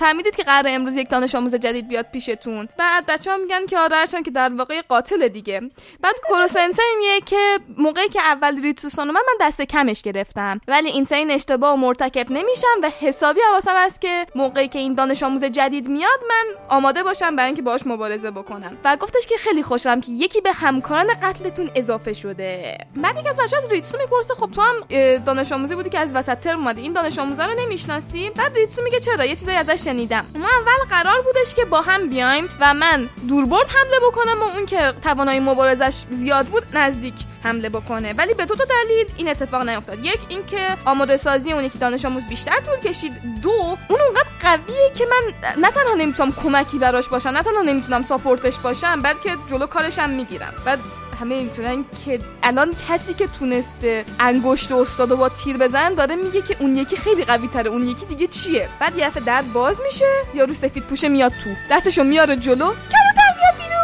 فهمیدید 0.00 0.36
که 0.36 0.42
قرار 0.42 0.64
امروز 0.68 0.96
یک 0.96 1.10
دانش 1.10 1.34
آموز 1.34 1.54
جدید 1.54 1.88
بیاد 1.88 2.06
پیشتون. 2.12 2.68
بعد 2.76 3.06
بچه 3.06 3.30
ها 3.30 3.36
میگن 3.36 3.66
که 3.66 3.78
آره 3.78 3.96
هرچند 3.96 4.24
که 4.24 4.30
در 4.30 4.52
واقع 4.54 4.82
قاتل 4.88 5.28
دیگه. 5.28 5.60
بعد 6.00 6.14
کروسنسه 6.28 6.82
میگه 6.98 7.20
که 7.20 7.58
موقعی 7.78 8.08
که 8.08 8.20
اول 8.20 8.62
ریتسوسان 8.62 9.06
اومد 9.08 9.22
من 9.26 9.46
دست 9.46 9.62
کمش 9.62 10.02
گرفتم. 10.02 10.60
ولی 10.68 10.88
این 10.90 11.06
این 11.10 11.30
اشتباه 11.30 11.72
و 11.72 11.76
مرتکب 11.76 12.30
نمیشم 12.30 12.80
و 12.82 12.90
حسابی 13.00 13.40
حواسم 13.50 13.74
هست 13.76 14.00
که 14.00 14.26
موقعی 14.34 14.68
که 14.68 14.78
این 14.78 14.94
دانش 14.94 15.22
آموز 15.22 15.44
جدید 15.44 15.88
میاد 15.88 16.20
من 16.28 16.44
آماده 16.68 17.02
باشم 17.02 17.36
برای 17.36 17.46
اینکه 17.46 17.62
باهاش 17.62 17.86
مبارزه 17.86 18.30
بکنم. 18.30 18.78
و 18.84 18.96
گفتش 18.96 19.26
که 19.26 19.36
خیلی 19.36 19.62
خوشم 19.62 20.00
که 20.00 20.12
یکی 20.12 20.40
به 20.40 20.52
همکاران 20.52 21.06
قتلتون 21.22 21.70
اضافه 21.74 22.12
شده. 22.12 22.78
بعد 22.96 23.18
یکی 23.18 23.28
از 23.28 23.36
بچه‌ها 23.36 23.62
از 23.62 23.70
ریتسو 23.70 23.98
می‌پرسه 24.02 24.34
خب 24.34 24.50
تو 24.50 24.62
هم 24.62 24.76
دانش 25.18 25.52
آموزی 25.52 25.74
بودی 25.74 25.90
که 25.90 25.98
از 25.98 26.14
وسط 26.14 26.40
ترم 26.40 26.58
اومدی. 26.58 26.80
این 26.80 26.92
دانش 26.92 27.18
آموزا 27.18 27.46
رو 27.46 27.52
نمی‌شناسی؟ 27.58 28.30
بعد 28.30 28.56
ریتسو 28.56 28.82
میگه 28.82 29.00
چرا؟ 29.00 29.24
یه 29.24 29.36
چیزایی 29.36 29.56
ازش 29.56 29.84
شنیدم. 29.84 30.26
ما 30.34 30.48
اول 30.48 30.88
قرار 30.90 31.22
بودش 31.22 31.54
که 31.54 31.64
با 31.64 31.80
هم 31.80 32.08
بیایم 32.08 32.48
و 32.60 32.74
من 32.74 33.08
دوربرد 33.28 33.66
حمله 33.68 33.96
بکنم 34.08 34.42
و 34.42 34.44
اون 34.44 34.66
که 34.66 34.92
توانایی 35.02 35.40
مبارزش 35.40 36.02
زیاد 36.10 36.46
بود 36.46 36.62
نزدیک 36.72 37.14
حمله 37.44 37.68
بکنه. 37.68 38.12
ولی 38.12 38.34
به 38.34 38.44
دو 38.44 38.54
تا 38.54 38.64
دلیل 38.64 39.06
این 39.16 39.28
اتفاق 39.28 39.68
نیفتاد. 39.68 40.04
یک 40.04 40.18
اینکه 40.28 40.76
آماده 40.84 41.16
سازی 41.16 41.52
اون 41.52 41.64
یکی 41.64 41.78
دانش 41.78 42.04
آموز 42.04 42.24
بیشتر 42.24 42.60
طول 42.60 42.90
کشید. 42.90 43.12
دو 43.42 43.50
اون 43.88 44.00
اونقدر 44.00 44.28
قویه 44.40 44.90
که 44.94 45.04
من 45.06 45.52
نه 45.62 45.70
تنها 45.70 45.94
نمی‌تونم 45.94 46.32
کمکی 46.32 46.78
براش 46.78 47.08
باشم 47.08 47.28
نه 47.28 47.42
تنها 47.42 47.62
نمی‌تونم 47.62 48.02
ساپورتش 48.02 48.58
باشم 48.58 49.02
بلکه 49.02 49.30
جلو 49.50 49.66
کارشم 49.66 50.10
می‌گیرم. 50.10 50.54
بعد 50.64 50.78
همه 51.22 51.34
اینطورن 51.34 51.84
که 52.04 52.18
الان 52.42 52.74
کسی 52.88 53.14
که 53.14 53.26
تونسته 53.26 54.04
انگشت 54.20 54.72
استادو 54.72 55.16
با 55.16 55.28
تیر 55.28 55.56
بزن 55.56 55.94
داره 55.94 56.16
میگه 56.16 56.42
که 56.42 56.56
اون 56.60 56.76
یکی 56.76 56.96
خیلی 56.96 57.24
قوی 57.24 57.48
تره 57.48 57.70
اون 57.70 57.86
یکی 57.86 58.06
دیگه 58.06 58.26
چیه؟ 58.26 58.68
بعد 58.80 58.98
یه 58.98 59.10
در 59.10 59.42
باز 59.42 59.80
میشه 59.86 60.04
یارو 60.34 60.54
سفید 60.54 60.82
پوشه 60.82 61.08
میاد 61.08 61.32
تو. 61.44 61.50
دستشو 61.70 62.04
میاره 62.04 62.36
جلو 62.36 62.64
کبوتر 62.64 63.32
میاد 63.36 63.54
بیرون. 63.58 63.81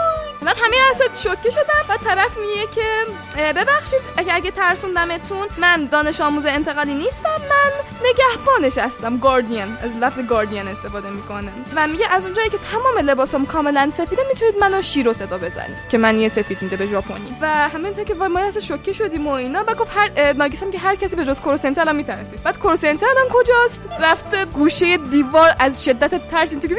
بعد 0.49 0.57
همه 0.63 0.77
اصلا 0.91 1.07
شوکه 1.15 1.51
شدم 1.51 1.85
و 1.89 1.97
طرف 1.97 2.37
میگه 2.37 2.67
که 2.75 3.07
ببخشید 3.53 4.01
اگه 4.17 4.35
اگه 4.35 4.51
ترسوندمتون 4.51 5.49
من 5.59 5.85
دانش 5.85 6.21
آموز 6.21 6.47
انتقالی 6.47 6.95
نیستم 6.95 7.41
من 7.51 7.73
نگهبانش 8.05 8.79
هستم 8.79 9.19
گاردین 9.19 9.79
از 9.83 9.97
لفظ 9.97 10.19
گاردین 10.21 10.69
استفاده 10.69 11.11
می‌کنه. 11.11 11.53
و 11.77 11.87
میگه 11.87 12.09
از 12.11 12.25
اونجایی 12.25 12.49
که 12.49 12.59
تمام 12.59 12.99
لباسم 13.11 13.47
کاملا 13.47 13.91
سفیده 13.91 14.23
می‌تونید 14.29 14.55
منو 14.61 14.83
شیرو 14.83 15.13
صدا 15.13 15.39
بزنید 15.39 15.77
که 15.89 15.99
من 15.99 16.19
یه 16.19 16.29
سفید 16.29 16.63
میده 16.63 16.77
به 16.77 16.87
ژاپنی. 16.87 17.37
و 17.41 17.47
همینطور 17.47 18.05
که 18.05 18.15
ما 18.15 18.41
اصلا 18.41 18.61
شوکه 18.61 18.93
شدیم 18.93 19.27
و 19.27 19.31
اینا 19.31 19.65
و 19.67 19.75
گفت 19.75 19.97
هر 19.97 20.33
ناگیسم 20.33 20.71
که 20.71 20.79
هر 20.79 20.95
کسی 20.95 21.17
به 21.17 21.25
جز 21.25 21.41
کوروسنته 21.41 21.81
الان 21.81 21.97
میترسید. 21.97 22.43
بعد 22.43 22.59
کوروسنته 22.59 23.07
الان 23.07 23.27
کجاست؟ 23.31 23.83
رفته 24.01 24.45
گوشه 24.45 24.97
دیوار 24.97 25.55
از 25.59 25.85
شدت 25.85 26.31
ترس 26.31 26.51
اینطوری 26.51 26.75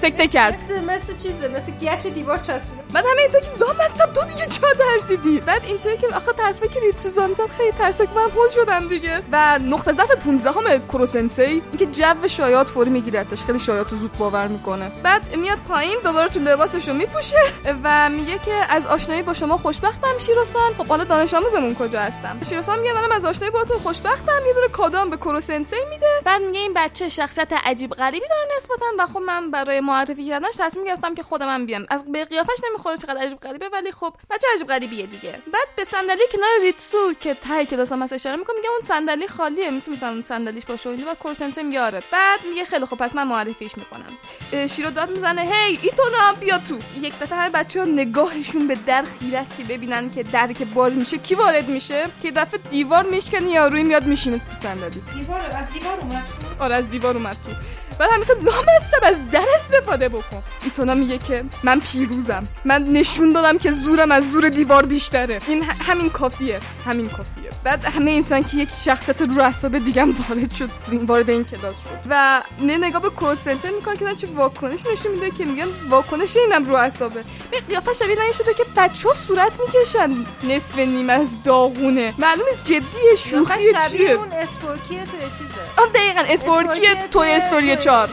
سکته 0.00 0.28
کرد. 0.28 0.54
مثل 0.54 0.84
مثل 0.84 1.16
چیزه 1.22 1.48
مثل 1.48 1.72
گچ 1.72 2.06
دیوار 2.06 2.38
چسبیده. 2.38 2.80
من 2.94 3.00
همه 3.00 3.22
اینطور 3.22 3.40
که 3.40 3.50
لام 3.60 3.76
هستم 3.80 4.12
تو 4.14 4.24
دیگه 4.24 4.46
چا 4.46 4.66
ترسیدی؟ 4.78 5.40
بعد 5.40 5.64
اینطوری 5.64 5.96
که 5.96 6.06
آخه 6.06 6.32
طرفی 6.32 6.68
که 6.68 6.80
ریتسوزان 6.80 7.34
زد 7.34 7.48
خیلی 7.56 7.72
ترسک 7.72 8.08
من 8.14 8.30
هول 8.30 8.50
شدم 8.50 8.88
دیگه. 8.88 9.22
و 9.32 9.58
نقطه 9.58 9.92
ضعف 9.92 10.10
15 10.10 10.50
همه 10.50 10.78
کروسنسی 10.78 11.42
اینکه 11.42 11.86
جو 11.86 12.28
شایعات 12.28 12.68
فوری 12.68 12.90
میگیرتش. 12.90 13.42
خیلی 13.42 13.58
شایعات 13.58 13.90
رو 13.90 13.96
زود 13.96 14.18
باور 14.18 14.46
می‌کنه. 14.48 14.90
بعد 15.02 15.36
میاد 15.36 15.58
پایین 15.68 15.96
دوباره 16.04 16.28
تو 16.28 16.40
لباسش 16.40 16.88
رو 16.88 16.94
میپوشه 16.94 17.36
و 17.84 18.08
میگه 18.08 18.38
که 18.38 18.54
از 18.68 18.86
آشنایی 18.86 19.22
با 19.22 19.34
شما 19.34 19.56
خوشبختم 19.56 20.18
شیروسان 20.18 20.74
خب 20.78 20.86
حالا 20.86 21.04
دانش 21.04 21.34
آموزمون 21.34 21.74
کجا 21.74 22.00
هستم؟ 22.00 22.38
شیروسان 22.48 22.78
میگه 22.78 22.92
منم 22.92 23.12
از 23.12 23.24
آشنایی 23.24 23.50
باهاتون 23.50 23.78
خوشبختم 23.78 24.46
یه 24.46 24.52
دونه 24.54 24.68
کادام 24.68 25.10
به 25.10 25.16
کروسنسی 25.16 25.76
میده. 25.90 26.06
بعد 26.24 26.42
میگه 26.42 26.60
این 26.60 26.72
بچه 26.76 27.08
شخصیت 27.08 27.52
عجیب 27.64 27.90
غریبی 27.90 28.26
داره 28.28 28.56
نسبتا 28.56 28.86
و 28.98 29.06
خب 29.06 29.18
من 29.18 29.50
برای 29.50 29.80
معرفی 29.90 30.26
کردنش 30.28 30.54
تصمیم 30.58 30.84
گرفتم 30.84 31.14
که 31.14 31.22
خودم 31.22 31.54
هم 31.54 31.66
بیام. 31.66 31.86
از 31.90 32.12
به 32.12 32.24
قیافش 32.24 32.58
نمی‌خوره 32.70 32.96
چقدر 32.96 33.20
عجیب 33.20 33.40
غریبه 33.40 33.68
ولی 33.72 33.92
خب 33.92 34.14
بچه 34.30 34.46
عجیب 34.54 34.66
غریبیه 34.66 35.06
دیگه. 35.06 35.32
بعد 35.52 35.68
به 35.76 35.84
صندلی 35.84 36.22
کنار 36.32 36.50
ریتسو 36.62 37.12
که 37.20 37.34
ته 37.34 37.66
کلاس 37.66 37.92
هست 37.92 38.12
اشاره 38.12 38.36
می‌کنه 38.36 38.56
میگه 38.56 38.68
اون 38.70 38.80
صندلی 38.80 39.28
خالیه. 39.28 39.70
می‌تونی 39.70 39.96
مثلا 39.96 40.22
صندلیش 40.24 40.66
باشه 40.66 40.90
و 40.90 40.92
و 41.10 41.14
کورسنسه 41.14 41.62
میاره. 41.62 42.02
بعد 42.12 42.40
میگه 42.50 42.64
خیلی 42.64 42.86
خب 42.86 42.96
پس 42.96 43.14
من 43.14 43.26
معرفیش 43.26 43.72
می‌کنم. 43.76 44.66
شیرو 44.66 44.90
داد 44.90 45.10
می‌زنه 45.10 45.42
هی 45.42 45.78
ایتونا 45.82 46.32
بیا 46.40 46.58
تو. 46.58 46.78
یک 47.00 47.18
دفعه 47.18 47.38
همه 47.38 47.50
بچه 47.50 47.80
ها 47.80 47.86
نگاهشون 47.86 48.66
به 48.66 48.74
در 48.86 49.02
خیره 49.02 49.38
است 49.38 49.56
که 49.56 49.64
ببینن 49.64 50.10
که 50.10 50.22
در 50.22 50.52
که 50.52 50.64
باز 50.64 50.96
میشه. 50.96 51.18
کی 51.18 51.34
وارد 51.34 51.68
میشه؟ 51.68 52.06
که 52.22 52.30
دفعه 52.30 52.60
دیوار 52.70 53.02
میشکنه 53.02 53.50
یا 53.50 53.68
روی 53.68 53.82
میاد 53.82 54.04
میشینه 54.06 54.38
تو 54.38 54.54
صندلی. 54.62 55.02
دیوار 55.14 55.40
از 55.40 55.70
دیوار 55.72 56.00
اومد. 56.00 56.26
آره 56.60 56.74
از 56.74 56.88
دیوار 56.88 57.16
اومد 57.16 57.36
تو. 57.46 57.52
بعد 57.98 58.10
همینطور 58.12 58.36
لام 58.36 58.64
هستم 58.76 58.98
از 59.02 59.30
در 59.30 59.44
استفاده 59.80 60.08
بکن. 60.08 60.42
ایتونا 60.64 60.94
میگه 60.94 61.18
که 61.18 61.44
من 61.62 61.80
پیروزم. 61.80 62.48
من 62.64 62.84
نشون 62.88 63.32
دادم 63.32 63.58
که 63.58 63.72
زورم 63.72 64.12
از 64.12 64.30
زور 64.32 64.48
دیوار 64.48 64.86
بیشتره. 64.86 65.40
این 65.48 65.62
همین 65.62 66.10
کافیه. 66.10 66.60
همین 66.86 67.08
کافیه. 67.08 67.50
بعد 67.64 67.84
همه 67.84 68.10
اینطورن 68.10 68.42
که 68.42 68.56
یک 68.56 68.68
شخصیت 68.84 69.22
رو 69.22 69.42
اعصاب 69.42 69.78
دیگه 69.78 70.04
وارد 70.04 70.54
شد 70.54 70.70
این- 70.90 71.04
وارد 71.04 71.30
این 71.30 71.44
کلاس 71.44 71.76
شد. 71.82 71.88
و 72.10 72.42
نه 72.60 72.76
نگاه 72.76 73.02
به 73.02 73.10
کد 73.16 73.38
سنتر 73.44 73.70
می‌کنن 73.70 73.96
که 73.96 74.14
چه 74.14 74.26
واکنش 74.26 74.80
نشون 74.92 75.12
میده 75.12 75.30
که 75.30 75.44
میگن 75.44 75.66
واکنش 75.88 76.36
اینم 76.36 76.64
رو 76.64 76.74
اعصابه. 76.74 77.24
می 77.52 77.60
قیافش 77.60 77.98
شبیه 77.98 78.32
شده 78.32 78.54
که 78.54 78.64
بچه 78.76 79.08
ها 79.08 79.14
صورت 79.14 79.58
می‌کشن. 79.60 80.26
نصف 80.54 80.78
نیم 80.78 81.10
از 81.10 81.42
داغونه. 81.42 82.14
معلوم 82.18 82.44
نیست 82.50 82.64
جدیه 82.64 83.16
شوخی 83.16 83.60
چیه؟ 83.90 84.10
اون 84.10 84.32
اسپورکیه 84.32 85.04
توی 85.04 85.20
چیزه. 85.20 85.82
آن 85.82 85.88
دقیقا 85.94 86.20
اسپورکی 86.28 86.86
توی 87.10 87.30
استوری 87.30 87.76
چار 87.76 88.10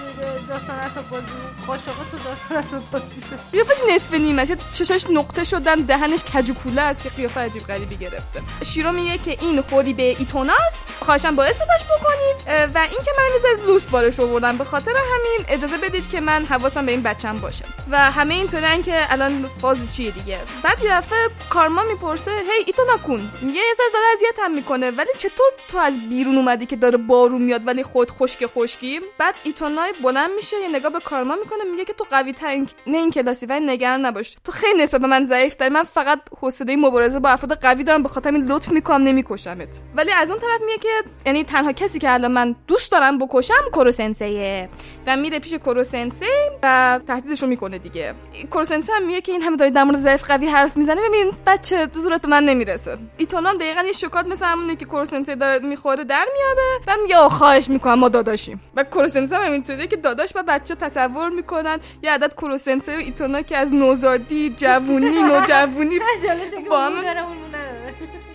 داستان 0.48 0.76
اسب 0.76 1.10
بازی 1.10 1.26
قاشقه 1.68 1.94
تو 2.12 2.18
داستان 2.18 2.58
اسب 2.58 2.92
بازی 2.92 3.22
شد 3.30 3.40
قیافش 3.52 3.78
نصف 3.90 4.14
نیم 4.14 4.40
است 4.40 4.58
چشاش 4.74 5.06
نقطه 5.10 5.44
شدن 5.44 5.76
دهنش 5.76 6.24
کج 6.24 6.50
و 6.50 6.54
کوله 6.54 6.82
است 6.82 7.06
یه 7.06 7.12
قیافه 7.12 7.40
عجیب 7.40 7.68
غریبی 7.68 7.98
گرفته. 7.98 8.42
شیرو 8.66 8.92
میگه 8.92 9.18
که 9.18 9.38
این 9.42 9.62
خودی 9.62 9.94
به 9.94 10.04
ایتوناست 10.04 10.86
خواهشم 11.00 11.36
باعث 11.36 11.56
داشت 11.60 11.86
بکنید. 11.86 12.72
و 12.76 12.78
این 12.78 13.00
که 13.06 13.12
من 13.18 13.40
ذره 13.42 13.68
لوس 13.68 13.90
بارش 13.90 14.20
آوردم 14.20 14.58
به 14.58 14.64
خاطر 14.64 14.92
همین 14.92 15.46
اجازه 15.48 15.78
بدید 15.78 16.10
که 16.10 16.20
من 16.20 16.46
حواسم 16.46 16.86
به 16.86 16.92
این 16.92 17.02
بچم 17.02 17.38
باشه. 17.38 17.66
و 17.92 18.12
همه 18.12 18.34
اینطورن 18.34 18.82
که 18.82 19.14
الان 19.14 19.50
فاز 19.62 19.78
چیه 19.92 20.12
دیگه. 20.12 20.40
بعد 20.64 20.84
یه 20.84 20.98
دفعه 20.98 21.18
کارما 21.50 21.84
می‌پرسه 21.84 22.32
هی 22.32 22.64
ایتونا 22.66 22.98
کن. 22.98 23.32
یه 23.44 23.64
ذره 23.78 23.88
داره 23.94 24.06
اذیتم 24.14 24.52
می‌کنه 24.52 24.92
ولی 24.92 25.10
چطور 25.18 25.48
تو 25.68 25.78
از 25.78 26.10
بیرون 26.10 26.38
اومدی 26.38 26.66
که 26.66 26.76
داره 26.76 26.98
بارون 26.98 27.42
میاد 27.42 27.68
ولی 27.68 27.84
خود 27.84 28.12
خشک 28.12 28.46
خشکی؟ 28.46 29.02
بعد 29.18 29.36
ایتونای 29.44 29.94
بلند 30.04 30.30
میشه 30.38 30.62
یه 30.62 30.68
نگاه 30.68 30.92
به 30.92 31.00
کارما 31.00 31.36
می‌کنه 31.36 31.64
میگه 31.72 31.86
که 31.86 31.94
تو 31.94 32.06
قوی 32.10 32.34
ترین 32.34 32.70
نه 32.88 32.98
این 32.98 33.12
کلاسی 33.12 33.46
ولی 33.46 33.66
نگران 33.66 34.06
نباش. 34.06 34.38
تو 34.44 34.52
خیلی 34.52 34.84
نسبت 34.84 35.02
به 35.02 35.08
من 35.08 35.26
ضعیف 35.26 35.56
داری 35.56 35.74
من 35.74 35.84
فقط 35.84 36.20
حوصله 36.42 36.76
مبارزه 36.76 37.20
با 37.20 37.30
افراد 37.30 37.62
قوی 37.62 37.84
دارم 37.84 38.04
به 38.04 38.10
خاطر 38.10 38.32
این 38.32 38.46
لطف 38.46 38.72
می‌کنم 38.72 39.04
نمیکشمت. 39.04 39.82
ولی 39.96 40.12
از 40.12 40.32
اون 40.32 40.40
طرف 40.40 40.62
میگه 40.66 40.78
که 40.78 40.90
یعنی 41.26 41.44
تنها 41.44 41.72
کسی 41.72 42.00
که 42.00 42.14
الان 42.14 42.32
من 42.32 42.56
دوست 42.68 42.92
دارم 42.92 43.18
بکشم 43.18 43.54
کوروسنسیه 43.74 44.70
و 45.08 45.18
میره 45.18 45.40
پیش 45.40 45.54
کوروسنسی 45.54 46.26
و 46.64 47.00
تهدیدش 47.08 47.42
رو 47.42 47.48
می‌کنه 47.48 47.78
دیگه. 47.78 48.14
کوروسنسی 48.52 48.92
هم 48.92 49.06
میگه 49.06 49.22
که 49.22 49.32
این 49.32 49.42
همه 49.42 49.58
داری 49.58 49.72
در 49.72 49.84
مورد 49.84 50.00
ضعیف 50.00 50.24
قوی 50.24 50.48
حرف 50.48 50.78
می‌زنه. 50.78 51.02
ببین 51.10 51.32
بچه 51.48 51.88
زورت 51.94 52.22
به 52.22 52.28
من 52.28 52.44
نمی‌رسه. 52.44 52.98
ایتونا 53.18 53.50
هم 53.50 53.58
دقیقا 53.58 53.82
یه 53.82 53.92
شکات 53.92 54.28
مثل 54.28 54.46
همونه 54.46 54.76
که 54.76 54.86
کوروسنسی 54.86 55.36
داره 55.36 55.66
می‌خوره 55.66 56.04
در 56.04 56.26
میاره 56.34 56.80
و 56.88 57.02
میگه 57.04 57.16
خواهش 57.16 57.70
می‌کنم 57.70 57.94
ما 57.94 58.10
داداشیم. 58.10 58.62
و 58.76 58.84
کوروسنسی 58.84 59.36
هم 59.36 59.52
اینطوریه 59.52 59.88
که 59.88 59.96
داداش 59.96 60.27
و 60.36 60.44
بچه 60.48 60.76
تصور 60.76 61.30
می‌کنن 61.30 61.80
یه 62.04 62.12
عدد 62.12 62.36
کوروسنسی 62.36 62.92
و 62.92 62.98
ایتونا 62.98 63.42
که 63.42 63.58
از 63.58 63.74
نوزادی 63.74 64.50
جوونی 64.58 65.22
نوجوونی 65.30 66.00
با 66.70 66.80
هم- 66.80 66.94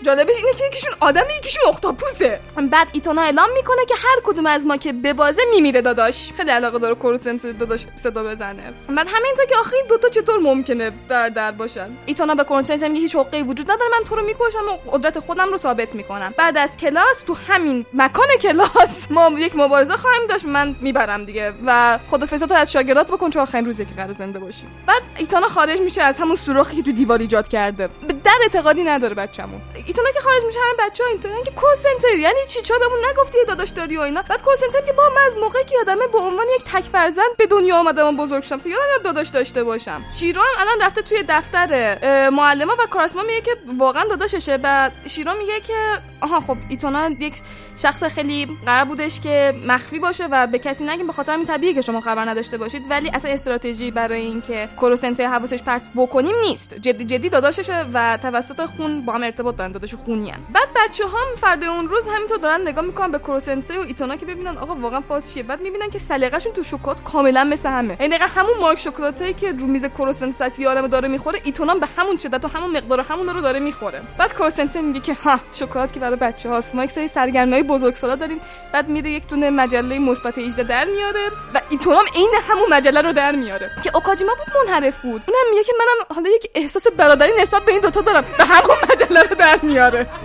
جالبش 0.02 0.34
اینه 0.36 0.52
که 0.58 0.64
یکیشون 0.66 0.92
آدمه 1.00 1.36
یکیشون 1.38 1.62
اختاپوسه. 1.68 2.40
بعد 2.70 2.88
ایتونا 2.92 3.22
اعلام 3.22 3.52
می‌کنه 3.54 3.84
که 3.88 3.94
هر 3.94 4.20
کدوم 4.24 4.46
از 4.46 4.66
ما 4.66 4.76
که 4.76 4.92
ببازه 4.92 5.42
میمیره 5.50 5.80
داداش. 5.82 6.32
خیلی 6.36 6.50
علاقه 6.50 6.78
داره 6.78 6.94
کوروسنت 6.94 7.46
داداش 7.46 7.86
صدا 7.96 8.24
بزنه. 8.24 8.62
بعد 8.88 9.06
همینطور 9.10 9.44
که 9.48 9.56
آخه 9.56 9.76
این 9.76 9.86
دوتا 9.88 10.08
چطور 10.08 10.38
ممکنه 10.38 10.90
در 11.08 11.28
در 11.28 11.50
باشن؟ 11.50 11.90
ایتونا 12.06 12.34
به 12.34 12.44
کوروسنت 12.44 12.84
میگه 12.84 13.00
هیچ 13.00 13.16
حقی 13.16 13.42
وجود 13.42 13.70
نداره 13.70 13.90
من 13.98 14.04
تو 14.04 14.16
رو 14.16 14.22
می‌کشم 14.22 14.68
و 14.68 14.90
قدرت 14.90 15.18
خودم 15.18 15.50
رو 15.50 15.58
ثابت 15.58 15.94
می‌کنم. 15.94 16.34
بعد 16.36 16.58
از 16.58 16.76
کلاس 16.76 17.22
تو 17.26 17.34
همین 17.48 17.86
مکان 17.94 18.28
کلاس 18.40 19.06
ما 19.10 19.30
یک 19.38 19.56
مبارزه 19.56 19.96
خواهیم 19.96 20.26
داشت 20.28 20.44
من 20.44 20.76
می‌برم 20.80 21.24
دیگه 21.24 21.52
و 21.66 21.98
خدافظی 22.10 22.54
از 22.54 22.72
شاگردات 22.72 23.06
بکن 23.06 23.30
چون 23.30 23.42
آخرین 23.42 23.66
روزی 23.66 23.84
که 23.84 23.94
قرار 23.94 24.12
زنده 24.12 24.38
باشیم. 24.38 24.68
بعد 24.86 25.02
ایتانا 25.16 25.48
خارج 25.48 25.80
میشه 25.80 26.02
از 26.02 26.18
همون 26.18 26.36
سوراخی 26.36 26.76
که 26.76 26.82
تو 26.82 26.92
دیوار 26.92 27.18
ایجاد 27.18 27.48
کرده. 27.48 27.88
به 28.08 28.14
در 28.24 28.38
اعتقادی 28.42 28.84
نداره 28.84 29.14
بچه‌مون. 29.14 29.60
ایتونا 29.92 30.10
که 30.10 30.20
خارج 30.20 30.44
میشه 30.44 30.58
همه 30.58 30.88
بچه‌ها 30.88 31.10
اینطورن 31.10 31.42
که 31.44 31.50
کورسنتر 31.50 32.18
یعنی 32.18 32.38
چی؟ 32.48 32.62
چرا 32.62 32.78
بهمون 32.78 32.98
نگفتی 33.10 33.38
داداش 33.48 33.68
داری 33.68 33.96
و 33.96 34.00
اینا؟ 34.00 34.22
بعد 34.22 34.42
کورسنتر 34.42 34.80
که 34.86 34.92
با 34.92 35.02
من 35.08 35.22
از 35.26 35.36
موقعی 35.36 35.64
که 35.64 35.74
یادمه 35.74 36.06
به 36.06 36.18
عنوان 36.18 36.46
یک 36.56 36.64
تک 36.64 36.84
فرزند 36.84 37.36
به 37.38 37.46
دنیا 37.46 37.76
آمدم 37.76 38.16
بزرگ 38.16 38.42
شدم. 38.42 38.58
یادم 38.58 38.82
یاد 38.92 39.02
داداش 39.02 39.28
داشته 39.28 39.64
باشم. 39.64 40.04
شیرو 40.14 40.40
هم 40.40 40.60
الان 40.60 40.86
رفته 40.86 41.02
توی 41.02 41.24
دفتر 41.28 41.98
معلما 42.30 42.76
و 42.78 42.86
کاراسما 42.86 43.22
میگه 43.22 43.40
که 43.40 43.56
واقعا 43.78 44.04
داداششه. 44.04 44.58
بعد 44.58 44.92
شیرو 45.06 45.34
میگه 45.34 45.60
که 45.60 45.74
آها 46.20 46.40
خب 46.40 46.56
ایتونا 46.68 47.10
یک 47.10 47.34
شخص 47.76 48.04
خیلی 48.04 48.58
قرار 48.66 48.84
بودش 48.84 49.20
که 49.20 49.54
مخفی 49.66 49.98
باشه 49.98 50.26
و 50.30 50.46
به 50.46 50.58
کسی 50.58 50.84
نگیم 50.84 51.06
به 51.06 51.12
خاطر 51.12 51.32
همین 51.32 51.46
طبیعیه 51.46 51.74
که 51.74 51.80
شما 51.80 52.00
خبر 52.00 52.24
نداشته 52.24 52.58
باشید. 52.58 52.82
ولی 52.90 53.10
اصلا 53.14 53.30
استراتژی 53.30 53.90
برای 53.90 54.20
اینکه 54.20 54.68
کوروسنسای 54.80 55.26
حواسش 55.26 55.62
پرت 55.62 55.90
بکنیم 55.96 56.36
نیست. 56.40 56.74
جدی 56.74 57.04
جدی 57.04 57.28
داداششه 57.28 57.86
و 57.94 58.18
توسط 58.22 58.66
خون 58.66 59.04
با 59.04 59.12
هم 59.12 59.22
ارتباط 59.22 59.56
دارن. 59.56 59.72
داداش 59.82 59.94
خونیان 60.04 60.46
بعد 60.54 60.68
بچه 60.76 61.04
هم 61.04 61.36
فرد 61.36 61.64
اون 61.64 61.88
روز 61.88 62.08
همینطور 62.08 62.38
دارن 62.38 62.60
نگاه 62.68 62.84
می‌کنن 62.84 63.10
به 63.10 63.18
کوروسنسای 63.18 63.76
و 63.78 63.80
ایتونا 63.80 64.16
که 64.16 64.26
ببینن 64.26 64.58
آقا 64.58 64.74
واقعا 64.74 65.00
فاز 65.00 65.32
چیه. 65.32 65.42
بعد 65.42 65.60
می‌بینن 65.60 65.90
که 65.90 65.98
سلیقه‌شون 65.98 66.52
تو 66.52 66.62
شکلات 66.64 67.02
کاملا 67.02 67.44
مثل 67.44 67.68
همه. 67.68 67.96
یعنی 68.00 68.14
همون 68.14 68.58
مارک 68.60 68.78
شکلاتایی 68.78 69.34
که 69.34 69.52
رو 69.52 69.66
میز 69.66 69.84
کوروسنس 69.84 70.42
هست 70.42 70.58
یه 70.58 70.88
داره 70.88 71.08
می‌خوره 71.08 71.40
ایتونا 71.44 71.72
هم 71.72 71.80
به 71.80 71.88
همون 71.96 72.18
شدت 72.18 72.44
و 72.44 72.48
همون 72.48 72.76
مقدار 72.76 73.00
و 73.00 73.02
همون 73.02 73.28
رو 73.28 73.40
داره 73.40 73.60
می‌خوره. 73.60 74.02
بعد 74.18 74.34
کوروسنس 74.34 74.76
میگه 74.76 75.00
که 75.00 75.14
ها 75.14 75.38
شکلات 75.52 75.92
که 75.92 76.00
برای 76.00 76.16
بچه 76.16 76.48
هاست 76.48 76.74
ما 76.74 76.84
یک 76.84 76.90
سری 76.90 77.08
سرگرمی 77.08 77.52
های 77.52 77.62
بزرگسالا 77.62 78.14
داریم. 78.14 78.40
بعد 78.72 78.88
میره 78.88 79.10
یک 79.10 79.28
دونه 79.28 79.50
مجله 79.50 79.98
مثبت 79.98 80.38
18 80.38 80.62
در 80.62 80.84
میاره 80.84 81.20
و 81.54 81.60
ایتونام 81.70 82.04
عین 82.14 82.32
همون 82.48 82.66
مجله 82.70 83.00
رو 83.00 83.12
در 83.12 83.32
میاره. 83.32 83.70
که 83.84 83.90
اوکاجیما 83.94 84.32
بود 84.34 84.56
منحرف 84.56 84.98
بود. 84.98 85.24
اونم 85.28 85.50
میگه 85.50 85.64
که 85.64 85.72
منم 85.78 86.16
حالا 86.16 86.30
یک 86.30 86.50
احساس 86.54 86.86
برادری 86.86 87.32
نسبت 87.42 87.62
به 87.62 87.72
این 87.72 87.80
دوتا 87.80 88.00
دارم. 88.00 88.24
به 88.38 88.44
همون 88.44 88.76
مجله 88.90 89.22
رو 89.22 89.34
در 89.34 89.58
میاره 89.62 89.71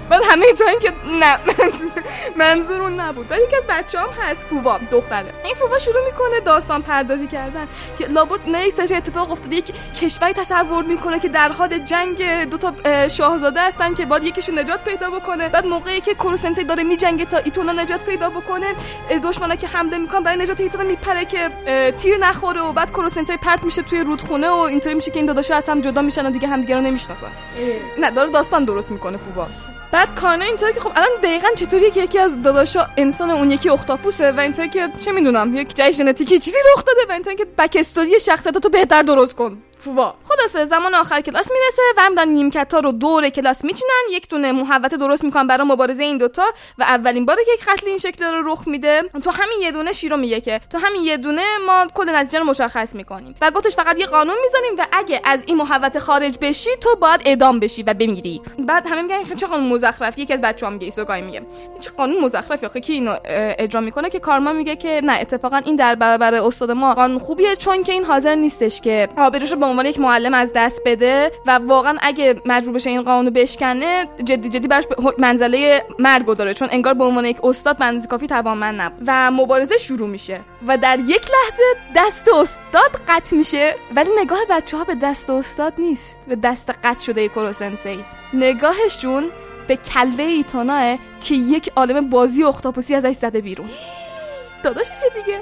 بعد 0.10 0.22
همه 0.30 0.46
اینطورن 0.46 0.80
که 0.82 0.94
نه 1.20 1.40
منظور 1.48 1.92
منظور 2.36 2.82
اون 2.82 3.00
نبود. 3.00 3.28
بعد 3.28 3.40
یکی 3.42 3.56
از 3.56 3.64
بچه 3.70 4.00
هم 4.00 4.10
هست 4.22 4.48
فووا 4.48 4.80
دختره. 4.92 5.34
این 5.46 5.56
فووا 5.56 5.80
شروع 5.80 6.06
می‌کنه 6.06 6.40
داستان 6.40 6.82
پردازی 6.82 7.28
کردن. 7.28 7.68
که 8.00 8.08
لابد 8.08 8.50
نه 8.50 8.68
یک 8.68 8.74
اتفاق 8.80 9.32
افتاده. 9.32 9.56
یک 9.56 9.74
کشوری 10.02 10.34
تصور 10.34 10.84
می‌کنه 10.84 11.20
که 11.20 11.30
در 11.30 11.52
حال 11.52 11.78
جنگ 11.78 12.44
دو 12.50 12.58
تا 12.58 12.74
اه، 12.86 13.08
شاهزاده 13.08 13.62
هستن 13.62 13.94
که 13.94 14.06
بعد 14.06 14.24
یکیشون 14.24 14.60
نجات 14.60 14.84
پیدا 14.84 15.10
بکنه. 15.10 15.50
بعد 15.50 15.66
موقعی 15.66 16.02
که 16.02 16.14
کوروسنسی 16.14 16.64
داره 16.64 16.84
میجنگه 16.84 17.26
تا 17.26 17.38
ایتونا 17.38 17.72
نجات 17.72 18.04
پیدا 18.04 18.30
بکنه 18.30 18.66
دشمنا 19.24 19.56
که 19.56 19.68
حمله 19.68 19.98
می‌کنن 19.98 20.24
برای 20.24 20.38
نجات 20.38 20.60
ایتونا 20.60 20.84
میپره 20.84 21.26
که 21.26 21.50
تیر 21.92 22.18
نخوره 22.18 22.62
و 22.62 22.74
بعد 22.74 22.92
کوروسنسی 22.92 23.38
پرت 23.38 23.64
میشه 23.64 23.82
توی 23.82 24.04
رودخونه 24.04 24.50
و 24.50 24.56
اینطوری 24.56 24.96
میشه 24.96 25.12
که 25.12 25.20
این 25.20 25.26
دو 25.26 25.54
از 25.54 25.70
هم 25.70 25.82
جدا 25.82 26.02
میشن 26.02 26.26
و 26.26 26.32
دیگه 26.32 26.48
همدیگه 26.48 26.76
رو 26.76 26.82
نمی‌شناسن. 26.82 27.32
نه 28.00 28.12
داره 28.12 28.30
داستان 28.30 28.66
درست 28.66 28.92
می‌کنه 28.92 29.18
فوبا 29.38 29.48
بعد 29.92 30.16
کانا 30.16 30.46
اینطوری 30.46 30.74
که 30.74 30.80
خب 30.80 30.92
الان 30.96 31.10
دقیقا 31.24 31.48
چطوریه 31.58 31.92
که 31.92 32.04
یکی 32.04 32.20
از 32.20 32.42
داداشا 32.42 32.88
انسان 32.98 33.30
اون 33.32 33.52
یکی 33.52 33.70
اختاپوسه 33.70 34.32
و 34.32 34.40
اینطوری 34.40 34.70
که 34.70 34.90
چه 35.06 35.12
می‌دونم 35.12 35.56
یک 35.56 35.76
جای 35.76 35.94
ژنتیکی 35.94 36.40
چیزی 36.40 36.58
رخ 36.74 36.84
داده 36.86 37.00
و 37.10 37.12
اینطوری 37.12 37.36
که 37.36 37.46
بک 37.58 37.78
استوری 37.80 38.20
شخصیتاتو 38.20 38.70
بهتر 38.70 39.02
درست 39.02 39.36
کن. 39.36 39.58
فووا 39.80 40.14
خلاصه 40.30 40.66
زمان 40.66 40.96
آخر 40.96 41.22
کلاس 41.22 41.52
می‌رسه 41.52 41.82
و 41.98 42.02
هم 42.02 42.16
دارن 42.16 42.30
نیمکتا 42.30 42.80
رو 42.80 42.92
دور 42.92 43.30
کلاس 43.30 43.66
میچینن. 43.66 43.92
یک 44.12 44.30
دونه 44.30 44.52
محوطه 44.52 44.98
درست 44.98 45.24
می‌کنن 45.24 45.48
برای 45.48 45.68
مبارزه 45.68 46.04
این 46.04 46.18
دوتا 46.18 46.44
و 46.78 46.84
اولین 46.84 47.26
باره 47.26 47.46
که 47.46 47.52
یک 47.54 47.66
قتل 47.66 47.88
این 47.88 47.98
شکل 47.98 48.26
رو 48.26 48.52
رخ 48.52 48.68
میده. 48.68 49.02
تو 49.24 49.32
همین 49.32 49.60
یه 49.62 49.72
دونه 49.72 49.94
شیرو 49.94 50.18
میگه 50.18 50.42
که 50.42 50.62
تو 50.70 50.78
همین 50.78 51.04
یه 51.04 51.18
دونه 51.18 51.42
ما 51.66 51.88
کل 51.94 52.10
نتیجه 52.10 52.40
رو 52.40 52.46
مشخص 52.46 52.96
می‌کنیم 52.96 53.36
و 53.42 53.52
گفتش 53.52 53.76
فقط 53.76 54.00
یه 54.00 54.06
قانون 54.06 54.36
می‌ذاریم 54.42 54.74
و 54.78 54.86
اگه 54.92 55.22
از 55.24 55.44
این 55.46 55.58
محوطه 55.58 56.00
خارج 56.00 56.38
بشی 56.42 56.70
تو 56.82 56.96
باید 56.96 57.22
اعدام 57.26 57.60
بشی 57.60 57.84
و 57.84 57.94
بمیری. 57.94 58.42
بعد 58.60 58.88
همه 58.88 59.02
میگن 59.02 59.36
چه 59.36 59.48
قانون 59.48 59.68
مزخرف 59.68 60.20
یکی 60.20 60.34
از 60.34 60.42
بچه‌ها 60.42 60.72
میگه 60.72 60.86
ایسوگای 60.86 61.22
میگه. 61.22 61.42
چه 61.80 61.90
قانون 61.90 62.22
مزخرفی 62.22 62.66
آخه؟ 62.66 62.80
کی 62.80 62.94
اینو 62.94 63.16
اجرا 63.60 63.82
می‌کنه؟ 63.82 64.10
که 64.10 64.20
کارما 64.20 64.54
میگه 64.54 64.76
که 64.76 65.02
نه 65.04 65.14
اتفاقا 65.22 65.58
این 65.66 65.76
در 65.76 65.96
برابر 65.96 66.34
استاد 66.36 66.72
ما 66.72 66.94
قانون 66.94 67.20
خوبیه 67.20 67.56
چون 67.56 67.84
که 67.84 67.92
این 67.92 68.04
حاضر 68.06 68.36
نیستش 68.36 68.82
که 68.82 69.10
آبروش 69.18 69.52
رو 69.52 69.60
به 69.60 69.67
عنوان 69.68 69.86
یک 69.86 70.00
معلم 70.00 70.34
از 70.34 70.52
دست 70.56 70.82
بده 70.86 71.32
و 71.46 71.52
واقعا 71.52 71.98
اگه 72.02 72.42
مجبور 72.46 72.74
بشه 72.74 72.90
این 72.90 73.02
قانون 73.02 73.34
بشکنه 73.34 74.06
جدی 74.24 74.50
جدی 74.50 74.68
براش 74.68 74.84
منزله 75.18 75.84
مرگ 76.00 76.26
رو 76.26 76.36
داره. 76.36 76.54
چون 76.54 76.68
انگار 76.72 76.94
به 76.94 77.04
عنوان 77.04 77.26
یک 77.26 77.46
استاد 77.46 77.78
بنز 77.78 78.08
کافی 78.08 78.28
توانمند 78.28 78.82
نبود. 78.82 79.04
و 79.08 79.32
مبارزه 79.32 79.78
شروع 79.78 80.10
میشه. 80.10 80.42
و 80.68 80.78
در 80.78 81.00
یک 81.00 81.22
لحظه 81.32 81.64
دست 81.96 82.28
استاد 82.28 83.02
قطع 83.08 83.36
میشه. 83.36 83.76
ولی 83.96 84.10
نگاه 84.20 84.40
بچه 84.50 84.78
ها 84.78 84.84
به 84.84 84.96
دست 84.96 85.30
استاد 85.30 85.74
نیست. 85.78 86.20
به 86.28 86.36
دست 86.36 86.70
قطع 86.84 87.00
شده 87.00 87.28
کوروسنسی 87.28 88.06
نگاهشون 88.34 89.30
به 89.68 89.76
کله 89.76 90.24
ایتوناه 90.24 90.98
که 91.24 91.36
یک 91.36 91.72
عالم 91.76 92.10
بازی 92.10 92.44
اختاپوسی 92.44 92.96
ازش 92.96 93.12
زده 93.12 93.42
بیرون. 93.42 93.70
داداششه 94.64 95.10
دیگه؟ 95.16 95.40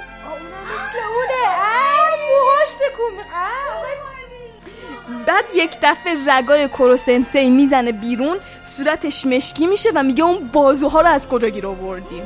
بعد 5.27 5.45
یک 5.55 5.77
دفعه 5.81 6.13
رگای 6.27 6.67
کوروسنسی 6.67 7.49
می‌زنه 7.49 7.91
بیرون 7.91 8.37
صورتش 8.65 9.25
مشکی 9.25 9.67
میشه 9.67 9.89
و 9.95 10.03
میگه 10.03 10.23
اون 10.23 10.49
بازوها 10.53 11.01
رو 11.01 11.07
از 11.07 11.27
کجا 11.27 11.49
گیر 11.49 11.67
آوردیم؟ 11.67 12.23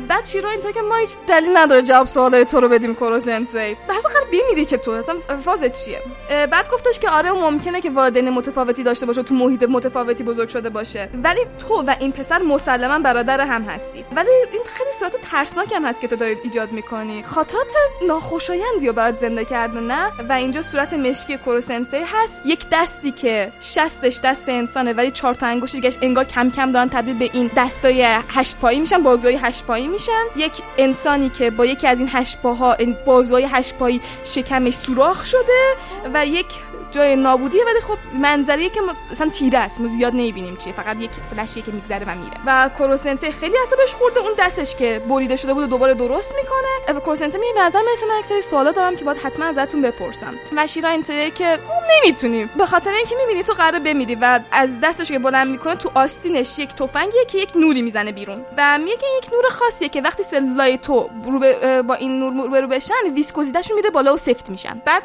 بعد 0.00 0.24
شیرو 0.24 0.48
اینطور 0.48 0.72
که 0.72 0.82
ما 0.82 0.96
هیچ 0.96 1.16
دلیل 1.28 1.56
نداره 1.56 1.82
جواب 1.82 2.06
سوالای 2.06 2.44
تو 2.44 2.60
رو 2.60 2.68
بدیم 2.68 2.94
کوروسنسی 2.94 3.74
در 3.88 3.94
آخر 3.94 4.20
بمیری 4.32 4.64
که 4.64 4.76
تو 4.76 4.90
اصلا 4.90 5.14
فازت 5.44 5.84
چیه؟ 5.84 6.00
بعد 6.28 6.70
گفتش 6.70 6.98
که 6.98 7.10
آره 7.10 7.32
ممکنه 7.32 7.80
که 7.80 7.90
والدین 7.90 8.30
متفاوتی 8.30 8.82
داشته 8.82 9.06
باشه 9.06 9.22
تو 9.22 9.34
محیط 9.34 9.62
متفاوتی 9.62 10.24
بزرگ 10.24 10.48
شده 10.48 10.70
باشه. 10.70 11.08
ولی 11.22 11.40
تو 11.58 11.82
و 11.86 11.94
این 12.00 12.12
پسر 12.12 12.38
مسلما 12.38 12.98
برادر 12.98 13.40
هم 13.40 13.62
هستید. 13.62 14.06
ولی 14.16 14.28
این 14.52 14.62
خیلی 14.66 14.92
صورت 14.98 15.20
ترسناک 15.20 15.72
هم 15.72 15.84
هست 15.84 16.00
که 16.00 16.08
تو 16.08 16.16
دارید 16.16 16.38
ایجاد 16.44 16.72
می‌کنی. 16.72 17.22
خاطرات 17.22 17.74
ناخوشایندی 18.08 18.86
رو 18.86 18.92
برات 18.92 19.16
زنده 19.16 19.44
کرده 19.44 19.80
نه؟ 19.80 20.12
و 20.28 20.32
اینجا 20.32 20.62
صورت 20.62 20.92
مشکی 20.92 21.36
کوروسنسی 21.36 21.96
هست. 21.96 22.42
یک 22.46 22.66
دستی 22.72 23.10
که 23.12 23.52
شستش 23.60 24.20
دست 24.24 24.48
انسانه 24.48 24.92
ولی 24.92 25.10
چهار 25.10 25.34
تا 25.34 25.46
انگشت 25.46 25.98
انگار 26.02 26.24
کم 26.24 26.50
کم 26.50 26.72
دارن 26.72 26.88
تبدیل 26.88 27.18
به 27.18 27.30
این 27.32 27.50
دستای 27.56 28.02
هشت 28.28 28.58
پایی 28.58 28.78
میشن 28.78 29.02
بازوهای 29.02 29.36
هشت 29.36 29.64
پایی 29.64 29.83
میشن. 29.88 30.24
یک 30.36 30.52
انسانی 30.78 31.30
که 31.30 31.50
با 31.50 31.66
یکی 31.66 31.86
از 31.86 31.98
این 31.98 32.08
هشت 32.12 32.42
پاها 32.42 32.76
بازوهای 33.06 33.44
هشت 33.44 33.74
پایی 33.74 34.00
شکمش 34.24 34.74
سوراخ 34.74 35.24
شده 35.24 35.76
و 36.14 36.26
یک 36.26 36.46
جای 36.90 37.16
نابودیه. 37.16 37.64
ولی 37.64 37.80
خب 37.80 37.98
منظریه 38.18 38.70
که 38.70 38.80
مثلا 39.12 39.28
تیره 39.28 39.58
است. 39.58 39.80
ما 39.80 39.86
زیاد 39.86 40.12
نمی‌بینیم 40.12 40.56
چیه. 40.56 40.72
فقط 40.72 40.96
یک 41.00 41.10
فلشیه 41.30 41.62
که 41.62 41.72
میگذره 41.72 42.06
و 42.06 42.14
میره. 42.14 42.36
و 42.46 42.70
کوروسنسی 42.78 43.30
خیلی 43.30 43.54
عصبش 43.56 43.94
خورده. 43.94 44.20
اون 44.20 44.32
دستش 44.38 44.76
که 44.76 45.02
بریده 45.08 45.36
شده 45.36 45.54
بود 45.54 45.68
دوباره 45.70 45.94
درست 45.94 46.34
می‌کنه. 46.36 46.98
و 46.98 47.00
کوروسنسی 47.00 47.38
میگه 47.38 47.52
به 47.54 47.60
نظر 47.60 47.80
می‌رسه 47.82 48.06
من 48.06 48.22
سری 48.22 48.42
سوالا 48.42 48.72
دارم 48.72 48.96
که 48.96 49.04
باید 49.04 49.18
حتما 49.18 49.44
ازتون 49.44 49.82
بپرسم. 49.82 50.34
و 50.56 50.66
شیرا 50.66 50.88
اینطوریه 50.88 51.30
که 51.30 51.58
نمی‌تونیم. 51.96 52.50
به 52.58 52.66
خاطر 52.66 52.90
اینکه 52.90 53.14
می‌بینی 53.16 53.42
تو 53.42 53.52
قراره 53.52 53.78
بمیری 53.78 54.14
و 54.14 54.40
از 54.52 54.80
دستش 54.82 55.08
که 55.08 55.18
بلند 55.18 55.48
می‌کنه 55.48 55.74
تو 55.74 55.90
آستینش 55.94 56.58
یک 56.58 56.74
تفنگیه 56.74 57.24
که 57.24 57.38
یک 57.38 57.56
نوری 57.56 57.82
می‌زنه 57.82 58.12
بیرون. 58.12 58.44
و 58.58 58.78
میگه 58.78 59.08
یک 59.18 59.32
نور 59.32 59.50
خاصیه 59.74 59.88
که 59.88 60.00
وقتی 60.00 60.22
سلولای 60.22 60.78
تو 60.78 61.10
رو 61.24 61.38
با 61.82 61.94
این 61.94 62.18
نور 62.18 62.32
روبرو 62.32 62.66
بشن 62.66 62.94
ویسکوزیتشون 63.14 63.76
میره 63.76 63.90
بالا 63.90 64.14
و 64.14 64.16
سفت 64.16 64.50
میشن. 64.50 64.82
بعد 64.84 65.02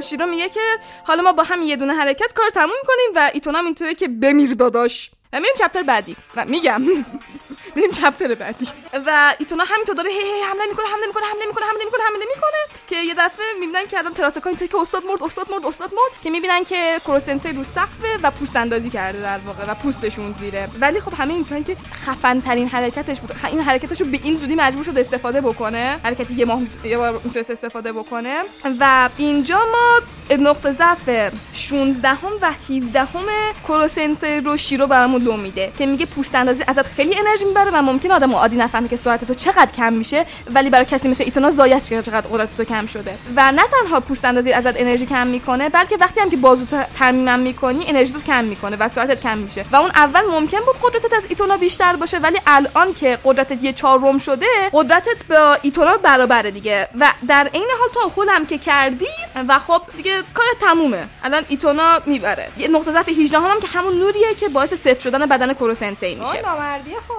شیرو 0.00 0.26
میگه 0.26 0.48
که 0.48 0.60
حالا 1.04 1.22
ما 1.22 1.32
با 1.32 1.42
هم 1.42 1.62
یه 1.62 1.76
دونه 1.76 1.94
حرکت 1.94 2.32
کار 2.32 2.50
تموم 2.50 2.80
کنیم 2.86 3.12
و 3.14 3.30
ایتونام 3.34 3.64
اینطوریه 3.64 3.94
که 3.94 4.08
بمیر 4.08 4.54
داداش. 4.54 5.10
و 5.32 5.40
میریم 5.40 5.54
چپتر 5.58 5.82
بعدی. 5.82 6.16
و 6.36 6.44
میگم. 6.44 6.82
میریم 7.78 7.92
چپتر 7.92 8.34
بعدی. 8.34 8.68
و 9.06 9.34
ایتونا 9.38 9.64
همینطور 9.64 9.94
داره 9.94 10.10
هی 10.10 10.16
هی 10.16 10.42
حمله 10.42 10.66
می‌کنه 10.70 10.86
حمله 10.86 11.06
می‌کنه 11.06 11.26
حمله 11.26 11.46
می‌کنه 11.46 11.64
حمله 11.66 11.84
می‌کنه 11.84 12.00
حمله 12.08 12.24
می‌کنه 12.34 12.80
که 12.88 12.96
یه 12.96 13.14
دفعه 13.14 13.46
می‌بینن 13.60 13.86
که 13.86 13.98
الان 13.98 14.14
تراسکا 14.14 14.50
اینطوری 14.50 14.68
که 14.68 14.78
استاد 14.80 15.04
مرد 15.04 15.22
استاد 15.22 15.50
مرد 15.50 15.66
استاد 15.66 15.90
مرد 15.94 16.22
که 16.22 16.30
می‌بینن 16.30 16.64
که 16.64 16.98
کوروسنسی 17.06 17.52
رو 17.52 17.64
سقفه 17.64 18.18
و 18.22 18.30
پوست 18.30 18.56
اندازی 18.56 18.90
کرده 18.90 19.20
در 19.20 19.38
واقع 19.38 19.64
و 19.70 19.74
پوستشون 19.74 20.34
زیره. 20.40 20.68
ولی 20.80 21.00
خب 21.00 21.12
همه 21.18 21.34
اینطوری 21.34 21.64
که 21.64 21.76
خفن 22.06 22.40
ترین 22.40 22.68
حرکتش 22.68 23.20
بود. 23.20 23.32
این 23.46 23.60
حرکتش 23.60 24.00
رو 24.00 24.06
به 24.06 24.20
این 24.22 24.36
زودی 24.36 24.54
مجبور 24.54 24.84
شد 24.84 24.98
استفاده 24.98 25.40
بکنه. 25.40 26.00
حرکتی 26.04 26.34
یه 26.34 26.44
ماه 26.44 26.60
یه 26.84 26.98
بار 26.98 27.20
استفاده 27.36 27.92
بکنه. 27.92 28.40
و 28.80 29.08
اینجا 29.16 29.58
ما 29.72 30.00
نقطه 30.36 30.72
ضعف 30.72 31.32
16 31.52 32.10
و 32.42 32.52
17 32.70 33.08
کوروسنسی 33.66 34.40
رو 34.40 34.56
شیرو 34.56 34.86
برامون 34.86 35.22
لو 35.22 35.36
میده 35.36 35.72
که 35.78 35.86
میگه 35.86 36.06
پوست 36.06 36.34
اندازی 36.34 36.64
ازت 36.66 36.86
خیلی 36.86 37.18
انرژی 37.18 37.44
می‌بره. 37.44 37.67
و 37.70 37.82
ممکن 37.82 38.10
آدم 38.10 38.34
عادی 38.34 38.56
نفهمه 38.56 38.88
که 38.88 38.96
سرعت 38.96 39.24
تو 39.24 39.34
چقدر 39.34 39.70
کم 39.76 39.92
میشه 39.92 40.26
ولی 40.54 40.70
برای 40.70 40.84
کسی 40.84 41.08
مثل 41.08 41.24
ایتونا 41.24 41.48
است 41.48 41.88
که 41.88 42.02
چقدر 42.02 42.26
قدرت 42.28 42.56
تو 42.56 42.64
کم 42.64 42.86
شده. 42.86 43.18
و 43.36 43.52
نه 43.52 43.62
تنها 43.62 44.00
پوست 44.00 44.24
اندازی 44.24 44.52
ازت 44.52 44.80
انرژی 44.80 45.06
کم 45.06 45.26
می‌کنه 45.26 45.68
بلکه 45.68 45.96
وقتی 46.00 46.20
هم 46.20 46.30
که 46.30 46.36
بازو 46.36 46.66
ترمیم 46.98 47.38
می‌کنی 47.38 47.84
انرژی 47.88 48.12
تو 48.12 48.20
کم 48.20 48.44
می‌کنه 48.44 48.76
و 48.76 48.88
سرعتت 48.88 49.20
کم 49.20 49.38
میشه. 49.38 49.64
و 49.72 49.76
اون 49.76 49.90
اول 49.90 50.20
ممکن 50.20 50.58
بود 50.58 50.76
قدرتت 50.82 51.14
از 51.14 51.22
ایتونا 51.28 51.56
بیشتر 51.56 51.96
باشه 51.96 52.18
ولی 52.18 52.38
الان 52.46 52.94
که 52.94 53.18
قدرتت 53.24 53.62
یه 53.62 53.72
چهارم 53.72 54.18
شده 54.18 54.46
قدرتت 54.72 55.24
با 55.28 55.58
ایتونا 55.62 55.96
برابره 55.96 56.50
دیگه. 56.50 56.88
و 57.00 57.12
در 57.28 57.50
عین 57.54 57.68
حال 57.80 58.10
تو 58.10 58.30
هم 58.30 58.46
که 58.46 58.58
کردی 58.58 59.06
و 59.48 59.58
خب 59.58 59.82
دیگه 59.96 60.22
کار 60.34 60.46
تمومه. 60.60 61.04
الان 61.24 61.44
ایتونا 61.48 62.00
می‌بره. 62.06 62.48
یه 62.58 62.68
نقطه 62.68 62.92
ضعف 62.92 63.08
18 63.08 63.38
هم, 63.38 63.60
که 63.60 63.66
همون 63.66 63.98
نوریه 63.98 64.34
که 64.40 64.48
باعث 64.48 64.74
صفر 64.74 65.00
شدن 65.00 65.26
بدن 65.26 65.52
کوروسنسی 65.52 66.14
میشه. 66.14 66.42
نامردیه 66.42 66.96
خب. 67.08 67.14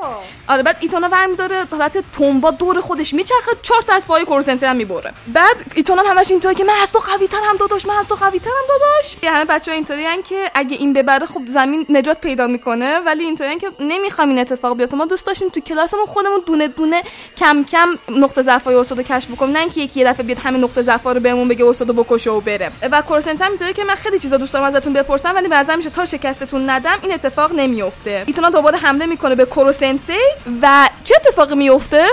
آره 0.48 0.64
بعد 0.64 0.78
ایتونا 0.80 1.10
ورمی 1.12 1.36
داره 1.36 1.66
حالت 1.72 1.98
تنبا 2.18 2.52
دور 2.52 2.82
خودش 2.82 3.14
میچرخه 3.14 3.52
چهار 3.62 3.82
تا 3.82 3.94
از 3.94 4.06
پای 4.06 4.26
کوروسنسی 4.26 4.66
هم 4.66 4.76
می‌بره. 4.76 5.14
بعد 5.28 5.56
ایتونا 5.76 6.02
هم 6.02 6.18
همش 6.18 6.32
اینطوری 6.32 6.56
که 6.56 6.64
من 6.64 6.74
از 6.84 6.92
تو 6.92 7.00
قوی 7.00 7.28
ترم 7.28 7.58
داداش 7.60 7.86
من 7.86 7.96
از 7.96 8.08
تو 8.08 8.16
قوی 8.16 8.40
ترم 8.40 8.54
داداش 8.70 9.18
همه 9.24 9.46
بچه‌ها 9.46 9.76
اینطوری 9.76 10.04
که 10.24 10.52
اگه 10.54 10.78
این 10.78 10.94
ببره 10.94 11.26
خب 11.26 11.42
زمین 11.48 11.86
نجات 11.90 12.22
پیدا 12.22 12.48
می‌کنه 12.48 13.00
ولی 13.00 13.24
اینطوری 13.24 13.58
که 13.58 13.72
نمی‌خوام 13.80 14.30
این 14.30 14.40
اتفاق 14.40 14.78
بیفته. 14.78 14.98
ما 14.98 15.06
دوست 15.06 15.28
داشتیم 15.28 15.50
تو 15.50 15.60
کلاسمون 15.60 16.06
خودمون 16.06 16.40
دونه 16.46 16.68
دونه 16.68 17.04
کم 17.38 17.64
کم 17.64 17.88
نقطه 18.10 18.42
ضعفای 18.42 18.76
استاد 18.76 19.02
کشف 19.02 19.32
بکنیم 19.32 19.54
نه 19.54 19.60
اینکه 19.60 19.82
یکی 19.82 20.00
یه 20.00 20.06
دفعه 20.08 20.26
بیاد 20.26 20.40
همین 20.40 20.64
نقطه 20.64 20.82
ضعفا 20.82 21.12
رو 21.12 21.20
بهمون 21.20 21.48
بگه 21.48 21.66
استاد 21.66 21.96
بکشه 21.96 22.32
و 22.32 22.42
بره. 22.42 22.72
و 22.92 23.02
کوروسنسی 23.02 23.44
هم 23.44 23.58
که 23.58 23.84
من 23.84 23.96
خیلی 23.96 24.20
چیزا 24.20 24.38
دوست 24.38 24.54
دارم 24.54 24.66
ازتون 24.66 24.94
بپرسم 24.94 25.36
ولی 25.36 25.48
نظر 25.70 25.76
میشه 25.76 25.90
تا 25.90 26.06
شکستتون 26.06 26.70
ندم 26.70 26.98
این 27.02 27.14
اتفاق 27.14 27.52
نمیفته 27.54 28.24
ایتونا 28.28 28.50
دوباره 28.50 28.78
حمله 28.78 29.06
می‌کنه 29.06 29.36
به 29.36 29.46
کوروسنسی 29.46 30.19
و 30.62 30.90
چه 31.04 31.16
اتفاقی 31.16 31.56
میفته 31.56 32.06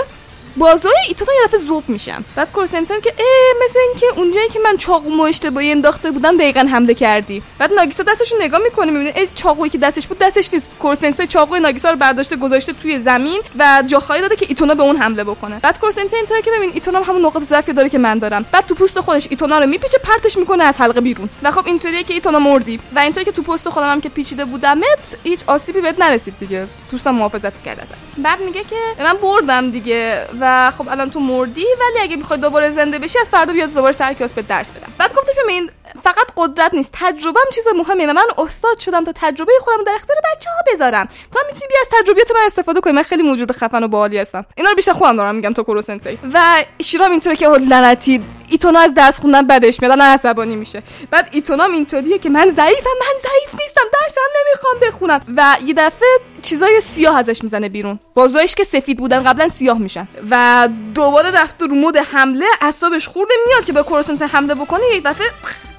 بازوی 0.57 0.91
ایتونا 1.07 1.31
یه 1.41 1.47
دفعه 1.47 1.59
ذوب 1.59 1.89
میشن 1.89 2.23
بعد 2.35 2.51
کورسنسن 2.51 2.99
که 2.99 3.13
اه 3.19 3.65
مثل 3.65 3.79
اینکه 3.79 4.19
اونجایی 4.19 4.49
که 4.49 4.59
من 4.59 4.77
چاقو 4.77 5.21
اشتباهی 5.21 5.71
انداخته 5.71 6.11
بودم 6.11 6.37
دقیقا 6.37 6.59
حمله 6.59 6.93
کردی. 6.93 7.43
بعد 7.59 7.73
ناگیسا 7.73 8.03
دستش 8.03 8.31
رو 8.31 8.37
نگاه 8.41 8.59
می‌کنه 8.63 8.91
می‌بینه 8.91 9.13
ای 9.15 9.27
چاقویی 9.35 9.69
که 9.69 9.77
دستش 9.77 10.07
بود 10.07 10.19
دستش 10.19 10.53
نیست. 10.53 10.71
کورسنسه 10.79 11.27
چاقوی 11.27 11.59
ناگیسا 11.59 11.89
رو 11.89 11.95
برداشته 11.95 12.35
گذاشته 12.35 12.73
توی 12.73 12.99
زمین 12.99 13.41
و 13.59 13.83
جاخایی 13.87 14.21
داده 14.21 14.35
که 14.35 14.45
ایتونا 14.49 14.75
به 14.75 14.83
اون 14.83 14.95
حمله 14.95 15.23
بکنه. 15.23 15.59
بعد 15.59 15.79
کورسنسه 15.79 16.17
اینطوری 16.17 16.41
که 16.41 16.51
ببین 16.57 16.71
ایتونا 16.73 16.99
هم 16.99 17.05
همون 17.05 17.25
نقاط 17.25 17.43
ضعفی 17.43 17.73
داره 17.73 17.89
که 17.89 17.97
من 17.97 18.17
دارم. 18.17 18.45
بعد 18.51 18.65
تو 18.65 18.75
پوست 18.75 18.99
خودش 18.99 19.27
ایتونا 19.29 19.59
رو 19.59 19.65
میپیچه 19.65 19.97
پرتش 19.97 20.37
می‌کنه 20.37 20.63
از 20.63 20.81
حلقه 20.81 21.01
بیرون. 21.01 21.29
و 21.43 21.51
خب 21.51 21.67
اینطوریه 21.67 22.03
که 22.03 22.13
ایتونا 22.13 22.39
مردی. 22.39 22.79
و 22.95 22.99
اینطوری 22.99 23.25
که 23.25 23.31
تو 23.31 23.41
پوست 23.41 23.69
خودم 23.69 23.91
هم 23.91 24.01
که 24.01 24.09
پیچیده 24.09 24.45
بودمت 24.45 25.17
هیچ 25.23 25.39
آسیبی 25.47 25.81
بهت 25.81 25.99
نرسید 25.99 26.33
دیگه. 26.39 26.67
پوستم 26.91 27.11
محافظت 27.11 27.63
کرد 27.63 27.87
بعد 28.17 28.41
میگه 28.41 28.63
که 28.63 29.03
من 29.03 29.13
بردم 29.13 29.71
دیگه 29.71 30.25
و 30.41 30.46
خب 30.77 30.89
الان 30.89 31.09
تو 31.11 31.19
مردی 31.19 31.65
ولی 31.79 32.03
اگه 32.03 32.15
می‌خوای 32.15 32.39
دوباره 32.39 32.71
زنده 32.71 32.99
بشی 32.99 33.19
از 33.19 33.29
فردا 33.29 33.53
بیاد 33.53 33.73
دوباره 33.73 33.93
سر 33.93 34.13
کلاس 34.13 34.31
به 34.31 34.41
درس 34.41 34.71
بدم. 34.71 34.93
بعد 34.97 35.15
گفتش 35.15 35.35
ببین 35.43 35.71
فقط 36.03 36.27
قدرت 36.37 36.73
نیست 36.73 36.91
تجربه 36.93 37.39
هم 37.39 37.45
چیز 37.55 37.63
مهمه 37.75 38.13
من 38.13 38.25
استاد 38.37 38.79
شدم 38.79 39.03
تا 39.03 39.11
تجربه 39.15 39.51
خودم 39.61 39.83
در 39.83 39.93
اختیار 39.95 40.17
بچه 40.19 40.49
ها 40.49 40.73
بذارم. 40.73 41.05
تا 41.05 41.39
می‌تونی 41.47 41.67
بیا 41.69 41.77
از 41.81 41.87
تجربیات 42.01 42.31
من 42.31 42.41
استفاده 42.45 42.81
کنی 42.81 42.93
من 42.93 43.03
خیلی 43.03 43.23
موجود 43.23 43.51
خفن 43.51 43.83
و 43.83 43.87
باحالی 43.87 44.17
هستم. 44.17 44.45
اینا 44.55 44.69
رو 44.69 44.75
بیشتر 44.75 44.93
خودم 44.93 45.17
دارم 45.17 45.35
میگم 45.35 45.53
تو 45.53 45.63
کورو 45.63 45.81
سنسی 45.81 46.19
و 46.33 46.63
شیرام 46.81 47.11
اینطوره 47.11 47.35
که 47.35 47.47
لعنتی 47.47 48.23
ایتونا 48.47 48.79
از 48.79 48.93
درس 48.93 49.19
خوندن 49.19 49.47
بدش 49.47 49.81
میاد 49.81 49.91
الان 49.91 50.07
عصبانی 50.07 50.55
میشه. 50.55 50.83
بعد 51.11 51.29
ایتونام 51.31 51.71
اینطوریه 51.71 52.17
که 52.19 52.29
من 52.29 52.45
ضعیفم 52.45 52.89
من 52.99 53.19
ضعیف 53.21 53.61
نیستم 53.61 53.81
درسم 53.93 54.21
نمی‌خوام 54.39 54.75
بخونم. 54.81 55.21
و 55.37 55.57
یه 55.65 55.73
دفعه 55.73 56.07
چیزای 56.41 56.81
سیاه 56.81 57.17
ازش 57.17 57.43
می‌زنه 57.43 57.69
بیرون. 57.69 57.99
بازوهاش 58.13 58.55
که 58.55 58.63
سفید 58.63 58.97
بودن 58.97 59.23
قبلا 59.23 59.49
سیاه 59.49 59.77
میشن. 59.77 60.07
و 60.29 60.69
دوباره 60.95 61.31
رفته 61.31 61.65
رو 61.65 61.75
مود 61.75 61.97
حمله 61.97 62.45
اعصابش 62.61 63.07
خورده 63.07 63.33
میاد 63.47 63.65
که 63.65 63.73
به 63.73 63.83
کورسنس 63.83 64.21
حمله 64.21 64.55
بکنه 64.55 64.81
یک 64.93 65.03
دفعه 65.03 65.27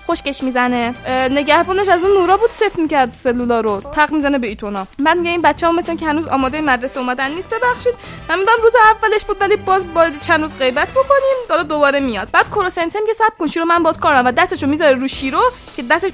خشکش 0.08 0.42
می‌زنه. 0.42 0.94
نگهبانش 1.30 1.88
از 1.88 2.02
اون 2.02 2.12
نورا 2.12 2.36
بود 2.36 2.50
سفت 2.50 2.78
می‌کرد 2.78 3.12
سلولا 3.22 3.60
رو. 3.60 3.80
تق 3.80 4.12
می‌زنه 4.12 4.38
به 4.38 4.46
ایتونا. 4.46 4.86
بعد 4.98 5.18
میگه 5.18 5.30
این 5.30 5.42
بچه 5.42 5.66
ها 5.66 5.72
مثل 5.72 5.96
که 5.96 6.06
هنوز 6.06 6.26
آماده 6.26 6.60
مدرسه 6.60 7.00
اومدن 7.00 7.30
نیست 7.30 7.54
ببخشید. 7.54 7.94
من 8.28 8.38
روز 8.62 8.72
اولش 8.92 9.24
بود 9.24 9.36
ولی 9.40 9.56
باز 9.56 9.94
باید 9.94 10.20
چند 10.20 10.42
روز 10.42 10.58
غیبت 10.58 10.90
بکنیم. 10.90 11.38
حالا 11.48 11.62
دوباره 11.62 12.00
میاد. 12.00 12.28
بعد 12.32 12.50
کوروسنسه 12.50 13.00
میگه 13.00 13.12
سب 13.12 13.38
کن 13.38 13.46
شیرو 13.46 13.64
من 13.64 13.82
باد 13.82 13.98
کارم 13.98 14.26
و 14.26 14.32
دستشو 14.32 14.66
می‌ذاره 14.66 14.94
رو 14.98 15.08
شیرو 15.08 15.42
که 15.76 15.82
دستش 15.82 16.10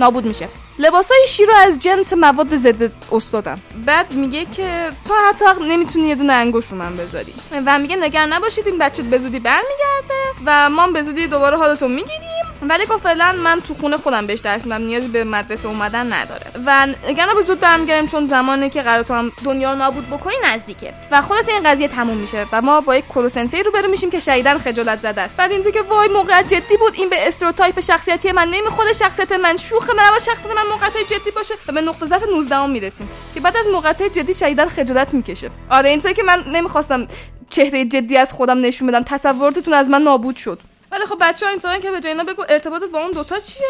نابود 0.00 0.24
میشه. 0.24 0.48
لباسای 0.78 1.26
شیرو 1.28 1.52
از 1.54 1.78
جنس 1.78 2.12
مواد 2.12 2.56
ضد 2.56 2.92
استادم. 3.12 3.60
بعد 3.86 4.12
میگه 4.12 4.44
که 4.44 4.90
تو 5.08 5.14
حتی 5.28 5.44
نمی‌تونی 5.68 6.08
یه 6.08 6.14
دونه 6.14 6.32
انگوش 6.32 6.66
رو 6.66 6.76
من 6.76 6.96
بذاری. 6.96 7.34
و 7.66 7.78
میگه 7.78 7.96
نگران 7.96 8.32
نباشید 8.32 8.66
این 8.66 8.78
بچه 8.78 9.02
به 9.02 9.18
زودی 9.18 9.40
برمیگرده 9.40 10.14
و 10.46 10.70
ما 10.70 10.86
به 10.86 11.02
زودی 11.02 11.26
دوباره 11.26 11.56
حالتو 11.56 11.88
می‌گیریم 11.88 12.35
ولی 12.62 12.86
گفت 12.86 13.02
فعلا 13.02 13.32
من 13.32 13.60
تو 13.60 13.74
خونه 13.74 13.96
خودم 13.96 14.26
بهش 14.26 14.38
درس 14.38 14.64
میدم 14.64 14.82
نیازی 14.82 15.08
به 15.08 15.24
مدرسه 15.24 15.68
اومدن 15.68 16.12
نداره. 16.12 16.46
و 16.66 16.86
نگران 17.08 17.34
به 17.34 17.42
زود 17.42 17.60
برمیگردیم 17.60 18.06
چون 18.06 18.28
زمانی 18.28 18.70
که 18.70 18.82
قرار 18.82 19.02
تو 19.02 19.14
هم 19.14 19.32
دنیا 19.44 19.72
رو 19.72 19.78
نابود 19.78 20.06
بکنی 20.06 20.34
نزدیکه. 20.44 20.94
و 21.10 21.22
خلاص 21.22 21.48
این 21.48 21.62
قضیه 21.70 21.88
تموم 21.88 22.16
میشه 22.16 22.46
و 22.52 22.62
ما 22.62 22.80
با 22.80 22.96
یک 22.96 23.04
کروسنسی 23.04 23.62
رو 23.62 23.70
برو 23.70 23.90
میشیم 23.90 24.10
که 24.10 24.20
شهیدن 24.20 24.58
خجالت 24.58 24.98
زده 24.98 25.20
است. 25.20 25.36
بعد 25.36 25.52
اینجا 25.52 25.70
که 25.70 25.82
وای 25.82 26.08
موقع 26.08 26.42
جدی 26.42 26.76
بود 26.76 26.92
این 26.94 27.08
به 27.10 27.28
استروتایپ 27.28 27.80
شخصیتی 27.80 28.32
من 28.32 28.48
نمی‌خوره 28.48 28.92
شخصیت 28.92 29.32
من 29.32 29.56
شوخ 29.56 29.90
من 29.90 30.16
و 30.16 30.18
شخصیت 30.18 30.56
من 30.56 30.70
موقعیت 30.70 31.08
جدی 31.08 31.30
باشه. 31.30 31.54
و 31.68 31.72
به 31.72 31.80
نقطه 31.80 32.06
ضعف 32.06 32.22
19 32.32 32.56
هم 32.56 32.70
می‌رسیم 32.70 33.08
که 33.34 33.40
بعد 33.40 33.56
از 33.56 33.66
موقعیت 33.72 34.02
جدی 34.02 34.34
شهیدن 34.34 34.68
خجالت 34.68 35.14
می‌کشه. 35.14 35.50
آره 35.70 35.88
اینطوری 35.88 36.14
که 36.14 36.22
من 36.22 36.44
نمی‌خواستم 36.52 37.06
چهره 37.50 37.84
جدی 37.84 38.16
از 38.16 38.32
خودم 38.32 38.60
نشون 38.60 38.88
بدم 38.88 39.02
تصوراتتون 39.02 39.74
از 39.74 39.90
من 39.90 40.02
نابود 40.02 40.36
شد. 40.36 40.58
ولی 40.92 41.06
خب 41.06 41.16
بچه 41.20 41.46
ها 41.46 41.52
اینطورن 41.52 41.80
که 41.80 41.90
به 41.90 42.00
جای 42.00 42.12
اینا 42.12 42.24
بگو 42.24 42.44
ارتباطت 42.48 42.90
با 42.90 42.98
اون 42.98 43.10
دوتا 43.10 43.38
چیه؟ 43.38 43.66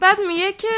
بعد 0.00 0.18
میگه 0.28 0.52
که 0.52 0.68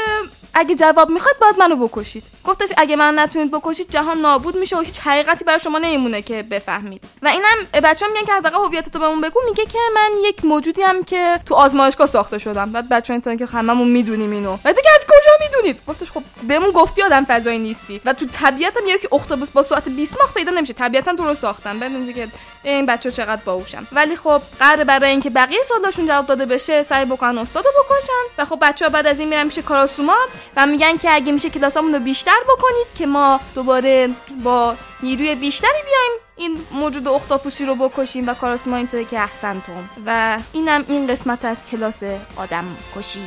اگه 0.53 0.75
جواب 0.75 1.09
می‌خواد 1.09 1.39
باید 1.41 1.59
منو 1.59 1.87
بکشید. 1.87 2.23
گفتش 2.45 2.69
اگه 2.77 2.95
من 2.95 3.19
نتونید 3.19 3.51
بکشید 3.51 3.89
جهان 3.89 4.17
نابود 4.17 4.55
میشه 4.55 4.77
و 4.77 4.79
هیچ 4.79 4.99
حقیقتی 4.99 5.45
برای 5.45 5.59
شما 5.59 5.77
نمیمونه 5.77 6.21
که 6.21 6.43
بفهمید. 6.43 7.03
و 7.21 7.27
اینم 7.27 7.81
بچه 7.83 8.07
میگن 8.07 8.25
که 8.25 8.33
حداقل 8.33 8.65
هویتتو 8.65 8.99
بهمون 8.99 9.21
بگو. 9.21 9.39
میگه 9.45 9.65
که 9.65 9.79
من 9.95 10.09
یک 10.23 10.45
موجودی 10.45 10.81
هم 10.81 11.03
که 11.03 11.39
تو 11.45 11.55
آزمایشگاه 11.55 12.07
ساخته 12.07 12.37
شدم. 12.37 12.71
بعد 12.71 12.89
بچه 12.89 13.13
اینطورن 13.13 13.37
که 13.37 13.45
هممون 13.45 13.87
می‌دونیم 13.87 14.31
اینو. 14.31 14.57
و 14.65 14.73
دیگه 14.73 14.89
از 14.95 15.05
کجا 15.05 15.31
می‌دونید؟ 15.47 15.81
گفتش 15.87 16.11
خب 16.11 16.23
بهمون 16.47 16.71
گفتی 16.71 17.01
آدم 17.01 17.25
فضایی 17.25 17.59
نیستی. 17.59 18.01
و 18.05 18.13
تو 18.13 18.25
طبیعت 18.25 18.77
هم 18.77 18.83
یکی 18.87 19.07
اختاپوس 19.11 19.49
با 19.49 19.63
سرعت 19.63 19.89
20 19.89 20.17
ماه 20.21 20.33
پیدا 20.33 20.51
نمیشه. 20.51 20.73
طبیعتا 20.73 21.15
تو 21.15 21.23
رو 21.23 21.35
ساختن 21.35 21.79
بعد 21.79 21.91
میگه 21.91 22.13
که 22.13 22.27
این 22.63 22.85
بچه 22.85 23.11
چقدر 23.11 23.41
باهوشن. 23.45 23.87
ولی 23.91 24.15
خب 24.15 24.41
قراره 24.59 24.83
برای 24.83 25.09
اینکه 25.09 25.29
بقیه 25.29 25.63
سوالاشون 25.63 26.07
جواب 26.07 26.25
داده 26.25 26.45
بشه 26.45 26.83
سعی 26.83 27.05
بکنن 27.05 27.37
استادو 27.37 27.69
بکشن. 27.69 28.41
و 28.41 28.45
خب 28.45 28.57
بچه 28.61 28.89
بعد 28.89 29.08
از 29.09 29.19
این 29.19 29.29
میرن 29.29 29.43
میشه 29.43 29.61
کاراسوما 29.61 30.17
و 30.55 30.65
میگن 30.65 30.97
که 30.97 31.13
اگه 31.13 31.31
میشه 31.31 31.49
کلاسامون 31.49 31.93
رو 31.93 31.99
بیشتر 31.99 32.39
بکنید 32.43 32.87
که 32.97 33.05
ما 33.05 33.39
دوباره 33.55 34.09
با 34.43 34.75
نیروی 35.03 35.35
بیشتری 35.35 35.81
بیایم 35.85 36.11
این 36.35 36.65
موجود 36.71 37.07
اختاپوسی 37.07 37.65
رو 37.65 37.75
بکشیم 37.75 38.27
و 38.29 38.33
کاراسوما 38.33 38.77
اینطوری 38.77 39.05
که 39.05 39.19
احسنتم 39.19 39.89
و 40.05 40.37
اینم 40.53 40.85
این 40.87 41.07
قسمت 41.07 41.45
از 41.45 41.65
کلاس 41.65 42.03
آدم 42.35 42.65
کشی. 42.95 43.21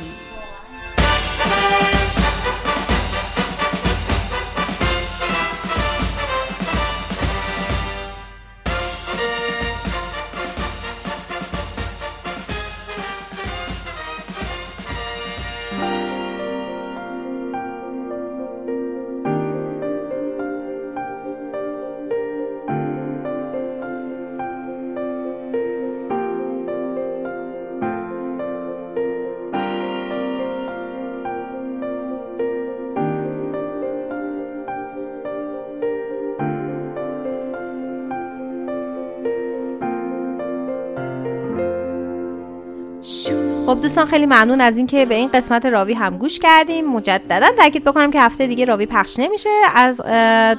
دوستان 43.83 44.05
خیلی 44.05 44.25
ممنون 44.25 44.61
از 44.61 44.77
اینکه 44.77 45.05
به 45.05 45.15
این 45.15 45.29
قسمت 45.29 45.65
راوی 45.65 45.93
هم 45.93 46.17
گوش 46.17 46.39
کردیم. 46.39 46.85
مجددا 46.85 47.47
تاکید 47.57 47.83
بکنم 47.83 48.11
که 48.11 48.21
هفته 48.21 48.47
دیگه 48.47 48.65
راوی 48.65 48.85
پخش 48.85 49.19
نمیشه. 49.19 49.49
از 49.75 50.01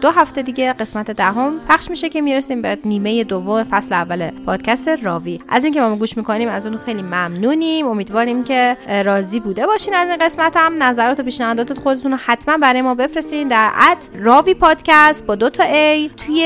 دو 0.01 0.11
هفته 0.11 0.43
دیگه 0.43 0.73
قسمت 0.73 1.11
دهم 1.11 1.61
پخش 1.69 1.91
میشه 1.91 2.09
که 2.09 2.21
می‌رسیم 2.21 2.63
به 2.63 2.79
نیمه 2.85 3.25
دوم 3.25 3.65
فصل 3.65 3.95
اول 3.95 4.31
پادکست 4.47 4.89
راوی. 4.89 5.39
از 5.49 5.65
اینکه 5.65 5.81
ما 5.81 5.97
گوش 5.97 6.17
می‌کنیم 6.17 6.49
از 6.49 6.67
اون 6.67 6.79
خیلی 6.79 7.03
ممنونیم. 7.03 7.87
امیدواریم 7.87 8.45
که 8.45 8.77
راضی 9.05 9.41
بوده 9.41 9.67
باشین 9.67 9.95
از 9.95 10.09
این 10.09 10.17
قسمت 10.17 10.57
هم. 10.57 10.83
نظرات 10.83 11.21
و 11.21 11.23
پیشنهادات 11.23 11.79
خودتون 11.79 12.13
رو 12.13 12.19
حتما 12.27 12.57
برای 12.57 12.83
ما 12.83 12.95
بفرستین. 12.95 13.49
در 13.49 13.71
ات 13.91 14.09
راوی 14.15 14.55
پادکست 14.55 15.27
با 15.27 15.35
دو 15.35 15.51
تا 15.51 15.65
ای 15.65 16.11
توی 16.27 16.41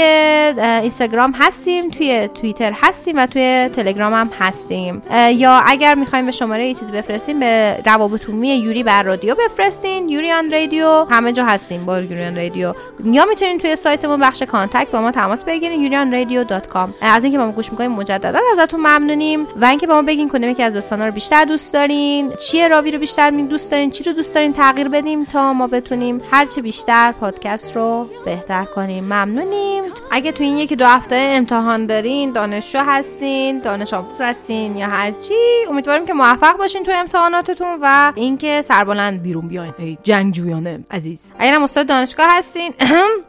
اینستاگرام 0.83 1.35
هستیم 1.39 1.91
توی 1.91 2.29
توییتر 2.35 2.73
هستیم 2.83 3.17
و 3.19 3.27
توی 3.27 3.69
تلگرام 3.73 4.15
هم 4.15 4.31
هستیم. 4.41 5.03
یا 5.33 5.63
اگر 5.67 5.95
می‌خوایم 5.95 6.27
به 6.27 6.33
شماره 6.33 6.68
یه 6.69 6.75
چیزی 6.75 6.93
بفرستین 6.93 7.41
به 7.41 7.83
روابط 7.87 8.29
عمومی 8.29 8.49
یوریان 8.49 9.03
رادیو 9.03 9.35
بفرستین. 9.35 10.09
یوریان 10.09 10.53
رادیو. 10.53 11.05
همه 11.11 11.33
جا 11.33 11.45
هستیم 11.45 11.85
با 11.85 12.01
یوریان 12.01 12.37
رادیو. 12.37 12.73
یا 13.05 13.25
می‌تونین 13.25 13.59
توی 13.59 13.77
سایتمون 13.77 14.21
بخش 14.21 14.43
contact 14.43 14.91
با 14.91 15.01
ما 15.01 15.11
تماس 15.11 15.45
بگیرین. 15.45 15.83
یوریانرادیو.com 15.83 16.89
از 17.01 17.25
اینکه 17.25 17.39
با 17.39 17.47
ما 17.47 17.53
گوش 17.53 17.71
می‌کنین 17.71 17.91
مجددا 17.91 18.39
ازتون 18.53 18.81
ممنونیم. 18.81 19.47
و 19.61 19.65
اینکه 19.65 19.87
با 19.87 19.95
ما 19.95 20.03
بگین 20.03 20.29
کدومی 20.29 20.55
که 20.55 20.65
از 20.65 20.75
دوستانا 20.75 21.07
رو 21.07 21.13
بیشتر 21.13 21.45
دوست 21.45 21.73
دارین. 21.73 22.33
چیه 22.33 22.69
راوی 22.69 22.91
رو 22.91 22.99
بیشتر 22.99 23.31
می 23.31 23.43
دوست 23.43 23.71
دارین؟ 23.71 23.91
چی 23.91 24.05
رو 24.05 24.13
دوست 24.13 24.35
دارین؟ 24.35 24.53
تغییر 24.53 24.89
بدیم 24.89 25.25
تا 25.25 25.53
ما 25.53 25.67
بتونیم 25.67 26.21
هرچه 26.31 26.63
بیشتر 26.63 27.13
پادکست 27.13 27.77
رو 27.77 28.07
بهتر 28.25 28.65
کنیم. 28.65 29.05
ممنونیم. 29.05 29.85
اگه 30.11 30.33
تو 30.33 30.45
این 30.45 30.57
یکی 30.57 30.77
دو 30.77 30.87
هفته 30.87 31.17
امتحان 31.17 31.87
دارین 31.87 32.33
دانشجو 32.33 32.79
هستین 32.79 33.59
دانش 33.59 33.95
آموز 33.95 34.21
هستین 34.21 34.77
یا 34.77 34.87
هرچی 34.87 35.35
امیدواریم 35.71 36.07
که 36.07 36.13
موفق 36.13 36.58
باشین 36.59 36.83
تو 36.83 36.93
امتحاناتتون 36.95 37.79
و 37.83 38.13
اینکه 38.17 38.63
سربلند 38.63 39.23
بیرون 39.23 39.49
بیاین. 39.49 39.75
ای 39.79 39.99
جنگجویان 40.03 40.85
عزیز. 40.91 41.33
اگرم 41.39 41.63
استاد 41.63 41.87
دانشگاه 41.87 42.27
هستین 42.31 42.73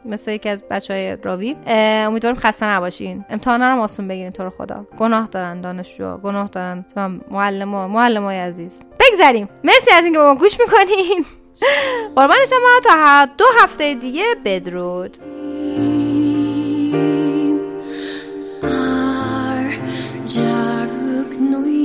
مثل 0.05 0.31
یکی 0.31 0.49
از 0.49 0.63
بچه 0.63 0.93
های 0.93 1.15
راوی 1.15 1.55
امیدوارم 1.67 2.35
خسته 2.35 2.65
نباشین. 2.65 3.25
امتحانا 3.29 3.71
رو 3.71 3.77
ماسون 3.77 4.07
بگیرین 4.07 4.31
تو 4.31 4.43
رو 4.43 4.49
خدا. 4.49 4.85
گناه 4.97 5.27
دارن 5.27 5.61
دانشجو 5.61 6.17
گناه 6.17 6.47
دارن. 6.47 6.85
معلم 7.31 7.71
ها 7.71 7.87
معلم 7.87 8.23
های 8.23 8.39
عزیز. 8.39 8.83
بگذریم. 8.99 9.49
مرسی 9.63 9.91
از 9.91 10.03
اینکه 10.03 10.19
ما 10.19 10.35
گوش 10.35 10.59
می‌کنین. 10.59 11.25
قربان 12.15 12.37
شما 12.49 12.79
تا 12.83 13.25
دو 13.37 13.45
هفته 13.61 13.93
دیگه 13.93 14.23
بدرود. 14.45 15.17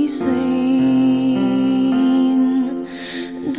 Say 0.06 0.43